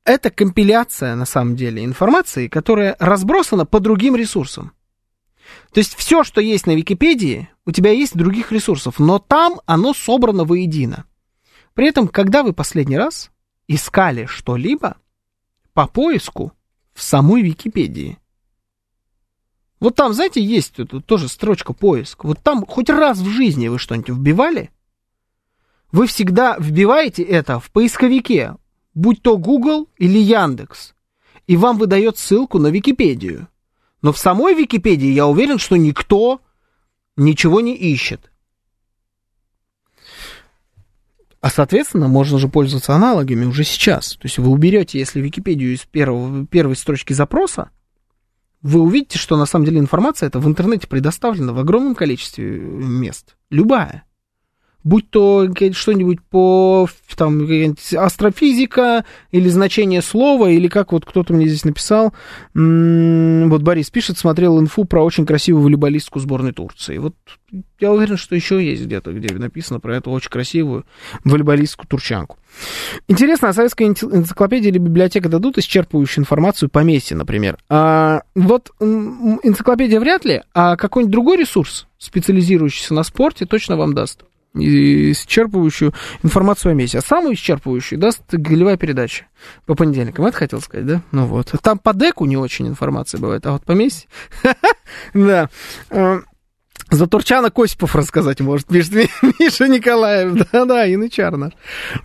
Это 0.03 0.29
компиляция, 0.29 1.15
на 1.15 1.25
самом 1.25 1.55
деле, 1.55 1.85
информации, 1.85 2.47
которая 2.47 2.97
разбросана 2.99 3.65
по 3.65 3.79
другим 3.79 4.15
ресурсам. 4.15 4.73
То 5.73 5.79
есть 5.79 5.95
все, 5.95 6.23
что 6.23 6.41
есть 6.41 6.67
на 6.67 6.75
Википедии, 6.75 7.49
у 7.65 7.71
тебя 7.71 7.91
есть 7.91 8.15
других 8.15 8.51
ресурсов, 8.51 8.99
но 8.99 9.19
там 9.19 9.61
оно 9.65 9.93
собрано 9.93 10.43
воедино. 10.43 11.05
При 11.73 11.87
этом, 11.87 12.07
когда 12.07 12.43
вы 12.43 12.53
последний 12.53 12.97
раз 12.97 13.31
искали 13.67 14.25
что-либо 14.25 14.97
по 15.73 15.87
поиску 15.87 16.51
в 16.93 17.01
самой 17.01 17.43
Википедии, 17.43 18.17
вот 19.79 19.95
там, 19.95 20.13
знаете, 20.13 20.43
есть 20.43 20.75
тоже 21.05 21.27
строчка 21.27 21.73
поиск. 21.73 22.23
Вот 22.23 22.39
там 22.43 22.65
хоть 22.65 22.89
раз 22.89 23.19
в 23.19 23.29
жизни 23.29 23.67
вы 23.69 23.79
что-нибудь 23.79 24.09
вбивали– 24.09 24.69
вы 25.91 26.07
всегда 26.07 26.57
вбиваете 26.57 27.23
это 27.23 27.59
в 27.59 27.71
поисковике, 27.71 28.55
будь 28.93 29.21
то 29.21 29.37
Google 29.37 29.89
или 29.97 30.19
Яндекс, 30.19 30.93
и 31.47 31.57
вам 31.57 31.77
выдает 31.77 32.17
ссылку 32.17 32.59
на 32.59 32.67
Википедию. 32.67 33.47
Но 34.01 34.11
в 34.11 34.17
самой 34.17 34.55
Википедии 34.55 35.09
я 35.09 35.27
уверен, 35.27 35.59
что 35.59 35.75
никто 35.75 36.41
ничего 37.17 37.61
не 37.61 37.75
ищет. 37.75 38.31
А, 41.39 41.49
соответственно, 41.49 42.07
можно 42.07 42.37
же 42.37 42.47
пользоваться 42.47 42.93
аналогами 42.93 43.45
уже 43.45 43.63
сейчас. 43.63 44.13
То 44.13 44.25
есть 44.25 44.37
вы 44.37 44.49
уберете, 44.49 44.99
если 44.99 45.19
Википедию 45.19 45.73
из 45.73 45.81
первого, 45.81 46.45
первой 46.45 46.75
строчки 46.75 47.13
запроса, 47.13 47.71
вы 48.61 48.79
увидите, 48.81 49.17
что 49.17 49.37
на 49.37 49.47
самом 49.47 49.65
деле 49.65 49.79
информация 49.79 50.27
это 50.27 50.39
в 50.39 50.47
интернете 50.47 50.87
предоставлена 50.87 51.51
в 51.51 51.57
огромном 51.57 51.95
количестве 51.95 52.59
мест. 52.59 53.35
Любая 53.49 54.05
будь 54.83 55.09
то 55.09 55.47
что-нибудь 55.73 56.21
по 56.21 56.87
там, 57.15 57.47
астрофизика 57.97 59.05
или 59.31 59.49
значение 59.49 60.01
слова, 60.01 60.47
или 60.47 60.67
как 60.67 60.91
вот 60.91 61.05
кто-то 61.05 61.33
мне 61.33 61.47
здесь 61.47 61.65
написал, 61.65 62.13
вот 62.53 63.61
Борис 63.61 63.89
пишет, 63.89 64.17
смотрел 64.17 64.59
инфу 64.59 64.85
про 64.85 65.03
очень 65.03 65.25
красивую 65.25 65.63
волейболистку 65.63 66.19
сборной 66.19 66.51
Турции. 66.51 66.97
Вот 66.97 67.15
я 67.79 67.91
уверен, 67.91 68.17
что 68.17 68.35
еще 68.35 68.63
есть 68.63 68.85
где-то, 68.85 69.11
где 69.11 69.33
написано 69.33 69.79
про 69.79 69.97
эту 69.97 70.11
очень 70.11 70.29
красивую 70.29 70.85
волейболистку 71.23 71.85
турчанку. 71.85 72.37
Интересно, 73.07 73.49
а 73.49 73.53
советская 73.53 73.87
энциклопедия 73.89 74.71
или 74.71 74.77
библиотека 74.77 75.29
дадут 75.29 75.57
исчерпывающую 75.57 76.19
информацию 76.19 76.69
по 76.69 76.79
месте, 76.79 77.15
например? 77.15 77.57
А, 77.69 78.21
вот 78.35 78.71
энциклопедия 78.79 79.99
вряд 79.99 80.25
ли, 80.25 80.41
а 80.53 80.75
какой-нибудь 80.75 81.11
другой 81.11 81.37
ресурс, 81.37 81.87
специализирующийся 81.97 82.93
на 82.93 83.03
спорте, 83.03 83.45
точно 83.45 83.77
вам 83.77 83.93
даст 83.93 84.23
исчерпывающую 84.53 85.93
информацию 86.23 86.71
о 86.71 86.75
месте. 86.75 86.97
А 86.97 87.01
самую 87.01 87.35
исчерпывающую 87.35 87.97
даст 87.97 88.21
голевая 88.31 88.77
передача 88.77 89.25
по 89.65 89.75
понедельникам. 89.75 90.25
Это 90.25 90.37
хотел 90.37 90.61
сказать, 90.61 90.85
да? 90.85 91.01
Ну 91.11 91.25
вот. 91.25 91.53
Там 91.61 91.79
по 91.79 91.93
деку 91.93 92.25
не 92.25 92.37
очень 92.37 92.67
информация 92.67 93.19
бывает, 93.19 93.45
а 93.45 93.53
вот 93.53 93.63
по 93.63 93.73
месте... 93.73 94.07
Да. 95.13 95.49
Э, 95.89 96.19
за 96.91 97.07
Турчана 97.07 97.49
Косипов 97.49 97.95
рассказать 97.95 98.41
может, 98.41 98.67
пишет 98.67 99.09
Миша 99.39 99.67
Николаев. 99.67 100.47
Да-да, 100.51 100.83
янычар 100.83 101.37
наш. 101.37 101.53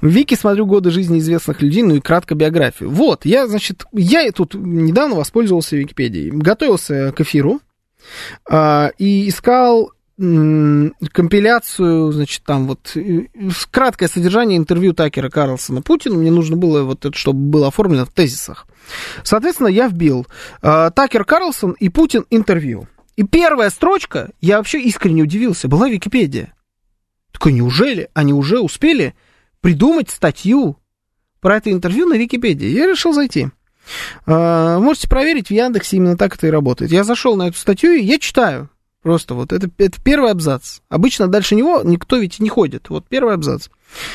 В 0.01 0.07
Вики 0.07 0.35
смотрю 0.35 0.67
годы 0.67 0.91
жизни 0.91 1.19
известных 1.19 1.61
людей, 1.61 1.83
ну 1.83 1.97
и 1.97 2.01
кратко 2.01 2.35
биографию. 2.37 2.91
Вот, 2.91 3.25
я, 3.25 3.49
значит, 3.49 3.85
я 3.93 4.31
тут 4.31 4.55
недавно 4.55 5.17
воспользовался 5.17 5.77
Википедией. 5.77 6.31
Готовился 6.31 7.13
к 7.13 7.21
эфиру 7.21 7.61
а, 8.49 8.93
и 8.99 9.29
искал 9.29 9.91
компиляцию, 10.19 12.11
значит, 12.13 12.43
там 12.45 12.67
вот 12.67 12.97
краткое 13.71 14.09
содержание 14.09 14.57
интервью 14.57 14.95
Такера 14.95 15.29
Карлсона 15.29 15.83
Путину. 15.83 16.17
Мне 16.17 16.31
нужно 16.31 16.57
было 16.57 16.85
вот 16.85 17.05
это, 17.05 17.17
чтобы 17.17 17.39
было 17.41 17.69
оформлено 17.69 18.07
в 18.07 18.11
тезисах. 18.11 18.67
Соответственно, 19.25 19.69
я 19.69 19.89
вбил 19.89 20.27
э, 20.63 20.91
Такер 20.95 21.25
Карлсон 21.25 21.73
и 21.73 21.89
Путин 21.91 22.25
интервью. 22.31 22.89
И 23.17 23.25
первая 23.25 23.69
строчка, 23.71 24.31
я 24.41 24.59
вообще 24.59 24.81
искренне 24.81 25.23
удивился, 25.23 25.69
была 25.69 25.89
Википедия. 25.89 26.55
Такой, 27.33 27.53
неужели 27.53 28.09
они 28.15 28.33
уже 28.33 28.61
успели 28.61 29.15
придумать 29.61 30.09
статью 30.09 30.79
про 31.41 31.57
это 31.57 31.71
интервью 31.71 32.07
на 32.07 32.15
Википедии? 32.15 32.69
Я 32.69 32.87
решил 32.87 33.13
зайти. 33.13 33.49
Э, 34.27 34.79
можете 34.79 35.09
проверить, 35.09 35.49
в 35.49 35.51
Яндексе 35.51 35.99
именно 35.99 36.17
так 36.17 36.37
это 36.37 36.47
и 36.47 36.51
работает. 36.51 36.91
Я 36.91 37.05
зашел 37.05 37.37
на 37.37 37.49
эту 37.49 37.59
статью, 37.59 37.93
и 37.93 38.03
я 38.03 38.19
читаю. 38.19 38.71
Просто 39.07 39.35
вот 39.35 39.53
это, 39.53 39.71
это 39.79 40.03
первый 40.03 40.33
абзац. 40.33 40.81
Обычно 40.89 41.29
дальше 41.29 41.55
него 41.55 41.81
никто 41.85 42.17
ведь 42.17 42.41
не 42.41 42.49
ходит. 42.49 42.91
Вот 42.91 43.07
первый 43.09 43.35
абзац. 43.35 43.69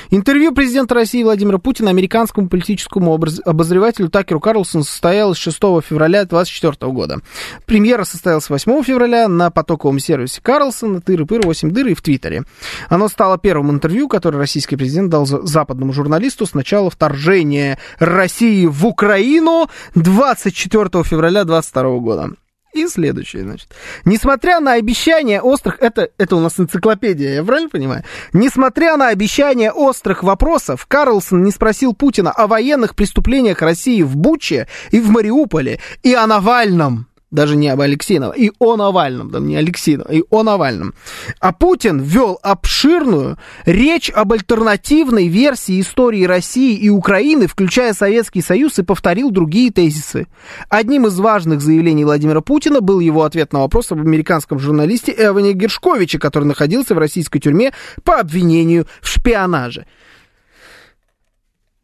Интервью 0.10 0.54
президента 0.54 0.96
России 0.96 1.24
Владимира 1.24 1.60
Путина 1.60 1.92
американскому 1.92 2.50
политическому 2.50 3.18
обозревателю 3.46 4.10
Такеру 4.10 4.42
Карлсону 4.42 4.84
состоялось 4.84 5.38
6 5.38 5.58
февраля 5.82 6.26
2024 6.26 6.92
года. 6.92 7.22
Премьера 7.66 8.04
состоялась 8.04 8.50
8 8.50 8.84
февраля 8.84 9.30
на 9.30 9.50
потоковом 9.50 9.98
сервисе 10.00 10.42
Карлсона, 10.42 11.00
тыры-пыры, 11.00 11.46
8 11.46 11.72
дыры 11.72 11.92
и 11.92 11.96
в 11.96 12.02
Твиттере. 12.02 12.44
Оно 12.90 13.08
стало 13.08 13.38
первым 13.38 13.72
интервью, 13.72 14.10
которое 14.10 14.40
российский 14.40 14.76
президент 14.76 15.10
дал 15.10 15.26
западному 15.26 15.94
журналисту 15.94 16.46
с 16.46 16.54
начала 16.54 16.90
вторжения 16.90 17.80
России 17.98 18.66
в 18.66 18.86
Украину 18.86 19.70
24 19.96 21.02
февраля 21.06 21.46
2022 21.46 22.00
года. 22.00 22.32
И 22.74 22.88
следующее, 22.88 23.44
значит. 23.44 23.68
Несмотря 24.06 24.60
на 24.60 24.74
обещания 24.74 25.42
острых... 25.42 25.78
Это, 25.80 26.10
это 26.18 26.36
у 26.36 26.40
нас 26.40 26.60
энциклопедия, 26.60 27.36
я 27.36 27.44
правильно 27.44 27.70
понимаю? 27.70 28.04
Несмотря 28.32 28.96
на 28.96 29.10
обещания 29.10 29.72
острых 29.72 30.24
вопросов, 30.24 30.86
Карлсон 30.88 31.44
не 31.44 31.52
спросил 31.52 31.94
Путина 31.94 32.32
о 32.32 32.48
военных 32.48 32.96
преступлениях 32.96 33.62
России 33.62 34.02
в 34.04 34.16
Буче 34.16 34.68
и 34.92 35.02
в 35.02 35.10
Мариуполе, 35.10 35.80
и 36.02 36.14
о 36.14 36.26
Навальном. 36.28 37.11
Даже 37.32 37.56
не 37.56 37.70
об 37.70 37.80
Алексее 37.82 38.32
и 38.36 38.52
о 38.60 38.76
Навальном, 38.76 39.32
там 39.32 39.48
не 39.48 39.56
Алексее, 39.56 40.04
и 40.10 40.24
о 40.30 40.44
Навальном. 40.44 40.94
А 41.40 41.54
Путин 41.54 42.00
ввел 42.00 42.38
обширную 42.44 43.38
речь 43.66 44.10
об 44.10 44.34
альтернативной 44.34 45.28
версии 45.28 45.80
истории 45.80 46.26
России 46.26 46.76
и 46.76 46.90
Украины, 46.90 47.48
включая 47.48 47.94
Советский 47.94 48.42
Союз, 48.42 48.80
и 48.80 48.84
повторил 48.84 49.32
другие 49.32 49.72
тезисы. 49.72 50.28
Одним 50.70 51.08
из 51.08 51.18
важных 51.20 51.62
заявлений 51.62 52.04
Владимира 52.04 52.42
Путина 52.42 52.82
был 52.82 53.00
его 53.00 53.24
ответ 53.24 53.54
на 53.54 53.60
вопрос 53.60 53.92
об 53.92 54.02
американском 54.02 54.60
журналисте 54.60 55.16
Эване 55.18 55.54
Гершковиче, 55.54 56.20
который 56.20 56.44
находился 56.44 56.96
в 56.96 56.98
российской 56.98 57.40
тюрьме 57.40 57.72
по 58.04 58.20
обвинению 58.20 58.88
в 59.02 59.08
шпионаже. 59.08 59.86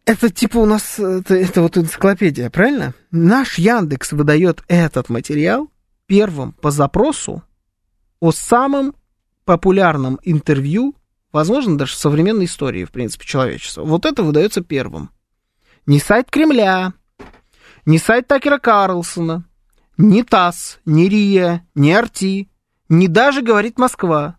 Это 0.07 0.29
типа 0.29 0.59
у 0.59 0.65
нас, 0.65 0.99
это, 0.99 1.35
это 1.35 1.61
вот 1.61 1.77
энциклопедия, 1.77 2.49
правильно? 2.49 2.93
Наш 3.11 3.57
Яндекс 3.57 4.13
выдает 4.13 4.63
этот 4.69 5.09
материал 5.09 5.69
первым 6.05 6.53
по 6.53 6.71
запросу 6.71 7.43
о 8.21 8.31
самом 8.31 8.95
популярном 9.43 10.17
интервью, 10.23 10.95
возможно, 11.33 11.77
даже 11.77 11.91
в 11.91 11.97
современной 11.97 12.45
истории, 12.45 12.85
в 12.85 12.91
принципе, 12.91 13.25
человечества. 13.25 13.83
Вот 13.83 14.05
это 14.05 14.23
выдается 14.23 14.61
первым. 14.61 15.09
Не 15.85 15.99
сайт 15.99 16.31
Кремля, 16.31 16.93
не 17.85 17.97
сайт 17.97 18.27
Такера 18.27 18.59
Карлсона, 18.59 19.43
не 19.97 20.23
ТАСС, 20.23 20.79
не 20.85 21.09
РИА, 21.09 21.65
не 21.75 21.91
Арти, 21.91 22.49
не 22.87 23.09
даже 23.09 23.41
говорит 23.41 23.77
Москва 23.77 24.37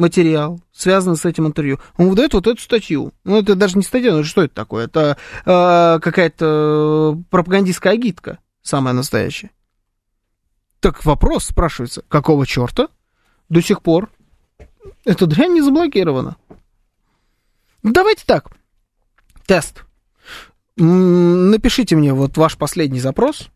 материал, 0.00 0.60
связанный 0.72 1.16
с 1.16 1.24
этим 1.24 1.46
интервью. 1.46 1.78
Он 1.96 2.08
выдает 2.08 2.34
вот 2.34 2.46
эту 2.48 2.60
статью. 2.60 3.12
Ну, 3.22 3.38
это 3.38 3.54
даже 3.54 3.76
не 3.76 3.84
статья, 3.84 4.12
ну 4.12 4.24
что 4.24 4.42
это 4.42 4.54
такое? 4.54 4.86
Это 4.86 5.16
э, 5.44 6.00
какая-то 6.00 7.20
пропагандистская 7.30 7.92
агитка, 7.92 8.38
самая 8.62 8.94
настоящая. 8.94 9.50
Так 10.80 11.04
вопрос 11.04 11.44
спрашивается, 11.44 12.02
какого 12.08 12.46
черта 12.46 12.88
до 13.48 13.60
сих 13.60 13.82
пор 13.82 14.10
эта 15.04 15.26
дрянь 15.26 15.52
не 15.52 15.60
заблокирована? 15.60 16.36
Давайте 17.82 18.24
так, 18.26 18.50
тест. 19.46 19.84
Напишите 20.76 21.94
мне 21.94 22.14
вот 22.14 22.38
ваш 22.38 22.56
последний 22.56 23.00
запрос, 23.00 23.50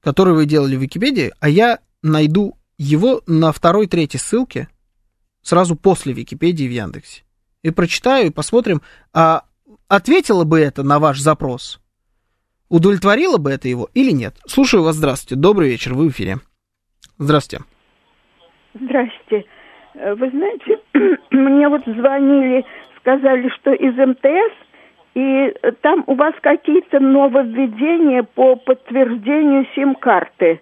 который 0.00 0.34
вы 0.34 0.46
делали 0.46 0.76
в 0.76 0.80
Википедии, 0.80 1.32
а 1.40 1.48
я 1.48 1.80
найду 2.02 2.56
его 2.78 3.22
на 3.26 3.52
второй, 3.52 3.88
третьей 3.88 4.20
ссылке– 4.20 4.68
сразу 5.42 5.76
после 5.76 6.12
Википедии 6.12 6.66
в 6.66 6.72
Яндексе. 6.72 7.22
И 7.62 7.70
прочитаю, 7.70 8.28
и 8.28 8.30
посмотрим, 8.30 8.80
а 9.12 9.42
ответило 9.88 10.44
бы 10.44 10.60
это 10.60 10.82
на 10.82 10.98
ваш 10.98 11.18
запрос? 11.18 11.80
Удовлетворило 12.68 13.38
бы 13.38 13.50
это 13.50 13.68
его 13.68 13.88
или 13.94 14.12
нет? 14.12 14.34
Слушаю 14.46 14.82
вас, 14.82 14.96
здравствуйте. 14.96 15.40
Добрый 15.40 15.68
вечер, 15.68 15.94
вы 15.94 16.08
в 16.08 16.12
эфире. 16.12 16.38
Здравствуйте. 17.18 17.64
Здравствуйте. 18.74 19.46
Э, 19.94 20.14
вы 20.14 20.30
знаете, 20.30 20.78
мне 21.30 21.68
вот 21.68 21.82
звонили, 21.84 22.64
сказали, 23.00 23.48
что 23.60 23.72
из 23.72 23.94
МТС, 23.94 24.54
и 25.14 25.52
там 25.82 26.04
у 26.06 26.14
вас 26.14 26.34
какие-то 26.40 27.00
нововведения 27.00 28.22
по 28.22 28.54
подтверждению 28.56 29.66
сим-карты. 29.74 30.60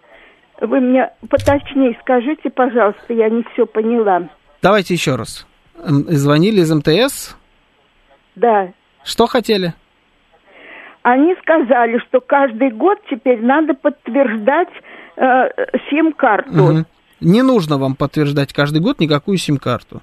Вы 0.60 0.80
мне 0.80 1.10
поточнее 1.28 1.96
скажите, 2.00 2.50
пожалуйста, 2.50 3.12
я 3.12 3.28
не 3.28 3.44
все 3.52 3.66
поняла. 3.66 4.28
Давайте 4.62 4.94
еще 4.94 5.16
раз. 5.16 5.46
Звонили 5.76 6.60
из 6.60 6.72
МТС? 6.72 7.36
Да. 8.34 8.72
Что 9.04 9.26
хотели? 9.26 9.74
Они 11.02 11.34
сказали, 11.40 11.98
что 12.08 12.20
каждый 12.20 12.70
год 12.70 12.98
теперь 13.08 13.40
надо 13.40 13.74
подтверждать 13.74 14.68
э, 15.16 15.48
сим-карту. 15.88 16.64
Угу. 16.64 16.84
Не 17.20 17.42
нужно 17.42 17.78
вам 17.78 17.94
подтверждать 17.94 18.52
каждый 18.52 18.80
год 18.80 19.00
никакую 19.00 19.38
сим-карту. 19.38 20.02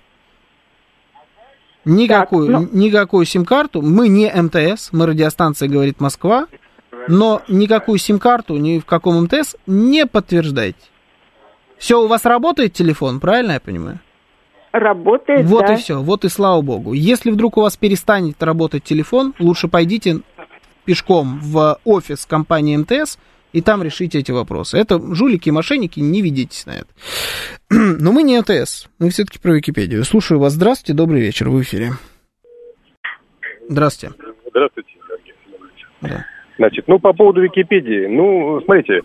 Никакую, 1.86 2.52
так, 2.52 2.61
ну... 2.61 2.68
никакую 2.72 3.26
сим-карту. 3.26 3.82
Мы 3.82 4.07
не 4.07 4.32
МТС, 4.34 4.90
мы 4.91 5.06
радиостанция 5.06 5.69
«Говорит 5.69 5.99
Москва», 5.99 6.48
но 7.07 7.44
никакую 7.48 7.99
сим-карту 7.99 8.57
ни 8.57 8.80
в 8.80 8.86
каком 8.86 9.23
МТС 9.23 9.56
не 9.68 10.07
подтверждайте. 10.07 10.80
Все, 11.77 12.02
у 12.02 12.07
вас 12.07 12.26
работает 12.26 12.73
телефон, 12.73 13.19
правильно 13.19 13.53
я 13.53 13.60
понимаю? 13.60 13.99
Работает, 14.77 15.45
Вот 15.45 15.68
да. 15.68 15.73
и 15.73 15.77
все, 15.77 16.02
вот 16.02 16.26
и 16.26 16.30
слава 16.30 16.61
богу. 16.61 16.91
Если 16.91 17.31
вдруг 17.31 17.56
у 17.56 17.61
вас 17.61 17.77
перестанет 17.77 18.43
работать 18.43 18.84
телефон, 18.84 19.34
лучше 19.39 19.69
пойдите 19.69 20.19
пешком 20.84 21.39
в 21.39 21.80
офис 21.85 22.26
компании 22.26 22.76
МТС, 22.76 23.18
и 23.53 23.61
там 23.61 23.81
решите 23.84 24.19
эти 24.19 24.34
вопросы. 24.34 24.77
Это 24.77 24.99
жулики 25.15 25.47
и 25.47 25.52
мошенники, 25.53 26.02
не 26.02 26.22
ведитесь 26.22 26.65
на 26.65 26.72
это. 26.72 26.88
Но 27.69 28.11
мы 28.11 28.23
не 28.23 28.38
МТС, 28.38 28.89
мы 28.99 29.11
все-таки 29.11 29.39
про 29.39 29.53
Википедию. 29.53 30.03
Слушаю 30.03 30.41
вас, 30.41 30.52
здравствуйте, 30.52 30.93
добрый 30.93 31.22
вечер, 31.22 31.47
в 31.47 31.61
эфире. 31.61 31.91
Здравствуйте. 33.69 34.14
Здравствуйте, 34.49 34.89
Сергей 35.07 35.35
Да. 36.02 36.26
Значит, 36.57 36.85
ну, 36.89 36.99
по 36.99 37.14
поводу 37.14 37.41
Википедии, 37.41 38.07
ну, 38.07 38.60
смотрите, 38.65 38.99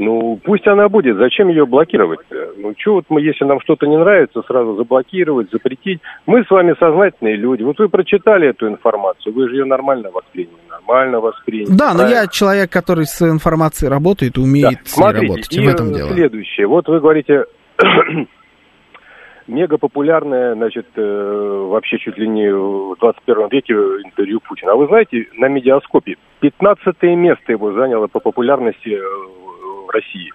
ну, 0.00 0.40
пусть 0.42 0.66
она 0.66 0.88
будет. 0.88 1.18
Зачем 1.18 1.48
ее 1.48 1.66
блокировать? 1.66 2.20
Ну, 2.56 2.74
что 2.78 2.94
вот 2.94 3.04
мы, 3.10 3.20
если 3.20 3.44
нам 3.44 3.60
что-то 3.60 3.86
не 3.86 3.98
нравится, 3.98 4.42
сразу 4.46 4.74
заблокировать, 4.74 5.50
запретить. 5.52 6.00
Мы 6.24 6.42
с 6.42 6.50
вами 6.50 6.74
сознательные 6.80 7.36
люди. 7.36 7.62
Вот 7.62 7.78
вы 7.78 7.90
прочитали 7.90 8.48
эту 8.48 8.66
информацию, 8.66 9.34
вы 9.34 9.48
же 9.50 9.56
ее 9.56 9.66
нормально 9.66 10.10
восприняли. 10.10 10.56
Нормально 10.70 11.20
восприняли. 11.20 11.76
Да, 11.76 11.92
правильно? 11.92 12.04
но 12.04 12.08
я 12.08 12.26
человек, 12.28 12.70
который 12.72 13.04
с 13.04 13.20
информацией 13.20 13.90
работает, 13.90 14.38
умеет 14.38 14.70
да. 14.70 14.84
с 14.84 14.96
ней 14.96 15.02
Смотрите, 15.04 15.26
работать. 15.26 15.52
И 15.52 15.60
в 15.60 15.68
этом 15.68 15.92
дело. 15.92 16.08
следующее. 16.08 16.66
Вот 16.66 16.88
вы 16.88 17.00
говорите, 17.00 17.44
мега 19.48 19.76
популярное, 19.76 20.54
значит, 20.54 20.86
э, 20.96 21.66
вообще 21.68 21.98
чуть 21.98 22.16
ли 22.16 22.26
не 22.26 22.50
в 22.50 22.96
21 23.00 23.48
веке 23.50 23.74
интервью 23.74 24.40
Путина. 24.40 24.72
А 24.72 24.76
вы 24.76 24.86
знаете, 24.86 25.26
на 25.34 25.48
медиаскопе 25.48 26.16
15 26.40 27.02
место 27.02 27.52
его 27.52 27.72
заняло 27.72 28.06
по 28.06 28.18
популярности 28.20 28.96
э, 28.96 29.49
в 29.90 29.94
России. 29.94 30.30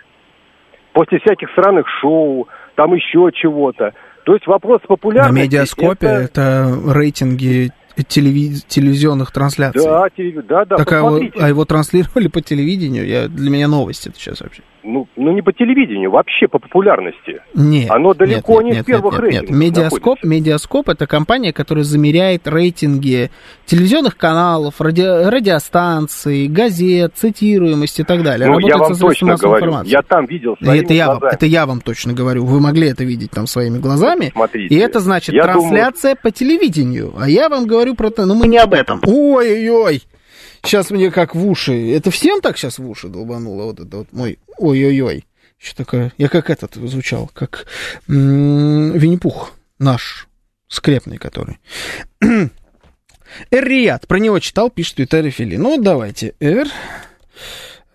После 0.93 1.19
всяких 1.19 1.49
странных 1.51 1.85
шоу, 2.01 2.47
там 2.75 2.93
еще 2.93 3.29
чего-то. 3.33 3.93
То 4.23 4.33
есть 4.33 4.47
вопрос 4.47 4.81
популярности... 4.87 5.39
На 5.39 5.43
медиаскопе 5.43 6.07
это, 6.07 6.07
это 6.07 6.79
рейтинги 6.93 7.71
телевиз... 8.07 8.63
телевизионных 8.65 9.31
трансляций. 9.31 9.83
Да, 9.83 10.07
телев... 10.15 10.45
да, 10.45 10.65
да. 10.65 10.77
Так 10.77 10.91
а 10.91 10.97
его, 10.97 11.19
а 11.39 11.49
его 11.49 11.65
транслировали 11.65 12.27
по 12.27 12.41
телевидению? 12.41 13.05
Я, 13.05 13.27
для 13.27 13.49
меня 13.49 13.67
новость 13.67 14.07
это 14.07 14.17
сейчас 14.17 14.41
вообще. 14.41 14.63
Ну, 14.85 15.07
ну, 15.15 15.31
не 15.31 15.41
по 15.41 15.51
телевидению, 15.51 16.11
вообще 16.11 16.47
по 16.47 16.59
популярности. 16.59 17.41
Нет. 17.55 17.89
Оно 17.89 18.13
далеко 18.13 18.61
нет, 18.61 18.63
не 18.63 18.71
нет, 18.71 18.83
в 18.83 18.85
первых 18.85 19.13
нет, 19.13 19.21
рейтингах. 19.21 19.49
Нет, 19.49 19.59
Медиаскоп, 19.59 20.23
Медиаскоп 20.23 20.89
это 20.89 21.07
компания, 21.07 21.51
которая 21.53 21.83
замеряет 21.83 22.47
рейтинги 22.47 23.31
телевизионных 23.65 24.15
каналов, 24.15 24.79
ради... 24.79 25.01
радиостанций, 25.01 26.47
газет, 26.47 27.13
цитируемость 27.15 27.99
и 27.99 28.03
так 28.03 28.21
далее. 28.21 28.47
Ну, 28.47 28.59
Работает 28.59 28.75
я 28.75 28.77
вам 28.77 28.97
точно 28.97 29.35
говорю, 29.35 29.65
информации. 29.65 29.91
я 29.91 30.01
там 30.03 30.25
видел 30.25 30.55
своими 30.61 30.83
это 30.83 30.93
я, 30.93 31.05
глазами. 31.05 31.21
Вам, 31.23 31.33
это 31.33 31.45
я 31.47 31.65
вам 31.65 31.81
точно 31.81 32.13
говорю. 32.13 32.45
Вы 32.45 32.59
могли 32.59 32.89
это 32.89 33.03
видеть 33.03 33.31
там 33.31 33.47
своими 33.47 33.79
глазами. 33.79 34.31
Смотрите. 34.33 34.75
И 34.75 34.77
это 34.77 34.99
значит 34.99 35.35
трансляция 35.35 36.11
думаю... 36.11 36.21
по 36.21 36.31
телевидению. 36.31 37.13
А 37.19 37.27
я 37.27 37.49
вам 37.49 37.65
говорю 37.65 37.95
про 37.95 38.11
то, 38.11 38.25
ну 38.25 38.35
мы 38.35 38.47
не 38.47 38.57
об 38.57 38.73
этом. 38.73 39.01
Ой-ой-ой. 39.03 40.03
Сейчас 40.65 40.89
мне 40.89 41.11
как 41.11 41.35
в 41.35 41.47
уши. 41.47 41.91
Это 41.91 42.09
всем 42.09 42.41
так 42.41 42.57
сейчас 42.57 42.79
в 42.79 42.89
уши 42.89 43.07
долбануло 43.07 43.65
вот 43.65 43.79
это 43.79 43.97
вот 43.97 44.11
мой 44.11 44.39
ой-ой-ой. 44.57 45.25
Что 45.57 45.77
такое? 45.77 46.11
Я 46.17 46.27
как 46.27 46.49
этот 46.49 46.75
звучал, 46.75 47.29
как 47.33 47.67
Винни-Пух 48.07 49.53
наш, 49.79 50.27
скрепный 50.67 51.17
который. 51.17 51.59
Эр 53.51 53.99
про 54.07 54.17
него 54.17 54.39
читал, 54.39 54.69
пишет 54.69 54.93
в 54.93 54.95
Твиттере 54.97 55.29
Фили. 55.29 55.55
Ну, 55.55 55.81
давайте, 55.81 56.33
Эр... 56.39 56.67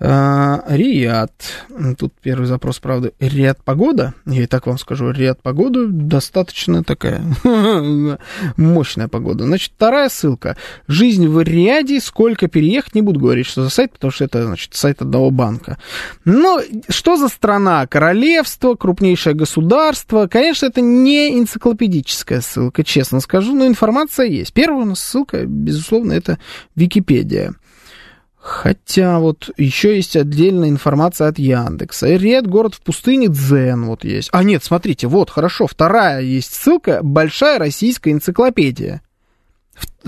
А, 0.02 0.64
Риад. 0.66 1.32
Тут 1.98 2.14
первый 2.22 2.46
запрос, 2.46 2.78
правда, 2.78 3.12
Риад 3.20 3.62
погода. 3.62 4.14
Я 4.24 4.44
и 4.44 4.46
так 4.46 4.66
вам 4.66 4.78
скажу, 4.78 5.10
Риад 5.10 5.42
погода 5.42 5.86
достаточно 5.88 6.82
такая 6.82 7.22
мощная 8.56 9.08
погода. 9.08 9.44
Значит, 9.44 9.72
вторая 9.76 10.08
ссылка. 10.08 10.56
Жизнь 10.88 11.28
в 11.28 11.42
Риаде, 11.42 12.00
сколько 12.00 12.48
переехать, 12.48 12.94
не 12.94 13.02
буду 13.02 13.20
говорить, 13.20 13.44
что 13.44 13.62
за 13.62 13.68
сайт, 13.68 13.92
потому 13.92 14.10
что 14.10 14.24
это, 14.24 14.46
значит, 14.46 14.74
сайт 14.74 15.02
одного 15.02 15.30
банка. 15.30 15.76
Но 16.24 16.62
что 16.88 17.16
за 17.16 17.28
страна? 17.28 17.86
Королевство, 17.86 18.76
крупнейшее 18.76 19.34
государство. 19.34 20.28
Конечно, 20.28 20.64
это 20.64 20.80
не 20.80 21.38
энциклопедическая 21.38 22.40
ссылка, 22.40 22.84
честно 22.84 23.20
скажу, 23.20 23.54
но 23.54 23.66
информация 23.66 24.26
есть. 24.26 24.54
Первая 24.54 24.84
у 24.84 24.88
нас 24.88 25.00
ссылка, 25.00 25.44
безусловно, 25.44 26.14
это 26.14 26.38
Википедия. 26.74 27.54
Хотя 28.40 29.18
вот 29.18 29.50
еще 29.58 29.96
есть 29.96 30.16
отдельная 30.16 30.70
информация 30.70 31.28
от 31.28 31.38
Яндекса. 31.38 32.08
Ред, 32.08 32.46
город 32.46 32.74
в 32.74 32.80
пустыне, 32.80 33.28
Дзен 33.28 33.84
вот 33.84 34.02
есть. 34.02 34.30
А 34.32 34.42
нет, 34.42 34.64
смотрите, 34.64 35.06
вот, 35.08 35.28
хорошо, 35.28 35.66
вторая 35.66 36.22
есть 36.22 36.54
ссылка, 36.54 37.00
большая 37.02 37.58
российская 37.58 38.12
энциклопедия. 38.12 39.02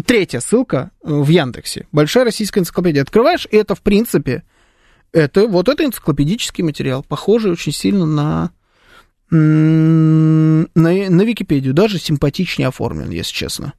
Третья 0.07 0.41
ссылка 0.41 0.91
э, 1.03 1.13
в 1.13 1.29
Яндексе. 1.29 1.87
Большая 1.93 2.25
российская 2.25 2.61
энциклопедия. 2.61 3.03
Открываешь, 3.03 3.47
и 3.51 3.57
это, 3.57 3.75
в 3.75 3.83
принципе, 3.83 4.45
Это, 5.13 5.47
вот 5.47 5.69
это 5.69 5.85
энциклопедический 5.85 6.65
материал, 6.65 7.03
похожий 7.03 7.53
очень 7.53 7.73
сильно 7.73 8.07
на, 8.07 8.51
на, 9.31 10.67
на 10.75 11.23
Википедию, 11.23 11.75
даже 11.75 11.99
симпатичнее 11.99 12.69
оформлен, 12.69 13.11
если 13.11 13.35
честно. 13.35 13.75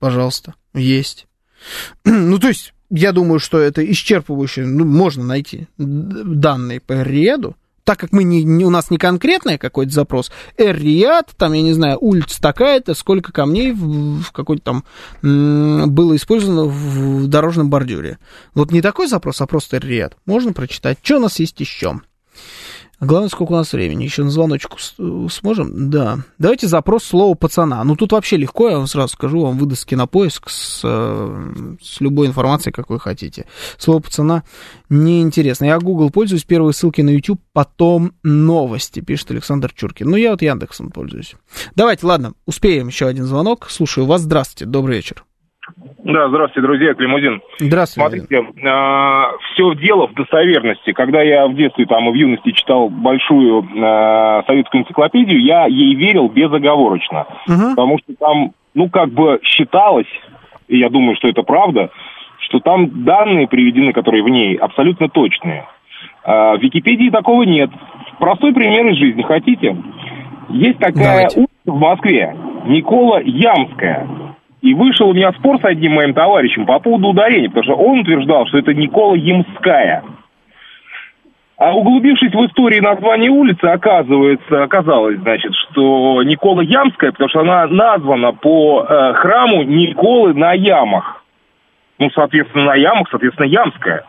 Пожалуйста, 0.00 0.54
есть. 0.74 1.28
Ну, 2.04 2.38
то 2.38 2.48
есть, 2.48 2.74
я 2.90 3.12
думаю, 3.12 3.38
что 3.38 3.58
это 3.58 3.84
исчерпывающе, 3.84 4.64
ну, 4.64 4.84
можно 4.84 5.24
найти 5.24 5.68
данные 5.78 6.80
по 6.80 7.02
ряду, 7.02 7.56
так 7.84 7.98
как 7.98 8.12
мы 8.12 8.24
не, 8.24 8.42
не, 8.44 8.64
у 8.64 8.70
нас 8.70 8.90
не 8.90 8.96
конкретный 8.98 9.58
какой-то 9.58 9.92
запрос, 9.92 10.32
Эр-Рияд, 10.56 11.32
там, 11.36 11.52
я 11.52 11.62
не 11.62 11.74
знаю, 11.74 11.98
улица 12.00 12.40
такая-то, 12.40 12.94
сколько 12.94 13.30
камней 13.30 13.72
в, 13.72 14.22
в 14.22 14.32
какой-то 14.32 14.62
там 14.62 14.84
м- 15.22 15.90
было 15.90 16.16
использовано 16.16 16.64
в 16.64 17.26
дорожном 17.26 17.68
бордюре. 17.68 18.18
Вот 18.54 18.72
не 18.72 18.80
такой 18.80 19.06
запрос, 19.06 19.40
а 19.40 19.46
просто 19.46 19.76
Эр-Рияд. 19.76 20.16
Можно 20.24 20.52
прочитать. 20.52 20.98
Что 21.02 21.18
у 21.18 21.20
нас 21.20 21.38
есть 21.38 21.60
еще? 21.60 22.00
Главное, 23.04 23.28
сколько 23.28 23.52
у 23.52 23.56
нас 23.56 23.72
времени. 23.72 24.04
Еще 24.04 24.24
на 24.24 24.30
звоночку 24.30 24.78
сможем? 25.30 25.90
Да. 25.90 26.18
Давайте 26.38 26.66
запрос 26.68 27.04
слова 27.04 27.34
пацана. 27.34 27.82
Ну, 27.84 27.96
тут 27.96 28.12
вообще 28.12 28.36
легко, 28.36 28.68
я 28.68 28.78
вам 28.78 28.86
сразу 28.86 29.14
скажу, 29.14 29.40
вам 29.40 29.58
выдаст 29.58 29.86
кинопоиск 29.86 30.48
с, 30.48 30.80
э, 30.84 31.76
с 31.82 32.00
любой 32.00 32.26
информацией, 32.26 32.72
как 32.72 32.90
вы 32.90 32.98
хотите. 32.98 33.46
Слово 33.78 34.00
пацана 34.00 34.44
неинтересно. 34.88 35.66
Я 35.66 35.78
Google 35.78 36.10
пользуюсь, 36.10 36.44
первые 36.44 36.72
ссылки 36.72 37.00
на 37.00 37.10
YouTube, 37.10 37.40
потом 37.52 38.12
новости, 38.22 39.00
пишет 39.00 39.30
Александр 39.30 39.72
Чуркин. 39.72 40.08
Ну, 40.08 40.16
я 40.16 40.30
вот 40.30 40.42
Яндексом 40.42 40.90
пользуюсь. 40.90 41.34
Давайте, 41.74 42.06
ладно, 42.06 42.34
успеем 42.46 42.88
еще 42.88 43.06
один 43.06 43.24
звонок. 43.24 43.68
Слушаю 43.70 44.06
вас. 44.06 44.22
Здравствуйте, 44.22 44.66
добрый 44.66 44.96
вечер. 44.96 45.24
Да, 46.04 46.28
здравствуйте, 46.28 46.66
друзья, 46.66 46.94
Климузин. 46.94 47.40
Здравствуйте. 47.58 48.26
Смотрите, 48.26 48.36
э, 48.36 49.22
все 49.52 49.74
дело 49.74 50.06
в 50.06 50.14
достоверности. 50.14 50.92
Когда 50.92 51.22
я 51.22 51.46
в 51.46 51.54
детстве 51.54 51.86
там 51.86 52.08
и 52.08 52.12
в 52.12 52.14
юности 52.14 52.52
читал 52.52 52.90
большую 52.90 53.62
э, 53.62 54.42
советскую 54.46 54.82
энциклопедию, 54.82 55.40
я 55.42 55.66
ей 55.66 55.94
верил 55.94 56.28
безоговорочно. 56.28 57.26
Угу. 57.48 57.70
Потому 57.70 57.98
что 57.98 58.14
там, 58.18 58.52
ну, 58.74 58.90
как 58.90 59.10
бы 59.10 59.40
считалось, 59.42 60.06
и 60.68 60.78
я 60.78 60.90
думаю, 60.90 61.16
что 61.16 61.28
это 61.28 61.42
правда, 61.42 61.90
что 62.40 62.60
там 62.60 63.04
данные 63.04 63.48
приведены, 63.48 63.92
которые 63.92 64.22
в 64.22 64.28
ней, 64.28 64.56
абсолютно 64.56 65.08
точные. 65.08 65.66
Э, 66.24 66.56
в 66.56 66.60
Википедии 66.60 67.08
такого 67.08 67.44
нет. 67.44 67.70
Простой 68.18 68.52
пример 68.52 68.86
из 68.88 68.98
жизни, 68.98 69.22
хотите? 69.22 69.76
Есть 70.50 70.78
такая 70.78 71.04
Давайте. 71.04 71.40
улица 71.40 71.50
в 71.64 71.78
Москве, 71.78 72.36
Никола 72.66 73.20
Ямская. 73.24 74.06
И 74.64 74.72
вышел 74.72 75.10
у 75.10 75.12
меня 75.12 75.30
спор 75.32 75.60
с 75.60 75.64
одним 75.66 75.92
моим 75.92 76.14
товарищем 76.14 76.64
по 76.64 76.78
поводу 76.78 77.08
ударения, 77.08 77.50
потому 77.50 77.64
что 77.64 77.74
он 77.74 77.98
утверждал, 77.98 78.46
что 78.46 78.56
это 78.56 78.72
Никола 78.72 79.14
Ямская. 79.14 80.02
А 81.58 81.74
углубившись 81.74 82.32
в 82.32 82.46
истории 82.46 82.80
названия 82.80 83.28
улицы, 83.28 83.66
оказывается, 83.66 84.62
оказалось, 84.62 85.18
значит, 85.18 85.52
что 85.54 86.22
Никола 86.22 86.62
Ямская, 86.62 87.12
потому 87.12 87.28
что 87.28 87.40
она 87.40 87.66
названа 87.66 88.32
по 88.32 88.86
э, 88.88 89.12
храму 89.12 89.64
Николы 89.64 90.32
на 90.32 90.54
Ямах. 90.54 91.22
Ну, 91.98 92.08
соответственно, 92.14 92.64
на 92.64 92.74
Ямах, 92.74 93.08
соответственно, 93.10 93.48
Ямская. 93.48 94.06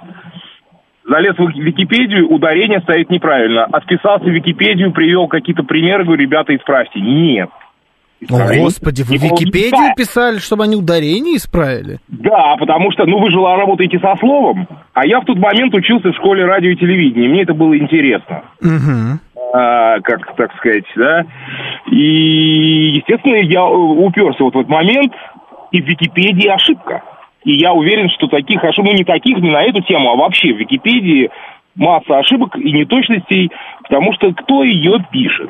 Залез 1.03 1.36
в 1.38 1.49
Википедию, 1.49 2.30
ударение 2.30 2.80
стоит 2.80 3.10
неправильно. 3.10 3.65
Отписался 3.65 4.23
в 4.23 4.30
Википедию, 4.30 4.94
привел 4.94 5.27
какие-то 5.27 5.64
примеры, 5.64 6.06
говорю, 6.06 6.22
ребята, 6.22 6.56
исправьте. 6.56 7.02
Нет. 7.02 7.49
О, 8.30 8.64
Господи, 8.64 9.03
вы 9.03 9.18
в 9.18 9.22
Википедию 9.23 9.93
писали, 9.95 10.38
чтобы 10.38 10.64
они 10.64 10.76
ударение 10.76 11.38
исправили? 11.38 11.99
Да, 12.07 12.56
потому 12.57 12.91
что, 12.91 13.06
ну, 13.06 13.19
вы 13.19 13.30
же 13.31 13.38
работаете 13.38 13.99
со 13.99 14.15
словом, 14.19 14.68
а 14.93 15.06
я 15.06 15.19
в 15.22 15.26
тот 15.26 15.38
момент 15.38 15.73
учился 15.73 16.11
в 16.11 16.15
школе 16.15 16.45
радио 16.45 16.72
и 16.72 16.76
телевидения, 16.76 17.27
мне 17.27 17.43
это 17.43 17.53
было 17.53 17.77
интересно. 17.77 18.43
Угу. 18.61 19.19
А, 19.53 19.99
как, 20.02 20.35
так 20.35 20.56
сказать, 20.57 20.85
да. 20.95 21.26
И, 21.91 22.97
естественно, 22.97 23.35
я 23.35 23.65
уперся 23.65 24.43
вот 24.43 24.53
в 24.56 24.60
этот 24.60 24.69
момент, 24.69 25.14
и 25.72 25.81
в 25.81 25.85
Википедии 25.85 26.47
ошибка. 26.47 27.03
И 27.43 27.53
я 27.57 27.73
уверен, 27.73 28.10
что 28.10 28.27
таких 28.27 28.64
ошибок, 28.64 28.91
ну, 28.91 28.97
не 28.97 29.03
таких, 29.03 29.38
не 29.38 29.52
на 29.52 29.64
эту 29.64 29.81
тему, 29.81 30.10
а 30.10 30.15
вообще 30.15 30.53
в 30.53 30.57
Википедии 30.57 31.30
масса 31.76 32.18
ошибок 32.18 32.57
и 32.57 32.72
неточностей, 32.72 33.52
потому 33.84 34.14
что 34.14 34.34
кто 34.34 34.64
ее 34.64 35.06
пишет? 35.11 35.49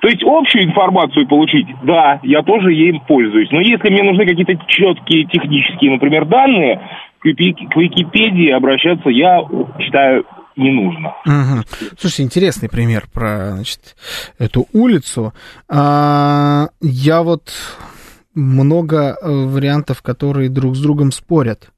То 0.00 0.08
есть 0.08 0.22
общую 0.24 0.64
информацию 0.64 1.26
получить, 1.26 1.66
да, 1.82 2.20
я 2.22 2.42
тоже 2.42 2.72
ей 2.72 3.00
пользуюсь. 3.06 3.50
Но 3.50 3.60
если 3.60 3.90
мне 3.90 4.02
нужны 4.02 4.26
какие-то 4.26 4.54
четкие 4.66 5.24
технические, 5.24 5.92
например, 5.92 6.24
данные, 6.26 6.80
к 7.20 7.26
Википедии 7.26 8.50
обращаться 8.50 9.08
я 9.10 9.40
считаю 9.80 10.24
не 10.56 10.72
нужно. 10.72 11.14
Угу. 11.24 11.64
Слушайте, 11.98 12.22
интересный 12.24 12.68
пример 12.68 13.04
про 13.12 13.52
значит, 13.52 13.96
эту 14.38 14.66
улицу. 14.72 15.32
А, 15.68 16.68
я 16.80 17.22
вот 17.22 17.52
много 18.34 19.16
э, 19.20 19.30
вариантов, 19.30 20.02
которые 20.02 20.48
друг 20.48 20.76
с 20.76 20.80
другом 20.80 21.12
спорят. 21.12 21.70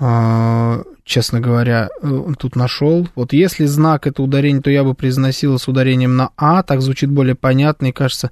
А, 0.00 0.82
честно 1.04 1.40
говоря, 1.40 1.88
э, 2.00 2.22
тут 2.38 2.54
нашел. 2.54 3.08
Вот 3.14 3.32
если 3.32 3.64
знак 3.66 4.06
это 4.06 4.22
ударение, 4.22 4.62
то 4.62 4.70
я 4.70 4.84
бы 4.84 4.94
произносила 4.94 5.56
с 5.56 5.66
ударением 5.66 6.16
на 6.16 6.30
А, 6.36 6.62
так 6.62 6.80
звучит 6.80 7.10
более 7.10 7.34
понятно 7.34 7.86
и 7.86 7.92
кажется... 7.92 8.30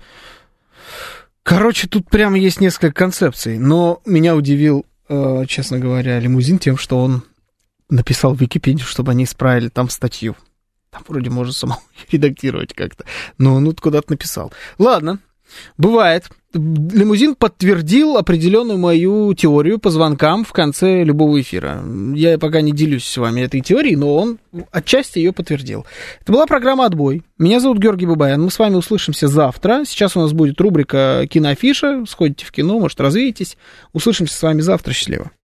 Короче, 1.42 1.86
тут 1.86 2.10
прямо 2.10 2.36
есть 2.38 2.60
несколько 2.60 2.92
концепций, 2.92 3.58
но 3.58 4.00
меня 4.04 4.34
удивил, 4.34 4.84
э, 5.08 5.44
честно 5.46 5.78
говоря, 5.78 6.18
лимузин 6.18 6.58
тем, 6.58 6.76
что 6.76 6.98
он 6.98 7.22
написал 7.88 8.34
в 8.34 8.40
Википедию, 8.40 8.84
чтобы 8.84 9.12
они 9.12 9.24
исправили 9.24 9.68
там 9.68 9.88
статью. 9.88 10.36
Там 10.90 11.02
вроде 11.06 11.30
можно 11.30 11.52
самому 11.52 11.80
редактировать 12.10 12.74
как-то. 12.74 13.04
Но 13.38 13.54
он 13.54 13.64
тут 13.64 13.80
куда-то 13.80 14.10
написал. 14.10 14.52
Ладно, 14.78 15.20
Бывает. 15.78 16.28
Лимузин 16.52 17.34
подтвердил 17.34 18.16
определенную 18.16 18.78
мою 18.78 19.34
теорию 19.34 19.78
по 19.78 19.90
звонкам 19.90 20.44
в 20.44 20.52
конце 20.52 21.04
любого 21.04 21.40
эфира. 21.40 21.82
Я 22.14 22.38
пока 22.38 22.62
не 22.62 22.72
делюсь 22.72 23.04
с 23.04 23.16
вами 23.16 23.42
этой 23.42 23.60
теорией, 23.60 23.96
но 23.96 24.16
он 24.16 24.38
отчасти 24.70 25.18
ее 25.18 25.32
подтвердил. 25.32 25.84
Это 26.22 26.32
была 26.32 26.46
программа 26.46 26.86
«Отбой». 26.86 27.22
Меня 27.38 27.60
зовут 27.60 27.78
Георгий 27.78 28.06
Бабаян. 28.06 28.42
Мы 28.42 28.50
с 28.50 28.58
вами 28.58 28.76
услышимся 28.76 29.28
завтра. 29.28 29.84
Сейчас 29.84 30.16
у 30.16 30.20
нас 30.20 30.32
будет 30.32 30.60
рубрика 30.60 31.26
«Киноафиша». 31.28 32.04
Сходите 32.08 32.46
в 32.46 32.52
кино, 32.52 32.78
может, 32.78 33.00
развеетесь. 33.00 33.58
Услышимся 33.92 34.34
с 34.34 34.42
вами 34.42 34.62
завтра. 34.62 34.92
Счастливо. 34.92 35.30